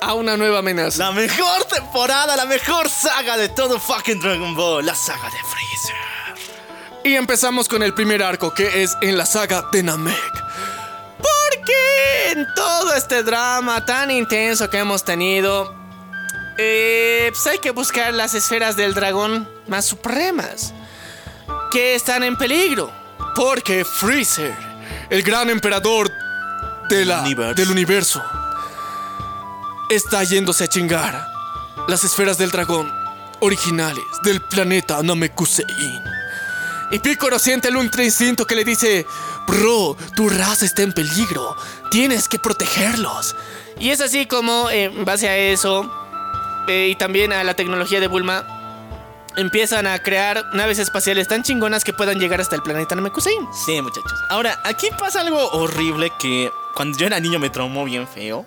[0.01, 1.06] a una nueva amenaza.
[1.06, 4.85] la mejor temporada, la mejor saga de todo fucking Dragon Ball.
[4.85, 5.95] La saga de Freezer.
[7.06, 10.34] Y empezamos con el primer arco, que es en la saga de Namek.
[11.17, 15.74] Porque en todo este drama tan intenso que hemos tenido,
[16.58, 20.74] eh, pues hay que buscar las esferas del dragón más supremas,
[21.72, 22.92] que están en peligro.
[23.35, 24.56] Porque Freezer,
[25.09, 26.09] el gran emperador
[26.90, 27.53] de la- Universo.
[27.56, 28.24] del universo,
[29.90, 31.27] está yéndose a chingar
[31.88, 32.92] las esferas del dragón
[33.42, 36.01] originales del planeta Namekusein.
[36.92, 39.06] Y Piccolo siente el ultra instinto que le dice,
[39.48, 41.56] bro, tu raza está en peligro,
[41.92, 43.35] tienes que protegerlos.
[43.80, 45.92] Y es así como, eh, en base a eso,
[46.68, 48.45] eh, y también a la tecnología de Bulma,
[49.38, 53.48] empiezan a crear naves espaciales tan chingonas que puedan llegar hasta el planeta Namekusein.
[53.66, 54.14] Sí, muchachos.
[54.30, 58.45] Ahora, aquí pasa algo horrible que cuando yo era niño me traumó bien feo.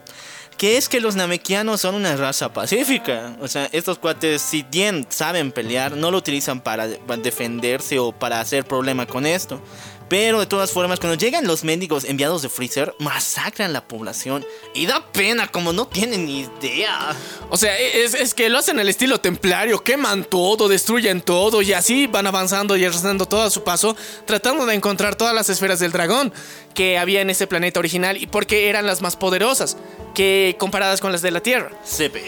[0.56, 3.36] Que es que los namekianos son una raza pacífica.
[3.40, 8.40] O sea, estos cuates, si bien saben pelear, no lo utilizan para defenderse o para
[8.40, 9.62] hacer problema con esto.
[10.08, 14.44] Pero de todas formas, cuando llegan los mendigos enviados de Freezer, masacran la población.
[14.74, 17.14] Y da pena, como no tienen ni idea.
[17.50, 21.72] O sea, es, es que lo hacen al estilo templario, queman todo, destruyen todo y
[21.72, 25.78] así van avanzando y arrasando todo a su paso, tratando de encontrar todas las esferas
[25.78, 26.32] del dragón
[26.74, 29.76] que había en ese planeta original y porque eran las más poderosas
[30.14, 31.70] que comparadas con las de la Tierra.
[31.84, 32.24] Se ve.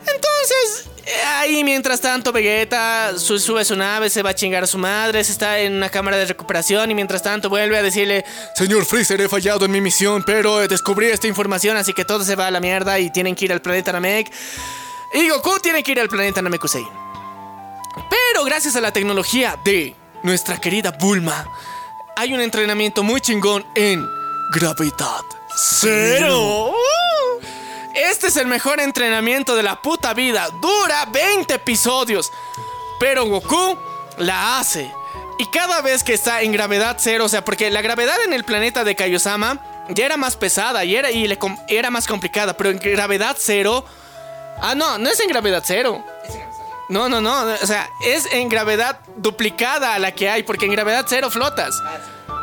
[0.00, 0.89] Entonces,
[1.26, 5.22] ahí mientras tanto Vegeta su- sube su nave, se va a chingar a su madre,
[5.24, 8.24] se está en una cámara de recuperación y mientras tanto vuelve a decirle,
[8.54, 12.36] Señor Freezer, he fallado en mi misión, pero descubrí esta información, así que todo se
[12.36, 14.30] va a la mierda y tienen que ir al planeta Namek.
[15.14, 16.86] Y Goku tiene que ir al planeta Namekusei.
[18.08, 21.46] Pero gracias a la tecnología de nuestra querida Bulma,
[22.16, 24.06] hay un entrenamiento muy chingón en
[24.52, 25.22] gravedad
[25.56, 26.72] cero.
[27.94, 30.48] Este es el mejor entrenamiento de la puta vida.
[30.60, 32.30] Dura 20 episodios.
[32.98, 33.78] Pero Goku
[34.18, 34.92] la hace.
[35.38, 38.44] Y cada vez que está en gravedad cero, o sea, porque la gravedad en el
[38.44, 41.38] planeta de Kaiosama ya era más pesada y era, y le
[41.68, 42.56] era más complicada.
[42.56, 43.84] Pero en gravedad cero.
[44.60, 46.04] Ah, no, no es en gravedad cero.
[46.90, 47.44] No, no, no.
[47.44, 51.74] O sea, es en gravedad duplicada a la que hay, porque en gravedad cero flotas.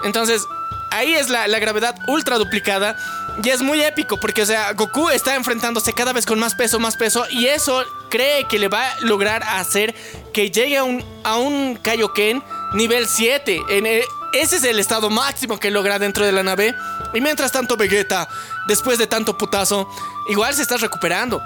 [0.03, 0.41] Entonces,
[0.91, 2.95] ahí es la, la gravedad ultra duplicada.
[3.43, 6.79] Y es muy épico, porque, o sea, Goku está enfrentándose cada vez con más peso,
[6.79, 7.25] más peso.
[7.29, 9.93] Y eso cree que le va a lograr hacer
[10.33, 12.43] que llegue a un, a un Kaioken
[12.73, 13.61] nivel 7.
[13.69, 16.73] En el- ese es el estado máximo que logra dentro de la nave.
[17.13, 18.27] Y mientras tanto, Vegeta,
[18.67, 19.87] después de tanto putazo,
[20.29, 21.41] igual se está recuperando.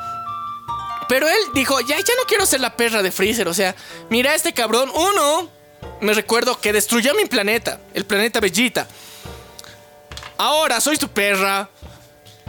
[1.09, 3.47] Pero él dijo, ya, ya no quiero ser la perra de Freezer.
[3.49, 3.75] O sea,
[4.09, 4.89] mira a este cabrón.
[4.95, 5.49] Uno,
[5.99, 8.87] me recuerdo que destruyó mi planeta, el planeta Bellita.
[10.41, 11.69] Ahora soy su perra.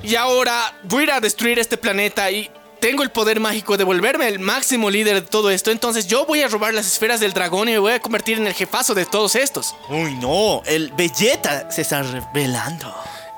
[0.02, 3.84] Y ahora voy a ir a destruir este planeta y tengo el poder mágico de
[3.84, 5.70] volverme el máximo líder de todo esto.
[5.70, 8.46] Entonces yo voy a robar las esferas del dragón y me voy a convertir en
[8.46, 9.74] el jefazo de todos estos.
[9.90, 10.62] Uy, no.
[10.64, 12.92] El Vegeta se está revelando.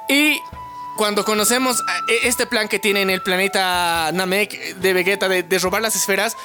[0.09, 0.39] Y
[0.97, 5.59] cuando conocemos e- este plan que tiene en el planeta Namek de Vegeta de, de
[5.59, 6.37] robar las esferas,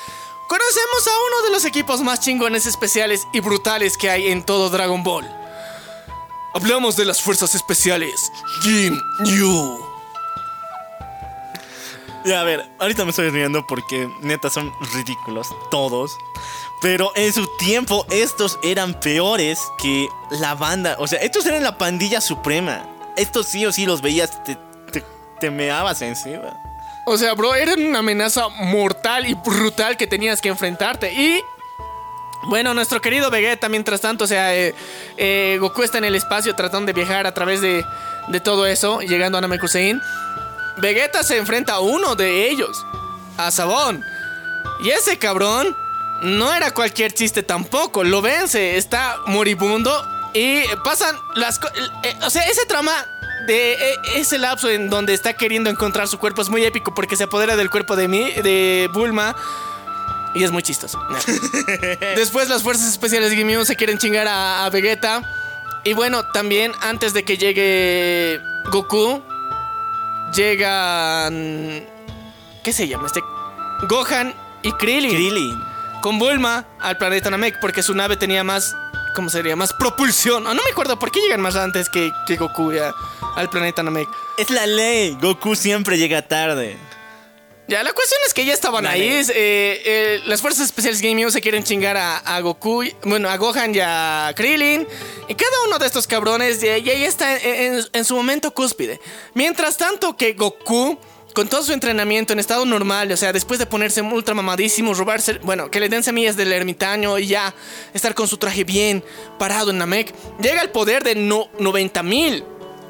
[0.47, 4.71] conocemos a uno de los equipos más chingones especiales y brutales que hay en todo
[4.71, 5.38] Dragon Ball.
[6.53, 8.31] Hablamos de las fuerzas especiales
[8.63, 9.85] Jin Yu.
[12.25, 16.11] Ya, a ver, ahorita me estoy riendo porque neta son ridículos todos.
[16.81, 20.95] Pero en su tiempo estos eran peores que la banda.
[20.99, 22.83] O sea, estos eran la pandilla suprema.
[23.15, 24.57] Estos sí o sí los veías, te,
[24.91, 25.03] te,
[25.39, 26.57] te meabas encima.
[27.05, 31.13] O sea, bro, eran una amenaza mortal y brutal que tenías que enfrentarte.
[31.13, 31.41] Y.
[32.43, 34.73] Bueno, nuestro querido Vegeta, mientras tanto, o sea, eh,
[35.17, 37.85] eh, Goku está en el espacio tratando de viajar a través de,
[38.27, 40.01] de todo eso, llegando a Namekusein.
[40.77, 42.85] Vegeta se enfrenta a uno de ellos,
[43.37, 44.03] a Sabón.
[44.81, 45.75] Y ese cabrón
[46.21, 48.03] no era cualquier chiste tampoco.
[48.03, 49.91] Lo vence, está moribundo.
[50.33, 51.77] Y pasan las cosas.
[52.21, 52.93] o sea, ese trama
[53.47, 57.15] de eh, ese lapso en donde está queriendo encontrar su cuerpo es muy épico porque
[57.15, 59.35] se apodera del cuerpo de mí, de Bulma.
[60.35, 61.01] Y es muy chistoso.
[62.15, 65.23] Después las fuerzas especiales de Gimio se quieren chingar a, a Vegeta.
[65.83, 68.39] Y bueno, también antes de que llegue
[68.71, 69.23] Goku,
[70.35, 71.85] llegan...
[72.63, 73.21] ¿Qué se llama este?
[73.87, 75.11] Gohan y Krillin.
[75.11, 75.63] Krillin.
[76.01, 78.75] Con Bulma al planeta Namek porque su nave tenía más...
[79.15, 79.55] ¿Cómo sería?
[79.55, 80.45] Más propulsión.
[80.45, 82.93] Ah, no me acuerdo por qué llegan más antes que, que Goku ya
[83.35, 84.07] al planeta Namek.
[84.37, 85.17] Es la ley.
[85.19, 86.77] Goku siempre llega tarde.
[87.69, 88.95] Ya, la cuestión es que ya estaban Dale.
[89.01, 89.09] ahí.
[89.09, 93.37] eh, eh, las fuerzas especiales Game Mew se quieren chingar a, a Goku, bueno, a
[93.37, 94.87] Gohan y a Krillin.
[95.27, 98.51] Y cada uno de estos cabrones ya, ya- ya está en, en- en su momento
[98.53, 98.99] cúspide.
[99.35, 100.97] Mientras tanto que Goku
[101.35, 105.33] con todo su entrenamiento en estado normal, o sea, después de ponerse ultra mamadísimo, robarse,
[105.43, 107.53] bueno, que le den semillas del ermitaño y ya
[107.93, 109.03] estar con su traje bien
[109.37, 112.43] parado en Namek, llega al poder de no, 90 mil.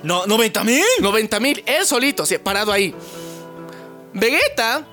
[0.04, 0.86] No, ¿90 mil?
[1.02, 2.96] 90 mil, él solito, o sea, parado ahí.
[4.14, 4.86] Vegeta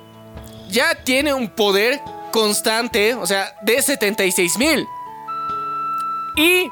[0.68, 2.00] ya tiene un poder
[2.32, 4.86] constante, o sea, de 76 mil.
[6.36, 6.70] Y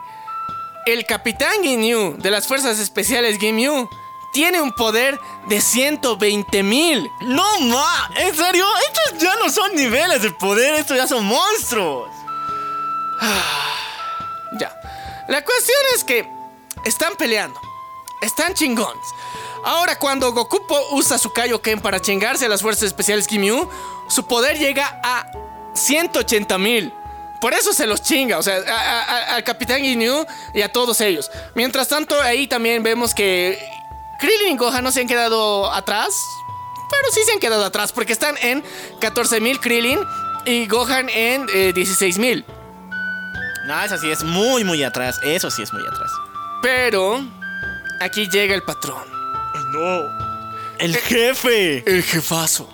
[0.87, 3.89] el Capitán Ginyu de las Fuerzas Especiales Ginyu
[4.35, 7.09] tiene un poder de 120 mil.
[7.23, 8.67] No, ma, ¿en serio?
[8.89, 12.11] Estos ya no son niveles de poder, estos ya son monstruos.
[14.59, 14.75] ya.
[15.29, 16.29] La cuestión es que
[16.85, 17.59] están peleando.
[18.25, 19.07] Están chingones.
[19.65, 20.61] Ahora, cuando Goku
[20.93, 23.69] usa su Kaioken para chingarse a las fuerzas especiales Kimyu,
[24.09, 25.27] su poder llega a
[25.75, 26.93] 180 mil.
[27.41, 28.57] Por eso se los chinga, o sea,
[29.35, 31.31] al Capitán Ginyu y a todos ellos.
[31.55, 33.59] Mientras tanto, ahí también vemos que
[34.19, 36.15] Krillin y Gohan no se han quedado atrás,
[36.91, 38.63] pero sí se han quedado atrás, porque están en
[39.01, 40.01] 14.000 Krillin
[40.47, 42.41] y Gohan en 16.000.
[42.41, 42.45] Eh,
[43.67, 45.19] no, eso sí es muy, muy atrás.
[45.23, 46.11] Eso sí es muy atrás.
[46.63, 47.23] Pero
[48.01, 49.05] aquí llega el patrón.
[49.73, 50.25] no.
[50.79, 51.85] El jefe.
[51.87, 52.69] El jefazo.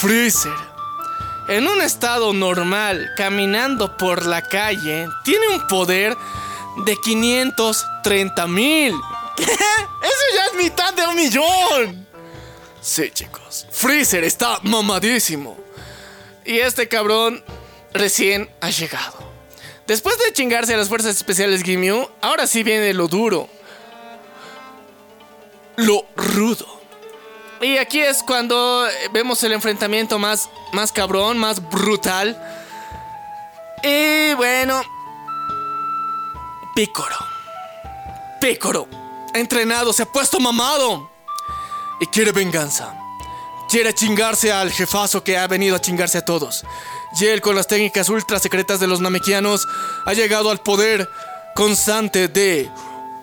[0.00, 0.52] Freezer.
[1.48, 6.16] En un estado normal, caminando por la calle, tiene un poder
[6.84, 8.94] de 530 mil.
[9.38, 12.06] ¡Eso ya es mitad de un millón!
[12.80, 13.66] Sí, chicos.
[13.70, 15.58] Freezer está mamadísimo.
[16.44, 17.42] Y este cabrón
[17.92, 19.18] recién ha llegado.
[19.86, 23.48] Después de chingarse a las fuerzas especiales Gimyu, ahora sí viene lo duro.
[25.86, 26.66] Lo rudo.
[27.60, 32.40] Y aquí es cuando vemos el enfrentamiento más, más cabrón, más brutal.
[33.82, 34.82] Y bueno.
[36.74, 37.16] Pícoro.
[38.40, 38.88] Pícoro
[39.34, 41.10] entrenado, se ha puesto mamado.
[42.00, 42.94] Y quiere venganza.
[43.68, 46.64] Quiere chingarse al jefazo que ha venido a chingarse a todos.
[47.20, 49.66] Y él, con las técnicas ultra secretas de los namekianos,
[50.06, 51.08] ha llegado al poder
[51.54, 52.70] constante de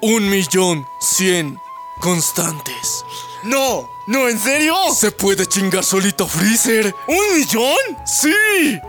[0.02, 1.58] un millón cien
[2.00, 3.03] constantes.
[3.43, 4.76] No, no, ¿en serio?
[4.95, 6.93] Se puede chingar solito Freezer.
[7.08, 7.77] ¿Un millón?
[8.06, 8.80] Sí.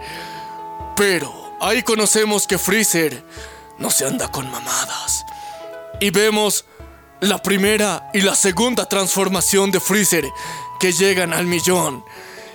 [0.97, 3.25] Pero ahí conocemos que Freezer
[3.79, 5.25] no se anda con mamadas.
[6.01, 6.65] Y vemos
[7.21, 10.29] la primera y la segunda transformación de Freezer
[10.81, 12.05] que llegan al millón.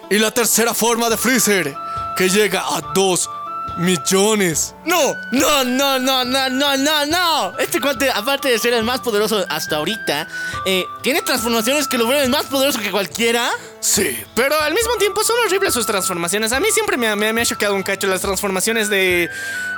[0.09, 1.73] Y la tercera forma de Freezer
[2.17, 3.29] que llega a dos
[3.77, 4.75] millones.
[4.85, 7.57] No, no, no, no, no, no, no, no.
[7.59, 10.27] Este cuate, aparte de ser el más poderoso hasta ahorita,
[10.65, 13.51] eh, tiene transformaciones que lo vuelven más poderoso que cualquiera.
[13.79, 16.51] Sí, pero al mismo tiempo son horribles sus transformaciones.
[16.53, 19.29] A mí siempre me, me, ha choqueado un cacho las transformaciones de,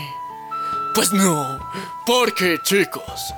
[0.94, 1.59] Pues no,
[2.07, 3.35] porque chicos,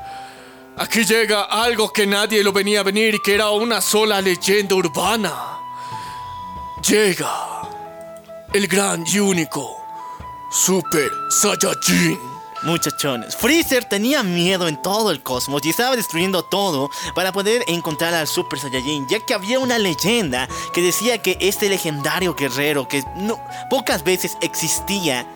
[0.77, 4.75] aquí llega algo que nadie lo venía a venir y que era una sola leyenda
[4.75, 5.33] urbana.
[6.87, 7.63] Llega
[8.53, 9.81] el gran y único
[10.51, 12.34] Super Saiyajin.
[12.65, 18.15] Muchachones, Freezer tenía miedo en todo el cosmos y estaba destruyendo todo para poder encontrar
[18.15, 23.03] al Super Saiyajin, ya que había una leyenda que decía que este legendario guerrero que
[23.17, 23.39] no,
[23.71, 25.27] pocas veces existía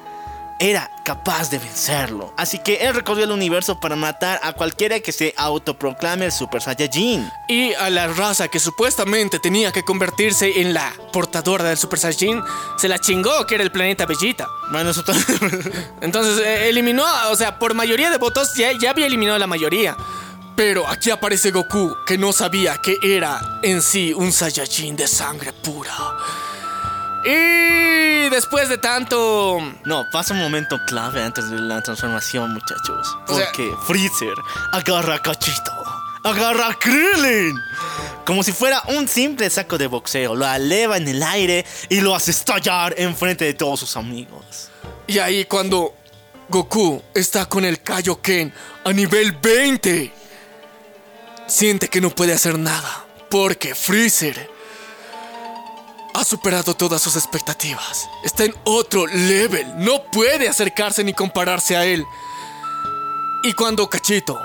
[0.58, 2.32] era capaz de vencerlo.
[2.36, 6.60] Así que él recorrió el universo para matar a cualquiera que se autoproclame el Super
[6.60, 7.30] Saiyajin.
[7.48, 12.42] Y a la raza que supuestamente tenía que convertirse en la portadora del Super Saiyajin,
[12.76, 14.46] se la chingó que era el planeta Bellita.
[14.70, 15.04] Bueno, eso
[16.00, 19.46] Entonces eh, eliminó, o sea, por mayoría de votos ya, ya había eliminado a la
[19.46, 19.96] mayoría.
[20.56, 25.52] Pero aquí aparece Goku, que no sabía que era en sí un Saiyajin de sangre
[25.52, 25.94] pura.
[27.24, 29.58] Y después de tanto...
[29.84, 33.16] No, pasa un momento clave antes de la transformación, muchachos.
[33.26, 34.34] O sea- Porque Freezer
[34.72, 35.72] agarra a Cachito,
[36.24, 37.58] agarra a Krillin.
[38.24, 40.34] Como si fuera un simple saco de boxeo.
[40.34, 44.68] Lo eleva en el aire y lo hace estallar enfrente de todos sus amigos.
[45.06, 45.94] Y ahí cuando
[46.48, 48.52] Goku está con el Kaioken
[48.84, 50.12] a nivel 20,
[51.46, 54.50] siente que no puede hacer nada, porque Freezer
[56.14, 58.08] ha superado todas sus expectativas.
[58.24, 62.04] Está en otro level, no puede acercarse ni compararse a él.
[63.42, 64.38] Y cuando Cachito,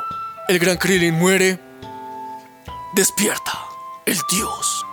[0.48, 1.60] el gran Krillin, muere,
[2.94, 3.60] despierta
[4.06, 4.86] el dios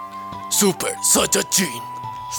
[0.51, 1.83] Super Saiyajin.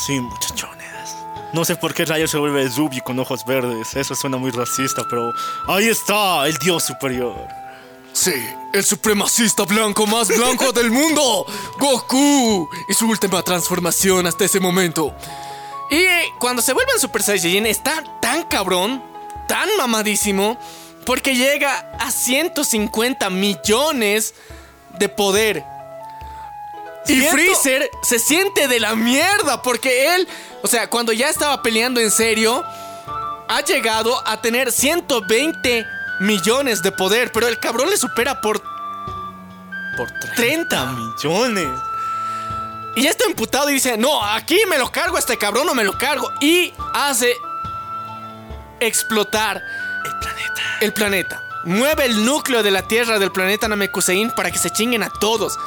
[0.06, 1.16] Sí, muchachones.
[1.54, 3.96] No sé por qué rayos se vuelve Zubi con ojos verdes.
[3.96, 5.34] Eso suena muy racista, pero
[5.68, 7.61] ahí está el dios superior.
[8.14, 8.34] Sí,
[8.74, 11.46] el supremacista blanco más blanco del mundo,
[11.80, 15.16] Goku, y su última transformación hasta ese momento.
[15.90, 16.06] Y
[16.40, 19.04] cuando se vuelve en Super Saiyajin está tan cabrón,
[19.48, 20.58] tan mamadísimo,
[21.06, 24.34] porque llega a 150 millones
[24.98, 25.66] de poder.
[27.08, 27.22] Y.
[27.22, 30.28] Freezer se siente de la mierda porque él,
[30.62, 32.64] o sea, cuando ya estaba peleando en serio,
[33.48, 35.86] ha llegado a tener 120
[36.22, 38.62] millones de poder, pero el cabrón le supera por
[39.98, 40.86] Por 30.
[40.94, 41.68] millones.
[42.96, 45.74] Y ya está emputado y dice, no, aquí me lo cargo a este cabrón o
[45.74, 46.30] me lo cargo.
[46.42, 47.34] Y hace
[48.80, 49.62] explotar
[50.06, 50.62] El planeta.
[50.82, 51.44] el planeta.
[51.64, 55.58] Mueve el núcleo de la Tierra del planeta Namekusein para que se chinguen a todos.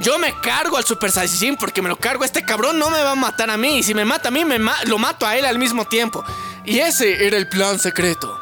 [0.00, 2.24] Yo me cargo al Super Saiyajin porque me lo cargo.
[2.24, 3.78] Este cabrón no me va a matar a mí.
[3.78, 6.24] Y si me mata a mí, me ma- lo mato a él al mismo tiempo.
[6.64, 8.40] Y ese era el plan secreto.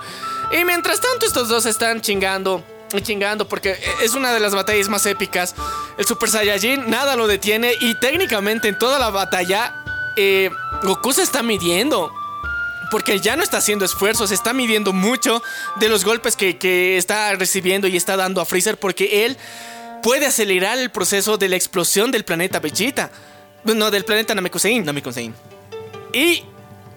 [0.50, 4.88] Y mientras tanto, estos dos están chingando y chingando porque es una de las batallas
[4.88, 5.54] más épicas.
[5.96, 7.72] El Super Saiyajin nada lo detiene.
[7.80, 9.74] Y técnicamente en toda la batalla,
[10.16, 10.50] eh,
[10.82, 12.12] Goku se está midiendo.
[12.90, 15.40] Porque ya no está haciendo esfuerzos, está midiendo mucho
[15.76, 19.36] de los golpes que, que está recibiendo y está dando a Freezer porque él
[20.02, 23.12] puede acelerar el proceso de la explosión del planeta Vegeta.
[23.64, 24.84] No, del planeta Namekusein.
[24.84, 25.34] Namekusein.
[26.12, 26.42] Y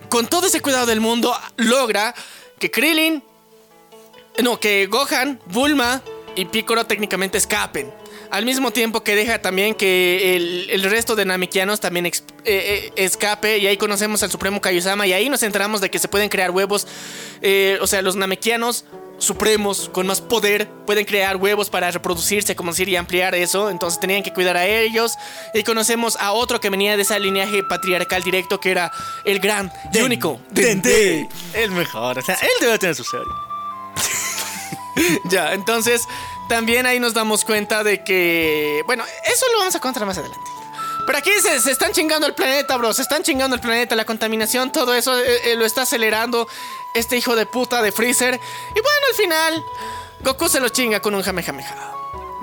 [0.10, 2.16] con todo ese cuidado del mundo logra
[2.60, 3.24] que Krillin,
[4.42, 6.02] no, que Gohan, Bulma
[6.36, 7.94] y Piccolo técnicamente escapen.
[8.32, 12.14] Al mismo tiempo que deja también que el, el resto de Namekianos también eh,
[12.46, 13.60] eh, escape.
[13.60, 15.06] Y ahí conocemos al Supremo Kaiosama.
[15.06, 16.88] Y ahí nos enteramos de que se pueden crear huevos.
[17.44, 18.86] eh, o sea, los Namekianos
[19.20, 23.70] supremos con más poder pueden crear huevos para reproducirse, como decir, y ampliar eso.
[23.70, 25.14] Entonces tenían que cuidar a ellos.
[25.54, 28.92] Y conocemos a otro que venía de ese linaje patriarcal directo que era
[29.26, 31.28] el gran y único Dende.
[31.54, 32.18] El mejor.
[32.18, 33.53] O sea, él debe tener su serie.
[35.26, 36.08] Ya, entonces
[36.48, 40.50] también ahí nos damos cuenta de que, bueno, eso lo vamos a contar más adelante.
[41.06, 42.94] Pero aquí se, se están chingando el planeta, bro.
[42.94, 46.48] Se están chingando el planeta, la contaminación, todo eso eh, eh, lo está acelerando
[46.94, 48.36] este hijo de puta de Freezer.
[48.36, 49.64] Y bueno, al final,
[50.22, 51.76] Goku se lo chinga con un Kamehameha.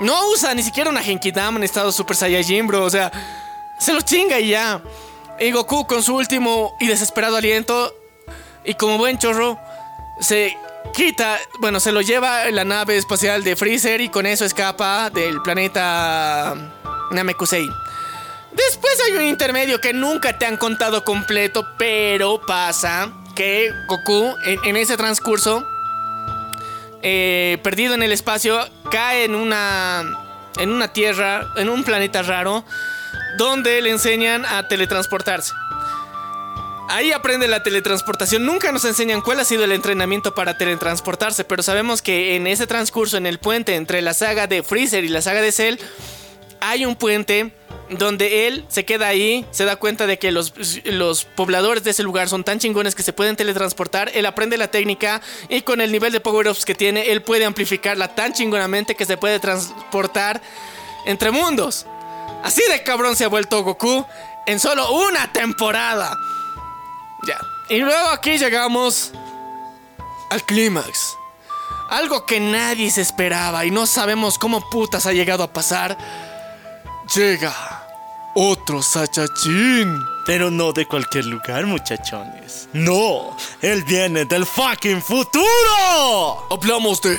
[0.00, 2.84] No usa ni siquiera una Genkidama en estado Super Saiyajin, bro.
[2.84, 3.10] O sea,
[3.78, 4.82] se lo chinga y ya.
[5.38, 7.94] Y Goku con su último y desesperado aliento,
[8.62, 9.58] y como buen chorro,
[10.20, 10.56] se
[10.92, 15.40] quita, bueno, se lo lleva la nave espacial de Freezer y con eso escapa del
[15.42, 16.54] planeta
[17.10, 17.68] Namekusei.
[18.52, 24.58] Después hay un intermedio que nunca te han contado completo, pero pasa que Goku en,
[24.64, 25.64] en ese transcurso,
[27.02, 28.58] eh, perdido en el espacio,
[28.90, 30.02] cae en una,
[30.58, 32.64] en una tierra, en un planeta raro,
[33.38, 35.52] donde le enseñan a teletransportarse.
[36.90, 38.44] Ahí aprende la teletransportación.
[38.44, 42.66] Nunca nos enseñan cuál ha sido el entrenamiento para teletransportarse, pero sabemos que en ese
[42.66, 45.76] transcurso, en el puente entre la saga de Freezer y la saga de Cell,
[46.60, 47.52] hay un puente
[47.90, 50.52] donde él se queda ahí, se da cuenta de que los,
[50.84, 54.10] los pobladores de ese lugar son tan chingones que se pueden teletransportar.
[54.12, 58.16] Él aprende la técnica y con el nivel de power-ups que tiene, él puede amplificarla
[58.16, 60.42] tan chingonamente que se puede transportar
[61.06, 61.86] entre mundos.
[62.42, 64.04] Así de cabrón se ha vuelto Goku
[64.48, 66.16] en solo una temporada.
[67.26, 67.38] Ya.
[67.68, 69.12] Y luego aquí llegamos
[70.30, 71.16] al clímax.
[71.90, 75.98] Algo que nadie se esperaba y no sabemos cómo putas ha llegado a pasar.
[77.14, 77.52] Llega
[78.34, 80.04] otro Saiyajin.
[80.26, 82.68] Pero no de cualquier lugar, muchachones.
[82.72, 86.46] No, él viene del fucking futuro.
[86.50, 87.18] Hablamos de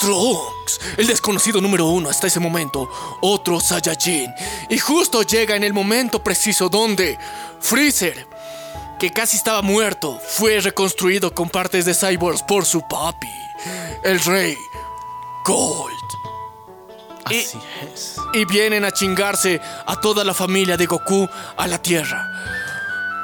[0.00, 2.88] Trunks, el desconocido número uno hasta ese momento,
[3.20, 4.32] otro Saiyajin.
[4.70, 7.18] Y justo llega en el momento preciso donde
[7.60, 8.26] Freezer,
[8.98, 13.28] que casi estaba muerto, fue reconstruido con partes de cyborgs por su papi,
[14.04, 14.56] el rey
[15.44, 15.92] Gold.
[17.30, 17.58] Y- Así
[17.94, 18.16] es.
[18.32, 22.26] y vienen a chingarse a toda la familia de Goku a la Tierra.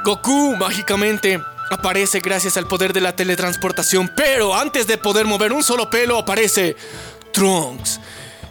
[0.04, 5.62] Goku mágicamente aparece gracias al poder de la teletransportación, pero antes de poder mover un
[5.62, 6.76] solo pelo aparece
[7.32, 8.00] Trunks.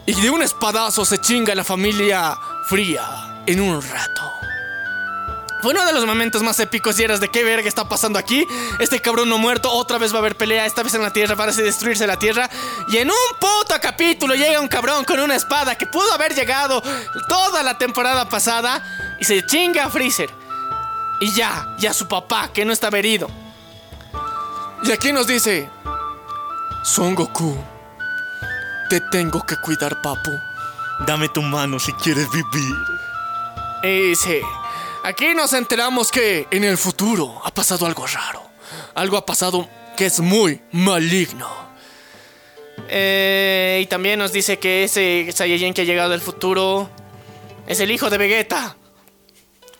[0.06, 2.36] Y de un espadazo se chinga la familia
[2.68, 4.22] fría en un rato.
[5.64, 8.46] Fue uno de los momentos más épicos y eras de qué verga está pasando aquí.
[8.80, 11.38] Este cabrón no muerto, otra vez va a haber pelea, esta vez en la tierra,
[11.38, 12.50] parece destruirse la tierra.
[12.90, 16.84] Y en un puto capítulo llega un cabrón con una espada que pudo haber llegado
[17.30, 20.30] toda la temporada pasada y se chinga a Freezer.
[21.22, 23.30] Y ya, ya su papá, que no estaba herido.
[24.84, 25.70] Y aquí nos dice,
[26.84, 27.58] Son Goku,
[28.90, 30.32] te tengo que cuidar, papu.
[31.08, 32.76] Dame tu mano si quieres vivir.
[33.82, 34.42] Y sí,
[35.04, 38.42] aquí nos enteramos que en el futuro ha pasado algo raro.
[38.96, 41.48] Algo ha pasado que es muy maligno.
[42.90, 46.90] Eh, y también nos dice que ese Saiyajin que ha llegado del futuro
[47.68, 48.76] es el hijo de Vegeta.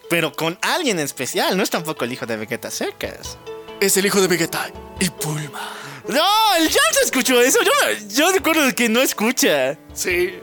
[0.10, 3.38] Pero con alguien especial, no es tampoco el hijo de Vegeta Secas.
[3.80, 4.70] Es el hijo de Vegeta
[5.00, 5.70] y Pulma.
[6.08, 7.60] No, el Jan se escuchó eso.
[7.64, 9.78] Yo, yo recuerdo que no escucha.
[9.94, 10.36] Sí.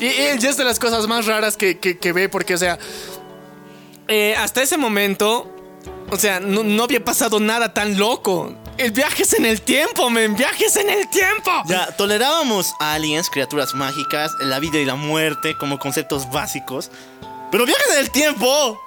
[0.00, 2.58] Y, y ya es de las cosas más raras que, que- que ve, porque, o
[2.58, 2.78] sea,
[4.08, 5.50] eh, hasta ese momento,
[6.10, 8.54] o sea, no, no había pasado nada tan loco.
[8.76, 10.36] El viaje es en el tiempo, men.
[10.36, 11.50] Viajes en el tiempo.
[11.66, 16.90] Ya, tolerábamos aliens, criaturas mágicas, la vida y la muerte como conceptos básicos.
[17.50, 18.80] Pero viajes en el tiempo.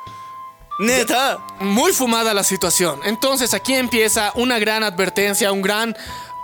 [0.80, 1.40] Neta.
[1.60, 3.00] Muy fumada la situación.
[3.06, 5.96] Entonces aquí empieza una gran advertencia, un gran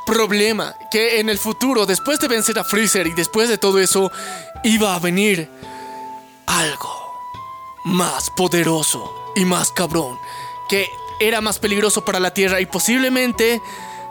[0.06, 0.74] problema.
[0.90, 4.11] Que en el futuro, después de vencer a Freezer y después de todo eso,
[4.64, 5.50] iba a venir
[6.48, 7.02] algo
[7.85, 10.17] más poderoso y más cabrón.
[10.69, 10.89] Que
[11.19, 13.61] era más peligroso para la Tierra y posiblemente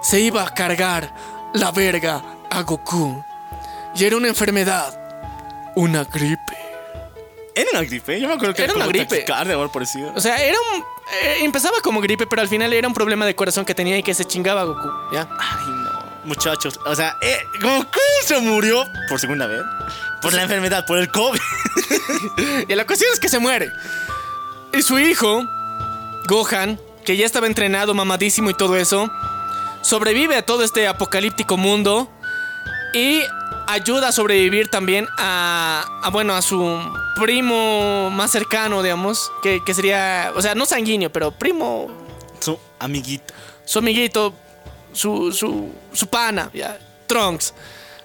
[0.02, 1.14] se iba a cargar
[1.54, 3.22] la verga a Goku.
[3.94, 4.98] Y era una enfermedad.
[5.74, 6.56] Una gripe.
[7.54, 8.20] Era una gripe.
[8.20, 9.24] Yo me acuerdo que Era una gripe.
[9.72, 10.12] parecido.
[10.14, 10.80] O sea, era un.
[11.22, 14.02] eh, empezaba como gripe, pero al final era un problema de corazón que tenía y
[14.02, 15.28] que se chingaba a Goku, ¿ya?
[15.38, 15.92] Ay, no.
[16.24, 19.60] Muchachos, o sea, eh, Goku se murió por segunda vez.
[20.22, 21.40] Por la enfermedad, por el COVID.
[22.68, 23.70] Y la cuestión es que se muere.
[24.72, 25.44] Y su hijo,
[26.28, 29.10] Gohan, que ya estaba entrenado, mamadísimo y todo eso,
[29.82, 32.08] sobrevive a todo este apocalíptico mundo
[32.94, 33.22] y
[33.66, 36.78] ayuda a sobrevivir también a, a, bueno, a su
[37.20, 41.88] primo más cercano, digamos, que, que sería, o sea, no sanguíneo, pero primo,
[42.40, 43.34] Su amiguito.
[43.64, 44.32] su amiguito,
[44.92, 47.52] su, su, su pana, ya, Trunks.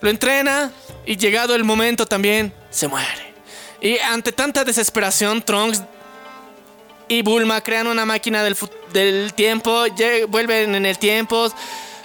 [0.02, 0.72] Lo entrena
[1.06, 3.34] y llegado el momento también se muere.
[3.82, 5.84] Y ante tanta desesperación, Trunks
[7.08, 8.58] y Bulma crean una máquina del,
[8.92, 9.86] del tiempo,
[10.28, 11.52] vuelven en el tiempo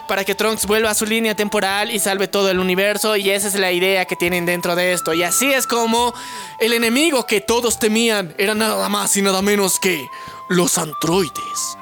[0.09, 3.17] para que Trunks vuelva a su línea temporal y salve todo el universo.
[3.17, 5.15] Y esa es la idea que tienen dentro de esto.
[5.15, 6.13] Y así es como
[6.61, 10.07] el enemigo que todos temían era nada más y nada menos que
[10.49, 11.77] los androides.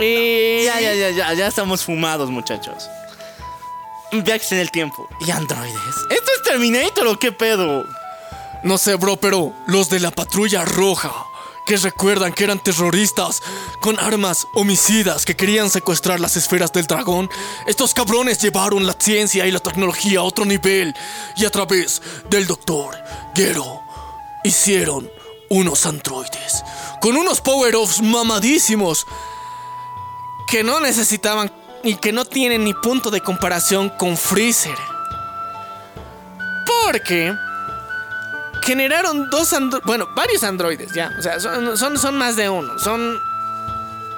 [0.00, 2.88] Y Ya, ya, ya, ya, ya estamos fumados, muchachos.
[4.22, 5.08] Viajes en el tiempo.
[5.26, 5.96] Y androides.
[6.10, 7.84] ¿Esto es Terminator o qué pedo?
[8.62, 11.12] No sé, bro, pero los de la patrulla roja,
[11.66, 13.42] que recuerdan que eran terroristas
[13.80, 17.28] con armas homicidas que querían secuestrar las esferas del dragón,
[17.66, 20.94] estos cabrones llevaron la ciencia y la tecnología a otro nivel
[21.36, 22.96] y a través del doctor
[23.34, 23.82] Gero
[24.44, 25.10] hicieron
[25.50, 26.62] unos androides
[27.00, 29.06] con unos power-ups mamadísimos
[30.48, 31.50] que no necesitaban
[31.84, 34.76] y que no tienen ni punto de comparación con Freezer.
[36.82, 37.34] Porque
[38.62, 42.78] generaron dos androides, bueno, varios androides, ya, o sea, son, son, son más de uno,
[42.78, 43.18] son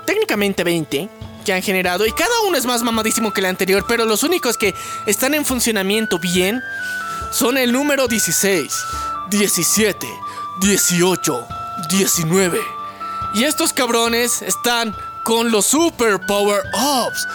[0.07, 1.11] técnicamente 20
[1.45, 4.57] que han generado y cada uno es más mamadísimo que el anterior, pero los únicos
[4.57, 4.75] que
[5.07, 6.63] están en funcionamiento bien
[7.33, 8.73] son el número 16,
[9.31, 10.07] 17,
[10.61, 11.47] 18,
[11.91, 12.61] 19.
[13.35, 14.95] Y estos cabrones están
[15.27, 17.27] con los Super Power Ups.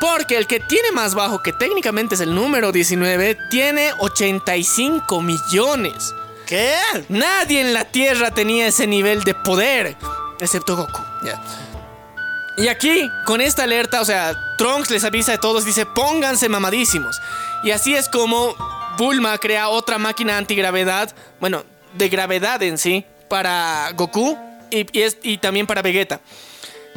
[0.00, 6.14] Porque el que tiene más bajo, que técnicamente es el número 19, tiene 85 millones.
[6.46, 6.72] ¿Qué?
[7.08, 9.96] Nadie en la Tierra tenía ese nivel de poder,
[10.38, 11.00] excepto Goku.
[12.56, 17.20] Y aquí, con esta alerta, o sea, Trunks les avisa a todos, dice, pónganse mamadísimos.
[17.64, 18.54] Y así es como
[18.96, 21.64] Bulma crea otra máquina antigravedad, bueno,
[21.94, 24.38] de gravedad en sí, para Goku
[24.70, 26.20] y, y es- y también para Vegeta.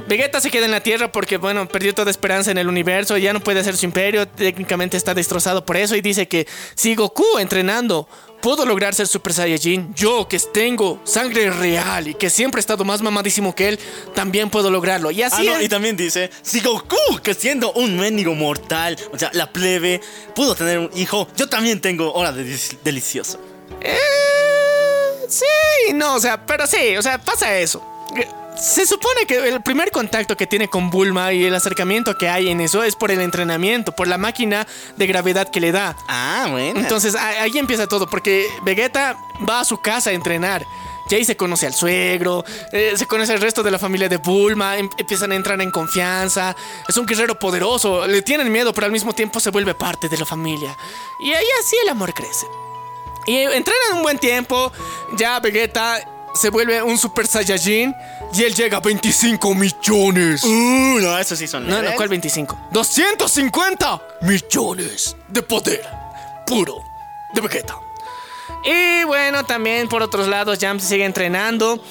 [0.07, 3.31] Vegeta se queda en la Tierra porque, bueno, perdió toda esperanza en el universo, ya
[3.31, 7.37] no puede hacer su imperio, técnicamente está destrozado por eso y dice que si Goku
[7.39, 8.07] entrenando
[8.41, 12.83] pudo lograr ser Super Saiyajin, yo que tengo sangre real y que siempre he estado
[12.83, 13.79] más mamadísimo que él,
[14.13, 15.09] también puedo lograrlo.
[15.11, 15.63] Y Ah, así no, es.
[15.63, 20.01] y también dice, si Goku, que siendo un mendigo mortal, o sea, la plebe,
[20.35, 22.43] pudo tener un hijo, yo también tengo hora de
[22.83, 23.39] delicioso.
[23.79, 23.95] Eh,
[25.29, 27.81] sí, no, o sea, pero sí, o sea, pasa eso.
[28.57, 32.49] Se supone que el primer contacto que tiene con Bulma y el acercamiento que hay
[32.49, 34.67] en eso es por el entrenamiento, por la máquina
[34.97, 35.95] de gravedad que le da.
[36.07, 36.79] Ah, bueno.
[36.79, 39.17] Entonces ahí empieza todo, porque Vegeta
[39.47, 40.65] va a su casa a entrenar.
[41.09, 44.17] Y ahí se conoce al suegro, eh, se conoce al resto de la familia de
[44.17, 46.55] Bulma, em, empiezan a entrar en confianza.
[46.87, 50.17] Es un guerrero poderoso, le tienen miedo, pero al mismo tiempo se vuelve parte de
[50.17, 50.75] la familia.
[51.19, 52.47] Y ahí así el amor crece.
[53.27, 54.71] Y entrenan un buen tiempo,
[55.15, 55.99] ya Vegeta
[56.33, 57.93] se vuelve un Super Saiyajin
[58.33, 60.43] y él llega a 25 millones.
[60.43, 61.67] Uh, no, eso sí son.
[61.67, 62.69] No, no, ¿cuál 25?
[62.71, 65.81] 250 millones de poder
[66.45, 66.77] puro
[67.33, 67.77] de Vegeta.
[68.63, 71.83] Y bueno, también por otros lados, Jam se sigue entrenando.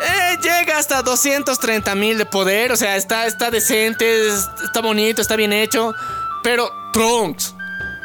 [0.00, 2.72] Eh, llega hasta 230 mil de poder.
[2.72, 5.94] O sea, está, está decente, está bonito, está bien hecho.
[6.42, 7.54] Pero Trunks,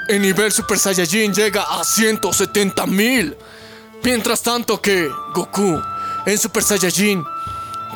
[0.08, 3.36] en nivel Super Saiyajin, llega a 170 mil.
[4.04, 5.82] Mientras tanto que Goku,
[6.26, 7.24] en Super Saiyajin,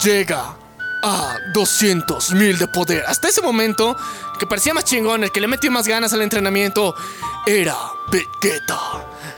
[0.01, 0.55] llega
[1.03, 3.03] a 200 mil de poder.
[3.05, 3.95] Hasta ese momento,
[4.39, 6.95] que parecía más chingón, el que le metió más ganas al entrenamiento,
[7.45, 7.75] era
[8.09, 8.79] Vegeta.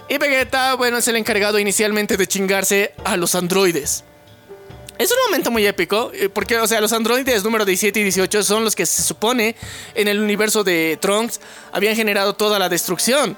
[0.08, 4.04] Y Vegeta, bueno, es el encargado inicialmente de chingarse a los androides.
[4.98, 8.44] Es un momento muy épico, eh, porque, o sea, los androides número 17 y 18
[8.44, 9.56] son los que se supone
[9.94, 11.42] en el universo de Trunks
[11.74, 13.36] habían generado toda la destrucción.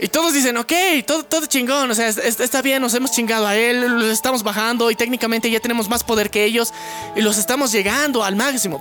[0.00, 0.72] Y todos dicen, ok,
[1.06, 4.94] todo, chingón, o sea, está bien, nos hemos chingado a él, los estamos bajando y
[4.94, 6.72] técnicamente ya tenemos más poder que ellos
[7.16, 8.80] y los estamos llegando al máximo.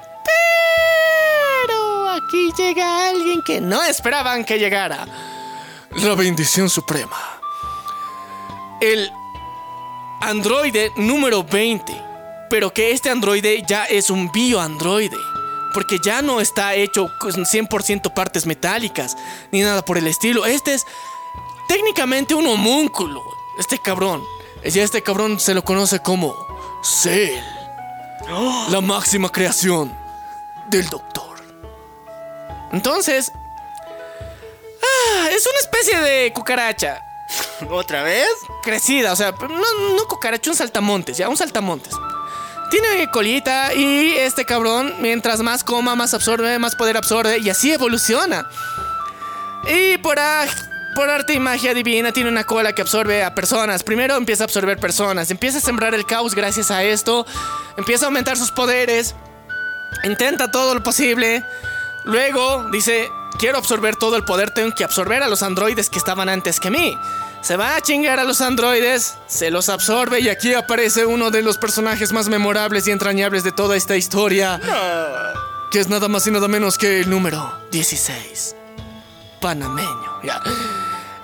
[1.68, 5.08] Pero aquí llega alguien que no esperaban que llegara.
[6.04, 7.18] La bendición suprema.
[8.80, 9.10] El
[10.22, 12.06] androide número 20.
[12.50, 15.18] Pero que este androide ya es un bioandroide.
[15.74, 19.16] Porque ya no está hecho con 100% partes metálicas.
[19.52, 20.46] Ni nada por el estilo.
[20.46, 20.86] Este es
[21.68, 23.22] técnicamente un homúnculo.
[23.60, 24.24] Este cabrón.
[24.64, 26.36] Y este cabrón se lo conoce como
[26.84, 27.40] Cell.
[28.70, 29.96] La máxima creación
[30.70, 31.38] del doctor.
[32.72, 33.32] Entonces,
[35.18, 37.02] Ah, es una especie de cucaracha.
[37.70, 38.28] ¿Otra vez?
[38.64, 41.94] Crecida, o sea, no, no cucaracha, un saltamontes, ya, un saltamontes.
[42.70, 47.72] Tiene colita y este cabrón, mientras más coma, más absorbe, más poder absorbe y así
[47.72, 48.50] evoluciona.
[49.70, 50.18] Y por,
[50.96, 53.84] por arte y magia divina tiene una cola que absorbe a personas.
[53.84, 57.26] Primero empieza a absorber personas, empieza a sembrar el caos gracias a esto,
[57.78, 59.16] empieza a aumentar sus poderes,
[60.04, 61.46] intenta todo lo posible.
[62.04, 66.28] Luego dice, quiero absorber todo el poder, tengo que absorber a los androides que estaban
[66.28, 66.98] antes que mí.
[67.48, 71.42] Se va a chingar a los androides, se los absorbe y aquí aparece uno de
[71.42, 74.59] los personajes más memorables y entrañables de toda esta historia.
[75.72, 78.53] Que es nada más y nada menos que el número 16.
[79.40, 80.19] Panameño.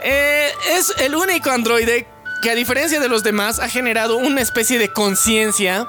[0.01, 2.07] Eh, es el único androide
[2.41, 5.85] que a diferencia de los demás ha generado una especie de conciencia.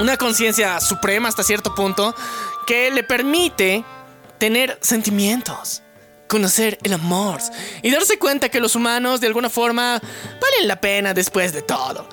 [0.00, 2.12] Una conciencia suprema hasta cierto punto
[2.66, 3.84] que le permite
[4.38, 5.81] tener sentimientos,
[6.32, 7.42] conocer el amor
[7.82, 10.00] y darse cuenta que los humanos de alguna forma
[10.40, 12.08] valen la pena después de todo.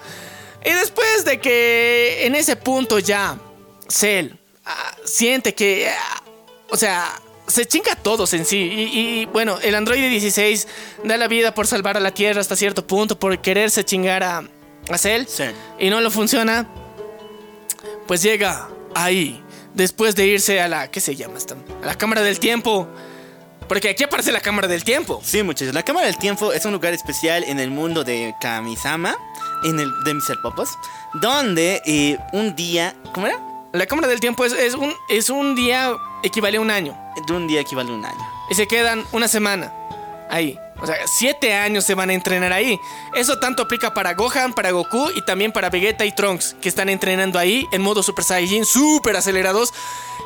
[0.66, 3.40] Y después de que en ese punto ya
[3.88, 4.34] Cell
[4.66, 6.22] ah, siente que, ah,
[6.70, 7.10] o sea,
[7.48, 8.58] se chinga a todos en sí.
[8.58, 10.68] Y, bueno, el androide 16
[11.06, 14.44] da la vida por salvar a la Tierra hasta cierto punto, por quererse chingar a,
[14.90, 15.28] a Cell.
[15.80, 16.68] Y no lo funciona.
[18.06, 19.42] Pues llega ahí
[19.74, 20.92] después de irse a la.
[20.92, 21.56] ¿Qué se llama esta?
[21.82, 22.90] A la Cámara del Tiempo.
[23.70, 25.22] Porque aquí aparece la Cámara del Tiempo.
[25.24, 25.76] Sí, muchachos.
[25.76, 29.16] La Cámara del Tiempo es un lugar especial en el mundo de Kamisama,
[29.64, 30.42] en el de Mr.
[30.42, 30.72] Popos,
[31.14, 32.96] donde eh, un día.
[33.14, 33.40] ¿Cómo era?
[33.72, 36.98] La Cámara del Tiempo es, es, un, es un día equivale a un año.
[37.28, 38.28] De un día equivale a un año.
[38.50, 39.72] Y se quedan una semana
[40.32, 40.58] ahí.
[40.82, 42.80] O sea, siete años se van a entrenar ahí.
[43.14, 46.90] Eso tanto aplica para Gohan, para Goku y también para Vegeta y Trunks, que están
[46.90, 49.74] entrenando ahí en modo Super Saiyajin, súper acelerados.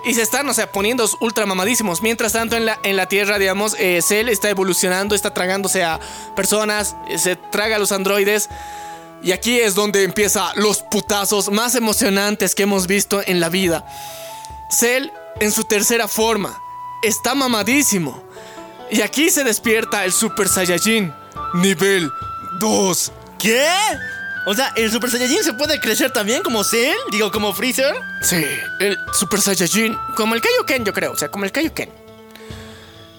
[0.06, 2.02] Y se están, o sea, poniendo ultra mamadísimos.
[2.02, 6.00] Mientras tanto, en la, en la Tierra, digamos, eh, Cell está evolucionando, está tragándose a
[6.36, 8.50] personas, eh, se traga a los androides.
[9.24, 13.86] Y aquí es donde empieza los putazos más emocionantes que hemos visto en la vida.
[14.70, 15.10] Cell,
[15.40, 16.62] en su tercera forma,
[17.02, 18.22] está mamadísimo
[18.94, 21.12] y aquí se despierta el Super Saiyajin
[21.56, 22.12] nivel
[22.60, 23.12] 2.
[23.40, 23.68] ¿Qué?
[24.46, 26.96] O sea, ¿el Super Saiyajin se puede crecer también como Cell?
[27.12, 27.96] Digo, como Freezer.
[28.22, 28.46] Sí,
[28.80, 31.90] el Super Saiyajin, como el Kaioken, yo creo, o sea, como el Kaioken.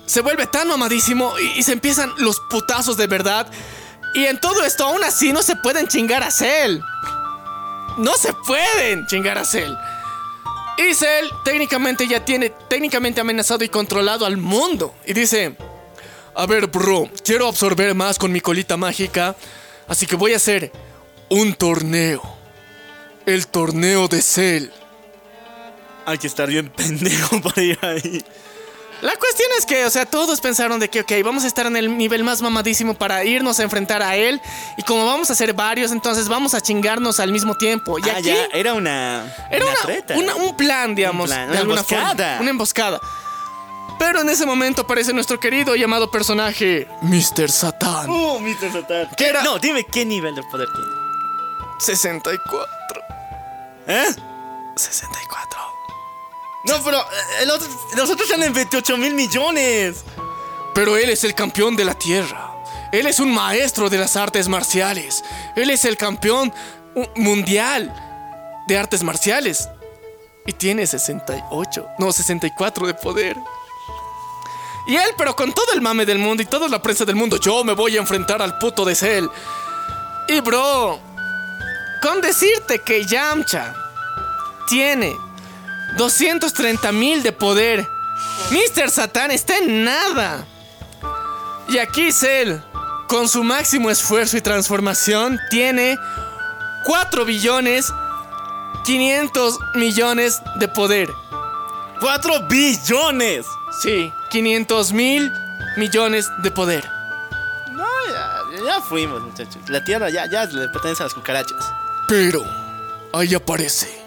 [0.06, 3.48] Se vuelve tan mamadísimo y, y se empiezan los putazos de verdad.
[4.14, 6.78] Y en todo esto, aún así, no se pueden chingar a Cell.
[7.96, 9.74] No se pueden chingar a Cell.
[10.76, 14.94] Y Cell técnicamente ya tiene técnicamente amenazado y controlado al mundo.
[15.06, 15.54] Y dice,
[16.34, 19.36] a ver, bro, quiero absorber más con mi colita mágica,
[19.86, 20.72] así que voy a hacer
[21.28, 22.22] un torneo.
[23.26, 24.68] el torneo de Cell.
[26.06, 28.24] Hay que estar bien pendejo para ir ahí.
[29.04, 31.76] La cuestión es que, o sea, todos pensaron de que, ok, vamos a estar en
[31.76, 34.40] el nivel más mamadísimo para irnos a enfrentar a él.
[34.78, 37.98] Y como vamos a ser varios, entonces vamos a chingarnos al mismo tiempo.
[37.98, 39.30] Y ah, aquí ya, era una.
[39.50, 40.14] era una una- treta.
[40.16, 42.08] una- un plan, digamos, plan, de una alguna emboscada.
[42.16, 42.40] forma.
[42.40, 43.00] Una emboscada.
[43.98, 47.50] Pero en ese momento aparece nuestro querido llamado personaje Mr.
[47.50, 48.08] Satan.
[48.08, 48.72] Uh, Mr.
[48.72, 49.08] Satan.
[49.18, 49.42] ¿Qué era?
[49.44, 50.90] No, dime qué nivel de poder tiene.
[51.78, 53.00] 64.
[53.86, 54.06] ¿Eh?
[54.76, 55.73] 64.
[56.64, 57.04] No, pero eh,
[57.42, 60.04] el otro- los otros están en 28 mil millones.
[60.74, 62.50] Pero él es el campeón de la tierra.
[62.92, 65.22] Él es un maestro de las artes marciales.
[65.56, 66.52] Él es el campeón
[67.16, 67.92] mundial
[68.68, 69.68] de artes marciales.
[70.46, 73.36] Y tiene 68, no, 64 de poder.
[74.86, 77.38] Y él, pero con todo el mame del mundo y toda la prensa del mundo,
[77.38, 79.26] yo me voy a enfrentar al puto de Cell.
[80.28, 81.00] Y bro,
[82.02, 83.74] con decirte que Yamcha
[84.68, 85.16] tiene
[85.96, 87.86] 230 mil de poder.
[88.50, 88.90] Mr.
[88.90, 90.44] Satan está en nada.
[91.68, 92.58] Y aquí Cell,
[93.08, 95.96] con su máximo esfuerzo y transformación, tiene
[96.84, 97.92] 4 billones
[98.84, 101.10] 500 millones de poder.
[102.00, 103.46] 4 billones.
[103.82, 105.32] Sí, 500 mil
[105.76, 106.84] millones de poder.
[107.72, 109.56] No, ya, ya fuimos, muchachos.
[109.68, 111.64] La tierra ya, ya le pertenece a las cucarachas.
[112.06, 112.44] Pero
[113.12, 114.03] ahí aparece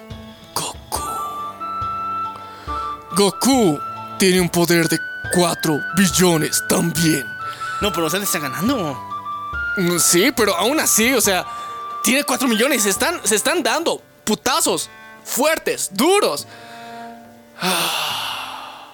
[3.17, 3.79] Goku
[4.19, 4.99] tiene un poder de
[5.33, 7.25] 4 billones también.
[7.81, 8.93] No, pero se le está ganando.
[9.75, 11.43] Mm, Sí, pero aún así, o sea,
[12.03, 12.83] tiene 4 millones.
[12.83, 14.87] Se están, se están dando putazos
[15.25, 16.45] fuertes, duros.
[17.59, 18.93] Ah.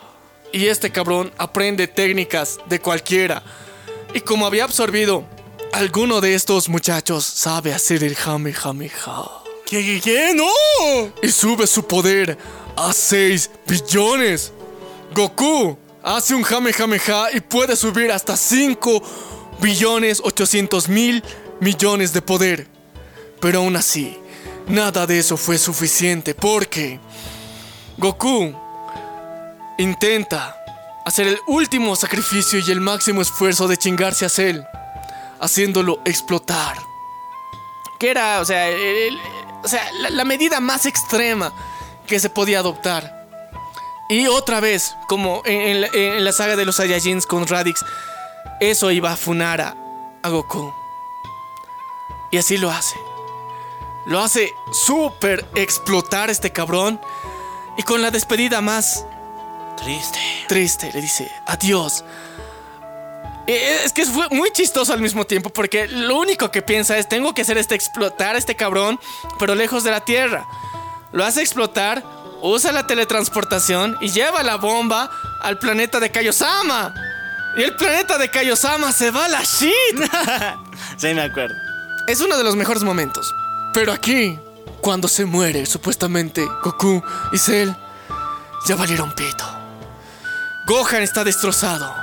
[0.54, 3.44] Y este cabrón aprende técnicas de cualquiera.
[4.14, 5.26] Y como había absorbido,
[5.74, 9.43] alguno de estos muchachos sabe hacer el Kamehameha.
[9.74, 10.34] ¿Qué, qué, qué?
[10.36, 11.12] ¡No!
[11.24, 12.38] Y sube su poder
[12.76, 14.54] a 6 billones.
[15.16, 19.02] Goku hace un Kamehameha y puede subir hasta 5
[19.60, 21.24] billones 800 mil
[21.60, 22.68] millones de poder.
[23.42, 24.16] Pero aún así,
[24.68, 27.00] nada de eso fue suficiente porque
[27.98, 28.54] Goku
[29.80, 30.56] intenta
[31.04, 34.60] hacer el último sacrificio y el máximo esfuerzo de chingarse a Cell,
[35.40, 36.78] haciéndolo explotar.
[38.00, 39.18] Que era, o sea, el-
[39.64, 41.54] o sea la, la medida más extrema
[42.08, 43.24] que se podía adoptar.
[44.10, 47.84] Y otra vez, como en, en la, en la saga de los Saiyajins con Radix,
[48.60, 49.76] eso iba a funar a,
[50.22, 50.74] a Goku.
[52.32, 52.96] Y así lo hace.
[54.06, 54.54] Lo hace
[54.86, 57.00] súper explotar este cabrón.
[57.78, 59.06] Y con la despedida más
[59.78, 60.20] Triste.
[60.48, 62.04] triste le dice adiós.
[63.48, 67.10] Eh, Es que fue muy chistoso al mismo tiempo porque lo único que piensa es
[67.10, 69.00] tengo que hacer este explotar a este cabrón,
[69.40, 70.46] pero lejos de la Tierra.
[71.12, 72.04] Lo hace explotar,
[72.42, 75.10] usa la teletransportación y lleva la bomba
[75.42, 76.94] al planeta de Kaiosama.
[77.56, 79.72] Y el planeta de Kaiosama se va a la shit.
[80.98, 81.54] sí, me acuerdo.
[82.08, 83.32] Es uno de los mejores momentos.
[83.74, 84.40] Pero aquí,
[84.82, 87.70] cuando se muere supuestamente Goku y Cell,
[88.68, 89.46] ya valieron pito.
[90.66, 91.94] Gohan está destrozado.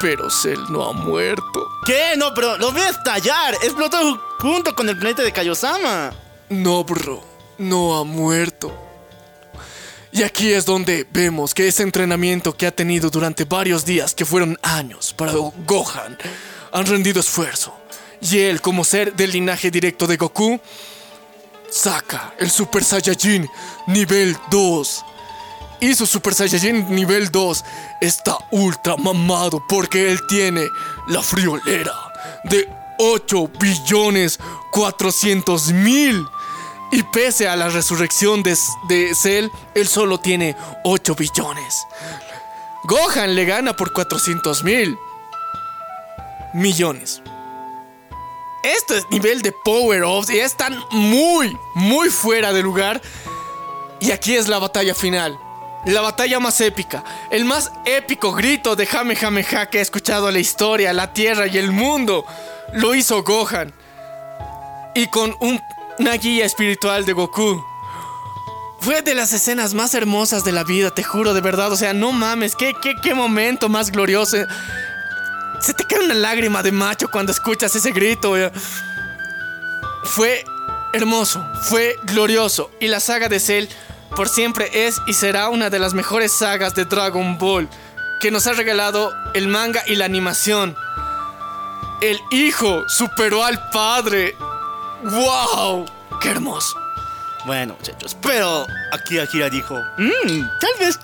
[0.00, 1.68] Pero Cell no ha muerto.
[1.84, 2.16] ¿Qué?
[2.16, 3.54] No, pero lo voy a estallar.
[3.62, 3.98] Explotó
[4.38, 6.12] junto con el planeta de Kaiosama.
[6.48, 7.22] No, bro,
[7.58, 8.72] no ha muerto.
[10.12, 14.24] Y aquí es donde vemos que ese entrenamiento que ha tenido durante varios días, que
[14.24, 16.18] fueron años para Gohan,
[16.72, 17.72] han rendido esfuerzo.
[18.20, 20.60] Y él, como ser del linaje directo de Goku,
[21.70, 23.48] saca el Super Saiyajin
[23.86, 25.04] nivel 2.
[25.80, 27.64] Su Super Saiyajin nivel 2
[28.00, 30.66] está ultra mamado porque él tiene
[31.08, 31.92] la friolera
[32.44, 32.66] de
[32.98, 34.38] 8 billones
[34.70, 36.26] 400 mil.
[36.92, 38.56] Y pese a la resurrección de,
[38.88, 41.86] de Cell, él solo tiene 8 billones.
[42.84, 44.96] Gohan le gana por 400 mil
[46.54, 47.22] millones.
[48.62, 53.02] Esto es nivel de power-ups y están muy, muy fuera de lugar.
[54.00, 55.38] Y aquí es la batalla final.
[55.86, 57.02] La batalla más épica.
[57.30, 61.70] El más épico grito de Kamehameha que he escuchado la historia, la tierra y el
[61.72, 62.24] mundo.
[62.74, 63.72] Lo hizo Gohan.
[64.94, 65.60] Y con un-
[65.98, 67.64] una guía espiritual de Goku.
[68.80, 71.70] Fue de las escenas más hermosas de la vida, te juro, de verdad.
[71.72, 74.36] O sea, no mames, qué, qué, qué momento más glorioso.
[75.60, 78.34] Se te cae una lágrima de macho cuando escuchas ese grito.
[80.04, 80.44] Fue
[80.92, 82.70] hermoso, fue glorioso.
[82.80, 83.66] Y la saga de Cell
[84.16, 87.68] por siempre es y será una de las mejores sagas de Dragon Ball
[88.20, 90.76] que nos ha regalado el manga y la animación.
[92.00, 94.36] El hijo superó al padre.
[95.02, 95.86] ¡Wow!
[96.20, 96.79] ¡Qué hermoso!
[97.46, 100.98] Bueno, muchachos, pero aquí Akira dijo, mmm, tal vez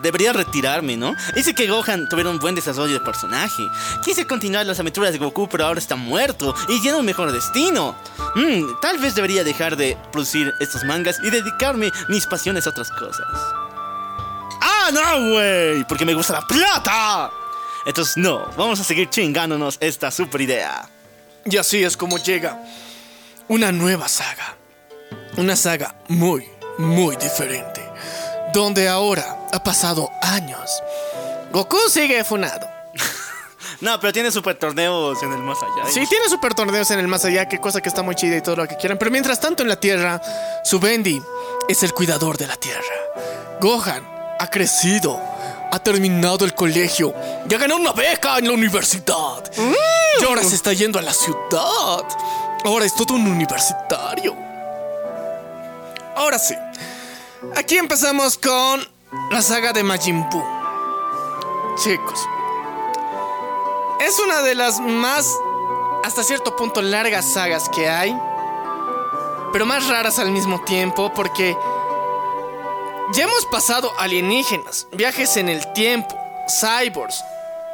[0.00, 1.14] debería, retirarme, ¿no?
[1.34, 3.62] Dice que Gohan tuviera un buen desarrollo de personaje.
[4.02, 7.94] Quise continuar las aventuras de Goku, pero ahora está muerto y tiene un mejor destino.
[8.34, 12.90] Mmm, tal vez debería dejar de producir estos mangas y dedicarme mis pasiones a otras
[12.90, 13.26] cosas.
[14.62, 15.84] ¡Ah, no, güey!
[15.84, 17.30] Porque me gusta la plata.
[17.84, 20.88] Entonces, no, vamos a seguir chingándonos esta super idea.
[21.44, 22.60] Y así es como llega
[23.48, 24.56] una nueva saga.
[25.36, 26.48] Una saga muy,
[26.78, 27.82] muy diferente.
[28.54, 30.82] Donde ahora ha pasado años.
[31.52, 32.66] Goku sigue funado.
[33.80, 35.90] No, pero tiene super torneos en el más allá.
[35.90, 38.40] Sí, tiene super torneos en el más allá, que cosa que está muy chida y
[38.40, 38.96] todo lo que quieran.
[38.96, 40.18] Pero mientras tanto en la Tierra,
[40.64, 41.20] su Bendy
[41.68, 42.80] es el cuidador de la Tierra.
[43.60, 44.02] Gohan
[44.38, 45.20] ha crecido,
[45.70, 47.12] ha terminado el colegio
[47.50, 49.42] y ha ganado una beca en la universidad.
[50.20, 52.04] Y ahora se está yendo a la ciudad.
[52.64, 54.34] Ahora es todo un universitario.
[56.16, 56.54] Ahora sí.
[57.54, 58.86] Aquí empezamos con
[59.30, 60.42] la saga de Majin Buu.
[61.76, 62.26] Chicos.
[64.00, 65.30] Es una de las más,
[66.04, 68.18] hasta cierto punto, largas sagas que hay.
[69.52, 71.54] Pero más raras al mismo tiempo porque
[73.12, 77.22] ya hemos pasado alienígenas, viajes en el tiempo, cyborgs,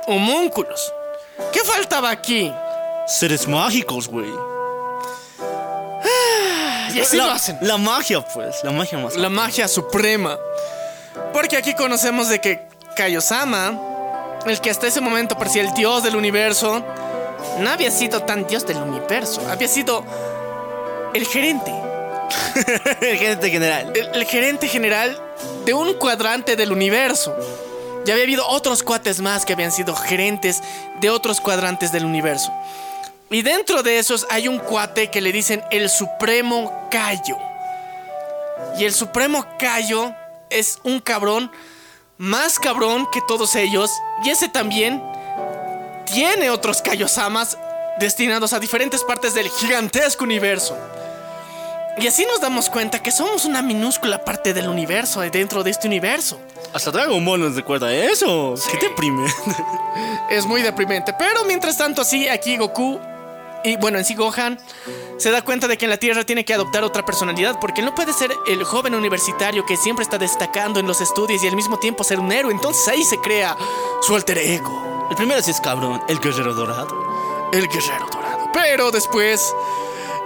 [0.08, 0.92] homúnculos.
[1.52, 2.52] ¿Qué faltaba aquí?
[3.06, 4.30] Seres mágicos, güey.
[6.94, 7.58] Y así la, lo hacen.
[7.60, 9.16] La magia, pues, la magia más.
[9.16, 10.38] La magia suprema.
[11.32, 13.78] Porque aquí conocemos de que Kaiosama,
[14.46, 16.84] el que hasta ese momento parecía el dios del universo,
[17.58, 19.42] no había sido tan dios del universo.
[19.48, 20.04] Había sido
[21.14, 21.72] el gerente.
[23.00, 23.92] el gerente general.
[23.94, 25.20] El, el gerente general
[25.64, 27.34] de un cuadrante del universo.
[28.04, 30.60] Ya había habido otros cuates más que habían sido gerentes
[31.00, 32.52] de otros cuadrantes del universo.
[33.32, 37.38] Y dentro de esos hay un cuate que le dicen el Supremo Cayo.
[38.78, 40.14] Y el Supremo Cayo
[40.50, 41.50] es un cabrón
[42.18, 43.90] más cabrón que todos ellos.
[44.22, 45.02] Y ese también
[46.04, 47.56] tiene otros Kaiosamas
[47.98, 50.76] destinados a diferentes partes del gigantesco universo.
[51.96, 55.86] Y así nos damos cuenta que somos una minúscula parte del universo, dentro de este
[55.86, 56.38] universo.
[56.74, 58.58] Hasta Dragon Ball nos recuerda eso.
[58.58, 58.70] Sí.
[58.72, 59.26] ¿Qué te deprime?
[60.30, 61.14] Es muy deprimente.
[61.18, 63.00] Pero mientras tanto, así aquí Goku
[63.64, 64.58] y bueno, en sí Gohan
[65.18, 67.86] se da cuenta de que en la Tierra tiene que adoptar otra personalidad porque él
[67.86, 71.56] no puede ser el joven universitario que siempre está destacando en los estudios y al
[71.56, 72.52] mismo tiempo ser un héroe.
[72.52, 73.56] Entonces ahí se crea
[74.00, 77.50] su alter ego, El primero sí es cabrón, el guerrero dorado.
[77.52, 78.50] el guerrero dorado.
[78.52, 79.54] Pero después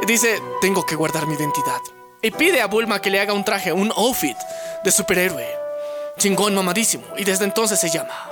[0.07, 1.81] dice, tengo que guardar mi identidad.
[2.23, 4.37] Y pide a Bulma que le haga un traje, un outfit
[4.83, 5.47] de superhéroe.
[6.19, 7.05] Chingón mamadísimo.
[7.19, 8.31] Y desde entonces se llama...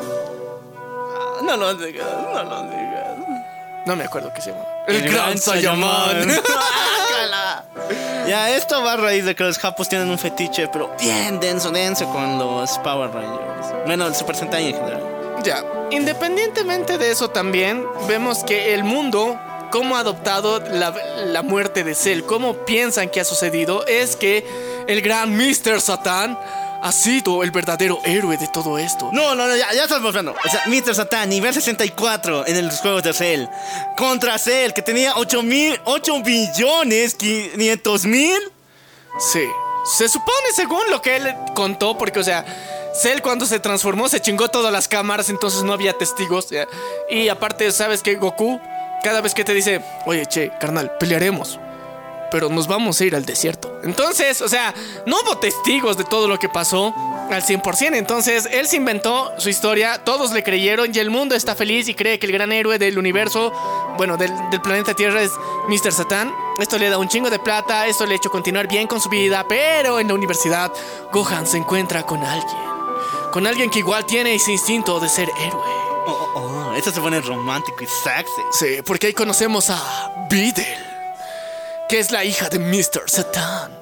[1.42, 2.93] No lo digas, no lo digas.
[3.86, 4.64] No me acuerdo qué se llama.
[7.10, 7.64] Guácala.
[8.26, 11.70] ya, esto va a raíz de que los japos tienen un fetiche, pero bien denso,
[11.70, 13.74] denso con los Power Rangers.
[13.86, 15.02] Bueno, el Super Sentai en general.
[15.42, 19.38] Ya, independientemente de eso también, vemos que el mundo,
[19.70, 20.94] cómo ha adoptado la,
[21.26, 24.46] la muerte de Cell, cómo piensan que ha sucedido, es que
[24.86, 25.82] el gran Mr.
[25.82, 26.38] Satan
[26.84, 29.08] ha sido el verdadero héroe de todo esto.
[29.10, 30.32] No, no, no, ya, ya estamos hablando.
[30.32, 30.94] O sea, Mr.
[30.94, 33.46] Satan, nivel 64 en los juegos de Cell.
[33.96, 38.38] Contra Cell, que tenía 8 mil, 8 billones, 500 mil.
[39.18, 39.46] Sí,
[39.96, 42.44] se supone según lo que él contó, porque, o sea,
[43.00, 46.48] Cell cuando se transformó se chingó todas las cámaras, entonces no había testigos.
[47.08, 48.60] Y aparte, ¿sabes que Goku?
[49.02, 51.58] Cada vez que te dice, oye, che, carnal, pelearemos.
[52.34, 53.78] Pero nos vamos a ir al desierto.
[53.84, 54.74] Entonces, o sea,
[55.06, 56.92] no hubo testigos de todo lo que pasó
[57.30, 57.94] al 100%.
[57.94, 61.94] Entonces, él se inventó su historia, todos le creyeron y el mundo está feliz y
[61.94, 63.52] cree que el gran héroe del universo,
[63.96, 65.30] bueno, del, del planeta Tierra es
[65.68, 65.92] Mr.
[65.92, 66.34] Satan.
[66.58, 69.08] Esto le da un chingo de plata, esto le ha hecho continuar bien con su
[69.08, 70.72] vida, pero en la universidad,
[71.12, 72.62] Gohan se encuentra con alguien.
[73.30, 75.84] Con alguien que igual tiene ese instinto de ser héroe.
[76.06, 78.42] Oh, oh, oh, esto se pone romántico y sexy.
[78.50, 80.93] Sí, porque ahí conocemos a Videl,
[81.88, 83.04] que es la hija de Mr.
[83.06, 83.72] Satan.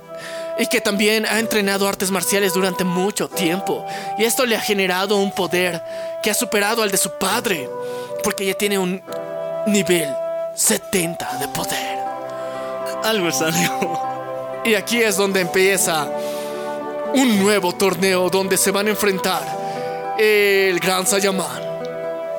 [0.58, 3.86] Y que también ha entrenado artes marciales durante mucho tiempo.
[4.18, 5.82] Y esto le ha generado un poder
[6.22, 7.68] que ha superado al de su padre.
[8.22, 9.02] Porque ella tiene un
[9.66, 10.08] nivel
[10.54, 11.98] 70 de poder.
[13.02, 14.62] Algo es algo.
[14.64, 16.08] Y aquí es donde empieza
[17.14, 19.42] un nuevo torneo donde se van a enfrentar
[20.18, 21.71] el Gran Saiyaman.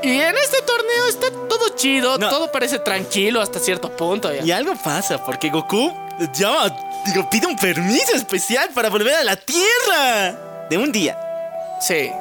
[0.04, 2.30] Y en este torneo está todo chido, No.
[2.30, 4.34] todo parece tranquilo hasta cierto punto.
[4.34, 4.44] ya.
[4.44, 5.94] Y algo pasa, porque Goku
[6.34, 6.76] llama,
[7.06, 10.36] digo, pide un permiso especial para volver a la Tierra.
[10.70, 11.18] De un día.
[11.82, 12.12] Sí.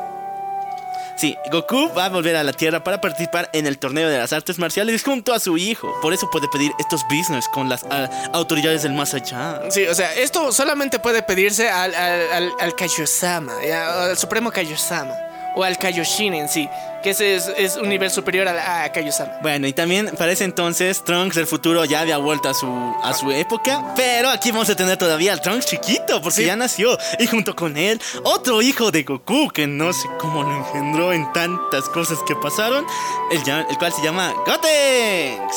[1.16, 4.32] Sí, Goku va a volver a la Tierra para participar en el torneo de las
[4.32, 5.92] artes marciales junto a su hijo.
[6.00, 9.60] Por eso puede pedir estos business con las a- autoridades del más allá.
[9.70, 14.50] Sí, o sea, esto solamente puede pedirse al, al, al, al Kaiosama, ya, al Supremo
[14.50, 15.14] Kaiosama,
[15.54, 16.68] o al Kaioshin en sí,
[17.02, 19.32] que ese es, es un nivel superior a, a Kaiosama.
[19.42, 22.66] Bueno, y también para ese entonces Trunks del futuro ya había vuelto a su,
[23.02, 23.92] a su época.
[23.96, 26.44] Pero aquí vamos a tener todavía al Trunks chiquito, porque Sí.
[26.46, 26.96] ya nació.
[27.18, 31.30] Y junto con él, otro hijo de Goku, que no sé cómo lo engendró en
[31.32, 32.86] tantas cosas que pasaron,
[33.30, 35.56] el, el cual se llama Gotenks.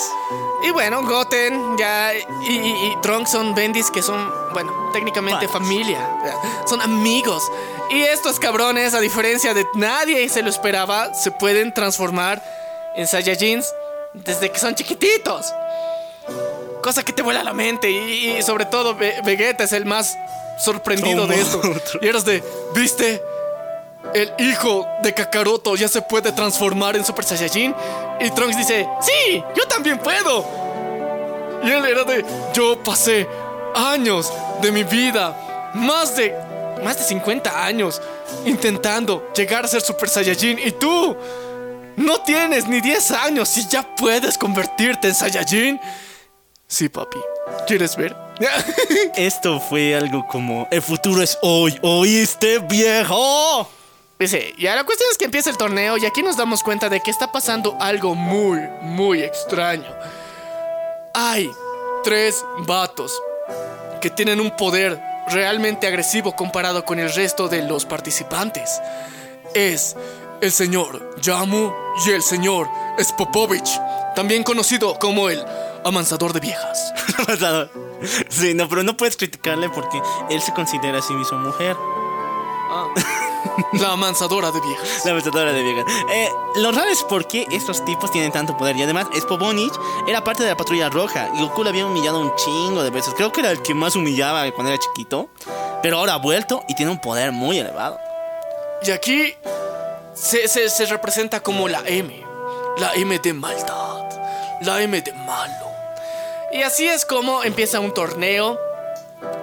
[0.63, 5.99] Y bueno, Goten ya y, y- y Trunks son bendis que son, bueno, técnicamente familia,
[6.65, 7.43] son amigos.
[7.91, 12.41] Y estos cabrones, a diferencia de nadie se lo esperaba, se pueden transformar
[12.95, 13.73] en Saiyajins
[14.13, 15.53] desde que son chiquititos.
[16.81, 20.17] Cosa que te vuela la mente y, y sobre todo Ve- Vegeta es el más
[20.59, 21.57] sorprendido de esto.
[21.59, 21.99] Otro.
[22.01, 23.21] Y eras de, ¿viste?
[24.13, 27.75] El hijo de Kakaroto ya se puede transformar en Super Saiyajin.
[28.19, 30.45] Y Trunks dice, sí, yo también puedo.
[31.63, 32.23] Y él era de,
[32.53, 33.27] yo pasé
[33.75, 34.31] años
[34.61, 36.33] de mi vida, más de,
[36.83, 38.01] más de 50 años,
[38.45, 40.59] intentando llegar a ser Super Saiyajin.
[40.59, 41.15] Y tú,
[41.95, 45.79] no tienes ni 10 años y ya puedes convertirte en Saiyajin.
[46.67, 47.19] Sí, papi.
[47.67, 48.15] ¿Quieres ver?
[49.15, 53.69] Esto fue algo como: El futuro es hoy, ¿oíste, viejo?
[54.17, 57.01] Dice, ya la cuestión es que empieza el torneo y aquí nos damos cuenta de
[57.01, 59.93] que está pasando algo muy, muy extraño.
[61.13, 61.51] Hay
[62.03, 63.21] tres vatos
[63.99, 68.81] que tienen un poder realmente agresivo comparado con el resto de los participantes.
[69.53, 69.95] Es
[70.41, 71.71] el señor Yamu
[72.05, 72.67] y el señor
[73.01, 73.79] Spopovich,
[74.15, 75.43] también conocido como el
[75.83, 76.93] amansador de viejas.
[78.29, 81.75] sí, no, pero no puedes criticarle porque él se considera a sí mismo mujer.
[82.69, 82.87] Ah,
[83.73, 85.05] la amansadora de viejas.
[85.05, 85.85] La metadora de viejas.
[86.11, 88.75] Eh, lo raro es por qué estos tipos tienen tanto poder.
[88.75, 89.73] Y además, Spobonich
[90.07, 91.29] era parte de la patrulla roja.
[91.35, 93.13] Y Goku le había humillado un chingo de veces.
[93.15, 95.29] Creo que era el que más humillaba cuando era chiquito.
[95.81, 97.97] Pero ahora ha vuelto y tiene un poder muy elevado.
[98.81, 99.35] Y aquí
[100.13, 102.23] se, se- se representa como la M.
[102.77, 104.09] La M de maldad.
[104.61, 105.65] La M de malo.
[106.51, 108.57] Y así es como empieza un torneo.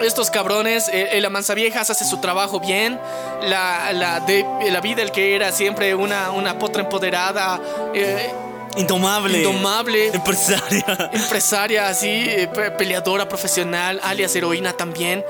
[0.01, 2.99] Estos cabrones, eh, el Amansaviejas hace su trabajo bien.
[3.43, 7.61] La, la, de, la vida, el que era siempre una, una potra empoderada,
[7.95, 8.31] eh,
[8.77, 9.39] Indomable.
[9.39, 11.11] indomable, Empresaria.
[11.13, 15.25] empresaria así, eh, pe- peleadora profesional, alias heroína también,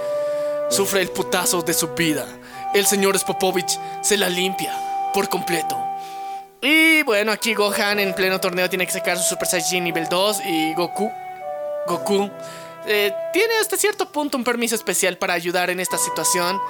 [0.71, 2.25] sufre el putazo de su vida.
[2.73, 4.73] El señor Spopovich se la limpia
[5.13, 5.77] por completo.
[6.63, 10.41] Y bueno, aquí Gohan en pleno torneo tiene que sacar su Super Saiyajin nivel 2
[10.47, 11.11] y Goku,
[11.89, 12.31] Goku,
[12.87, 16.61] eh, tiene hasta cierto punto un permiso especial para ayudar en esta situación.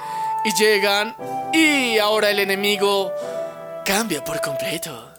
[0.45, 1.15] Y llegan
[1.53, 3.11] y ahora el enemigo
[3.85, 5.11] cambia por completo.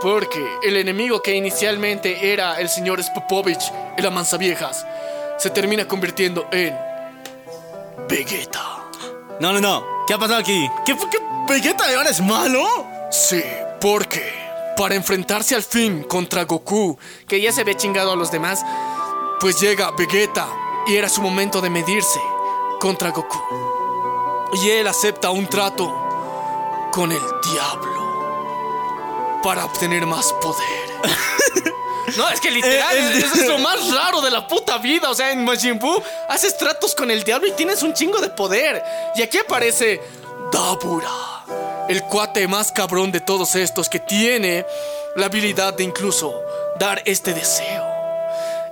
[0.00, 4.86] Porque el enemigo que inicialmente era el señor Spopovich, el amansaviejas,
[5.38, 6.74] se termina convirtiendo en
[8.08, 8.84] Vegeta.
[9.40, 9.84] No, no, no.
[10.06, 10.68] ¿Qué ha pasado aquí?
[10.86, 12.64] ¿Qué, qué Vegeta de ahora es malo?
[13.10, 13.42] Sí,
[13.80, 14.40] porque
[14.76, 18.64] para enfrentarse al fin contra Goku, que ya se había chingado a los demás,
[19.40, 20.48] pues llega Vegeta
[20.86, 22.20] y era su momento de medirse
[22.78, 23.38] contra Goku.
[24.54, 25.92] Y él acepta un trato
[26.92, 27.20] con el
[27.52, 30.90] diablo para obtener más poder.
[32.16, 35.08] No, es que literal, Eh, el- eso es lo más raro de la puta vida.
[35.10, 38.28] O sea, en Majin Buu haces tratos con el diablo y tienes un chingo de
[38.30, 38.82] poder.
[39.14, 40.02] Y aquí aparece
[40.50, 41.44] Dabura,
[41.88, 44.66] el cuate más cabrón de todos estos que tiene
[45.14, 46.34] la habilidad de incluso
[46.80, 47.89] dar este deseo.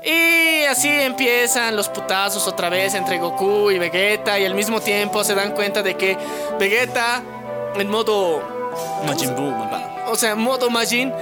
[0.05, 5.25] Y así empiezan los putazos otra vez entre Goku y Vegeta y al mismo tiempo
[5.25, 6.17] se dan cuenta de que
[6.59, 7.23] Vegeta
[7.75, 8.43] en modo
[9.07, 9.52] Majin Buu,
[10.10, 11.12] o sea, en modo Majin,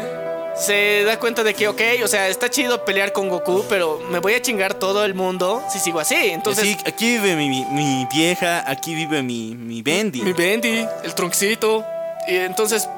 [0.57, 4.19] se da cuenta de que, ok, o sea, está chido pelear con Goku, pero me
[4.21, 6.15] voy a chingar todo el mundo si sigo así.
[6.15, 10.23] Entonces, Sí, aquí vive mi, mi- mi vieja, aquí vive mi, mi Bendy.
[10.23, 11.85] mi Bendy, el tronxito.
[12.29, 12.89] Y entonces,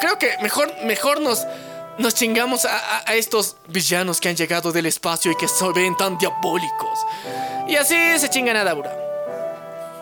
[0.00, 1.46] creo que mejor, mejor nos,
[1.98, 5.68] nos chingamos a, a- a estos villanos que han llegado del espacio y que se
[5.72, 6.98] ven tan diabólicos.
[7.68, 8.96] Y así se chingan a Dabura.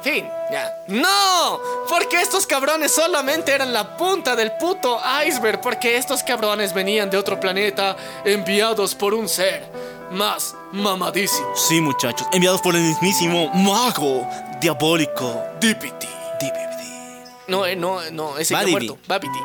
[0.03, 0.73] Fin, ya.
[0.89, 1.61] ¡No!
[1.89, 5.61] Porque estos cabrones solamente eran la punta del puto iceberg.
[5.61, 9.69] Porque estos cabrones venían de otro planeta enviados por un ser
[10.11, 11.55] más mamadísimo.
[11.55, 14.27] Sí, muchachos, enviados por el mismísimo mago
[14.61, 15.43] diabólico.
[15.61, 16.09] Dipity.
[16.41, 17.49] DBD.
[17.49, 18.97] No, eh, no, no, ese que muerto.
[19.07, 19.39] Babidi.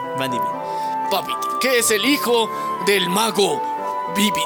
[1.61, 2.50] Que es el hijo
[2.85, 3.61] del mago
[4.16, 4.42] Bibidi.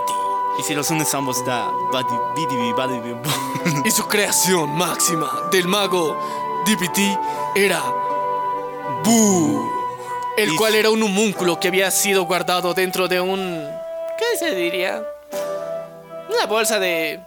[0.60, 1.72] Y si los unes ambos da.
[3.86, 6.18] Y su creación máxima del mago
[6.66, 7.18] Dipity
[7.56, 7.82] era
[9.04, 9.70] Boo,
[10.38, 13.66] El Y- cual era un homúnculo que había sido guardado dentro de un...
[14.18, 15.02] ¿Qué se diría?
[16.30, 17.20] Una bolsa de...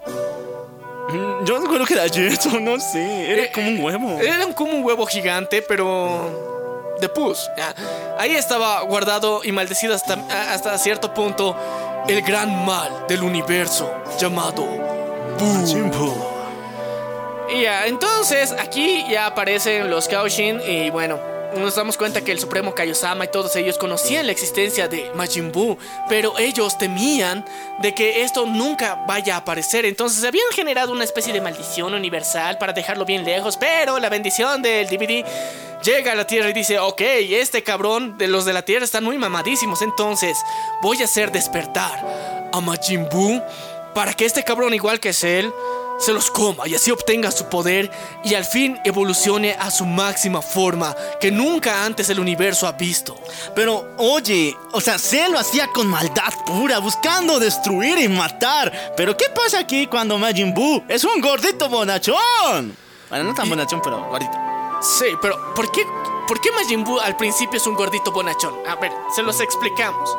[1.45, 3.33] Yo recuerdo que era yeso, no sé.
[3.33, 4.19] Era Eh, como un huevo.
[4.21, 6.52] Era como un huevo gigante, pero
[7.03, 7.51] de pus.
[8.19, 10.15] Ahí estaba guardado y maldecido hasta,
[10.53, 11.55] hasta cierto punto
[12.09, 14.65] el gran mal del universo llamado.
[15.67, 16.31] Chimpo.
[17.53, 21.19] Y ya, entonces aquí ya aparecen los Kaoshin y bueno,
[21.57, 25.53] nos damos cuenta que el Supremo Kaiosama y todos ellos conocían la existencia de Majin
[25.53, 25.77] Buu,
[26.09, 27.45] pero ellos temían
[27.81, 32.59] de que esto nunca vaya a aparecer, entonces habían generado una especie de maldición universal
[32.59, 35.25] para dejarlo bien lejos, pero la bendición del DVD
[35.83, 39.05] llega a la Tierra y dice, ok, este cabrón de los de la Tierra están
[39.05, 40.37] muy mamadísimos, entonces
[40.81, 43.43] voy a hacer despertar a Majin Buu
[43.95, 45.53] para que este cabrón igual que es él
[46.03, 47.89] se los coma y así obtenga su poder
[48.25, 53.17] y al fin evolucione a su máxima forma que nunca antes el universo ha visto.
[53.55, 58.95] Pero oye, o sea, se lo hacía con maldad pura, buscando destruir y matar.
[58.97, 62.77] Pero ¿qué pasa aquí cuando Majin Buu es un gordito bonachón?
[63.09, 64.33] Bueno, no tan bonachón, pero gordito.
[64.81, 65.87] Sí, pero ¿por qué,
[66.27, 68.55] ¿por qué Majin Buu al principio es un gordito bonachón?
[68.67, 70.11] A ver, se los explicamos.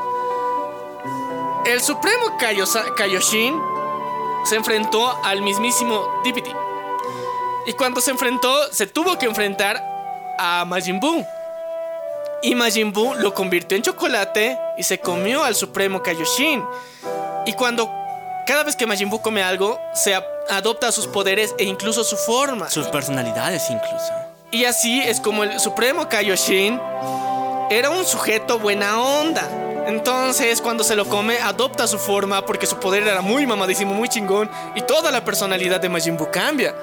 [1.66, 3.73] El Supremo Kaioshin
[4.44, 6.52] se enfrentó al mismísimo Deputy.
[7.66, 9.82] Y cuando se enfrentó, se tuvo que enfrentar
[10.38, 11.26] a Majin Buu.
[12.42, 16.64] Y Majin Buu lo convirtió en chocolate y se comió al Supremo Kaioshin.
[17.46, 17.90] Y cuando
[18.46, 20.14] cada vez que Majin Buu come algo, se
[20.50, 22.70] adopta sus poderes e incluso su forma.
[22.70, 24.12] Sus personalidades incluso.
[24.52, 26.80] Y así es como el Supremo Kaioshin
[27.70, 29.73] era un sujeto buena onda.
[29.88, 34.08] Entonces, cuando se lo come, adopta su forma porque su poder era muy mamadísimo, muy
[34.08, 36.74] chingón y toda la personalidad de Majin Buu cambia.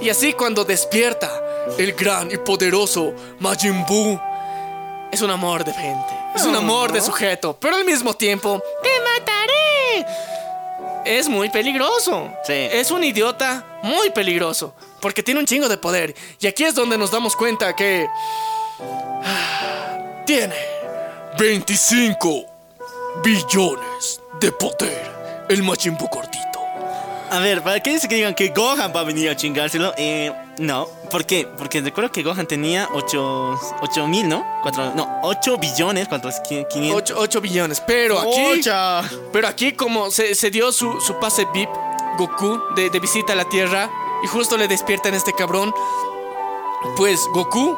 [0.00, 1.30] Y así cuando despierta
[1.76, 4.18] el gran y poderoso Majin Buu
[5.12, 8.90] es un amor de gente, es un amor de sujeto, pero al mismo tiempo te
[9.00, 10.06] mataré.
[11.04, 12.30] Es muy peligroso.
[12.44, 12.52] Sí.
[12.52, 14.74] Es un idiota muy peligroso.
[15.00, 16.14] Porque tiene un chingo de poder.
[16.38, 18.06] Y aquí es donde nos damos cuenta que.
[19.24, 20.77] ah, Tiene
[21.36, 22.44] 25
[23.22, 25.46] billones de poder.
[25.48, 26.38] El Majin Buu gordito.
[27.30, 29.92] A ver, ¿para qué dice que digan que Gohan va a venir a chingárselo?
[29.98, 30.86] Eh, no.
[31.10, 31.46] ¿Por qué?
[31.58, 33.58] Porque recuerdo que Gohan tenía 8,
[34.06, 34.46] mil, ¿no?
[34.62, 36.36] Cuatro- no, 8 billones, ¿cuántos?
[36.48, 37.16] 500.
[37.18, 37.80] 8, billones.
[37.86, 38.58] Pero aquí.
[38.60, 39.02] Ocha.
[39.32, 41.68] Pero aquí, como se, se dio su, su pase VIP,
[42.16, 43.90] Goku, de, de visita a la Tierra,
[44.24, 45.72] y justo le despiertan a este cabrón,
[46.96, 47.76] pues Goku,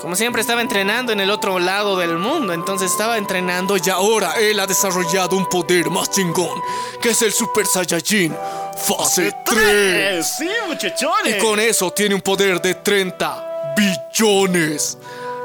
[0.00, 2.52] como siempre, estaba entrenando en el otro lado del mundo.
[2.52, 6.60] Entonces estaba entrenando y ahora él ha desarrollado un poder más chingón,
[7.00, 8.34] que es el Super Saiyajin
[8.76, 10.26] Fase 3.
[10.26, 11.36] Sí, muchachones.
[11.36, 14.98] Y con eso tiene un poder de 30 billones.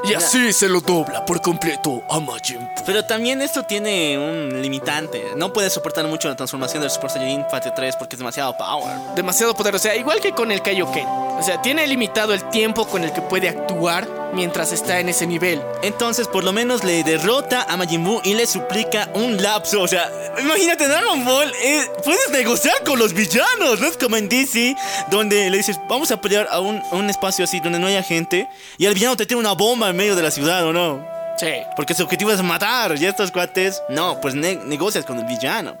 [0.04, 2.84] Y así se lo dobla por completo a Majin Buu.
[2.86, 5.32] Pero también esto tiene un limitante.
[5.36, 9.14] No puede soportar mucho la transformación del Super Saiyajin Fase 3 porque es demasiado power.
[9.14, 9.74] demasiado poder.
[9.74, 11.06] O sea, igual que con el Kaioken.
[11.06, 15.26] O sea, tiene limitado el tiempo con el que puede actuar mientras está en ese
[15.26, 15.60] nivel.
[15.82, 19.82] Entonces, por lo menos le derrota a Majin Buu y le suplica un lapso.
[19.82, 23.80] O sea, imagínate, Dragon Ball, eh, puedes negociar con los villanos.
[23.80, 24.76] No es como en DC,
[25.10, 28.02] donde le dices, vamos a pelear a un, a un espacio así donde no haya
[28.02, 28.48] gente.
[28.78, 31.08] Y el villano te tiene una bomba en medio de la ciudad, ¿o no?
[31.36, 31.52] Sí.
[31.74, 32.94] Porque su objetivo es matar.
[33.00, 35.74] Y estos cuates, no, pues ne- negocias con el villano.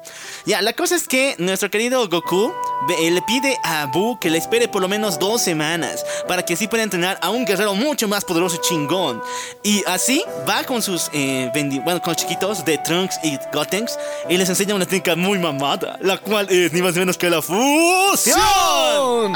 [0.46, 2.50] Ya, la cosa es que nuestro querido Goku
[2.98, 6.02] eh, le pide a Buu que le espere por lo menos dos semanas.
[6.26, 9.22] Para que así pueda entrenar a un guerrero mucho más poderoso y chingón.
[9.62, 11.50] Y así va con sus, eh,
[11.84, 13.98] bueno, con los chiquitos de Trunks y Gotenks.
[14.30, 15.98] Y les enseña una técnica muy mamada.
[16.00, 18.38] La cual es ni más ni menos que la fusión.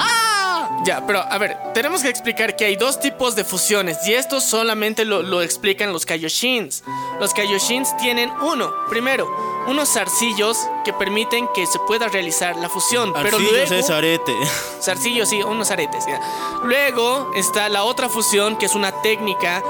[0.01, 0.44] ¡Ah!
[0.85, 4.41] Ya, pero a ver, tenemos que explicar que hay dos tipos de fusiones y esto
[4.41, 6.85] solamente lo, lo explican los Kaioshins.
[7.21, 9.29] Los Kaioshins tienen uno, primero,
[9.67, 13.13] unos zarcillos que permiten que se pueda realizar la fusión.
[13.13, 14.35] pero Arcillos luego, es arete.
[14.83, 16.05] zarcillos, sí, unos aretes.
[16.07, 16.21] ya.
[16.65, 19.63] Luego está la otra fusión que es una técnica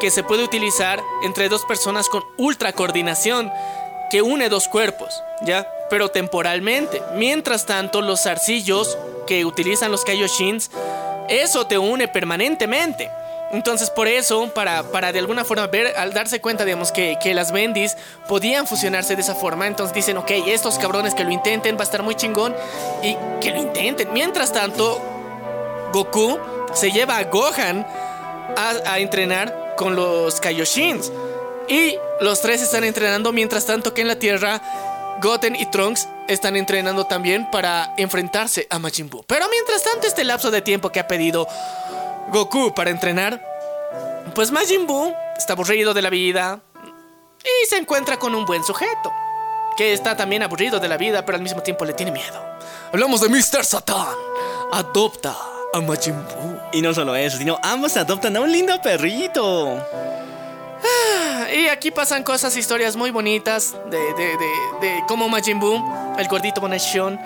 [0.00, 3.50] que se puede utilizar entre dos personas con ultra coordinación
[4.10, 5.66] que une dos cuerpos, ¿ya?
[5.88, 7.02] Pero temporalmente.
[7.14, 8.96] Mientras tanto, los zarcillos
[9.30, 10.72] que utilizan los Kaioshins,
[11.28, 13.08] eso te une permanentemente.
[13.52, 17.32] Entonces, por eso, para, para de alguna forma ver, al darse cuenta, digamos, que, que
[17.32, 21.76] las Bendis podían fusionarse de esa forma, entonces dicen, ok, estos cabrones que lo intenten
[21.76, 22.56] va a estar muy chingón
[23.04, 24.12] y que lo intenten.
[24.12, 25.00] Mientras tanto,
[25.92, 26.36] Goku
[26.74, 27.86] se lleva a Gohan
[28.56, 31.12] a, a entrenar con los Kaioshins.
[31.68, 34.60] Y los tres están entrenando mientras tanto que en la Tierra
[35.20, 39.24] Goten y Trunks están entrenando también para enfrentarse a Majin Buu.
[39.26, 41.46] Pero mientras tanto este lapso de tiempo que ha pedido
[42.32, 43.44] Goku para entrenar,
[44.34, 46.60] pues Majin Buu está aburrido de la vida
[47.38, 49.12] y se encuentra con un buen sujeto
[49.76, 52.42] que está también aburrido de la vida, pero al mismo tiempo le tiene miedo.
[52.92, 53.64] Hablamos de Mr.
[53.64, 54.14] Satan.
[54.72, 55.36] Adopta
[55.72, 56.58] a Majin Buu.
[56.72, 59.78] Y no solo eso, sino ambos adoptan a un lindo perrito.
[60.82, 64.36] Ah, y aquí pasan cosas, historias muy bonitas de, de,
[64.80, 65.82] de, cómo Majin Buu,
[66.18, 67.18] el gordito bonachón,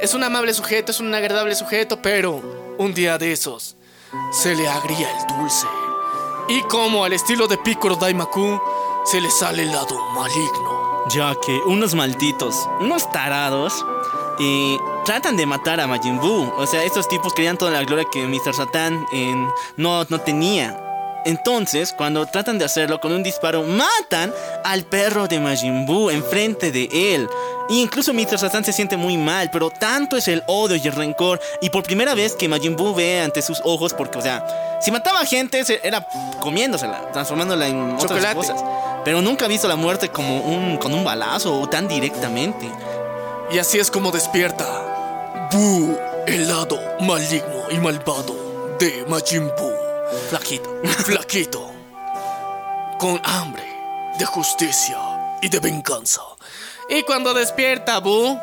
[0.00, 2.40] es un amable sujeto, es un agradable sujeto, pero
[2.78, 3.76] un día de esos
[4.30, 5.66] se le agría el dulce.
[6.48, 8.60] Y como al estilo de Piccolo Daimaku,
[9.04, 11.08] se le sale el lado maligno.
[11.08, 13.84] Ya que unos malditos, unos tarados,
[15.04, 16.52] tratan de matar a Majin Buu.
[16.56, 18.54] O sea, estos tipos querían toda la gloria que Mr.
[18.54, 19.34] Satan eh,
[19.76, 20.91] no, no tenía.
[21.24, 24.32] Entonces, cuando tratan de hacerlo con un disparo, matan
[24.64, 27.28] al perro de Majin Buu enfrente de él.
[27.70, 28.38] E incluso Mr.
[28.38, 31.40] Satan se siente muy mal, pero tanto es el odio y el rencor.
[31.60, 34.44] Y por primera vez que Majin Buu ve ante sus ojos, porque, o sea,
[34.80, 36.06] si mataba gente, era
[36.40, 38.34] comiéndosela, transformándola en otras Chocolate.
[38.34, 38.64] cosas.
[39.04, 42.68] Pero nunca ha visto la muerte como un, con un balazo o tan directamente.
[43.52, 44.66] Y así es como despierta
[45.52, 48.34] Buu, el lado maligno y malvado
[48.78, 49.71] de Majin Buu.
[50.28, 50.80] Flaquito.
[51.04, 51.72] Flaquito.
[52.98, 53.64] Con hambre
[54.18, 54.98] de justicia
[55.40, 56.22] y de venganza.
[56.88, 58.38] Y cuando despierta Buu,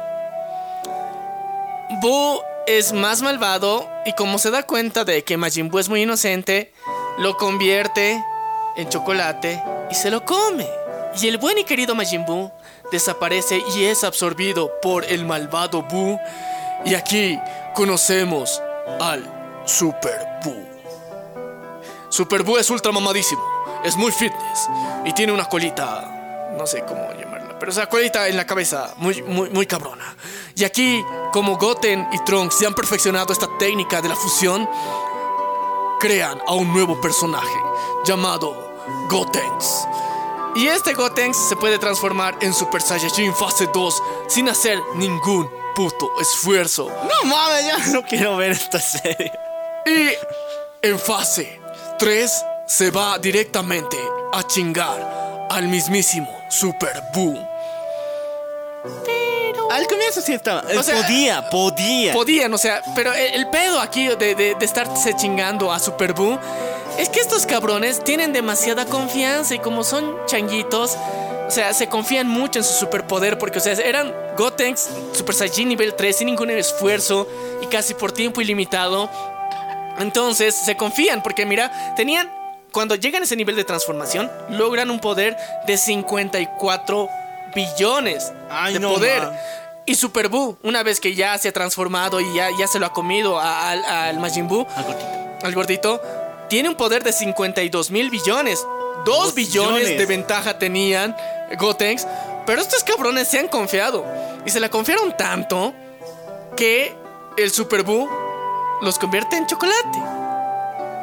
[2.02, 6.04] Buu es más malvado y como se da cuenta de que Majin Buu es muy
[6.04, 6.74] inocente,
[7.18, 8.24] lo convierte
[8.76, 10.68] en chocolate y se lo come.
[11.20, 12.52] Y el buen y querido Majin Buu
[12.92, 16.20] desaparece y es absorbido por el malvado Buu.
[16.86, 17.40] Y aquí
[17.74, 18.62] conocemos
[19.00, 19.24] al
[19.66, 20.69] Super Buu.
[22.10, 23.42] Super Buu es ultra mamadísimo,
[23.84, 24.68] es muy fitness
[25.06, 29.22] y tiene una colita, no sé cómo llamarla, pero esa colita en la cabeza, muy,
[29.22, 30.16] muy, muy cabrona.
[30.56, 34.68] Y aquí, como Goten y Trunks ya han perfeccionado esta técnica de la fusión,
[36.00, 37.60] crean a un nuevo personaje
[38.06, 38.56] llamado
[39.10, 39.88] Gotenks.
[40.56, 46.10] Y este Gotenks se puede transformar en Super Saiyajin fase 2 sin hacer ningún puto
[46.20, 46.90] esfuerzo.
[46.90, 49.32] No mames, ya no quiero ver esta serie.
[49.86, 50.10] Y
[50.82, 51.59] en fase
[52.00, 53.98] 3 se va directamente
[54.32, 57.38] a chingar al mismísimo Super Buu.
[59.70, 60.64] Al comienzo sí estaba.
[60.78, 62.14] O sea, podía, podía.
[62.14, 66.14] Podían, o sea, pero el, el pedo aquí de, de, de estarse chingando a Super
[66.14, 66.40] Buu
[66.98, 70.98] es que estos cabrones tienen demasiada confianza y como son changuitos,
[71.48, 75.68] o sea, se confían mucho en su superpoder porque, o sea, eran Gotenks Super Saiyajin
[75.68, 77.28] nivel 3 sin ningún esfuerzo
[77.62, 79.10] y casi por tiempo ilimitado.
[80.00, 82.32] Entonces se confían porque, mira, tenían,
[82.72, 85.36] cuando llegan a ese nivel de transformación, logran un poder
[85.68, 87.10] de 54
[87.56, 89.22] billones Ay, de no, poder.
[89.24, 89.38] man.
[89.86, 92.86] Y Super Buu, una vez que ya se ha transformado y ya, ya se lo
[92.86, 95.08] ha comido a- al, al Majin Buu, Al gordito.
[95.44, 96.02] al gordito,
[96.48, 98.60] tiene un poder de 52 mil billones.
[98.60, 99.98] 2 Dos billones billones.
[99.98, 101.16] de ventaja tenían
[101.58, 102.06] Gotenks,
[102.46, 104.06] pero estos cabrones se han confiado.
[104.46, 105.74] Y se la confiaron tanto
[106.56, 106.94] que
[107.38, 108.08] el Super Buu
[108.82, 110.02] los convierte en chocolate.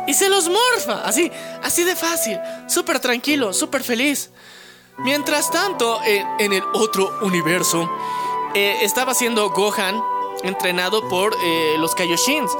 [0.06, 1.30] Y se los morfa, así,
[1.62, 2.38] así de fácil,
[2.68, 4.30] súper tranquilo, súper feliz.
[4.98, 7.90] Mientras tanto, en, en el otro universo,
[8.54, 10.00] eh, estaba siendo Gohan
[10.42, 12.50] entrenado por eh, los Kaioshins.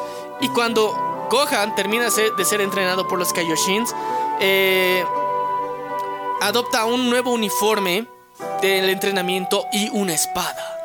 [0.40, 3.94] Y cuando Gohan termina de ser entrenado por los Kaioshins,
[4.40, 5.04] eh,
[6.42, 8.06] adopta un nuevo uniforme
[8.60, 10.75] del entrenamiento y una espada.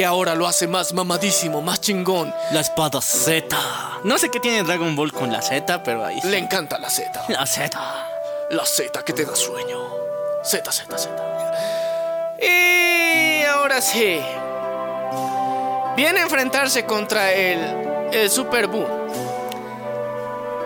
[0.00, 2.34] Que ahora lo hace más mamadísimo, más chingón.
[2.52, 3.54] La espada Z.
[4.02, 6.18] No sé qué tiene Dragon Ball con la Z, pero ahí.
[6.24, 7.26] Le encanta la Z.
[7.28, 7.78] La Z.
[8.48, 9.78] La Z que te da sueño.
[10.42, 11.10] Z, Z, Z.
[12.40, 14.18] Y ahora sí.
[15.96, 18.86] Viene a enfrentarse contra el, el Super Buu.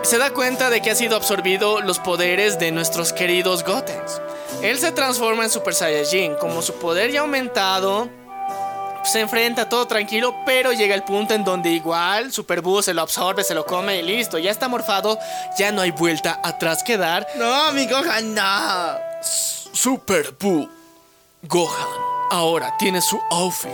[0.03, 4.21] Se da cuenta de que ha sido absorbido los poderes de nuestros queridos Gotenks.
[4.61, 6.35] Él se transforma en Super Saiyajin.
[6.35, 8.09] Como su poder ya ha aumentado,
[9.05, 13.01] se enfrenta todo tranquilo, pero llega el punto en donde igual Super Buu se lo
[13.01, 14.37] absorbe, se lo come y listo.
[14.37, 15.17] Ya está morfado,
[15.57, 17.27] ya no hay vuelta atrás que dar.
[17.35, 18.97] No, mi Gohan, no.
[19.21, 20.69] Super Buu.
[21.43, 21.87] Gohan
[22.31, 23.71] ahora tiene su outfit.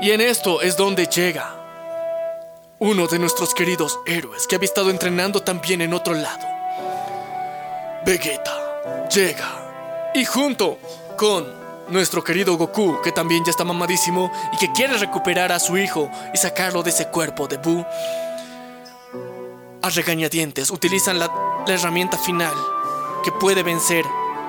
[0.00, 1.54] Y en esto es donde llega
[2.78, 6.46] uno de nuestros queridos héroes que había estado entrenando también en otro lado.
[8.04, 10.78] Vegeta llega y junto
[11.16, 15.76] con nuestro querido Goku, que también ya está mamadísimo y que quiere recuperar a su
[15.76, 17.84] hijo y sacarlo de ese cuerpo de Buu,
[19.82, 21.30] a regañadientes utilizan la,
[21.66, 22.54] la herramienta final
[23.22, 24.04] que puede vencer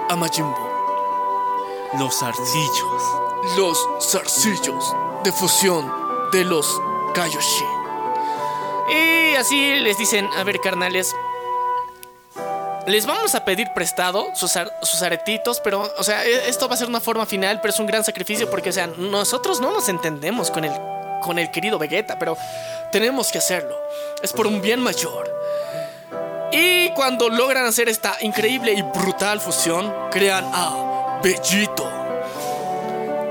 [0.09, 1.99] a Majin Buu.
[1.99, 3.03] Los arcillos.
[3.57, 5.91] Los zarcillos de fusión
[6.31, 6.81] de los
[7.13, 7.67] Kaioshin.
[8.89, 11.15] Y así les dicen, a ver carnales,
[12.87, 16.75] les vamos a pedir prestado sus, ar- sus aretitos, pero, o sea, e- esto va
[16.75, 19.71] a ser una forma final, pero es un gran sacrificio porque, o sea, nosotros no
[19.71, 20.71] nos entendemos con el,
[21.21, 22.37] con el querido Vegeta, pero
[22.91, 23.75] tenemos que hacerlo.
[24.21, 25.33] Es por un bien mayor.
[26.51, 31.89] Y cuando logran hacer esta increíble y brutal fusión, crean a Bellito.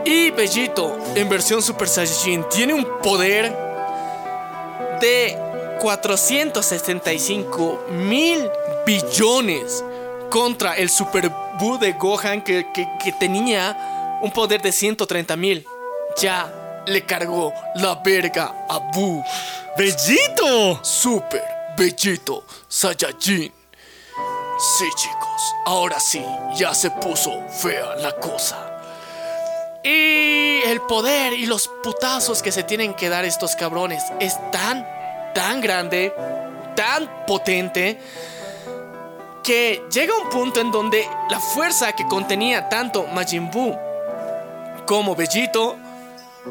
[0.04, 3.56] Y Bellito, en versión Super Saiyajin, tiene un poder
[5.00, 5.38] de
[5.80, 8.50] 465 mil
[8.86, 9.84] billones
[10.30, 15.66] contra el Super Buu de Gohan que, que- que tenía un poder de 130 mil.
[16.20, 19.22] Ya le cargó la verga a Buu.
[19.76, 20.78] ¡Bellito!
[20.82, 21.42] Super
[21.76, 23.52] Bellito Saiyajin.
[24.78, 28.70] Sí, chicos, ahora sí, ya se puso fea la cosa.
[29.82, 34.86] Y el poder y los putazos que se tienen que dar estos cabrones es tan,
[35.34, 36.14] tan grande,
[36.76, 37.98] tan potente,
[39.44, 43.76] que llega un punto en donde la fuerza que contenía tanto Majin Buu
[44.86, 45.76] como Bellito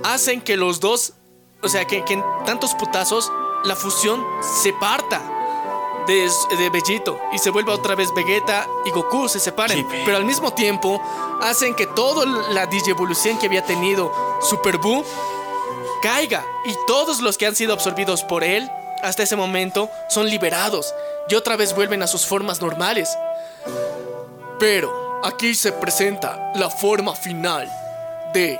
[0.03, 1.13] hacen que los dos,
[1.61, 3.31] o sea, que, que en tantos putazos
[3.65, 5.21] la fusión se parta
[6.07, 9.85] de, de Bellito y se vuelva otra vez Vegeta y Goku se separen.
[10.05, 11.01] Pero al mismo tiempo
[11.41, 15.03] hacen que toda la digievolución que había tenido Super Buu
[16.01, 18.69] caiga y todos los que han sido absorbidos por él
[19.03, 20.95] hasta ese momento son liberados
[21.29, 23.17] y otra vez vuelven a sus formas normales.
[24.59, 27.69] Pero aquí se presenta la forma final
[28.33, 28.59] de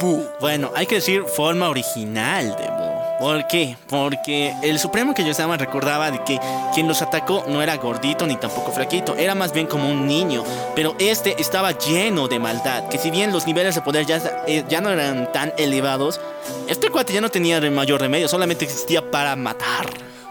[0.00, 0.28] Buu.
[0.40, 2.91] Bueno, hay que decir forma original de Buu.
[3.22, 3.76] ¿Por qué?
[3.88, 6.40] Porque el Supremo que yo estaba recordaba de que
[6.74, 10.42] quien los atacó no era gordito ni tampoco flaquito, era más bien como un niño.
[10.74, 14.64] Pero este estaba lleno de maldad, que si bien los niveles de poder ya, eh,
[14.68, 16.20] ya no eran tan elevados,
[16.66, 19.88] este cuate ya no tenía mayor remedio, solamente existía para matar.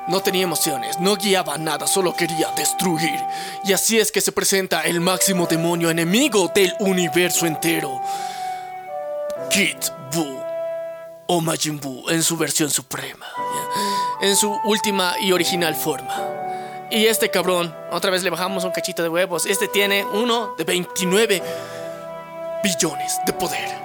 [0.09, 3.21] No tenía emociones, no guiaba nada, solo quería destruir.
[3.63, 8.01] Y así es que se presenta el máximo demonio enemigo del universo entero.
[9.49, 9.77] Kid
[10.13, 10.40] Buu
[11.33, 13.25] o Majin Buu en su versión suprema,
[14.19, 16.13] en su última y original forma.
[16.91, 20.65] Y este cabrón, otra vez le bajamos un cachito de huevos, este tiene uno de
[20.65, 21.41] 29
[22.61, 23.81] billones de poder.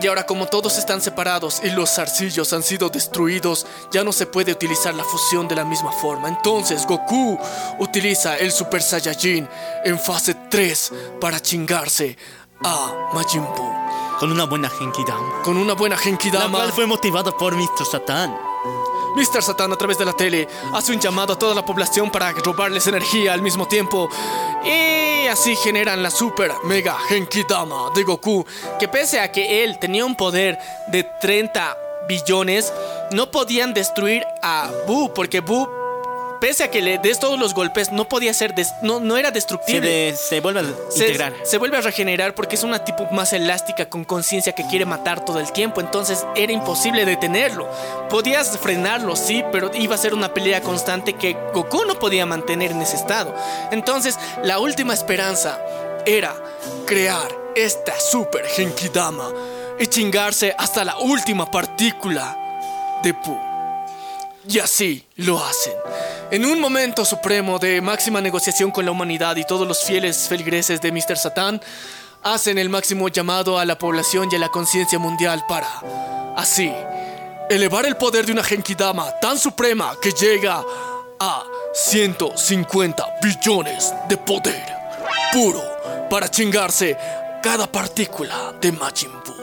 [0.00, 4.24] Y ahora como todos están separados y los zarcillos han sido destruidos, ya no se
[4.24, 6.28] puede utilizar la fusión de la misma forma.
[6.28, 7.38] Entonces Goku
[7.80, 9.46] utiliza el Super Saiyajin
[9.84, 12.16] en fase 3 para chingarse
[12.64, 14.05] a Majin Buu.
[14.18, 15.42] Con una buena Genki Dama.
[15.42, 17.84] Con una buena La Genkidama, cual fue motivada por Mr.
[17.84, 18.34] Satan.
[19.14, 19.42] Mr.
[19.42, 22.86] Satan a través de la tele hace un llamado a toda la población para robarles
[22.86, 24.08] energía al mismo tiempo.
[24.64, 28.46] Y así generan la super mega Genkidama de Goku,
[28.78, 31.76] que pese a que él tenía un poder de 30
[32.08, 32.72] billones,
[33.10, 35.68] no podían destruir a Buu, porque Buu,
[36.40, 39.28] pese a que le des todos los golpes, no podía ser, des- no, no era
[39.28, 39.88] Se, destructible.
[39.88, 41.32] de- se vuelve a Se, integrar.
[41.44, 45.24] se vuelve a regenerar porque es una tipo más elástica con conciencia que quiere matar
[45.24, 45.80] todo el tiempo.
[45.80, 47.68] Entonces era imposible detenerlo.
[48.10, 52.70] Podías frenarlo, sí, pero iba a ser una pelea constante que Goku no podía mantener
[52.72, 53.34] en ese estado.
[53.70, 55.58] Entonces la última esperanza
[56.06, 56.34] era
[56.86, 59.28] crear esta super Genkidama
[59.78, 62.36] y chingarse hasta la última partícula
[63.02, 63.38] de Pu.
[64.48, 65.72] Y así lo hacen.
[66.30, 70.80] En un momento supremo de máxima negociación con la humanidad y todos los fieles feligreses
[70.80, 71.16] de Mr.
[71.16, 71.60] Satan
[72.22, 75.68] hacen el máximo llamado a la población y a la conciencia mundial para,
[76.36, 76.72] así,
[77.48, 80.64] elevar el poder de una Genkidama tan suprema que llega
[81.20, 84.64] a 150 billones de poder
[85.32, 85.62] puro
[86.10, 86.96] para chingarse
[87.42, 89.34] cada partícula de Majin Buu.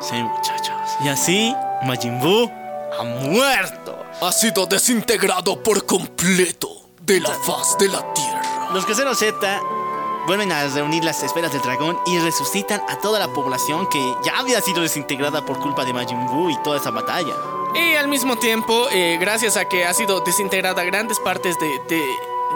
[0.00, 0.76] Sí, muchachos.
[1.04, 1.54] Y así,
[1.84, 2.61] Majin Buu
[2.98, 3.96] ha muerto.
[4.20, 6.68] ha sido desintegrado por completo
[7.00, 8.70] de la faz de la Tierra.
[8.72, 9.60] Los Guerreros Z
[10.26, 14.38] vuelven a reunir las esferas del dragón y resucitan a toda la población que ya
[14.38, 17.34] había sido desintegrada por culpa de Majin Buu y toda esa batalla.
[17.74, 22.02] Y al mismo tiempo, eh, gracias a que ha sido desintegrada grandes partes de, de,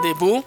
[0.03, 0.43] de Buu,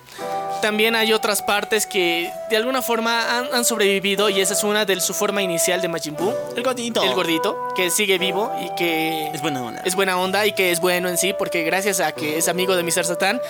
[0.61, 4.85] también hay otras partes que de alguna forma han, han sobrevivido y esa es una
[4.85, 7.03] de su forma inicial de Majin Buu, El gordito.
[7.03, 9.83] el gordito, que sigue vivo y que Es buena onda.
[9.85, 12.77] es buena onda y que es bueno en sí porque gracias a que es amigo
[12.77, 13.05] de Mr.
[13.05, 13.41] Satan.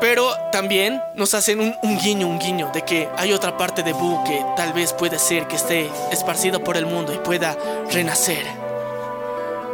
[0.00, 3.92] Pero también nos hacen un, un guiño, un guiño de que hay otra parte de
[3.92, 7.56] Boo que tal vez puede ser que esté esparcido por el mundo y pueda
[7.92, 8.44] renacer.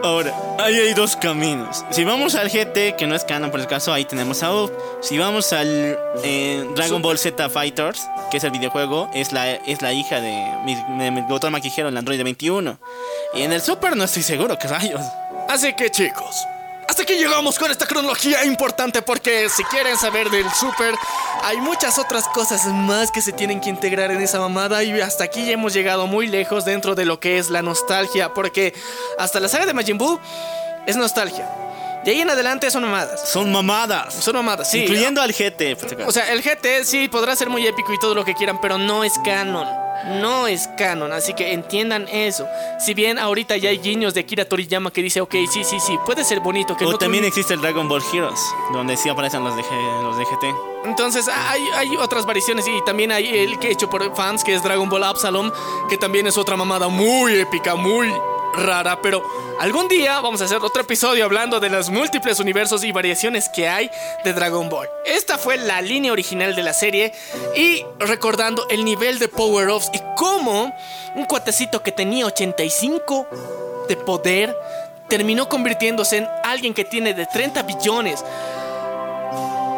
[0.02, 1.84] Ahora, ahí hay dos caminos.
[1.90, 4.72] Si vamos al GT, que no es canon por el caso, ahí tenemos a Up.
[5.00, 7.02] Si vamos al eh, Dragon.
[7.02, 10.32] Ball Z Fighters, que es el videojuego, es la, es la hija de
[10.64, 12.78] mi, Gotama Maquijero, el Android 21.
[13.34, 15.02] Y en el Super no estoy seguro, qué rayos.
[15.48, 16.46] Así que chicos,
[16.98, 20.96] hasta aquí llegamos con esta cronología importante porque si quieren saber del Super,
[21.44, 25.22] hay muchas otras cosas más que se tienen que integrar en esa mamada y hasta
[25.22, 28.74] aquí ya hemos llegado muy lejos dentro de lo que es la nostalgia porque
[29.16, 30.18] hasta la saga de Majin Buu
[30.88, 31.67] es nostalgia.
[32.04, 33.28] De ahí en adelante son mamadas.
[33.28, 34.14] Son mamadas.
[34.14, 34.80] Son mamadas, sí.
[34.80, 35.76] Incluyendo al GT.
[36.06, 38.78] O sea, el GT sí podrá ser muy épico y todo lo que quieran, pero
[38.78, 39.66] no es canon.
[40.06, 42.46] No es canon, así que entiendan eso.
[42.78, 45.98] Si bien ahorita ya hay guiños de Akira Toriyama que dice, ok, sí, sí, sí,
[46.06, 46.76] puede ser bonito.
[46.76, 48.40] Que o no también existe el Dragon Ball Heroes,
[48.72, 49.62] donde sí aparecen los de,
[50.02, 50.54] los de GT.
[50.84, 54.62] Entonces hay, hay otras variaciones y también hay el que hecho por fans que es
[54.62, 55.50] Dragon Ball Absalom,
[55.90, 58.08] que también es otra mamada muy épica, muy
[58.54, 59.22] rara, pero
[59.60, 63.68] algún día vamos a hacer otro episodio hablando de los múltiples universos y variaciones que
[63.68, 63.90] hay
[64.24, 64.88] de Dragon Ball.
[65.04, 67.12] Esta fue la línea original de la serie
[67.56, 70.74] y recordando el nivel de power-ups y cómo
[71.14, 73.26] un cuatecito que tenía 85
[73.88, 74.56] de poder
[75.08, 78.24] terminó convirtiéndose en alguien que tiene de 30 billones.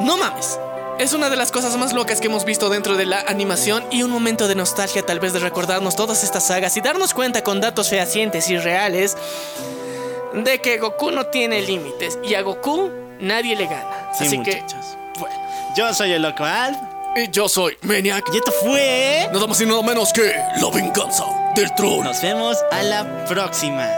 [0.01, 0.59] No mames.
[1.01, 4.03] Es una de las cosas más locas que hemos visto dentro de la animación y
[4.03, 7.59] un momento de nostalgia tal vez de recordarnos todas estas sagas y darnos cuenta con
[7.59, 9.17] datos fehacientes y reales
[10.35, 14.11] de que Goku no tiene límites y a Goku nadie le gana.
[14.13, 14.99] Sí, Así muchachos.
[15.15, 15.37] que, bueno.
[15.75, 16.45] Yo soy el loco
[17.17, 18.27] Y yo soy Maniac.
[18.35, 19.27] Y esto fue.
[19.33, 21.25] Nada más y nada menos que la venganza
[21.57, 22.05] del trono.
[22.05, 23.89] Nos vemos a la próxima.